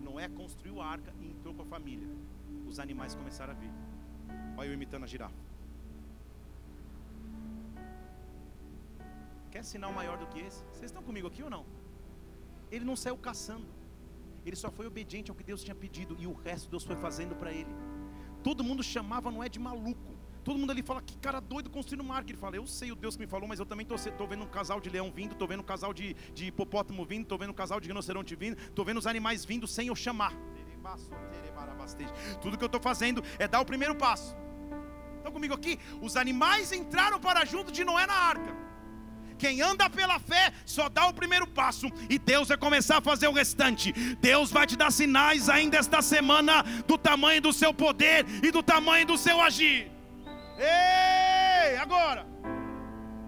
Noé 0.03 0.29
construiu 0.29 0.81
a 0.81 0.87
arca 0.87 1.13
e 1.21 1.31
entrou 1.31 1.55
com 1.55 1.63
a 1.63 1.65
família. 1.65 2.09
Os 2.67 2.79
animais 2.79 3.15
começaram 3.15 3.53
a 3.53 3.57
vir. 3.57 3.71
Olha 4.57 4.69
eu 4.69 4.75
imitando 4.75 5.05
a 5.05 5.07
girafa. 5.07 5.43
Quer 9.53 9.65
sinal 9.65 9.93
maior 9.93 10.19
do 10.19 10.27
que 10.27 10.41
esse? 10.41 10.63
Vocês 10.73 10.91
estão 10.91 11.03
comigo 11.03 11.29
aqui 11.29 11.43
ou 11.45 11.51
não? 11.51 11.65
Ele 12.73 12.85
não 12.85 12.97
saiu 12.97 13.17
caçando. 13.17 13.67
Ele 14.45 14.57
só 14.57 14.71
foi 14.71 14.87
obediente 14.87 15.31
ao 15.31 15.37
que 15.37 15.43
Deus 15.43 15.63
tinha 15.63 15.75
pedido 15.75 16.17
e 16.19 16.27
o 16.27 16.33
resto 16.33 16.71
Deus 16.71 16.85
foi 16.85 16.97
fazendo 16.97 17.35
para 17.35 17.53
ele. 17.53 17.75
Todo 18.43 18.63
mundo 18.63 18.83
chamava 18.83 19.31
Noé 19.31 19.49
de 19.49 19.59
maluco. 19.59 20.15
Todo 20.45 20.59
mundo 20.59 20.71
ali 20.71 20.83
fala, 20.83 21.01
que 21.01 21.17
cara 21.17 21.41
doido 21.41 21.71
construindo 21.71 22.03
uma 22.03 22.15
arca. 22.15 22.31
Ele 22.31 22.39
fala, 22.39 22.57
eu 22.57 22.67
sei 22.67 22.93
o 22.93 22.95
Deus 22.95 23.17
que 23.17 23.23
me 23.23 23.27
falou, 23.27 23.49
mas 23.49 23.59
eu 23.59 23.65
também 23.65 23.87
estou 23.91 24.29
vendo 24.29 24.45
um 24.45 24.47
casal 24.47 24.79
de 24.79 24.91
leão 24.91 25.11
vindo, 25.11 25.33
estou 25.33 25.49
vendo 25.49 25.61
um 25.61 25.65
casal 25.65 25.95
de, 25.95 26.15
de 26.35 26.47
hipopótamo 26.47 27.03
vindo, 27.07 27.23
estou 27.23 27.39
vendo 27.39 27.51
um 27.51 27.55
casal 27.55 27.81
de 27.81 27.89
rinoceronte 27.89 28.37
vindo, 28.37 28.59
estou 28.59 28.85
vendo 28.85 28.99
os 28.99 29.07
animais 29.07 29.45
vindo 29.47 29.67
sem 29.67 29.89
eu 29.89 29.97
chamar. 29.97 30.35
Tudo 32.43 32.59
que 32.59 32.65
eu 32.65 32.67
estou 32.67 32.81
fazendo 32.81 33.25
é 33.39 33.49
dar 33.49 33.61
o 33.61 33.65
primeiro 33.65 33.95
passo. 33.95 34.37
Estão 35.17 35.33
comigo 35.33 35.55
aqui? 35.55 35.79
Os 36.03 36.17
animais 36.17 36.71
entraram 36.71 37.19
para 37.19 37.47
junto 37.47 37.73
de 37.73 37.83
Noé 37.83 38.07
na 38.07 38.13
arca. 38.13 38.64
Quem 39.39 39.61
anda 39.61 39.91
pela 39.91 40.19
fé 40.19 40.53
só 40.65 40.89
dá 40.89 41.07
o 41.07 41.15
primeiro 41.15 41.47
passo 41.47 41.87
e 42.09 42.19
Deus 42.19 42.49
vai 42.49 42.57
começar 42.57 42.99
a 42.99 43.01
fazer 43.01 43.29
o 43.29 43.33
restante. 43.33 43.93
Deus 44.21 44.51
vai 44.51 44.67
te 44.67 44.77
dar 44.77 44.91
sinais 44.91 45.49
ainda 45.49 45.77
esta 45.79 46.01
semana 46.01 46.63
do 46.87 46.97
tamanho 46.97 47.41
do 47.41 47.53
seu 47.53 47.75
poder 47.75 48.25
e 48.43 48.51
do 48.51 48.63
tamanho 48.63 49.07
do 49.07 49.19
seu 49.19 49.41
agir. 49.41 49.91
Ei, 50.59 51.77
agora. 51.77 52.27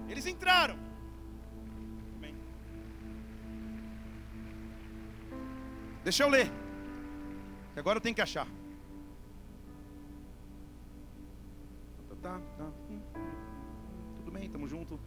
Eles 0.08 0.26
entraram. 0.26 0.86
Deixa 6.04 6.22
eu 6.22 6.28
ler. 6.28 6.48
Que 7.74 7.80
agora 7.80 7.96
eu 7.96 8.00
tenho 8.00 8.14
que 8.14 8.22
achar. 8.22 8.46
Tá, 12.08 12.14
tá, 12.22 12.40
tá. 12.58 12.72
Tudo 14.18 14.30
bem, 14.30 14.44
estamos 14.44 14.70
juntos. 14.70 15.00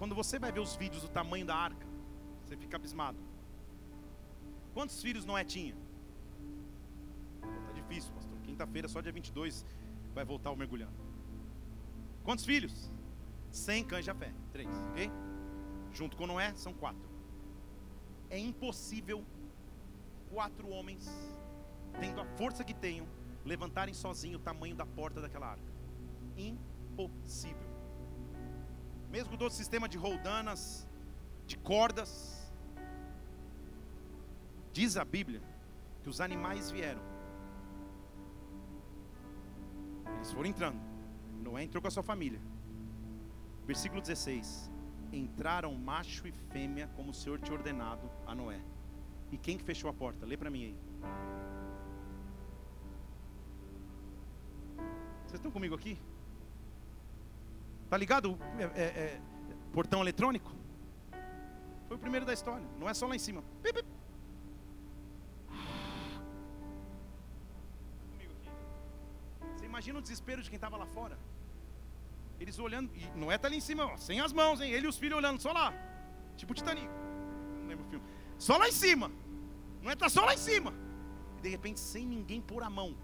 Quando 0.00 0.14
você 0.14 0.38
vai 0.38 0.50
ver 0.50 0.60
os 0.60 0.74
vídeos 0.76 1.02
do 1.02 1.10
tamanho 1.10 1.44
da 1.44 1.54
arca, 1.54 1.86
você 2.42 2.56
fica 2.56 2.76
abismado. 2.76 3.18
Quantos 4.72 5.02
filhos 5.02 5.26
Noé 5.26 5.44
tinha? 5.44 5.76
difícil, 7.74 8.10
pastor. 8.14 8.38
Quinta-feira, 8.42 8.88
só 8.88 9.02
dia 9.02 9.12
22, 9.12 9.66
vai 10.14 10.24
voltar 10.24 10.52
o 10.52 10.56
mergulhando. 10.56 10.94
Quantos 12.24 12.46
filhos? 12.46 12.90
100 13.50 13.84
cães 13.84 14.04
de 14.06 14.14
fé. 14.14 14.32
Três, 14.52 14.70
ok? 14.90 15.10
Junto 15.92 16.16
com 16.16 16.26
Noé, 16.26 16.54
são 16.54 16.72
quatro. 16.72 17.10
É 18.30 18.38
impossível 18.38 19.22
quatro 20.30 20.70
homens, 20.70 21.10
tendo 22.00 22.22
a 22.22 22.24
força 22.24 22.64
que 22.64 22.72
tenham, 22.72 23.06
levantarem 23.44 23.92
sozinho 23.92 24.38
o 24.38 24.40
tamanho 24.40 24.74
da 24.74 24.86
porta 24.86 25.20
daquela 25.20 25.48
arca. 25.48 25.72
Impossível. 26.38 27.69
Mesmo 29.10 29.30
com 29.30 29.36
todo 29.36 29.50
o 29.50 29.54
sistema 29.54 29.88
de 29.88 29.98
roldanas, 29.98 30.86
de 31.46 31.56
cordas, 31.56 32.52
diz 34.72 34.96
a 34.96 35.04
Bíblia 35.04 35.42
que 36.02 36.08
os 36.08 36.20
animais 36.20 36.70
vieram 36.70 37.10
Eles 40.20 40.32
foram 40.32 40.50
entrando. 40.50 40.78
Noé 41.42 41.62
entrou 41.62 41.80
com 41.80 41.88
a 41.88 41.90
sua 41.90 42.02
família. 42.02 42.38
Versículo 43.66 44.02
16: 44.02 44.70
Entraram 45.12 45.74
macho 45.74 46.28
e 46.28 46.32
fêmea, 46.52 46.88
como 46.94 47.10
o 47.10 47.14
Senhor 47.14 47.40
tinha 47.40 47.56
ordenado 47.56 48.10
a 48.26 48.34
Noé. 48.34 48.60
E 49.32 49.38
quem 49.38 49.56
que 49.56 49.64
fechou 49.64 49.88
a 49.88 49.94
porta? 49.94 50.26
Lê 50.26 50.36
para 50.36 50.50
mim 50.50 50.64
aí. 50.64 50.76
Vocês 55.22 55.38
estão 55.38 55.50
comigo 55.50 55.74
aqui? 55.74 55.98
Tá 57.90 57.96
ligado? 57.96 58.38
É, 58.56 58.80
é, 58.80 58.84
é, 58.84 59.20
portão 59.72 60.00
eletrônico? 60.00 60.52
Foi 61.88 61.96
o 61.96 62.00
primeiro 62.00 62.24
da 62.24 62.32
história. 62.32 62.64
Não 62.78 62.88
é 62.88 62.94
só 62.94 63.08
lá 63.08 63.16
em 63.16 63.18
cima. 63.18 63.42
Pip, 63.64 63.74
pip. 63.74 63.88
Você 69.56 69.64
imagina 69.64 69.98
o 69.98 70.02
desespero 70.02 70.40
de 70.40 70.48
quem 70.48 70.56
estava 70.56 70.76
lá 70.76 70.86
fora? 70.86 71.18
Eles 72.38 72.60
olhando, 72.60 72.90
e 72.94 73.18
não 73.18 73.30
é 73.30 73.36
tá 73.36 73.48
ali 73.48 73.56
em 73.56 73.60
cima, 73.60 73.84
ó, 73.84 73.96
sem 73.96 74.20
as 74.20 74.32
mãos, 74.32 74.60
hein? 74.60 74.70
Ele 74.70 74.86
e 74.86 74.88
os 74.88 74.96
filhos 74.96 75.18
olhando 75.18 75.42
só 75.42 75.52
lá. 75.52 75.74
Tipo 76.36 76.54
Titanic. 76.54 76.88
Não 77.58 77.66
lembro 77.66 77.84
o 77.84 77.88
filme. 77.90 78.04
Só 78.38 78.56
lá 78.56 78.68
em 78.68 78.72
cima. 78.72 79.10
Não 79.82 79.90
é 79.90 79.96
tá 79.96 80.08
só 80.08 80.24
lá 80.24 80.32
em 80.32 80.38
cima. 80.38 80.72
E 81.38 81.42
de 81.42 81.48
repente, 81.48 81.80
sem 81.80 82.06
ninguém 82.06 82.40
pôr 82.40 82.62
a 82.62 82.70
mão. 82.70 82.96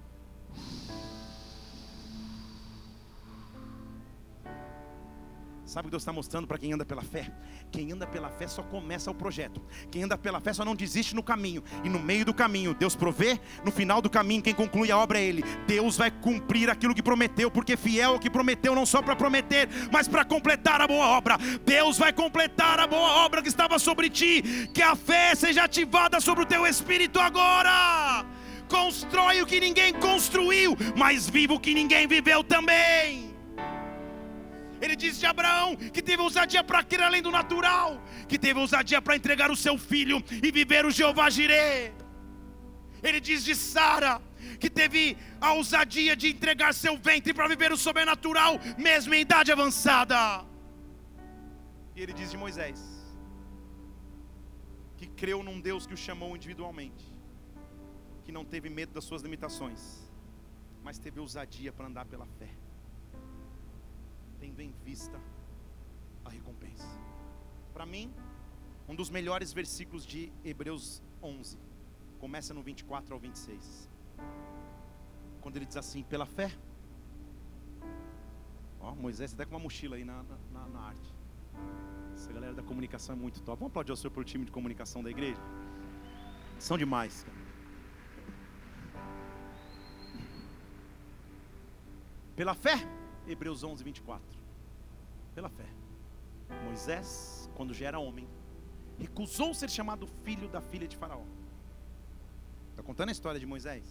Sabe 5.66 5.86
o 5.86 5.88
que 5.88 5.90
Deus 5.90 6.02
está 6.04 6.12
mostrando 6.12 6.46
para 6.46 6.58
quem 6.58 6.72
anda 6.72 6.84
pela 6.84 7.02
fé? 7.02 7.28
Quem 7.72 7.90
anda 7.90 8.06
pela 8.06 8.30
fé 8.30 8.46
só 8.46 8.62
começa 8.62 9.10
o 9.10 9.14
projeto. 9.14 9.60
Quem 9.90 10.04
anda 10.04 10.16
pela 10.16 10.40
fé 10.40 10.52
só 10.52 10.64
não 10.64 10.76
desiste 10.76 11.12
no 11.12 11.24
caminho. 11.24 11.62
E 11.82 11.88
no 11.88 11.98
meio 11.98 12.24
do 12.24 12.32
caminho, 12.32 12.72
Deus 12.72 12.94
provê. 12.94 13.40
No 13.64 13.72
final 13.72 14.00
do 14.00 14.08
caminho, 14.08 14.42
quem 14.42 14.54
conclui 14.54 14.92
a 14.92 14.96
obra 14.96 15.18
é 15.18 15.24
Ele. 15.24 15.42
Deus 15.66 15.96
vai 15.96 16.08
cumprir 16.08 16.70
aquilo 16.70 16.94
que 16.94 17.02
prometeu, 17.02 17.50
porque 17.50 17.76
fiel 17.76 18.12
é 18.12 18.16
o 18.16 18.20
que 18.20 18.30
prometeu, 18.30 18.76
não 18.76 18.86
só 18.86 19.02
para 19.02 19.16
prometer, 19.16 19.68
mas 19.90 20.06
para 20.06 20.24
completar 20.24 20.80
a 20.80 20.86
boa 20.86 21.08
obra. 21.08 21.36
Deus 21.64 21.98
vai 21.98 22.12
completar 22.12 22.78
a 22.78 22.86
boa 22.86 23.24
obra 23.24 23.42
que 23.42 23.48
estava 23.48 23.76
sobre 23.80 24.08
ti. 24.08 24.70
Que 24.72 24.82
a 24.82 24.94
fé 24.94 25.34
seja 25.34 25.64
ativada 25.64 26.20
sobre 26.20 26.44
o 26.44 26.46
teu 26.46 26.64
espírito 26.64 27.18
agora. 27.18 28.24
Constrói 28.68 29.42
o 29.42 29.46
que 29.46 29.58
ninguém 29.58 29.92
construiu, 29.94 30.76
mas 30.96 31.28
viva 31.28 31.54
o 31.54 31.60
que 31.60 31.74
ninguém 31.74 32.06
viveu 32.06 32.44
também. 32.44 33.25
Ele 34.80 34.96
diz 34.96 35.18
de 35.18 35.26
Abraão 35.26 35.76
que 35.76 36.02
teve 36.02 36.22
ousadia 36.22 36.62
para 36.62 36.82
crer 36.82 37.02
além 37.02 37.22
do 37.22 37.30
natural, 37.30 38.02
que 38.28 38.38
teve 38.38 38.58
ousadia 38.60 39.00
para 39.00 39.16
entregar 39.16 39.50
o 39.50 39.56
seu 39.56 39.76
filho 39.78 40.22
e 40.42 40.50
viver 40.50 40.84
o 40.84 40.90
Jeová 40.90 41.28
Jireh. 41.30 41.92
Ele 43.02 43.20
diz 43.20 43.44
de 43.44 43.54
Sara 43.54 44.20
que 44.60 44.70
teve 44.70 45.16
a 45.40 45.52
ousadia 45.52 46.14
de 46.16 46.28
entregar 46.28 46.72
seu 46.72 46.96
ventre 46.96 47.32
para 47.34 47.48
viver 47.48 47.72
o 47.72 47.76
sobrenatural, 47.76 48.58
mesmo 48.78 49.14
em 49.14 49.20
idade 49.20 49.52
avançada. 49.52 50.44
E 51.94 52.02
ele 52.02 52.12
diz 52.12 52.30
de 52.30 52.36
Moisés 52.36 52.96
que 54.96 55.06
creu 55.06 55.42
num 55.42 55.60
Deus 55.60 55.86
que 55.86 55.92
o 55.92 55.96
chamou 55.96 56.34
individualmente, 56.34 57.04
que 58.24 58.32
não 58.32 58.44
teve 58.44 58.70
medo 58.70 58.94
das 58.94 59.04
suas 59.04 59.22
limitações, 59.22 60.10
mas 60.82 60.98
teve 60.98 61.20
ousadia 61.20 61.70
para 61.70 61.86
andar 61.86 62.06
pela 62.06 62.26
fé 62.38 62.48
tendo 64.56 64.62
em 64.62 64.72
vista 64.84 65.20
a 66.24 66.30
recompensa. 66.30 66.88
Para 67.74 67.84
mim, 67.84 68.12
um 68.88 68.94
dos 68.94 69.10
melhores 69.10 69.52
versículos 69.52 70.06
de 70.06 70.32
Hebreus 70.44 71.02
11, 71.22 71.58
começa 72.18 72.54
no 72.54 72.62
24 72.62 73.12
ao 73.12 73.20
26. 73.20 73.88
Quando 75.40 75.56
ele 75.56 75.66
diz 75.66 75.76
assim: 75.76 76.02
pela 76.02 76.24
fé. 76.24 76.50
Ó, 78.80 78.94
Moisés 78.94 79.34
até 79.34 79.44
com 79.44 79.52
uma 79.52 79.60
mochila 79.60 79.96
aí 79.96 80.04
na, 80.04 80.24
na, 80.52 80.68
na 80.68 80.80
arte. 80.80 81.14
Essa 82.14 82.32
galera 82.32 82.54
da 82.54 82.62
comunicação 82.62 83.14
é 83.14 83.18
muito 83.18 83.42
top. 83.42 83.58
Vamos 83.58 83.72
aplaudir 83.72 83.92
o 83.92 83.96
senhor 83.96 84.10
pelo 84.10 84.24
time 84.24 84.44
de 84.44 84.50
comunicação 84.50 85.02
da 85.02 85.10
igreja? 85.10 85.40
São 86.58 86.78
demais, 86.78 87.24
cara. 87.24 87.46
Pela 92.34 92.54
fé, 92.54 92.76
Hebreus 93.26 93.64
11, 93.64 93.82
24 93.82 94.35
pela 95.36 95.50
fé. 95.50 95.68
Moisés, 96.64 97.50
quando 97.54 97.74
já 97.74 97.88
era 97.88 97.98
homem, 97.98 98.26
recusou 98.98 99.52
ser 99.52 99.68
chamado 99.68 100.06
filho 100.24 100.48
da 100.48 100.62
filha 100.62 100.88
de 100.88 100.96
Faraó. 100.96 101.26
Está 102.70 102.82
contando 102.82 103.10
a 103.10 103.12
história 103.12 103.38
de 103.38 103.44
Moisés. 103.44 103.84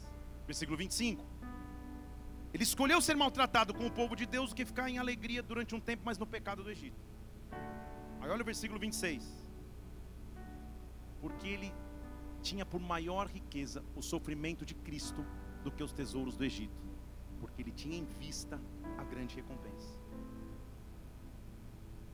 Versículo 0.47 0.75
25. 0.75 1.23
Ele 2.51 2.63
escolheu 2.63 2.99
ser 2.99 3.15
maltratado 3.15 3.75
com 3.75 3.85
o 3.85 3.91
povo 3.91 4.15
de 4.15 4.25
Deus 4.25 4.49
do 4.49 4.55
que 4.55 4.65
ficar 4.65 4.89
em 4.89 4.97
alegria 4.97 5.43
durante 5.43 5.75
um 5.75 5.79
tempo, 5.79 6.01
mas 6.03 6.17
no 6.17 6.25
pecado 6.25 6.63
do 6.63 6.71
Egito. 6.71 6.99
Aí 8.21 8.29
olha 8.29 8.41
o 8.41 8.45
versículo 8.45 8.79
26. 8.79 9.23
Porque 11.21 11.47
ele 11.47 11.71
tinha 12.41 12.65
por 12.65 12.79
maior 12.79 13.27
riqueza 13.27 13.83
o 13.95 14.01
sofrimento 14.01 14.65
de 14.65 14.73
Cristo 14.73 15.23
do 15.63 15.71
que 15.71 15.83
os 15.83 15.93
tesouros 15.93 16.35
do 16.35 16.43
Egito. 16.43 16.81
Porque 17.39 17.61
ele 17.61 17.71
tinha 17.71 17.97
em 17.97 18.05
vista 18.05 18.59
a 18.97 19.03
grande 19.03 19.35
recompensa. 19.35 20.05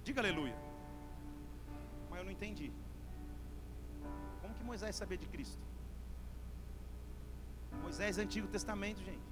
Diga 0.04 0.22
aleluia. 0.22 0.58
Mas 2.10 2.20
eu 2.20 2.26
não 2.26 2.32
entendi. 2.32 2.72
Como 4.42 4.54
que 4.54 4.64
Moisés 4.64 4.96
sabia 4.96 5.18
de 5.18 5.28
Cristo? 5.28 5.60
Moisés 7.82 8.18
é 8.18 8.22
Antigo 8.22 8.48
Testamento, 8.48 9.00
gente. 9.04 9.28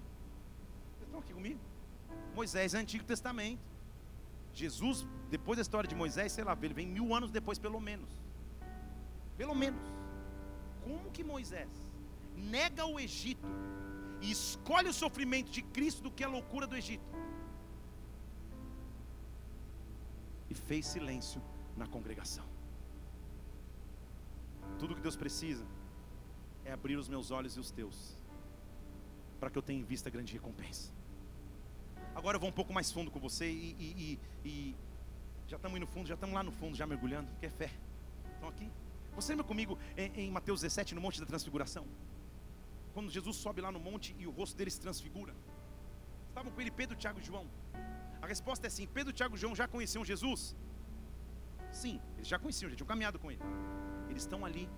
Vocês 0.94 1.08
estão 1.08 1.20
aqui 1.20 1.34
comigo? 1.34 1.60
Moisés 2.36 2.74
é 2.74 2.78
Antigo 2.78 3.04
Testamento. 3.04 3.62
Jesus, 4.54 5.06
depois 5.30 5.58
da 5.58 5.62
história 5.62 5.88
de 5.88 5.96
Moisés, 5.96 6.32
sei 6.32 6.44
lá, 6.44 6.58
ele 6.62 6.74
vem 6.74 6.88
mil 6.88 7.14
anos 7.16 7.32
depois, 7.32 7.58
pelo 7.60 7.80
menos. 7.80 8.10
Pelo 9.38 9.56
menos. 9.56 9.82
Como 10.84 11.12
que 11.12 11.24
Moisés 11.24 11.70
nega 12.36 12.86
o 12.86 13.00
Egito 13.00 13.48
e 14.22 14.32
escolhe 14.32 14.90
o 14.90 14.94
sofrimento 14.94 15.52
de 15.52 15.62
Cristo 15.62 16.04
do 16.04 16.12
que 16.12 16.24
a 16.24 16.28
loucura 16.28 16.66
do 16.68 16.76
Egito? 16.76 17.06
E 20.50 20.54
fez 20.54 20.86
silêncio 20.86 21.42
na 21.76 21.88
congregação. 21.88 22.46
Tudo 24.78 24.96
que 24.96 25.02
Deus 25.02 25.16
precisa 25.16 25.66
é 26.66 26.72
abrir 26.72 26.96
os 26.96 27.08
meus 27.08 27.32
olhos 27.32 27.56
e 27.56 27.60
os 27.60 27.72
teus, 27.72 28.18
para 29.40 29.50
que 29.50 29.58
eu 29.58 29.62
tenha 29.62 29.80
em 29.80 29.84
vista 29.84 30.10
a 30.10 30.12
grande 30.12 30.34
recompensa. 30.34 30.92
Agora 32.16 32.36
eu 32.36 32.40
vou 32.40 32.50
um 32.50 32.54
pouco 32.54 32.74
mais 32.74 32.92
fundo 32.92 33.10
com 33.12 33.20
você 33.20 33.50
e, 33.50 33.76
e, 33.80 34.20
e, 34.44 34.50
e 34.50 34.76
já 35.48 35.56
estamos 35.56 35.78
indo 35.78 35.88
fundo, 35.88 36.08
já 36.08 36.16
estamos 36.16 36.36
lá 36.36 36.44
no 36.44 36.52
fundo, 36.52 36.76
já 36.76 36.86
mergulhando, 36.86 37.30
que 37.40 37.46
é 37.46 37.50
fé. 37.50 37.72
Estão 38.34 38.50
aqui? 38.50 38.70
Você 39.16 39.32
lembra 39.32 39.46
comigo 39.46 39.78
em, 39.98 40.28
em 40.28 40.32
Mateus 40.32 40.62
17, 40.62 40.96
no 40.96 41.02
Monte 41.02 41.20
da 41.20 41.26
Transfiguração? 41.26 41.86
Quando 42.94 43.10
Jesus 43.10 43.38
sobe 43.38 43.62
lá 43.62 43.72
no 43.72 43.80
monte 43.80 44.16
e 44.18 44.28
o 44.28 44.32
rosto 44.32 44.58
dele 44.58 44.72
se 44.72 44.80
transfigura. 44.80 45.34
Estavam 46.30 46.52
com 46.52 46.62
ele 46.62 46.72
Pedro, 46.72 46.96
Tiago 46.96 47.20
e 47.20 47.24
João. 47.24 47.48
A 48.22 48.28
resposta 48.28 48.68
é 48.68 48.70
sim. 48.70 48.88
Pedro, 48.88 49.14
Tiago 49.14 49.36
e 49.36 49.40
João 49.40 49.56
já 49.56 49.68
conheciam 49.68 50.04
Jesus? 50.04 50.56
Sim, 51.72 52.02
eles 52.16 52.28
já 52.28 52.40
conheciam, 52.40 52.70
já 52.70 52.76
tinham 52.76 52.88
caminhado 52.88 53.20
com 53.20 53.32
ele. 53.32 53.42
Eles 54.10 54.24
estão 54.24 54.46
ali. 54.46 54.70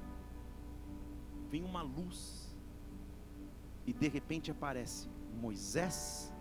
Vem 1.49 1.63
uma 1.63 1.81
luz. 1.81 2.55
E 3.85 3.93
de 3.93 4.07
repente 4.07 4.51
aparece 4.51 5.09
Moisés 5.33 6.31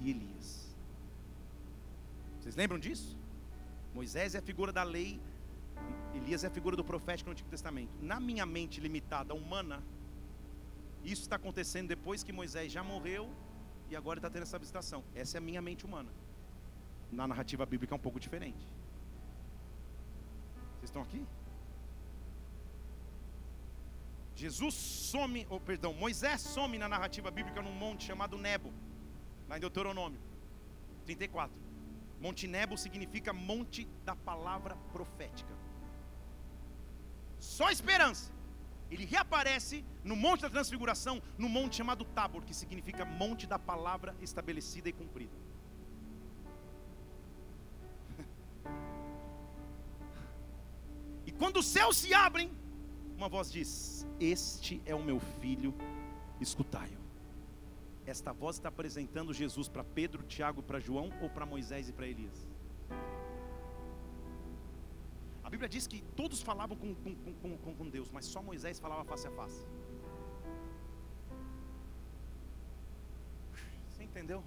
e 0.00 0.10
Elias. 0.10 0.74
Vocês 2.40 2.56
lembram 2.56 2.78
disso? 2.78 3.18
Moisés 3.94 4.34
é 4.34 4.38
a 4.38 4.42
figura 4.42 4.72
da 4.72 4.82
lei, 4.82 5.20
Elias 6.14 6.44
é 6.44 6.46
a 6.46 6.50
figura 6.50 6.76
do 6.76 6.84
profético 6.84 7.28
no 7.28 7.32
Antigo 7.32 7.48
Testamento. 7.48 7.92
Na 8.00 8.18
minha 8.18 8.46
mente 8.46 8.80
limitada, 8.80 9.34
humana, 9.34 9.82
isso 11.04 11.22
está 11.22 11.36
acontecendo 11.36 11.88
depois 11.88 12.22
que 12.22 12.32
Moisés 12.32 12.72
já 12.72 12.82
morreu 12.82 13.30
e 13.90 13.96
agora 13.96 14.18
está 14.18 14.30
tendo 14.30 14.42
essa 14.42 14.58
visitação. 14.58 15.04
Essa 15.14 15.36
é 15.36 15.38
a 15.38 15.40
minha 15.40 15.62
mente 15.62 15.84
humana. 15.84 16.10
Na 17.10 17.26
narrativa 17.26 17.64
bíblica 17.64 17.94
é 17.94 17.96
um 17.96 18.00
pouco 18.06 18.18
diferente. 18.18 18.68
Vocês 20.78 20.90
estão 20.90 21.02
aqui? 21.02 21.24
Jesus 24.36 24.74
some, 24.74 25.46
ou 25.48 25.58
oh, 25.58 25.60
perdão, 25.60 25.92
Moisés 25.94 26.40
some 26.40 26.76
na 26.76 26.88
narrativa 26.88 27.30
bíblica 27.30 27.62
num 27.62 27.72
monte 27.72 28.04
chamado 28.04 28.36
Nebo, 28.36 28.72
lá 29.48 29.56
em 29.56 29.60
Deuteronômio 29.60 30.20
34. 31.04 31.56
Monte 32.20 32.46
Nebo 32.46 32.76
significa 32.76 33.32
monte 33.32 33.86
da 34.04 34.16
palavra 34.16 34.76
profética. 34.92 35.54
Só 37.38 37.70
esperança 37.70 38.32
ele 38.94 39.04
reaparece 39.04 39.84
no 40.04 40.14
Monte 40.14 40.42
da 40.42 40.50
Transfiguração, 40.50 41.20
no 41.36 41.48
monte 41.48 41.76
chamado 41.76 42.04
Tabor, 42.04 42.44
que 42.44 42.54
significa 42.54 43.04
monte 43.04 43.46
da 43.46 43.58
palavra 43.58 44.14
estabelecida 44.22 44.88
e 44.88 44.92
cumprida. 44.92 45.36
E 51.26 51.32
quando 51.32 51.56
os 51.56 51.66
céus 51.66 51.96
se 51.96 52.12
abrem, 52.12 52.52
uma 53.16 53.28
voz 53.30 53.50
diz: 53.50 54.06
Este 54.20 54.82
é 54.84 54.94
o 54.94 55.02
meu 55.02 55.18
filho, 55.18 55.74
escutai-o. 56.38 57.02
Esta 58.06 58.30
voz 58.30 58.56
está 58.56 58.68
apresentando 58.68 59.32
Jesus 59.32 59.66
para 59.66 59.82
Pedro, 59.82 60.22
Tiago, 60.22 60.62
para 60.62 60.78
João 60.78 61.10
ou 61.22 61.30
para 61.30 61.46
Moisés 61.46 61.88
e 61.88 61.92
para 61.92 62.06
Elias? 62.06 62.46
Bíblia 65.54 65.68
diz 65.68 65.86
que 65.86 66.02
todos 66.16 66.42
falavam 66.42 66.76
com, 66.76 66.92
com, 66.96 67.56
com, 67.58 67.74
com 67.76 67.88
Deus, 67.88 68.10
mas 68.12 68.24
só 68.24 68.42
Moisés 68.42 68.80
falava 68.80 69.04
face 69.04 69.28
a 69.28 69.30
face. 69.30 69.64
Você 73.88 74.02
entendeu? 74.02 74.42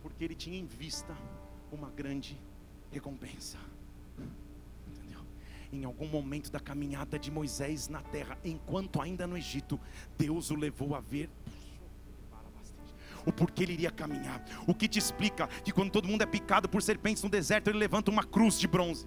Porque 0.00 0.24
ele 0.24 0.34
tinha 0.34 0.58
em 0.58 0.64
vista 0.64 1.14
uma 1.70 1.90
grande 1.90 2.40
recompensa. 2.90 3.58
Entendeu? 4.88 5.20
Em 5.70 5.84
algum 5.84 6.08
momento 6.08 6.50
da 6.50 6.58
caminhada 6.58 7.18
de 7.18 7.30
Moisés 7.30 7.86
na 7.86 8.00
terra, 8.00 8.38
enquanto 8.42 8.98
ainda 8.98 9.26
no 9.26 9.36
Egito, 9.36 9.78
Deus 10.16 10.50
o 10.50 10.54
levou 10.54 10.94
a 10.94 11.00
ver 11.00 11.28
o 13.26 13.30
porquê 13.30 13.64
ele 13.64 13.74
iria 13.74 13.90
caminhar. 13.90 14.42
O 14.66 14.74
que 14.74 14.88
te 14.88 14.98
explica 14.98 15.46
que 15.46 15.70
quando 15.70 15.90
todo 15.90 16.08
mundo 16.08 16.22
é 16.22 16.26
picado 16.26 16.66
por 16.66 16.80
serpentes 16.80 17.22
no 17.22 17.28
deserto, 17.28 17.68
ele 17.68 17.76
levanta 17.76 18.10
uma 18.10 18.24
cruz 18.24 18.58
de 18.58 18.66
bronze 18.66 19.06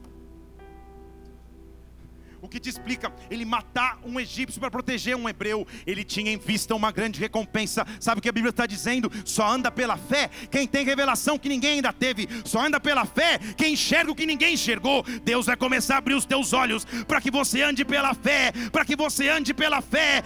o 2.44 2.50
que 2.50 2.60
te 2.60 2.68
explica 2.68 3.10
ele 3.32 3.46
matar 3.46 3.98
um 4.04 4.20
egípcio 4.20 4.60
para 4.60 4.70
proteger 4.70 5.16
um 5.16 5.30
hebreu. 5.30 5.66
Ele 5.88 6.04
tinha 6.04 6.30
em 6.30 6.38
vista 6.38 6.76
uma 6.76 6.92
grande 6.92 7.18
recompensa. 7.18 7.88
Sabe 8.02 8.20
o 8.20 8.22
que 8.22 8.28
a 8.28 8.34
Bíblia 8.34 8.50
está 8.50 8.66
dizendo? 8.66 9.10
Só 9.24 9.48
anda 9.48 9.72
pela 9.72 9.96
fé 9.96 10.30
quem 10.52 10.68
tem 10.68 10.84
revelação 10.84 11.40
que 11.40 11.48
ninguém 11.48 11.76
ainda 11.76 11.94
teve. 11.94 12.28
Só 12.44 12.60
anda 12.60 12.82
pela 12.82 13.06
fé 13.06 13.40
quem 13.56 13.74
enxerga 13.74 14.12
o 14.12 14.16
que 14.16 14.26
ninguém 14.26 14.56
enxergou. 14.56 15.04
Deus 15.24 15.46
vai 15.46 15.56
começar 15.56 15.96
a 15.96 15.98
abrir 16.00 16.16
os 16.16 16.26
teus 16.26 16.52
olhos 16.52 16.84
para 17.08 17.22
que 17.22 17.32
você 17.32 17.62
ande 17.62 17.86
pela 17.86 18.14
fé, 18.14 18.52
para 18.74 18.84
que 18.84 18.98
você 18.98 19.30
ande 19.30 19.54
pela 19.54 19.82
fé, 19.82 20.22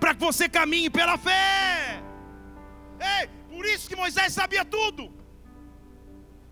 para 0.00 0.14
que 0.14 0.20
você 0.20 0.48
caminhe 0.48 0.88
pela 0.88 1.18
fé. 1.18 2.02
Ei, 3.20 3.28
por 3.54 3.66
isso 3.66 3.86
que 3.86 3.94
Moisés 3.94 4.32
sabia 4.32 4.64
tudo. 4.64 5.12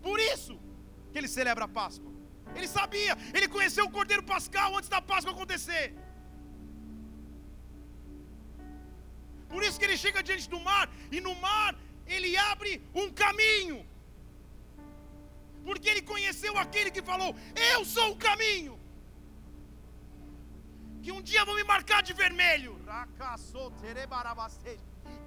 Por 0.03 0.19
isso 0.19 0.59
que 1.11 1.17
ele 1.17 1.27
celebra 1.27 1.65
a 1.65 1.67
Páscoa. 1.67 2.13
Ele 2.55 2.67
sabia, 2.67 3.13
ele 3.33 3.47
conheceu 3.55 3.85
o 3.85 3.93
Cordeiro 3.97 4.23
Pascal 4.33 4.77
antes 4.77 4.89
da 4.95 5.01
Páscoa 5.01 5.33
acontecer. 5.33 5.85
Por 9.53 9.63
isso 9.63 9.79
que 9.79 9.85
ele 9.87 9.97
chega 10.03 10.27
diante 10.27 10.49
do 10.53 10.59
mar, 10.69 10.85
e 11.11 11.19
no 11.21 11.33
mar 11.47 11.71
ele 12.15 12.31
abre 12.51 12.71
um 13.01 13.09
caminho. 13.23 13.79
Porque 15.67 15.89
ele 15.89 16.01
conheceu 16.13 16.53
aquele 16.57 16.91
que 16.95 17.03
falou: 17.11 17.35
Eu 17.73 17.85
sou 17.85 18.07
o 18.11 18.17
caminho. 18.27 18.79
Que 21.03 21.11
um 21.11 21.21
dia 21.21 21.45
vão 21.45 21.55
me 21.55 21.65
marcar 21.73 22.01
de 22.01 22.13
vermelho. 22.13 22.73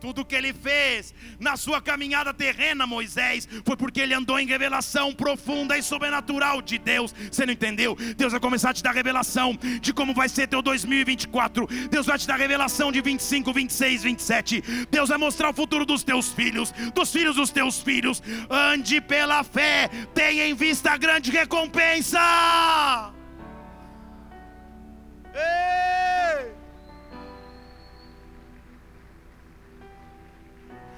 Tudo 0.00 0.24
que 0.24 0.34
ele 0.34 0.52
fez 0.52 1.14
na 1.38 1.56
sua 1.56 1.80
caminhada 1.80 2.32
terrena, 2.32 2.86
Moisés, 2.86 3.48
foi 3.64 3.76
porque 3.76 4.00
ele 4.00 4.14
andou 4.14 4.38
em 4.38 4.46
revelação 4.46 5.12
profunda 5.14 5.76
e 5.76 5.82
sobrenatural 5.82 6.60
de 6.60 6.78
Deus. 6.78 7.14
Você 7.30 7.46
não 7.46 7.52
entendeu? 7.52 7.96
Deus 8.16 8.32
vai 8.32 8.40
começar 8.40 8.70
a 8.70 8.74
te 8.74 8.82
dar 8.82 8.92
revelação 8.92 9.58
de 9.80 9.92
como 9.92 10.14
vai 10.14 10.28
ser 10.28 10.46
teu 10.46 10.62
2024. 10.62 11.66
Deus 11.90 12.06
vai 12.06 12.18
te 12.18 12.26
dar 12.26 12.36
revelação 12.36 12.92
de 12.92 13.00
25, 13.00 13.52
26, 13.52 14.02
27. 14.02 14.62
Deus 14.90 15.08
vai 15.08 15.18
mostrar 15.18 15.50
o 15.50 15.54
futuro 15.54 15.86
dos 15.86 16.02
teus 16.02 16.32
filhos, 16.32 16.72
dos 16.94 17.10
filhos 17.10 17.36
dos 17.36 17.50
teus 17.50 17.80
filhos. 17.80 18.22
Ande 18.50 19.00
pela 19.00 19.42
fé, 19.42 19.88
tenha 20.14 20.46
em 20.46 20.54
vista 20.54 20.92
a 20.92 20.96
grande 20.96 21.30
recompensa. 21.30 22.20
Ei! 25.34 26.55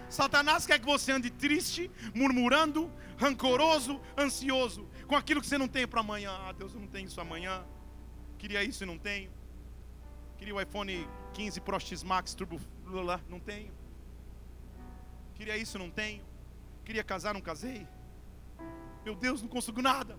Satanás 0.08 0.66
quer 0.66 0.78
que 0.78 0.86
você 0.86 1.12
ande 1.12 1.30
triste, 1.30 1.90
murmurando, 2.14 2.90
rancoroso, 3.18 4.00
ansioso, 4.16 4.88
com 5.06 5.14
aquilo 5.14 5.40
que 5.40 5.46
você 5.46 5.58
não 5.58 5.68
tem 5.68 5.86
para 5.86 6.00
amanhã. 6.00 6.32
Ah, 6.32 6.52
Deus, 6.52 6.74
eu 6.74 6.80
não 6.80 6.88
tenho 6.88 7.06
isso 7.06 7.20
amanhã. 7.20 7.64
Queria 8.38 8.62
isso 8.62 8.84
e 8.84 8.86
não 8.86 8.98
tenho. 8.98 9.30
Queria 10.36 10.54
o 10.54 10.60
iPhone 10.60 11.06
15 11.34 11.60
Pro 11.60 11.78
X 11.78 12.02
Max 12.02 12.34
Turbo, 12.34 12.60
não 13.28 13.40
tenho. 13.40 13.72
Queria 15.34 15.56
isso 15.56 15.76
e 15.76 15.80
não 15.80 15.90
tenho. 15.90 16.24
Queria 16.84 17.04
casar, 17.04 17.34
não 17.34 17.40
casei. 17.40 17.86
Meu 19.04 19.14
Deus, 19.14 19.42
não 19.42 19.48
consigo 19.48 19.82
nada. 19.82 20.18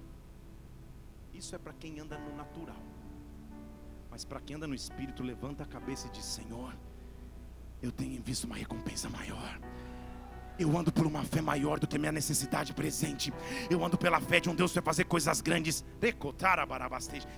Isso 1.34 1.56
é 1.56 1.58
para 1.58 1.74
quem 1.74 2.00
anda 2.00 2.18
no 2.18 2.36
natural. 2.36 2.82
Mas 4.12 4.26
para 4.26 4.40
quem 4.42 4.56
anda 4.56 4.68
no 4.68 4.76
espírito, 4.76 5.24
levanta 5.24 5.64
a 5.64 5.66
cabeça 5.66 6.08
e 6.08 6.12
diz: 6.12 6.26
Senhor, 6.26 6.76
eu 7.82 7.92
tenho 7.92 8.22
visto 8.22 8.44
uma 8.46 8.56
recompensa 8.56 9.10
maior. 9.10 9.60
Eu 10.58 10.78
ando 10.78 10.92
por 10.92 11.08
uma 11.08 11.24
fé 11.24 11.40
maior 11.40 11.80
do 11.80 11.88
que 11.88 11.98
minha 11.98 12.12
necessidade 12.12 12.74
presente. 12.74 13.32
Eu 13.70 13.84
ando 13.84 13.98
pela 13.98 14.20
fé 14.20 14.42
de 14.42 14.50
um 14.50 14.56
Deus 14.56 14.72
que 14.72 14.76
vai 14.76 14.86
fazer 14.86 15.06
coisas 15.06 15.40
grandes. 15.40 15.86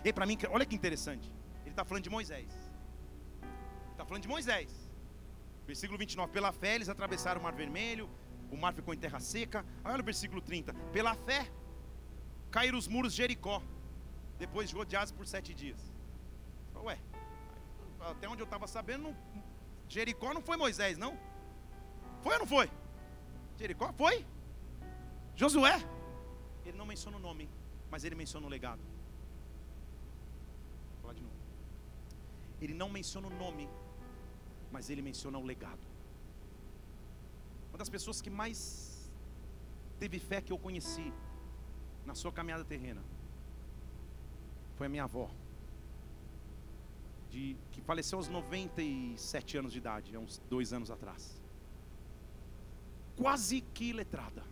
E 0.03 0.11
para 0.11 0.25
mim, 0.25 0.37
olha 0.49 0.65
que 0.65 0.75
interessante. 0.75 1.31
Ele 1.61 1.69
está 1.69 1.85
falando 1.85 2.03
de 2.03 2.09
Moisés. 2.09 2.49
Está 3.91 4.03
falando 4.03 4.23
de 4.23 4.27
Moisés. 4.27 4.89
Versículo 5.67 5.99
29. 5.99 6.31
Pela 6.31 6.51
fé 6.51 6.73
eles 6.75 6.89
atravessaram 6.89 7.39
o 7.39 7.43
mar 7.43 7.53
vermelho. 7.53 8.09
O 8.49 8.57
mar 8.57 8.73
ficou 8.73 8.91
em 8.91 8.97
terra 8.97 9.19
seca. 9.19 9.63
Olha 9.85 10.01
o 10.01 10.03
versículo 10.03 10.41
30. 10.41 10.73
Pela 10.91 11.13
fé 11.13 11.47
caíram 12.49 12.79
os 12.79 12.87
muros 12.87 13.13
de 13.13 13.17
Jericó. 13.17 13.61
Depois 14.39 14.69
de 14.69 14.75
rodeados 14.75 15.11
por 15.11 15.27
sete 15.27 15.53
dias. 15.53 15.79
Ué, 16.83 16.97
até 17.99 18.27
onde 18.27 18.41
eu 18.41 18.45
estava 18.45 18.65
sabendo, 18.65 19.15
Jericó 19.93 20.33
não 20.33 20.41
foi 20.41 20.55
Moisés, 20.55 20.97
não? 20.97 21.13
Foi 22.23 22.33
ou 22.35 22.39
não 22.39 22.47
foi? 22.47 22.67
Jericó 23.59 23.91
foi. 23.91 24.25
Josué. 25.35 25.75
Ele 26.65 26.77
não 26.77 26.85
menciona 26.85 27.17
o 27.17 27.19
nome, 27.19 27.49
mas 27.91 28.05
ele 28.05 28.15
menciona 28.15 28.47
o 28.47 28.49
legado. 28.49 28.81
Vou 30.91 31.01
falar 31.01 31.13
de 31.13 31.21
novo. 31.21 31.35
Ele 32.61 32.73
não 32.73 32.89
menciona 32.89 33.27
o 33.27 33.35
nome, 33.43 33.67
mas 34.71 34.89
ele 34.89 35.01
menciona 35.01 35.37
o 35.37 35.45
legado. 35.45 35.85
Uma 37.69 37.77
das 37.77 37.89
pessoas 37.89 38.21
que 38.21 38.29
mais 38.29 39.11
teve 39.99 40.19
fé 40.19 40.39
que 40.39 40.53
eu 40.53 40.57
conheci 40.57 41.11
na 42.05 42.15
sua 42.15 42.31
caminhada 42.31 42.63
terrena 42.63 43.03
foi 44.77 44.87
a 44.87 44.89
minha 44.89 45.03
avó 45.03 45.29
de, 47.31 47.57
que 47.71 47.81
faleceu 47.81 48.17
aos 48.19 48.27
97 48.27 49.57
anos 49.57 49.71
de 49.71 49.77
idade, 49.77 50.15
há 50.15 50.19
uns 50.19 50.37
dois 50.49 50.73
anos 50.73 50.91
atrás. 50.91 51.41
Quase 53.15 53.61
que 53.61 53.93
letrada, 53.93 54.43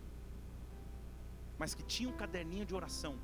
mas 1.58 1.74
que 1.74 1.82
tinha 1.82 2.08
um 2.08 2.16
caderninho 2.16 2.64
de 2.64 2.74
oração. 2.74 3.18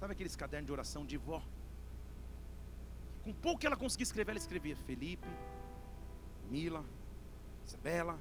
Sabe 0.00 0.12
aqueles 0.12 0.34
cadernos 0.34 0.66
de 0.66 0.72
oração 0.72 1.06
de 1.06 1.16
vó? 1.16 1.40
Com 3.22 3.32
pouco 3.32 3.60
que 3.60 3.66
ela 3.66 3.76
conseguia 3.76 4.02
escrever, 4.02 4.32
ela 4.32 4.38
escrevia 4.38 4.76
Felipe, 4.76 5.28
Mila, 6.50 6.84
Isabela, 7.64 8.18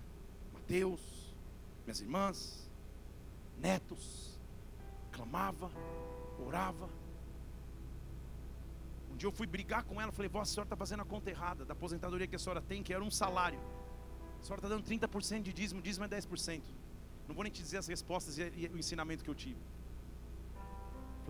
Mateus, 0.54 1.36
minhas 1.84 2.00
irmãs, 2.00 2.70
netos, 3.58 4.40
clamava, 5.12 5.70
orava 6.40 6.88
um 9.14 9.16
dia 9.16 9.28
eu 9.28 9.32
fui 9.32 9.46
brigar 9.46 9.84
com 9.84 10.02
ela, 10.02 10.12
falei, 10.12 10.28
vó, 10.28 10.42
a 10.42 10.46
senhora 10.46 10.66
está 10.66 10.76
fazendo 10.76 11.02
a 11.02 11.06
conta 11.06 11.30
errada 11.30 11.64
da 11.64 11.74
aposentadoria 11.74 12.26
que 12.26 12.36
a 12.36 12.40
senhora 12.40 12.62
tem, 12.62 12.82
que 12.82 12.94
era 12.94 13.04
um 13.04 13.12
salário. 13.12 13.60
A 14.42 14.44
senhora 14.44 14.60
está 14.60 14.68
dando 14.68 14.84
30% 14.84 15.44
de 15.44 15.54
dízimo, 15.54 15.82
dízimo 15.82 16.06
é 16.06 16.08
10%. 16.08 16.62
Não 17.28 17.36
vou 17.36 17.44
nem 17.44 17.54
te 17.54 17.62
dizer 17.62 17.78
as 17.78 17.88
respostas 17.88 18.38
e, 18.38 18.44
o 18.74 18.78
ensinamento 18.78 19.24
que 19.24 19.30
eu 19.30 19.36
tive. 19.36 19.60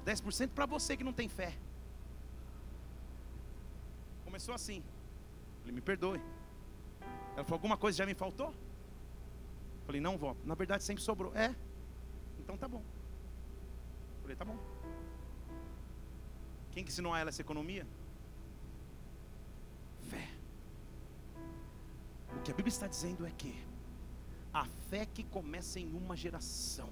10% 0.03 0.49
para 0.49 0.65
você 0.65 0.97
que 0.97 1.03
não 1.03 1.13
tem 1.13 1.29
fé. 1.29 1.55
Começou 4.25 4.55
assim. 4.55 4.83
Falei, 5.59 5.73
me 5.73 5.81
perdoe. 5.81 6.21
Ela 7.35 7.43
falou, 7.43 7.57
alguma 7.57 7.77
coisa 7.77 7.97
já 7.97 8.05
me 8.05 8.13
faltou? 8.13 8.53
Falei, 9.85 9.99
não, 9.99 10.17
vó, 10.17 10.35
na 10.45 10.55
verdade 10.55 10.83
sempre 10.83 11.03
sobrou. 11.03 11.35
É? 11.35 11.53
Então 12.39 12.57
tá 12.57 12.67
bom. 12.67 12.81
Falei, 14.21 14.35
tá 14.35 14.45
bom. 14.45 14.72
Quem 16.73 16.83
que 16.83 16.91
ensinou 16.91 17.13
a 17.13 17.19
ela 17.19 17.29
essa 17.29 17.41
economia? 17.41 17.87
Fé. 20.09 20.27
O 22.35 22.41
que 22.41 22.51
a 22.51 22.53
Bíblia 22.53 22.73
está 22.73 22.87
dizendo 22.87 23.25
é 23.25 23.31
que 23.31 23.63
a 24.51 24.65
fé 24.89 25.05
que 25.05 25.23
começa 25.23 25.79
em 25.79 25.93
uma 25.93 26.15
geração, 26.15 26.89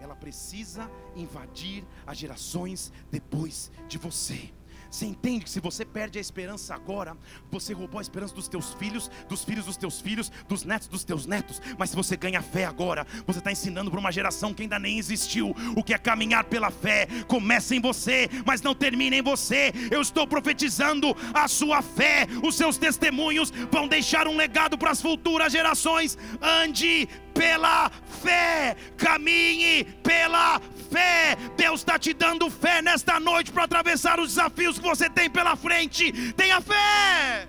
ela 0.00 0.16
precisa 0.16 0.90
invadir 1.14 1.84
as 2.06 2.16
gerações 2.16 2.92
depois 3.10 3.70
de 3.86 3.98
você. 3.98 4.52
Você 4.90 5.06
entende 5.06 5.44
que 5.44 5.50
se 5.50 5.60
você 5.60 5.84
perde 5.84 6.18
a 6.18 6.20
esperança 6.20 6.74
agora, 6.74 7.16
você 7.50 7.72
roubou 7.72 7.98
a 7.98 8.02
esperança 8.02 8.34
dos 8.34 8.48
teus 8.48 8.74
filhos, 8.74 9.10
dos 9.28 9.44
filhos 9.44 9.64
dos 9.64 9.76
teus 9.76 10.00
filhos, 10.00 10.32
dos 10.48 10.64
netos 10.64 10.88
dos 10.88 11.04
teus 11.04 11.26
netos. 11.26 11.62
Mas 11.78 11.90
se 11.90 11.96
você 11.96 12.16
ganha 12.16 12.42
fé 12.42 12.64
agora, 12.64 13.06
você 13.26 13.38
está 13.38 13.52
ensinando 13.52 13.90
para 13.90 14.00
uma 14.00 14.10
geração 14.10 14.52
que 14.52 14.62
ainda 14.62 14.78
nem 14.78 14.98
existiu 14.98 15.54
o 15.76 15.84
que 15.84 15.94
é 15.94 15.98
caminhar 15.98 16.44
pela 16.44 16.70
fé. 16.70 17.06
Começa 17.28 17.74
em 17.74 17.80
você, 17.80 18.28
mas 18.44 18.62
não 18.62 18.74
termina 18.74 19.16
em 19.16 19.22
você. 19.22 19.72
Eu 19.90 20.02
estou 20.02 20.26
profetizando 20.26 21.16
a 21.32 21.46
sua 21.46 21.82
fé, 21.82 22.26
os 22.42 22.56
seus 22.56 22.76
testemunhos 22.76 23.52
vão 23.70 23.86
deixar 23.86 24.26
um 24.26 24.36
legado 24.36 24.76
para 24.76 24.90
as 24.90 25.00
futuras 25.00 25.52
gerações. 25.52 26.18
Ande 26.42 27.08
pela 27.32 27.90
fé, 28.22 28.76
caminhe 28.96 29.84
pela 30.02 30.60
fé. 30.90 31.36
Deus 31.56 31.80
está 31.80 31.98
te 31.98 32.12
dando 32.12 32.50
fé 32.50 32.82
nesta 32.82 33.18
noite 33.20 33.52
para 33.52 33.64
atravessar 33.64 34.18
os 34.18 34.28
desafios 34.34 34.78
que 34.78 34.84
você 34.84 35.08
tem 35.08 35.30
pela 35.30 35.56
frente. 35.56 36.32
Tenha 36.32 36.60
fé. 36.60 37.48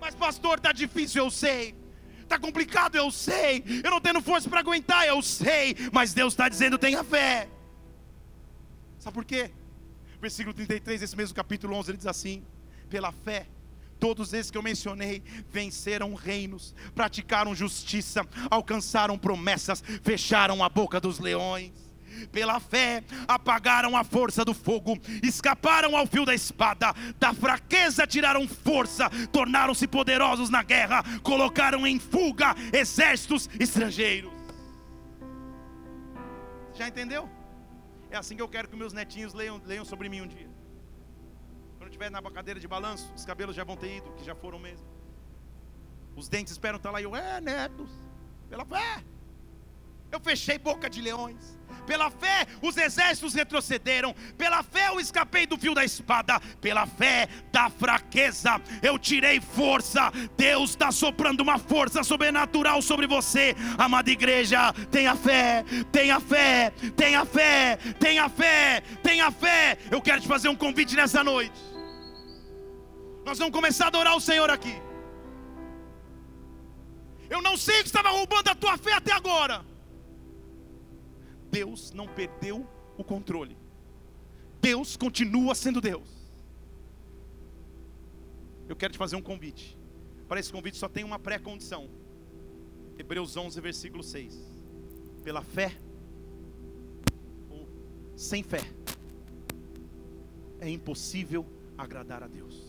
Mas, 0.00 0.14
pastor, 0.14 0.58
está 0.58 0.72
difícil, 0.72 1.24
eu 1.24 1.30
sei. 1.30 1.74
Está 2.20 2.38
complicado, 2.38 2.96
eu 2.96 3.10
sei. 3.10 3.62
Eu 3.84 3.90
não 3.90 4.00
tenho 4.00 4.20
força 4.20 4.48
para 4.48 4.60
aguentar, 4.60 5.06
eu 5.06 5.22
sei. 5.22 5.76
Mas 5.92 6.12
Deus 6.12 6.32
está 6.32 6.48
dizendo: 6.48 6.78
tenha 6.78 7.04
fé. 7.04 7.48
Sabe 8.98 9.14
por 9.14 9.24
quê? 9.24 9.50
Versículo 10.20 10.54
33, 10.54 11.02
esse 11.02 11.16
mesmo 11.16 11.34
capítulo 11.34 11.76
11, 11.76 11.90
ele 11.90 11.98
diz 11.98 12.06
assim: 12.06 12.44
pela 12.88 13.12
fé 13.12 13.46
Todos 14.02 14.32
esses 14.32 14.50
que 14.50 14.58
eu 14.58 14.64
mencionei 14.64 15.22
venceram 15.48 16.12
reinos, 16.14 16.74
praticaram 16.92 17.54
justiça, 17.54 18.26
alcançaram 18.50 19.16
promessas, 19.16 19.80
fecharam 20.02 20.64
a 20.64 20.68
boca 20.68 20.98
dos 20.98 21.20
leões 21.20 21.70
pela 22.32 22.58
fé, 22.58 23.04
apagaram 23.28 23.96
a 23.96 24.02
força 24.02 24.44
do 24.44 24.52
fogo, 24.52 24.98
escaparam 25.22 25.96
ao 25.96 26.04
fio 26.04 26.24
da 26.24 26.34
espada, 26.34 26.92
da 27.16 27.32
fraqueza 27.32 28.04
tiraram 28.04 28.48
força, 28.48 29.08
tornaram-se 29.30 29.86
poderosos 29.86 30.50
na 30.50 30.64
guerra, 30.64 31.04
colocaram 31.22 31.86
em 31.86 32.00
fuga 32.00 32.56
exércitos 32.72 33.48
estrangeiros. 33.60 34.32
Já 36.74 36.88
entendeu? 36.88 37.30
É 38.10 38.16
assim 38.16 38.34
que 38.34 38.42
eu 38.42 38.48
quero 38.48 38.66
que 38.66 38.74
meus 38.74 38.92
netinhos 38.92 39.32
leiam, 39.32 39.62
leiam 39.64 39.84
sobre 39.84 40.08
mim 40.08 40.22
um 40.22 40.26
dia. 40.26 40.51
Estiver 42.02 42.20
na 42.20 42.30
cadeira 42.32 42.58
de 42.58 42.66
balanço, 42.66 43.12
os 43.14 43.24
cabelos 43.24 43.54
já 43.54 43.62
vão 43.62 43.76
ter 43.76 43.98
ido, 43.98 44.10
que 44.14 44.24
já 44.24 44.34
foram 44.34 44.58
mesmo. 44.58 44.84
Os 46.16 46.28
dentes 46.28 46.52
esperam 46.52 46.76
estar 46.76 46.90
lá 46.90 47.00
e 47.00 47.04
eu, 47.04 47.14
é, 47.14 47.40
netos, 47.40 47.88
pela 48.50 48.64
fé. 48.64 49.04
Eu 50.10 50.18
fechei 50.18 50.58
boca 50.58 50.90
de 50.90 51.00
leões. 51.00 51.56
Pela 51.86 52.10
fé, 52.10 52.44
os 52.60 52.76
exércitos 52.76 53.34
retrocederam. 53.34 54.12
Pela 54.36 54.64
fé, 54.64 54.88
eu 54.88 54.98
escapei 54.98 55.46
do 55.46 55.56
fio 55.56 55.74
da 55.74 55.84
espada. 55.84 56.40
Pela 56.60 56.86
fé 56.86 57.28
da 57.52 57.70
fraqueza, 57.70 58.60
eu 58.82 58.98
tirei 58.98 59.40
força. 59.40 60.10
Deus 60.36 60.70
está 60.70 60.90
soprando 60.90 61.40
uma 61.40 61.56
força 61.56 62.02
sobrenatural 62.02 62.82
sobre 62.82 63.06
você, 63.06 63.54
amada 63.78 64.10
igreja. 64.10 64.72
Tenha 64.90 65.14
fé, 65.14 65.64
tenha 65.92 66.18
fé, 66.18 66.72
tenha 66.96 67.24
fé, 67.24 67.78
tenha 68.00 68.28
fé, 68.28 68.82
tenha 69.04 69.30
fé. 69.30 69.78
Eu 69.88 70.02
quero 70.02 70.20
te 70.20 70.26
fazer 70.26 70.48
um 70.48 70.56
convite 70.56 70.96
nessa 70.96 71.22
noite. 71.22 71.71
Nós 73.24 73.38
vamos 73.38 73.54
começar 73.54 73.84
a 73.84 73.88
adorar 73.88 74.16
o 74.16 74.20
Senhor 74.20 74.50
aqui. 74.50 74.74
Eu 77.30 77.40
não 77.40 77.56
sei 77.56 77.76
o 77.76 77.82
que 77.82 77.88
estava 77.88 78.10
roubando 78.10 78.48
a 78.48 78.54
tua 78.54 78.76
fé 78.76 78.92
até 78.92 79.12
agora. 79.12 79.64
Deus 81.50 81.92
não 81.92 82.06
perdeu 82.06 82.66
o 82.96 83.04
controle. 83.04 83.56
Deus 84.60 84.96
continua 84.96 85.54
sendo 85.54 85.80
Deus. 85.80 86.08
Eu 88.68 88.76
quero 88.76 88.92
te 88.92 88.98
fazer 88.98 89.16
um 89.16 89.22
convite. 89.22 89.78
Para 90.28 90.40
esse 90.40 90.52
convite 90.52 90.76
só 90.76 90.88
tem 90.88 91.04
uma 91.04 91.18
pré-condição. 91.18 91.90
Hebreus 92.98 93.36
11, 93.36 93.60
versículo 93.60 94.02
6. 94.02 94.38
Pela 95.24 95.42
fé, 95.42 95.76
ou 97.50 97.68
sem 98.16 98.42
fé, 98.42 98.62
é 100.60 100.68
impossível 100.68 101.46
agradar 101.76 102.22
a 102.22 102.26
Deus. 102.26 102.61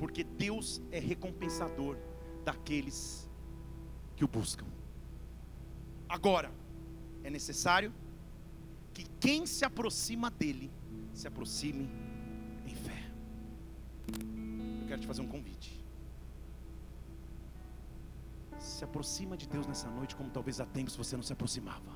Porque 0.00 0.24
Deus 0.24 0.80
é 0.90 0.98
recompensador 0.98 1.94
daqueles 2.42 3.28
que 4.16 4.24
o 4.24 4.28
buscam. 4.28 4.66
Agora, 6.08 6.50
é 7.22 7.28
necessário 7.28 7.92
que 8.94 9.04
quem 9.20 9.44
se 9.44 9.62
aproxima 9.62 10.30
dele 10.30 10.72
se 11.12 11.28
aproxime 11.28 11.86
em 12.66 12.74
fé. 12.74 13.10
Eu 14.80 14.88
quero 14.88 15.02
te 15.02 15.06
fazer 15.06 15.20
um 15.20 15.28
convite. 15.28 15.84
Se 18.58 18.82
aproxima 18.82 19.36
de 19.36 19.46
Deus 19.46 19.66
nessa 19.66 19.90
noite, 19.90 20.16
como 20.16 20.30
talvez 20.30 20.60
há 20.60 20.66
tempos 20.66 20.96
você 20.96 21.14
não 21.14 21.22
se 21.22 21.34
aproximava. 21.34 21.92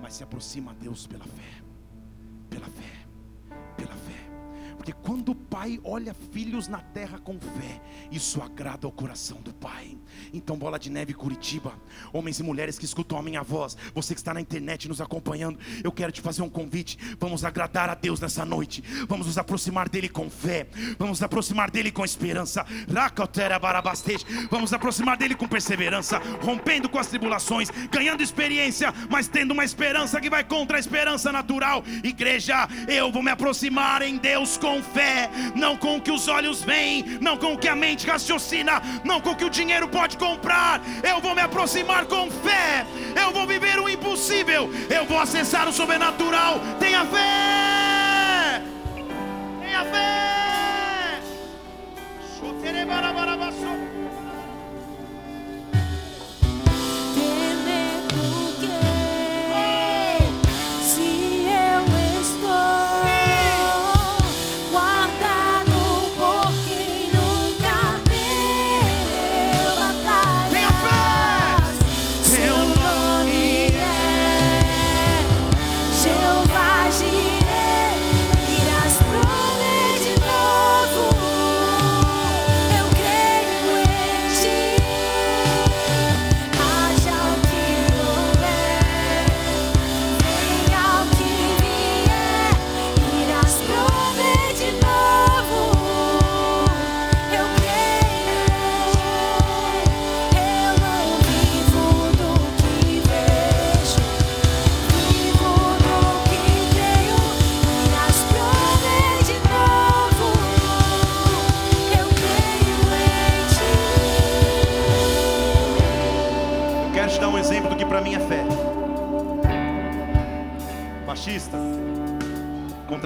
Mas 0.00 0.14
se 0.14 0.24
aproxima 0.24 0.70
a 0.70 0.74
Deus 0.74 1.06
pela 1.06 1.26
fé. 1.26 1.62
Pela 2.48 2.68
fé. 2.68 3.05
Porque 4.86 5.00
quando 5.02 5.30
o 5.30 5.34
pai 5.34 5.80
olha 5.82 6.14
filhos 6.30 6.68
na 6.68 6.78
terra 6.78 7.18
com 7.18 7.40
fé, 7.40 7.80
isso 8.08 8.40
agrada 8.40 8.86
ao 8.86 8.92
coração 8.92 9.40
do 9.40 9.52
pai. 9.52 9.98
Então, 10.32 10.56
bola 10.56 10.78
de 10.78 10.90
neve 10.90 11.12
Curitiba, 11.12 11.74
homens 12.12 12.38
e 12.38 12.44
mulheres 12.44 12.78
que 12.78 12.84
escutam 12.84 13.18
a 13.18 13.22
minha 13.22 13.42
voz, 13.42 13.76
você 13.92 14.14
que 14.14 14.20
está 14.20 14.32
na 14.32 14.40
internet 14.40 14.86
nos 14.86 15.00
acompanhando, 15.00 15.58
eu 15.82 15.90
quero 15.90 16.12
te 16.12 16.20
fazer 16.20 16.42
um 16.42 16.48
convite. 16.48 16.96
Vamos 17.18 17.44
agradar 17.44 17.90
a 17.90 17.96
Deus 17.96 18.20
nessa 18.20 18.44
noite. 18.44 18.80
Vamos 19.08 19.26
nos 19.26 19.36
aproximar 19.36 19.88
dele 19.88 20.08
com 20.08 20.30
fé. 20.30 20.68
Vamos 20.96 21.18
nos 21.18 21.22
aproximar 21.24 21.68
dele 21.68 21.90
com 21.90 22.04
esperança. 22.04 22.64
Vamos 24.48 24.70
nos 24.70 24.72
aproximar 24.72 25.16
dele 25.16 25.34
com 25.34 25.48
perseverança, 25.48 26.22
rompendo 26.40 26.88
com 26.88 27.00
as 27.00 27.08
tribulações, 27.08 27.70
ganhando 27.90 28.22
experiência, 28.22 28.94
mas 29.10 29.26
tendo 29.26 29.50
uma 29.50 29.64
esperança 29.64 30.20
que 30.20 30.30
vai 30.30 30.44
contra 30.44 30.76
a 30.76 30.80
esperança 30.80 31.32
natural. 31.32 31.82
Igreja, 32.04 32.68
eu 32.86 33.10
vou 33.10 33.20
me 33.20 33.32
aproximar 33.32 34.02
em 34.02 34.16
Deus 34.16 34.56
com 34.56 34.75
fé, 34.82 35.30
não 35.54 35.76
com 35.76 35.96
o 35.96 36.00
que 36.00 36.10
os 36.10 36.28
olhos 36.28 36.62
veem, 36.62 37.18
não 37.20 37.36
com 37.36 37.54
o 37.54 37.58
que 37.58 37.68
a 37.68 37.76
mente 37.76 38.06
raciocina, 38.06 38.82
não 39.04 39.20
com 39.20 39.30
o 39.30 39.36
que 39.36 39.44
o 39.44 39.50
dinheiro 39.50 39.88
pode 39.88 40.16
comprar. 40.16 40.80
Eu 41.02 41.20
vou 41.20 41.34
me 41.34 41.42
aproximar 41.42 42.06
com 42.06 42.30
fé, 42.30 42.86
eu 43.20 43.32
vou 43.32 43.46
viver 43.46 43.78
o 43.78 43.88
impossível, 43.88 44.70
eu 44.88 45.04
vou 45.04 45.18
acessar 45.18 45.68
o 45.68 45.72
sobrenatural. 45.72 46.60
Tenha 46.78 47.04
fé, 47.04 48.62
tenha 49.60 49.84
fé. 49.84 50.16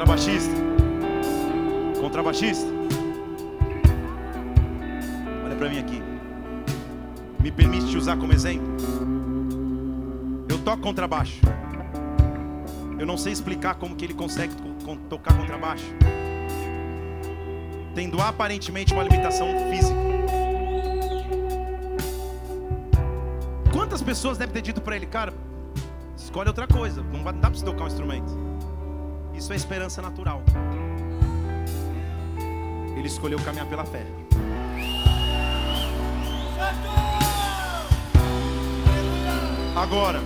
Contrabaixista. 0.01 0.55
Contrabaixista. 2.01 2.67
Olha 5.45 5.55
para 5.57 5.69
mim 5.69 5.79
aqui. 5.79 6.03
Me 7.39 7.53
permite 7.53 7.87
te 7.91 7.99
usar 7.99 8.17
como 8.17 8.33
exemplo? 8.33 8.67
Eu 10.49 10.59
toco 10.61 10.83
contrabaixo. 10.83 11.43
Eu 12.99 13.05
não 13.05 13.19
sei 13.19 13.35
explicar 13.35 13.75
como 13.75 13.95
que 13.95 14.07
ele 14.07 14.15
consegue 14.15 14.55
tocar 15.11 15.37
contrabaixo. 15.37 15.85
Tendo 17.95 18.23
aparentemente 18.23 18.95
uma 18.95 19.03
limitação 19.03 19.49
física. 19.69 20.01
Quantas 23.71 24.01
pessoas 24.01 24.39
devem 24.39 24.55
ter 24.55 24.63
dito 24.63 24.81
para 24.81 24.97
ele, 24.97 25.05
cara, 25.05 25.35
escolhe 26.17 26.49
outra 26.49 26.67
coisa, 26.67 27.03
não 27.03 27.23
dá 27.23 27.33
para 27.33 27.51
você 27.51 27.63
tocar 27.67 27.85
um 27.85 27.89
instrumento. 27.89 28.50
Isso 29.41 29.55
é 29.55 29.57
esperança 29.57 30.03
natural. 30.03 30.43
Ele 32.95 33.07
escolheu 33.07 33.39
caminhar 33.39 33.67
pela 33.67 33.87
fé. 33.87 34.05
Agora, 39.75 40.21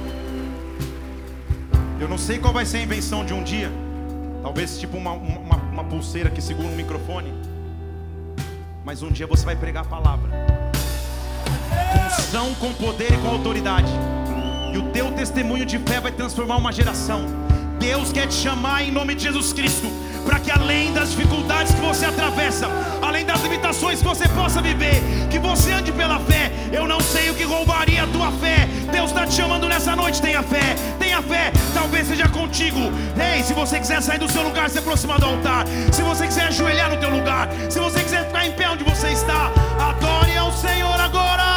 eu 2.01 2.09
não 2.09 2.19
sei 2.19 2.41
qual 2.41 2.53
vai 2.53 2.67
ser 2.67 2.79
a 2.79 2.83
invenção 2.83 3.25
de 3.25 3.33
um 3.33 3.45
dia. 3.45 3.71
Talvez 4.43 4.81
tipo 4.81 4.97
uma, 4.97 5.13
uma, 5.13 5.57
uma 5.59 5.85
pulseira 5.85 6.29
que 6.29 6.43
segura 6.43 6.67
um 6.67 6.75
microfone. 6.75 7.33
Mas 8.85 9.01
um 9.01 9.13
dia 9.13 9.29
você 9.29 9.45
vai 9.45 9.55
pregar 9.55 9.85
a 9.85 9.89
palavra. 9.89 10.29
Função 12.17 12.53
com 12.57 12.75
poder 12.75 13.13
e 13.13 13.19
com 13.19 13.29
autoridade. 13.29 13.93
E 14.73 14.77
o 14.77 14.91
teu 14.91 15.13
testemunho 15.13 15.65
de 15.65 15.79
fé 15.79 16.01
vai 16.01 16.11
transformar 16.11 16.57
uma 16.57 16.73
geração. 16.73 17.44
Deus 17.85 18.11
quer 18.11 18.27
te 18.27 18.35
chamar 18.35 18.83
em 18.83 18.91
nome 18.91 19.15
de 19.15 19.25
Jesus 19.25 19.53
Cristo 19.53 19.93
para 20.25 20.41
que 20.41 20.51
além 20.51 20.91
das 20.95 21.11
dificuldades 21.11 21.75
que 21.75 21.81
você 21.83 22.07
atravessa, 22.07 22.67
além 23.03 23.27
das 23.27 23.43
limitações 23.43 23.99
que 23.99 24.05
você 24.07 24.27
possa 24.27 24.63
viver, 24.63 25.03
que 25.31 25.39
você 25.39 25.71
ande 25.71 25.93
pela 25.93 26.19
fé. 26.21 26.51
Eu 26.73 26.89
não 26.89 26.99
sei 26.99 27.29
o 27.29 27.35
que 27.35 27.43
roubaria 27.45 28.05
a 28.05 28.07
tua 28.07 28.33
fé. 28.33 28.67
Deus 28.91 29.11
está 29.11 29.27
te 29.27 29.35
chamando 29.35 29.69
nessa 29.69 29.95
noite. 29.95 30.23
Tenha 30.23 30.43
fé, 30.43 30.75
tenha 30.99 31.21
fé. 31.21 31.53
Talvez 31.75 32.09
seja 32.09 32.27
contigo. 32.27 32.81
Ei, 33.21 33.43
se 33.43 33.53
você 33.53 33.79
quiser 33.79 34.01
sair 34.01 34.19
do 34.19 34.33
seu 34.33 34.43
lugar, 34.43 34.71
se 34.71 34.79
aproximar 34.79 35.19
do 35.21 35.27
altar. 35.27 35.67
Se 35.93 36.01
você 36.01 36.27
quiser 36.27 36.47
ajoelhar 36.47 36.89
no 36.91 36.97
teu 36.97 37.11
lugar. 37.11 37.51
Se 37.69 37.79
você 37.79 38.03
quiser 38.03 38.27
ficar 38.27 38.47
em 38.47 38.53
pé 38.53 38.71
onde 38.71 38.83
você 38.83 39.09
está, 39.09 39.53
adore 39.79 40.35
ao 40.39 40.51
Senhor 40.53 40.99
agora. 40.99 41.54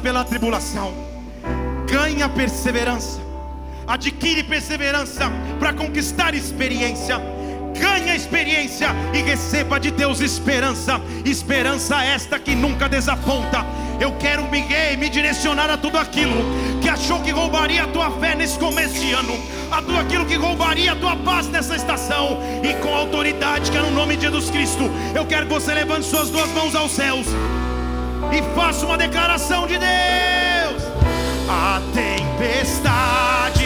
Pela 0.00 0.24
tribulação, 0.24 0.92
ganha 1.86 2.28
perseverança, 2.28 3.20
adquire 3.86 4.42
perseverança 4.42 5.30
para 5.58 5.72
conquistar 5.72 6.34
experiência. 6.34 7.20
Ganha 7.78 8.14
experiência 8.14 8.88
e 9.14 9.22
receba 9.22 9.78
de 9.78 9.90
Deus 9.90 10.20
esperança, 10.20 11.00
esperança 11.24 12.02
esta 12.02 12.38
que 12.38 12.54
nunca 12.54 12.88
desaponta. 12.88 13.64
Eu 14.00 14.12
quero 14.18 14.42
me, 14.50 14.64
me 14.98 15.08
direcionar 15.08 15.70
a 15.70 15.76
tudo 15.76 15.96
aquilo 15.96 16.34
que 16.82 16.88
achou 16.88 17.20
que 17.20 17.30
roubaria 17.30 17.84
a 17.84 17.86
tua 17.86 18.10
fé 18.18 18.34
nesse 18.34 18.58
começo 18.58 18.94
de 18.94 19.12
ano, 19.12 19.38
a 19.70 19.76
tudo 19.76 19.98
aquilo 19.98 20.26
que 20.26 20.36
roubaria 20.36 20.92
a 20.92 20.96
tua 20.96 21.16
paz 21.16 21.46
nessa 21.46 21.76
estação, 21.76 22.38
e 22.62 22.74
com 22.82 22.94
autoridade 22.94 23.70
que 23.70 23.76
é 23.76 23.80
no 23.80 23.92
nome 23.92 24.16
de 24.16 24.22
Jesus 24.22 24.50
Cristo, 24.50 24.90
eu 25.14 25.24
quero 25.24 25.46
que 25.46 25.52
você 25.52 25.72
levante 25.72 26.06
suas 26.06 26.28
duas 26.28 26.50
mãos 26.50 26.74
aos 26.74 26.92
céus 26.92 27.26
e 28.32 28.42
faça 28.54 28.86
uma 28.86 28.96
declaração 28.96 29.66
de 29.66 29.78
Deus. 29.78 30.82
A 31.48 31.80
tempestade 31.92 33.59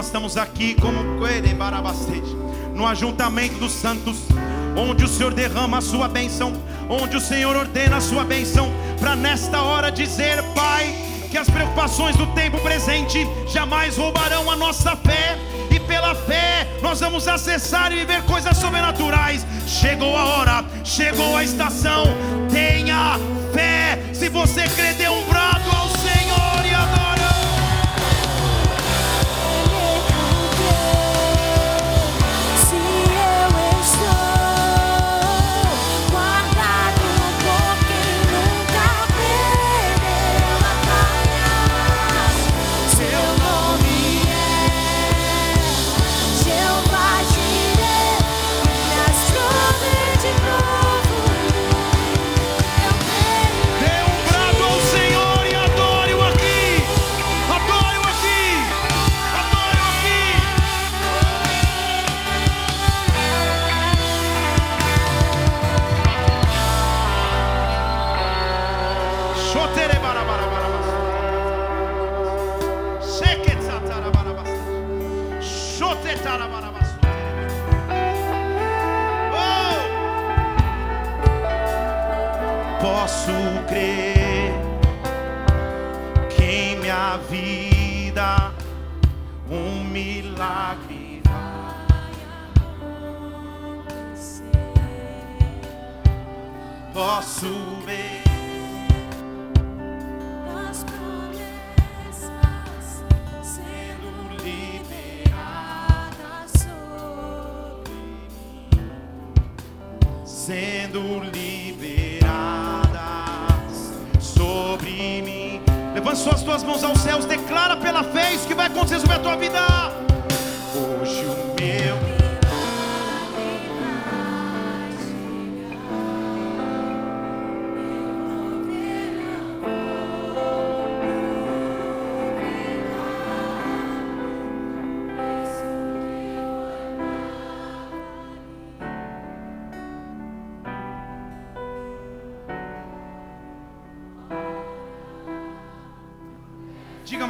nós 0.00 0.06
estamos 0.06 0.38
aqui 0.38 0.74
como 0.76 0.98
no 2.74 2.86
ajuntamento 2.86 3.56
dos 3.56 3.70
santos, 3.70 4.16
onde 4.74 5.04
o 5.04 5.08
Senhor 5.08 5.34
derrama 5.34 5.76
a 5.76 5.80
sua 5.82 6.08
bênção, 6.08 6.54
onde 6.88 7.18
o 7.18 7.20
Senhor 7.20 7.54
ordena 7.54 7.98
a 7.98 8.00
sua 8.00 8.24
bênção, 8.24 8.72
para 8.98 9.14
nesta 9.14 9.60
hora 9.60 9.92
dizer, 9.92 10.42
Pai, 10.54 10.96
que 11.30 11.36
as 11.36 11.50
preocupações 11.50 12.16
do 12.16 12.26
tempo 12.28 12.58
presente 12.60 13.28
jamais 13.46 13.98
roubarão 13.98 14.50
a 14.50 14.56
nossa 14.56 14.96
fé, 14.96 15.38
e 15.70 15.78
pela 15.80 16.14
fé 16.14 16.66
nós 16.80 17.00
vamos 17.00 17.28
acessar 17.28 17.92
e 17.92 17.96
viver 17.96 18.22
coisas 18.22 18.56
sobrenaturais. 18.56 19.46
Chegou 19.66 20.16
a 20.16 20.24
hora, 20.24 20.64
chegou 20.82 21.36
a 21.36 21.44
estação, 21.44 22.04
tenha 22.50 23.18
fé. 23.52 23.98
Se 24.14 24.30
você 24.30 24.62
crê, 24.62 24.94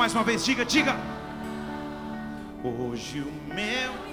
mais 0.01 0.15
uma 0.15 0.25
vez, 0.25 0.43
diga, 0.43 0.65
diga. 0.65 0.97
Hoje 2.65 3.21
o 3.21 3.55
meu 3.55 4.10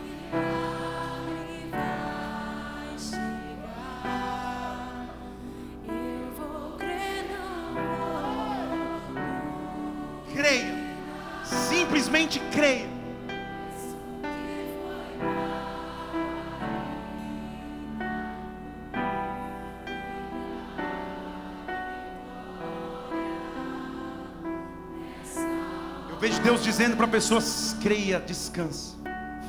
Deus 26.47 26.63
dizendo 26.63 26.95
para 26.95 27.09
pessoas: 27.09 27.75
creia, 27.81 28.21
descanse. 28.21 28.95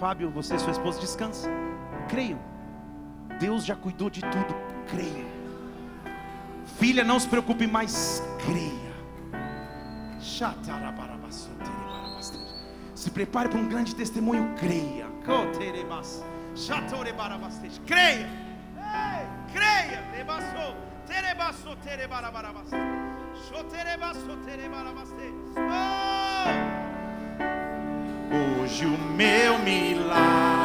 Fábio, 0.00 0.30
você 0.30 0.56
e 0.56 0.58
sua 0.58 0.72
esposa, 0.72 0.98
descansa. 0.98 1.48
Creiam. 2.08 2.40
Deus 3.38 3.64
já 3.64 3.76
cuidou 3.76 4.10
de 4.10 4.20
tudo. 4.20 4.52
Creia. 4.88 5.24
Filha, 6.76 7.04
não 7.04 7.20
se 7.20 7.28
preocupe 7.28 7.68
mais. 7.68 8.20
Creia. 8.44 8.94
Se 12.96 13.12
prepare 13.12 13.48
para 13.48 13.60
um 13.60 13.68
grande 13.68 13.94
testemunho, 13.94 14.56
creia. 14.56 15.06
Creia. 17.86 18.28
Ei, 18.76 19.52
Creia. 19.52 20.02
Terebasso. 21.06 22.64
Oh! 25.56 26.77
Hoje 28.68 28.84
o 28.84 28.98
meu 28.98 29.58
milagre 29.60 30.57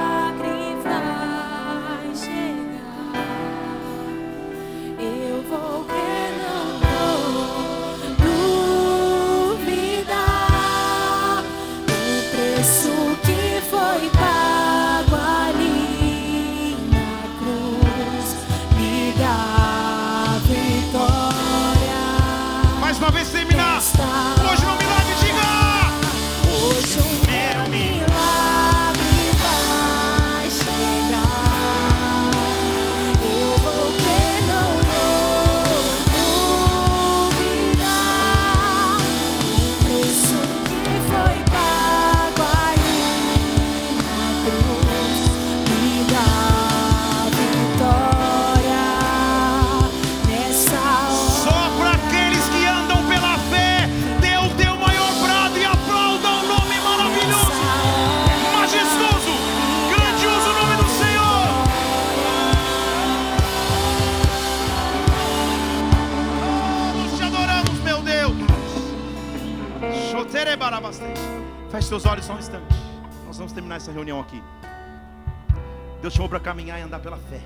para 76.33 76.39
caminhar 76.39 76.79
e 76.79 76.81
andar 76.81 76.99
pela 76.99 77.17
fé. 77.17 77.39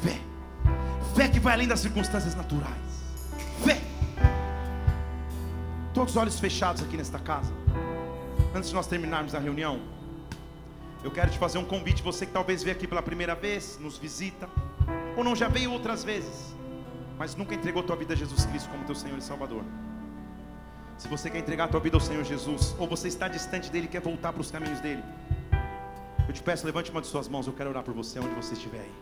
Fé. 0.00 0.20
Fé 1.16 1.28
que 1.28 1.40
vai 1.40 1.54
além 1.54 1.66
das 1.66 1.80
circunstâncias 1.80 2.36
naturais. 2.36 3.02
Fé. 3.64 3.80
Todos 5.92 6.12
os 6.14 6.16
olhos 6.16 6.38
fechados 6.38 6.80
aqui 6.80 6.96
nesta 6.96 7.18
casa. 7.18 7.52
Antes 8.54 8.68
de 8.68 8.74
nós 8.76 8.86
terminarmos 8.86 9.34
a 9.34 9.40
reunião, 9.40 9.80
eu 11.02 11.10
quero 11.10 11.28
te 11.28 11.38
fazer 11.38 11.58
um 11.58 11.64
convite. 11.64 12.00
Você 12.04 12.24
que 12.24 12.30
talvez 12.30 12.62
veio 12.62 12.76
aqui 12.76 12.86
pela 12.86 13.02
primeira 13.02 13.34
vez, 13.34 13.80
nos 13.80 13.98
visita, 13.98 14.48
ou 15.16 15.24
não 15.24 15.34
já 15.34 15.48
veio 15.48 15.72
outras 15.72 16.04
vezes, 16.04 16.54
mas 17.18 17.34
nunca 17.34 17.52
entregou 17.52 17.82
tua 17.82 17.96
vida 17.96 18.14
a 18.14 18.16
Jesus 18.16 18.46
Cristo 18.46 18.68
como 18.70 18.84
teu 18.84 18.94
Senhor 18.94 19.18
e 19.18 19.22
Salvador. 19.22 19.64
Se 20.98 21.08
você 21.08 21.28
quer 21.28 21.38
entregar 21.38 21.64
a 21.64 21.68
tua 21.68 21.80
vida 21.80 21.96
ao 21.96 22.00
Senhor 22.00 22.24
Jesus, 22.24 22.74
ou 22.78 22.88
você 22.88 23.08
está 23.08 23.28
distante 23.28 23.70
dele 23.70 23.84
e 23.84 23.88
quer 23.88 24.00
voltar 24.00 24.32
para 24.32 24.40
os 24.40 24.50
caminhos 24.50 24.80
dele, 24.80 25.02
eu 26.26 26.32
te 26.32 26.42
peço, 26.42 26.64
levante 26.66 26.90
uma 26.90 27.00
de 27.00 27.06
suas 27.06 27.28
mãos, 27.28 27.46
eu 27.46 27.52
quero 27.52 27.70
orar 27.70 27.82
por 27.82 27.94
você 27.94 28.18
onde 28.18 28.34
você 28.34 28.54
estiver 28.54 28.80
aí. 28.80 28.92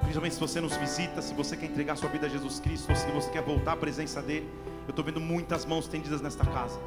Principalmente 0.00 0.34
se 0.34 0.40
você 0.40 0.60
nos 0.60 0.76
visita, 0.76 1.20
se 1.20 1.34
você 1.34 1.56
quer 1.56 1.66
entregar 1.66 1.96
sua 1.96 2.08
vida 2.08 2.26
a 2.26 2.28
Jesus 2.28 2.60
Cristo, 2.60 2.90
ou 2.90 2.96
se 2.96 3.06
você 3.06 3.30
quer 3.30 3.42
voltar 3.42 3.72
à 3.72 3.76
presença 3.76 4.22
dele. 4.22 4.48
Eu 4.86 4.90
estou 4.90 5.04
vendo 5.04 5.20
muitas 5.20 5.64
mãos 5.64 5.86
estendidas 5.86 6.20
nesta 6.20 6.44
casa. 6.44 6.78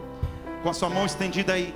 Com 0.64 0.70
a 0.70 0.74
sua 0.74 0.90
mão 0.90 1.06
estendida 1.06 1.54
aí, 1.54 1.74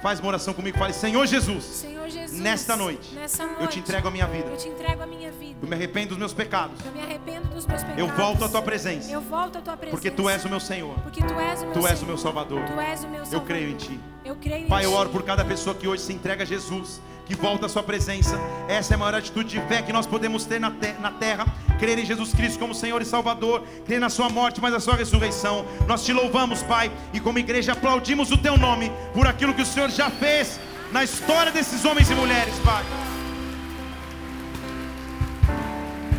faz 0.00 0.20
uma 0.20 0.28
oração 0.28 0.54
comigo, 0.54 0.78
fale: 0.78 0.94
Senhor 0.94 1.26
Jesus, 1.26 1.64
Senhor 1.64 2.08
Jesus, 2.08 2.40
Nesta 2.40 2.76
noite, 2.76 3.14
nessa 3.14 3.42
eu 3.42 3.48
te 3.48 3.58
noite, 3.58 3.78
entrego 3.80 4.08
a 4.08 4.10
minha 4.10 4.26
vida. 4.26 4.48
Eu 4.48 4.56
te 4.56 4.68
entrego 4.68 5.02
a 5.02 5.06
minha 5.06 5.17
vida. 5.17 5.17
Eu 5.60 5.66
me 5.68 5.74
arrependo 5.74 6.10
dos 6.10 6.18
meus 6.18 6.32
pecados. 6.32 6.78
Eu 6.84 6.92
me 6.92 7.00
arrependo 7.00 7.48
dos 7.48 7.66
meus 7.66 7.82
pecados. 7.82 7.98
Eu 7.98 8.08
volto 8.08 8.44
à 8.44 8.48
tua 8.48 8.62
presença. 8.62 9.10
Eu 9.10 9.20
volto 9.20 9.58
à 9.58 9.60
tua 9.60 9.76
presença. 9.76 9.96
Porque 9.96 10.10
tu 10.10 10.28
és 10.28 10.44
o 10.44 10.48
meu 10.48 10.60
Senhor. 10.60 10.94
Porque 11.00 11.20
tu 11.20 11.34
és 11.38 11.60
o 11.62 11.64
meu 11.66 11.72
Tu 11.74 11.86
és 11.86 12.02
o 12.02 12.06
meu 12.06 12.16
Salvador. 12.18 12.62
Tu 12.64 12.80
és 12.80 13.02
o 13.04 13.08
meu 13.08 13.20
Eu 13.20 13.24
Salvador. 13.26 13.46
creio 13.46 13.70
em 13.70 13.74
ti. 13.76 14.00
Eu 14.24 14.36
creio 14.36 14.66
em 14.66 14.68
Pai, 14.68 14.84
eu 14.84 14.92
oro 14.92 15.10
por 15.10 15.22
cada 15.24 15.44
pessoa 15.44 15.74
que 15.74 15.88
hoje 15.88 16.02
se 16.02 16.12
entrega 16.12 16.42
a 16.44 16.46
Jesus, 16.46 17.00
que 17.26 17.34
volta 17.34 17.66
à 17.66 17.68
sua 17.68 17.82
presença. 17.82 18.38
Essa 18.68 18.94
é 18.94 18.96
a 18.96 18.98
maior 18.98 19.14
atitude 19.14 19.48
de 19.48 19.60
fé 19.66 19.82
que 19.82 19.92
nós 19.92 20.06
podemos 20.06 20.44
ter 20.44 20.60
na, 20.60 20.70
te- 20.70 20.94
na 21.00 21.10
terra. 21.10 21.46
Crer 21.80 21.98
em 21.98 22.04
Jesus 22.04 22.32
Cristo 22.32 22.58
como 22.58 22.72
Senhor 22.74 23.00
e 23.02 23.04
Salvador, 23.04 23.64
crer 23.84 23.98
na 24.00 24.08
sua 24.10 24.28
morte, 24.28 24.60
mas 24.60 24.72
na 24.72 24.80
sua 24.80 24.94
ressurreição. 24.94 25.64
Nós 25.88 26.04
te 26.04 26.12
louvamos, 26.12 26.62
Pai, 26.62 26.90
e 27.12 27.18
como 27.18 27.38
igreja 27.38 27.72
aplaudimos 27.72 28.30
o 28.30 28.38
teu 28.38 28.56
nome 28.56 28.92
por 29.12 29.26
aquilo 29.26 29.52
que 29.54 29.62
o 29.62 29.66
Senhor 29.66 29.90
já 29.90 30.08
fez 30.10 30.60
na 30.92 31.02
história 31.02 31.50
desses 31.50 31.84
homens 31.84 32.08
e 32.10 32.14
mulheres, 32.14 32.54
Pai. 32.64 32.84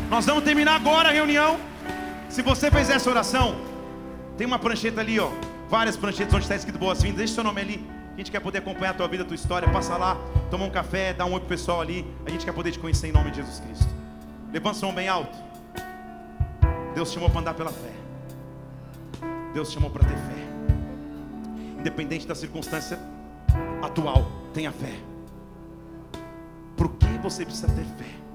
Nós 0.10 0.26
vamos 0.26 0.44
terminar 0.44 0.76
agora 0.76 1.10
a 1.10 1.12
reunião. 1.12 1.60
Se 2.30 2.42
você 2.42 2.72
fez 2.72 2.90
essa 2.90 3.08
oração, 3.08 3.56
tem 4.36 4.48
uma 4.48 4.58
prancheta 4.58 5.02
ali, 5.02 5.20
ó. 5.20 5.30
várias 5.70 5.96
pranchetas 5.96 6.34
onde 6.34 6.46
está 6.46 6.56
escrito 6.56 6.80
boas-vindas. 6.80 7.18
Deixa 7.18 7.36
seu 7.36 7.44
nome 7.44 7.62
ali. 7.62 7.88
A 8.16 8.18
gente 8.18 8.32
quer 8.32 8.40
poder 8.40 8.58
acompanhar 8.58 8.92
a 8.92 8.94
tua 8.96 9.08
vida, 9.08 9.22
a 9.22 9.26
tua 9.26 9.36
história. 9.36 9.70
Passa 9.70 9.96
lá, 9.98 10.18
toma 10.50 10.66
um 10.66 10.72
café, 10.72 11.14
dá 11.14 11.26
um 11.26 11.34
oi 11.34 11.40
pro 11.40 11.50
pessoal 11.50 11.80
ali. 11.80 12.12
A 12.26 12.30
gente 12.32 12.44
quer 12.44 12.54
poder 12.54 12.72
te 12.72 12.80
conhecer 12.80 13.08
em 13.08 13.12
nome 13.12 13.30
de 13.30 13.38
Jesus 13.38 13.60
Cristo. 13.60 13.88
Levanta 14.52 14.78
o 14.78 14.80
som 14.80 14.92
bem 14.92 15.08
alto. 15.08 15.38
Deus 16.96 17.12
te 17.12 17.14
chamou 17.14 17.30
para 17.30 17.42
andar 17.42 17.54
pela 17.54 17.72
fé. 17.72 17.94
Deus 19.54 19.70
te 19.70 19.76
chamou 19.76 19.92
para 19.92 20.04
ter 20.08 20.16
fé. 20.16 20.48
Independente 21.80 22.26
da 22.26 22.34
circunstância 22.34 23.00
atual, 23.80 24.26
tenha 24.56 24.72
fé. 24.72 24.96
Por 26.76 26.90
que 26.96 27.06
você 27.22 27.46
precisa 27.46 27.68
ter 27.68 27.86
fé? 27.86 28.29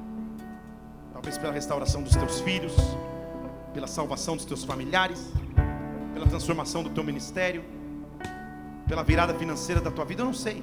Pela 1.24 1.52
restauração 1.52 2.02
dos 2.02 2.14
teus 2.14 2.40
filhos, 2.40 2.72
pela 3.74 3.86
salvação 3.86 4.36
dos 4.36 4.44
teus 4.44 4.64
familiares, 4.64 5.30
pela 6.14 6.26
transformação 6.26 6.82
do 6.82 6.90
teu 6.90 7.04
ministério, 7.04 7.64
pela 8.86 9.02
virada 9.02 9.34
financeira 9.34 9.80
da 9.80 9.90
tua 9.90 10.04
vida, 10.04 10.22
eu 10.22 10.26
não 10.26 10.32
sei. 10.32 10.62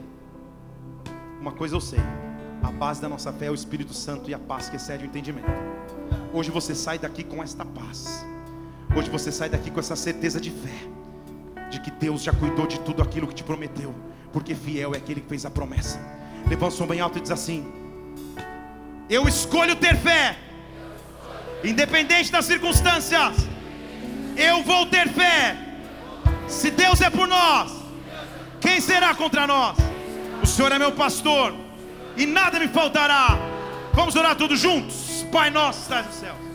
Uma 1.40 1.52
coisa 1.52 1.76
eu 1.76 1.82
sei: 1.82 2.00
a 2.64 2.72
base 2.72 3.02
da 3.02 3.10
nossa 3.10 3.32
fé 3.34 3.48
é 3.48 3.52
o 3.52 3.54
Espírito 3.54 3.94
Santo 3.94 4.30
e 4.30 4.34
a 4.34 4.40
paz 4.40 4.70
que 4.70 4.76
excede 4.76 5.04
o 5.04 5.08
entendimento. 5.08 5.50
Hoje 6.34 6.50
você 6.50 6.74
sai 6.74 6.98
daqui 6.98 7.24
com 7.24 7.44
esta 7.44 7.66
paz. 7.66 8.26
Hoje 8.96 9.10
você 9.10 9.32
sai 9.32 9.50
daqui 9.50 9.72
com 9.72 9.80
essa 9.80 9.96
certeza 9.96 10.40
de 10.40 10.52
fé, 10.52 11.68
de 11.70 11.80
que 11.80 11.92
Deus 11.92 12.24
já 12.24 12.34
cuidou 12.34 12.68
de 12.68 12.80
tudo 12.80 13.02
aquilo 13.02 13.28
que 13.28 13.36
te 13.36 13.44
prometeu, 13.44 13.94
porque 14.34 14.54
fiel 14.54 14.94
é 14.94 14.98
aquele 14.98 15.22
que 15.22 15.30
fez 15.30 15.46
a 15.46 15.50
promessa. 15.50 16.00
Levanta 16.48 16.74
o 16.74 16.78
som 16.78 16.88
bem 16.88 17.00
alto 17.00 17.18
e 17.18 17.22
diz 17.22 17.32
assim: 17.32 17.72
Eu 19.10 19.28
escolho 19.28 19.76
ter 19.76 19.96
fé, 19.98 20.38
independente 21.64 22.32
das 22.32 22.46
circunstâncias. 22.46 23.36
Eu 24.36 24.64
vou 24.64 24.86
ter 24.86 25.10
fé. 25.10 25.58
Se 26.48 26.70
Deus 26.72 27.02
é 27.02 27.10
por 27.10 27.28
nós, 27.28 27.72
quem 28.60 28.82
será 28.82 29.14
contra 29.16 29.48
nós? 29.48 29.78
O 30.44 30.48
Senhor 30.48 30.72
é 30.72 30.80
meu 30.80 30.92
pastor 30.92 31.54
e 32.18 32.26
nada 32.26 32.60
me 32.60 32.68
faltará. 32.68 33.38
Vamos 33.94 34.16
orar 34.16 34.36
todos 34.36 34.60
juntos. 34.60 35.26
Pai 35.32 35.50
nosso, 35.50 35.80
que 35.80 35.84
estás 35.84 36.06
no 36.08 36.14
céu. 36.14 36.51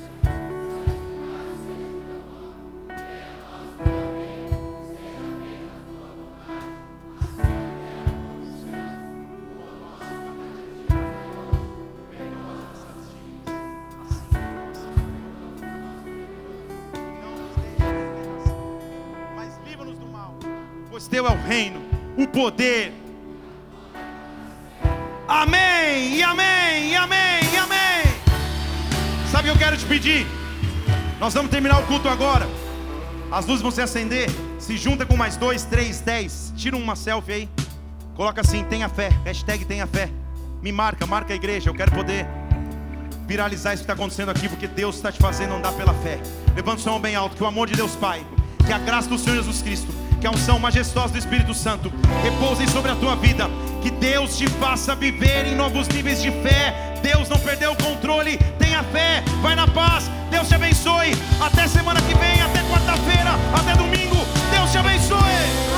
Pois 21.07 21.09
teu 21.09 21.27
é 21.27 21.31
o 21.31 21.43
reino, 21.47 21.81
o 22.17 22.27
poder. 22.27 22.93
Amém, 25.29 26.17
e 26.17 26.23
amém, 26.23 26.91
e 26.91 26.97
amém, 26.97 27.41
e 27.53 27.57
amém. 27.57 28.03
Sabe 29.31 29.49
o 29.49 29.53
que 29.53 29.59
eu 29.59 29.59
quero 29.59 29.77
te 29.77 29.85
pedir? 29.87 30.27
Nós 31.21 31.33
vamos 31.35 31.51
terminar 31.51 31.79
o 31.81 31.87
culto 31.87 32.09
agora. 32.09 32.47
As 33.31 33.47
luzes 33.47 33.63
vão 33.63 33.71
se 33.71 33.81
acender. 33.81 34.29
Se 34.59 34.77
junta 34.77 35.05
com 35.05 35.17
mais 35.17 35.37
dois, 35.37 35.65
três, 35.65 36.01
dez. 36.01 36.53
Tira 36.57 36.77
uma 36.77 36.97
selfie 36.97 37.33
aí. 37.33 37.49
Coloca 38.15 38.41
assim, 38.41 38.65
tenha 38.65 38.89
fé. 38.89 39.11
Hashtag 39.25 39.65
tenha 39.65 39.87
fé. 39.87 40.11
Me 40.63 40.73
marca, 40.73 41.07
marca 41.07 41.33
a 41.33 41.37
igreja. 41.37 41.71
Eu 41.71 41.75
quero 41.75 41.93
poder 41.93 42.27
viralizar 43.27 43.75
isso 43.75 43.83
que 43.83 43.91
está 43.91 43.95
acontecendo 43.95 44.31
aqui, 44.31 44.49
porque 44.49 44.69
Deus 44.69 44.97
está 44.97 45.11
te 45.11 45.19
fazendo 45.19 45.55
andar 45.55 45.73
pela 45.73 45.95
fé. 45.95 46.21
Levanta 46.55 46.79
o 46.79 46.83
som 46.83 47.01
bem 47.01 47.17
alto, 47.17 47.37
que 47.37 47.43
o 47.43 47.47
amor 47.47 47.67
de 47.67 47.75
Deus 47.75 47.97
Pai, 47.97 48.25
que 48.65 48.73
a 48.73 48.79
graça 48.79 49.09
do 49.09 49.19
Senhor 49.19 49.37
Jesus 49.37 49.61
Cristo, 49.63 49.93
que 50.21 50.27
a 50.27 50.31
unção 50.31 50.59
majestosa 50.59 51.13
do 51.13 51.19
Espírito 51.19 51.55
Santo 51.55 51.93
repouse 52.23 52.67
sobre 52.69 52.91
a 52.91 52.97
tua 52.97 53.17
vida, 53.17 53.49
que 53.83 53.91
Deus 53.91 54.37
te 54.37 54.49
faça 54.49 54.95
viver 54.95 55.47
em 55.47 55.55
novos 55.55 55.89
níveis 55.89 56.21
de 56.23 56.31
fé. 56.31 56.99
Deus 57.03 57.29
não 57.29 57.39
perdeu 57.39 57.73
o 57.73 57.77
controle, 57.77 58.37
tenha 58.59 58.83
fé, 58.85 59.23
vai 59.43 59.55
na 59.55 59.67
paz, 59.69 60.11
Deus 60.31 60.49
te 60.49 60.55
abençoe. 60.55 61.13
Até 61.41 61.69
semana 61.69 62.01
que 62.01 62.15
vem, 62.15 62.41
até 62.41 62.63
quarta-feira, 62.65 63.33
até 63.55 63.75
domingo, 63.77 64.17
Deus 64.51 64.71
te 64.73 64.79
abençoe. 64.79 65.76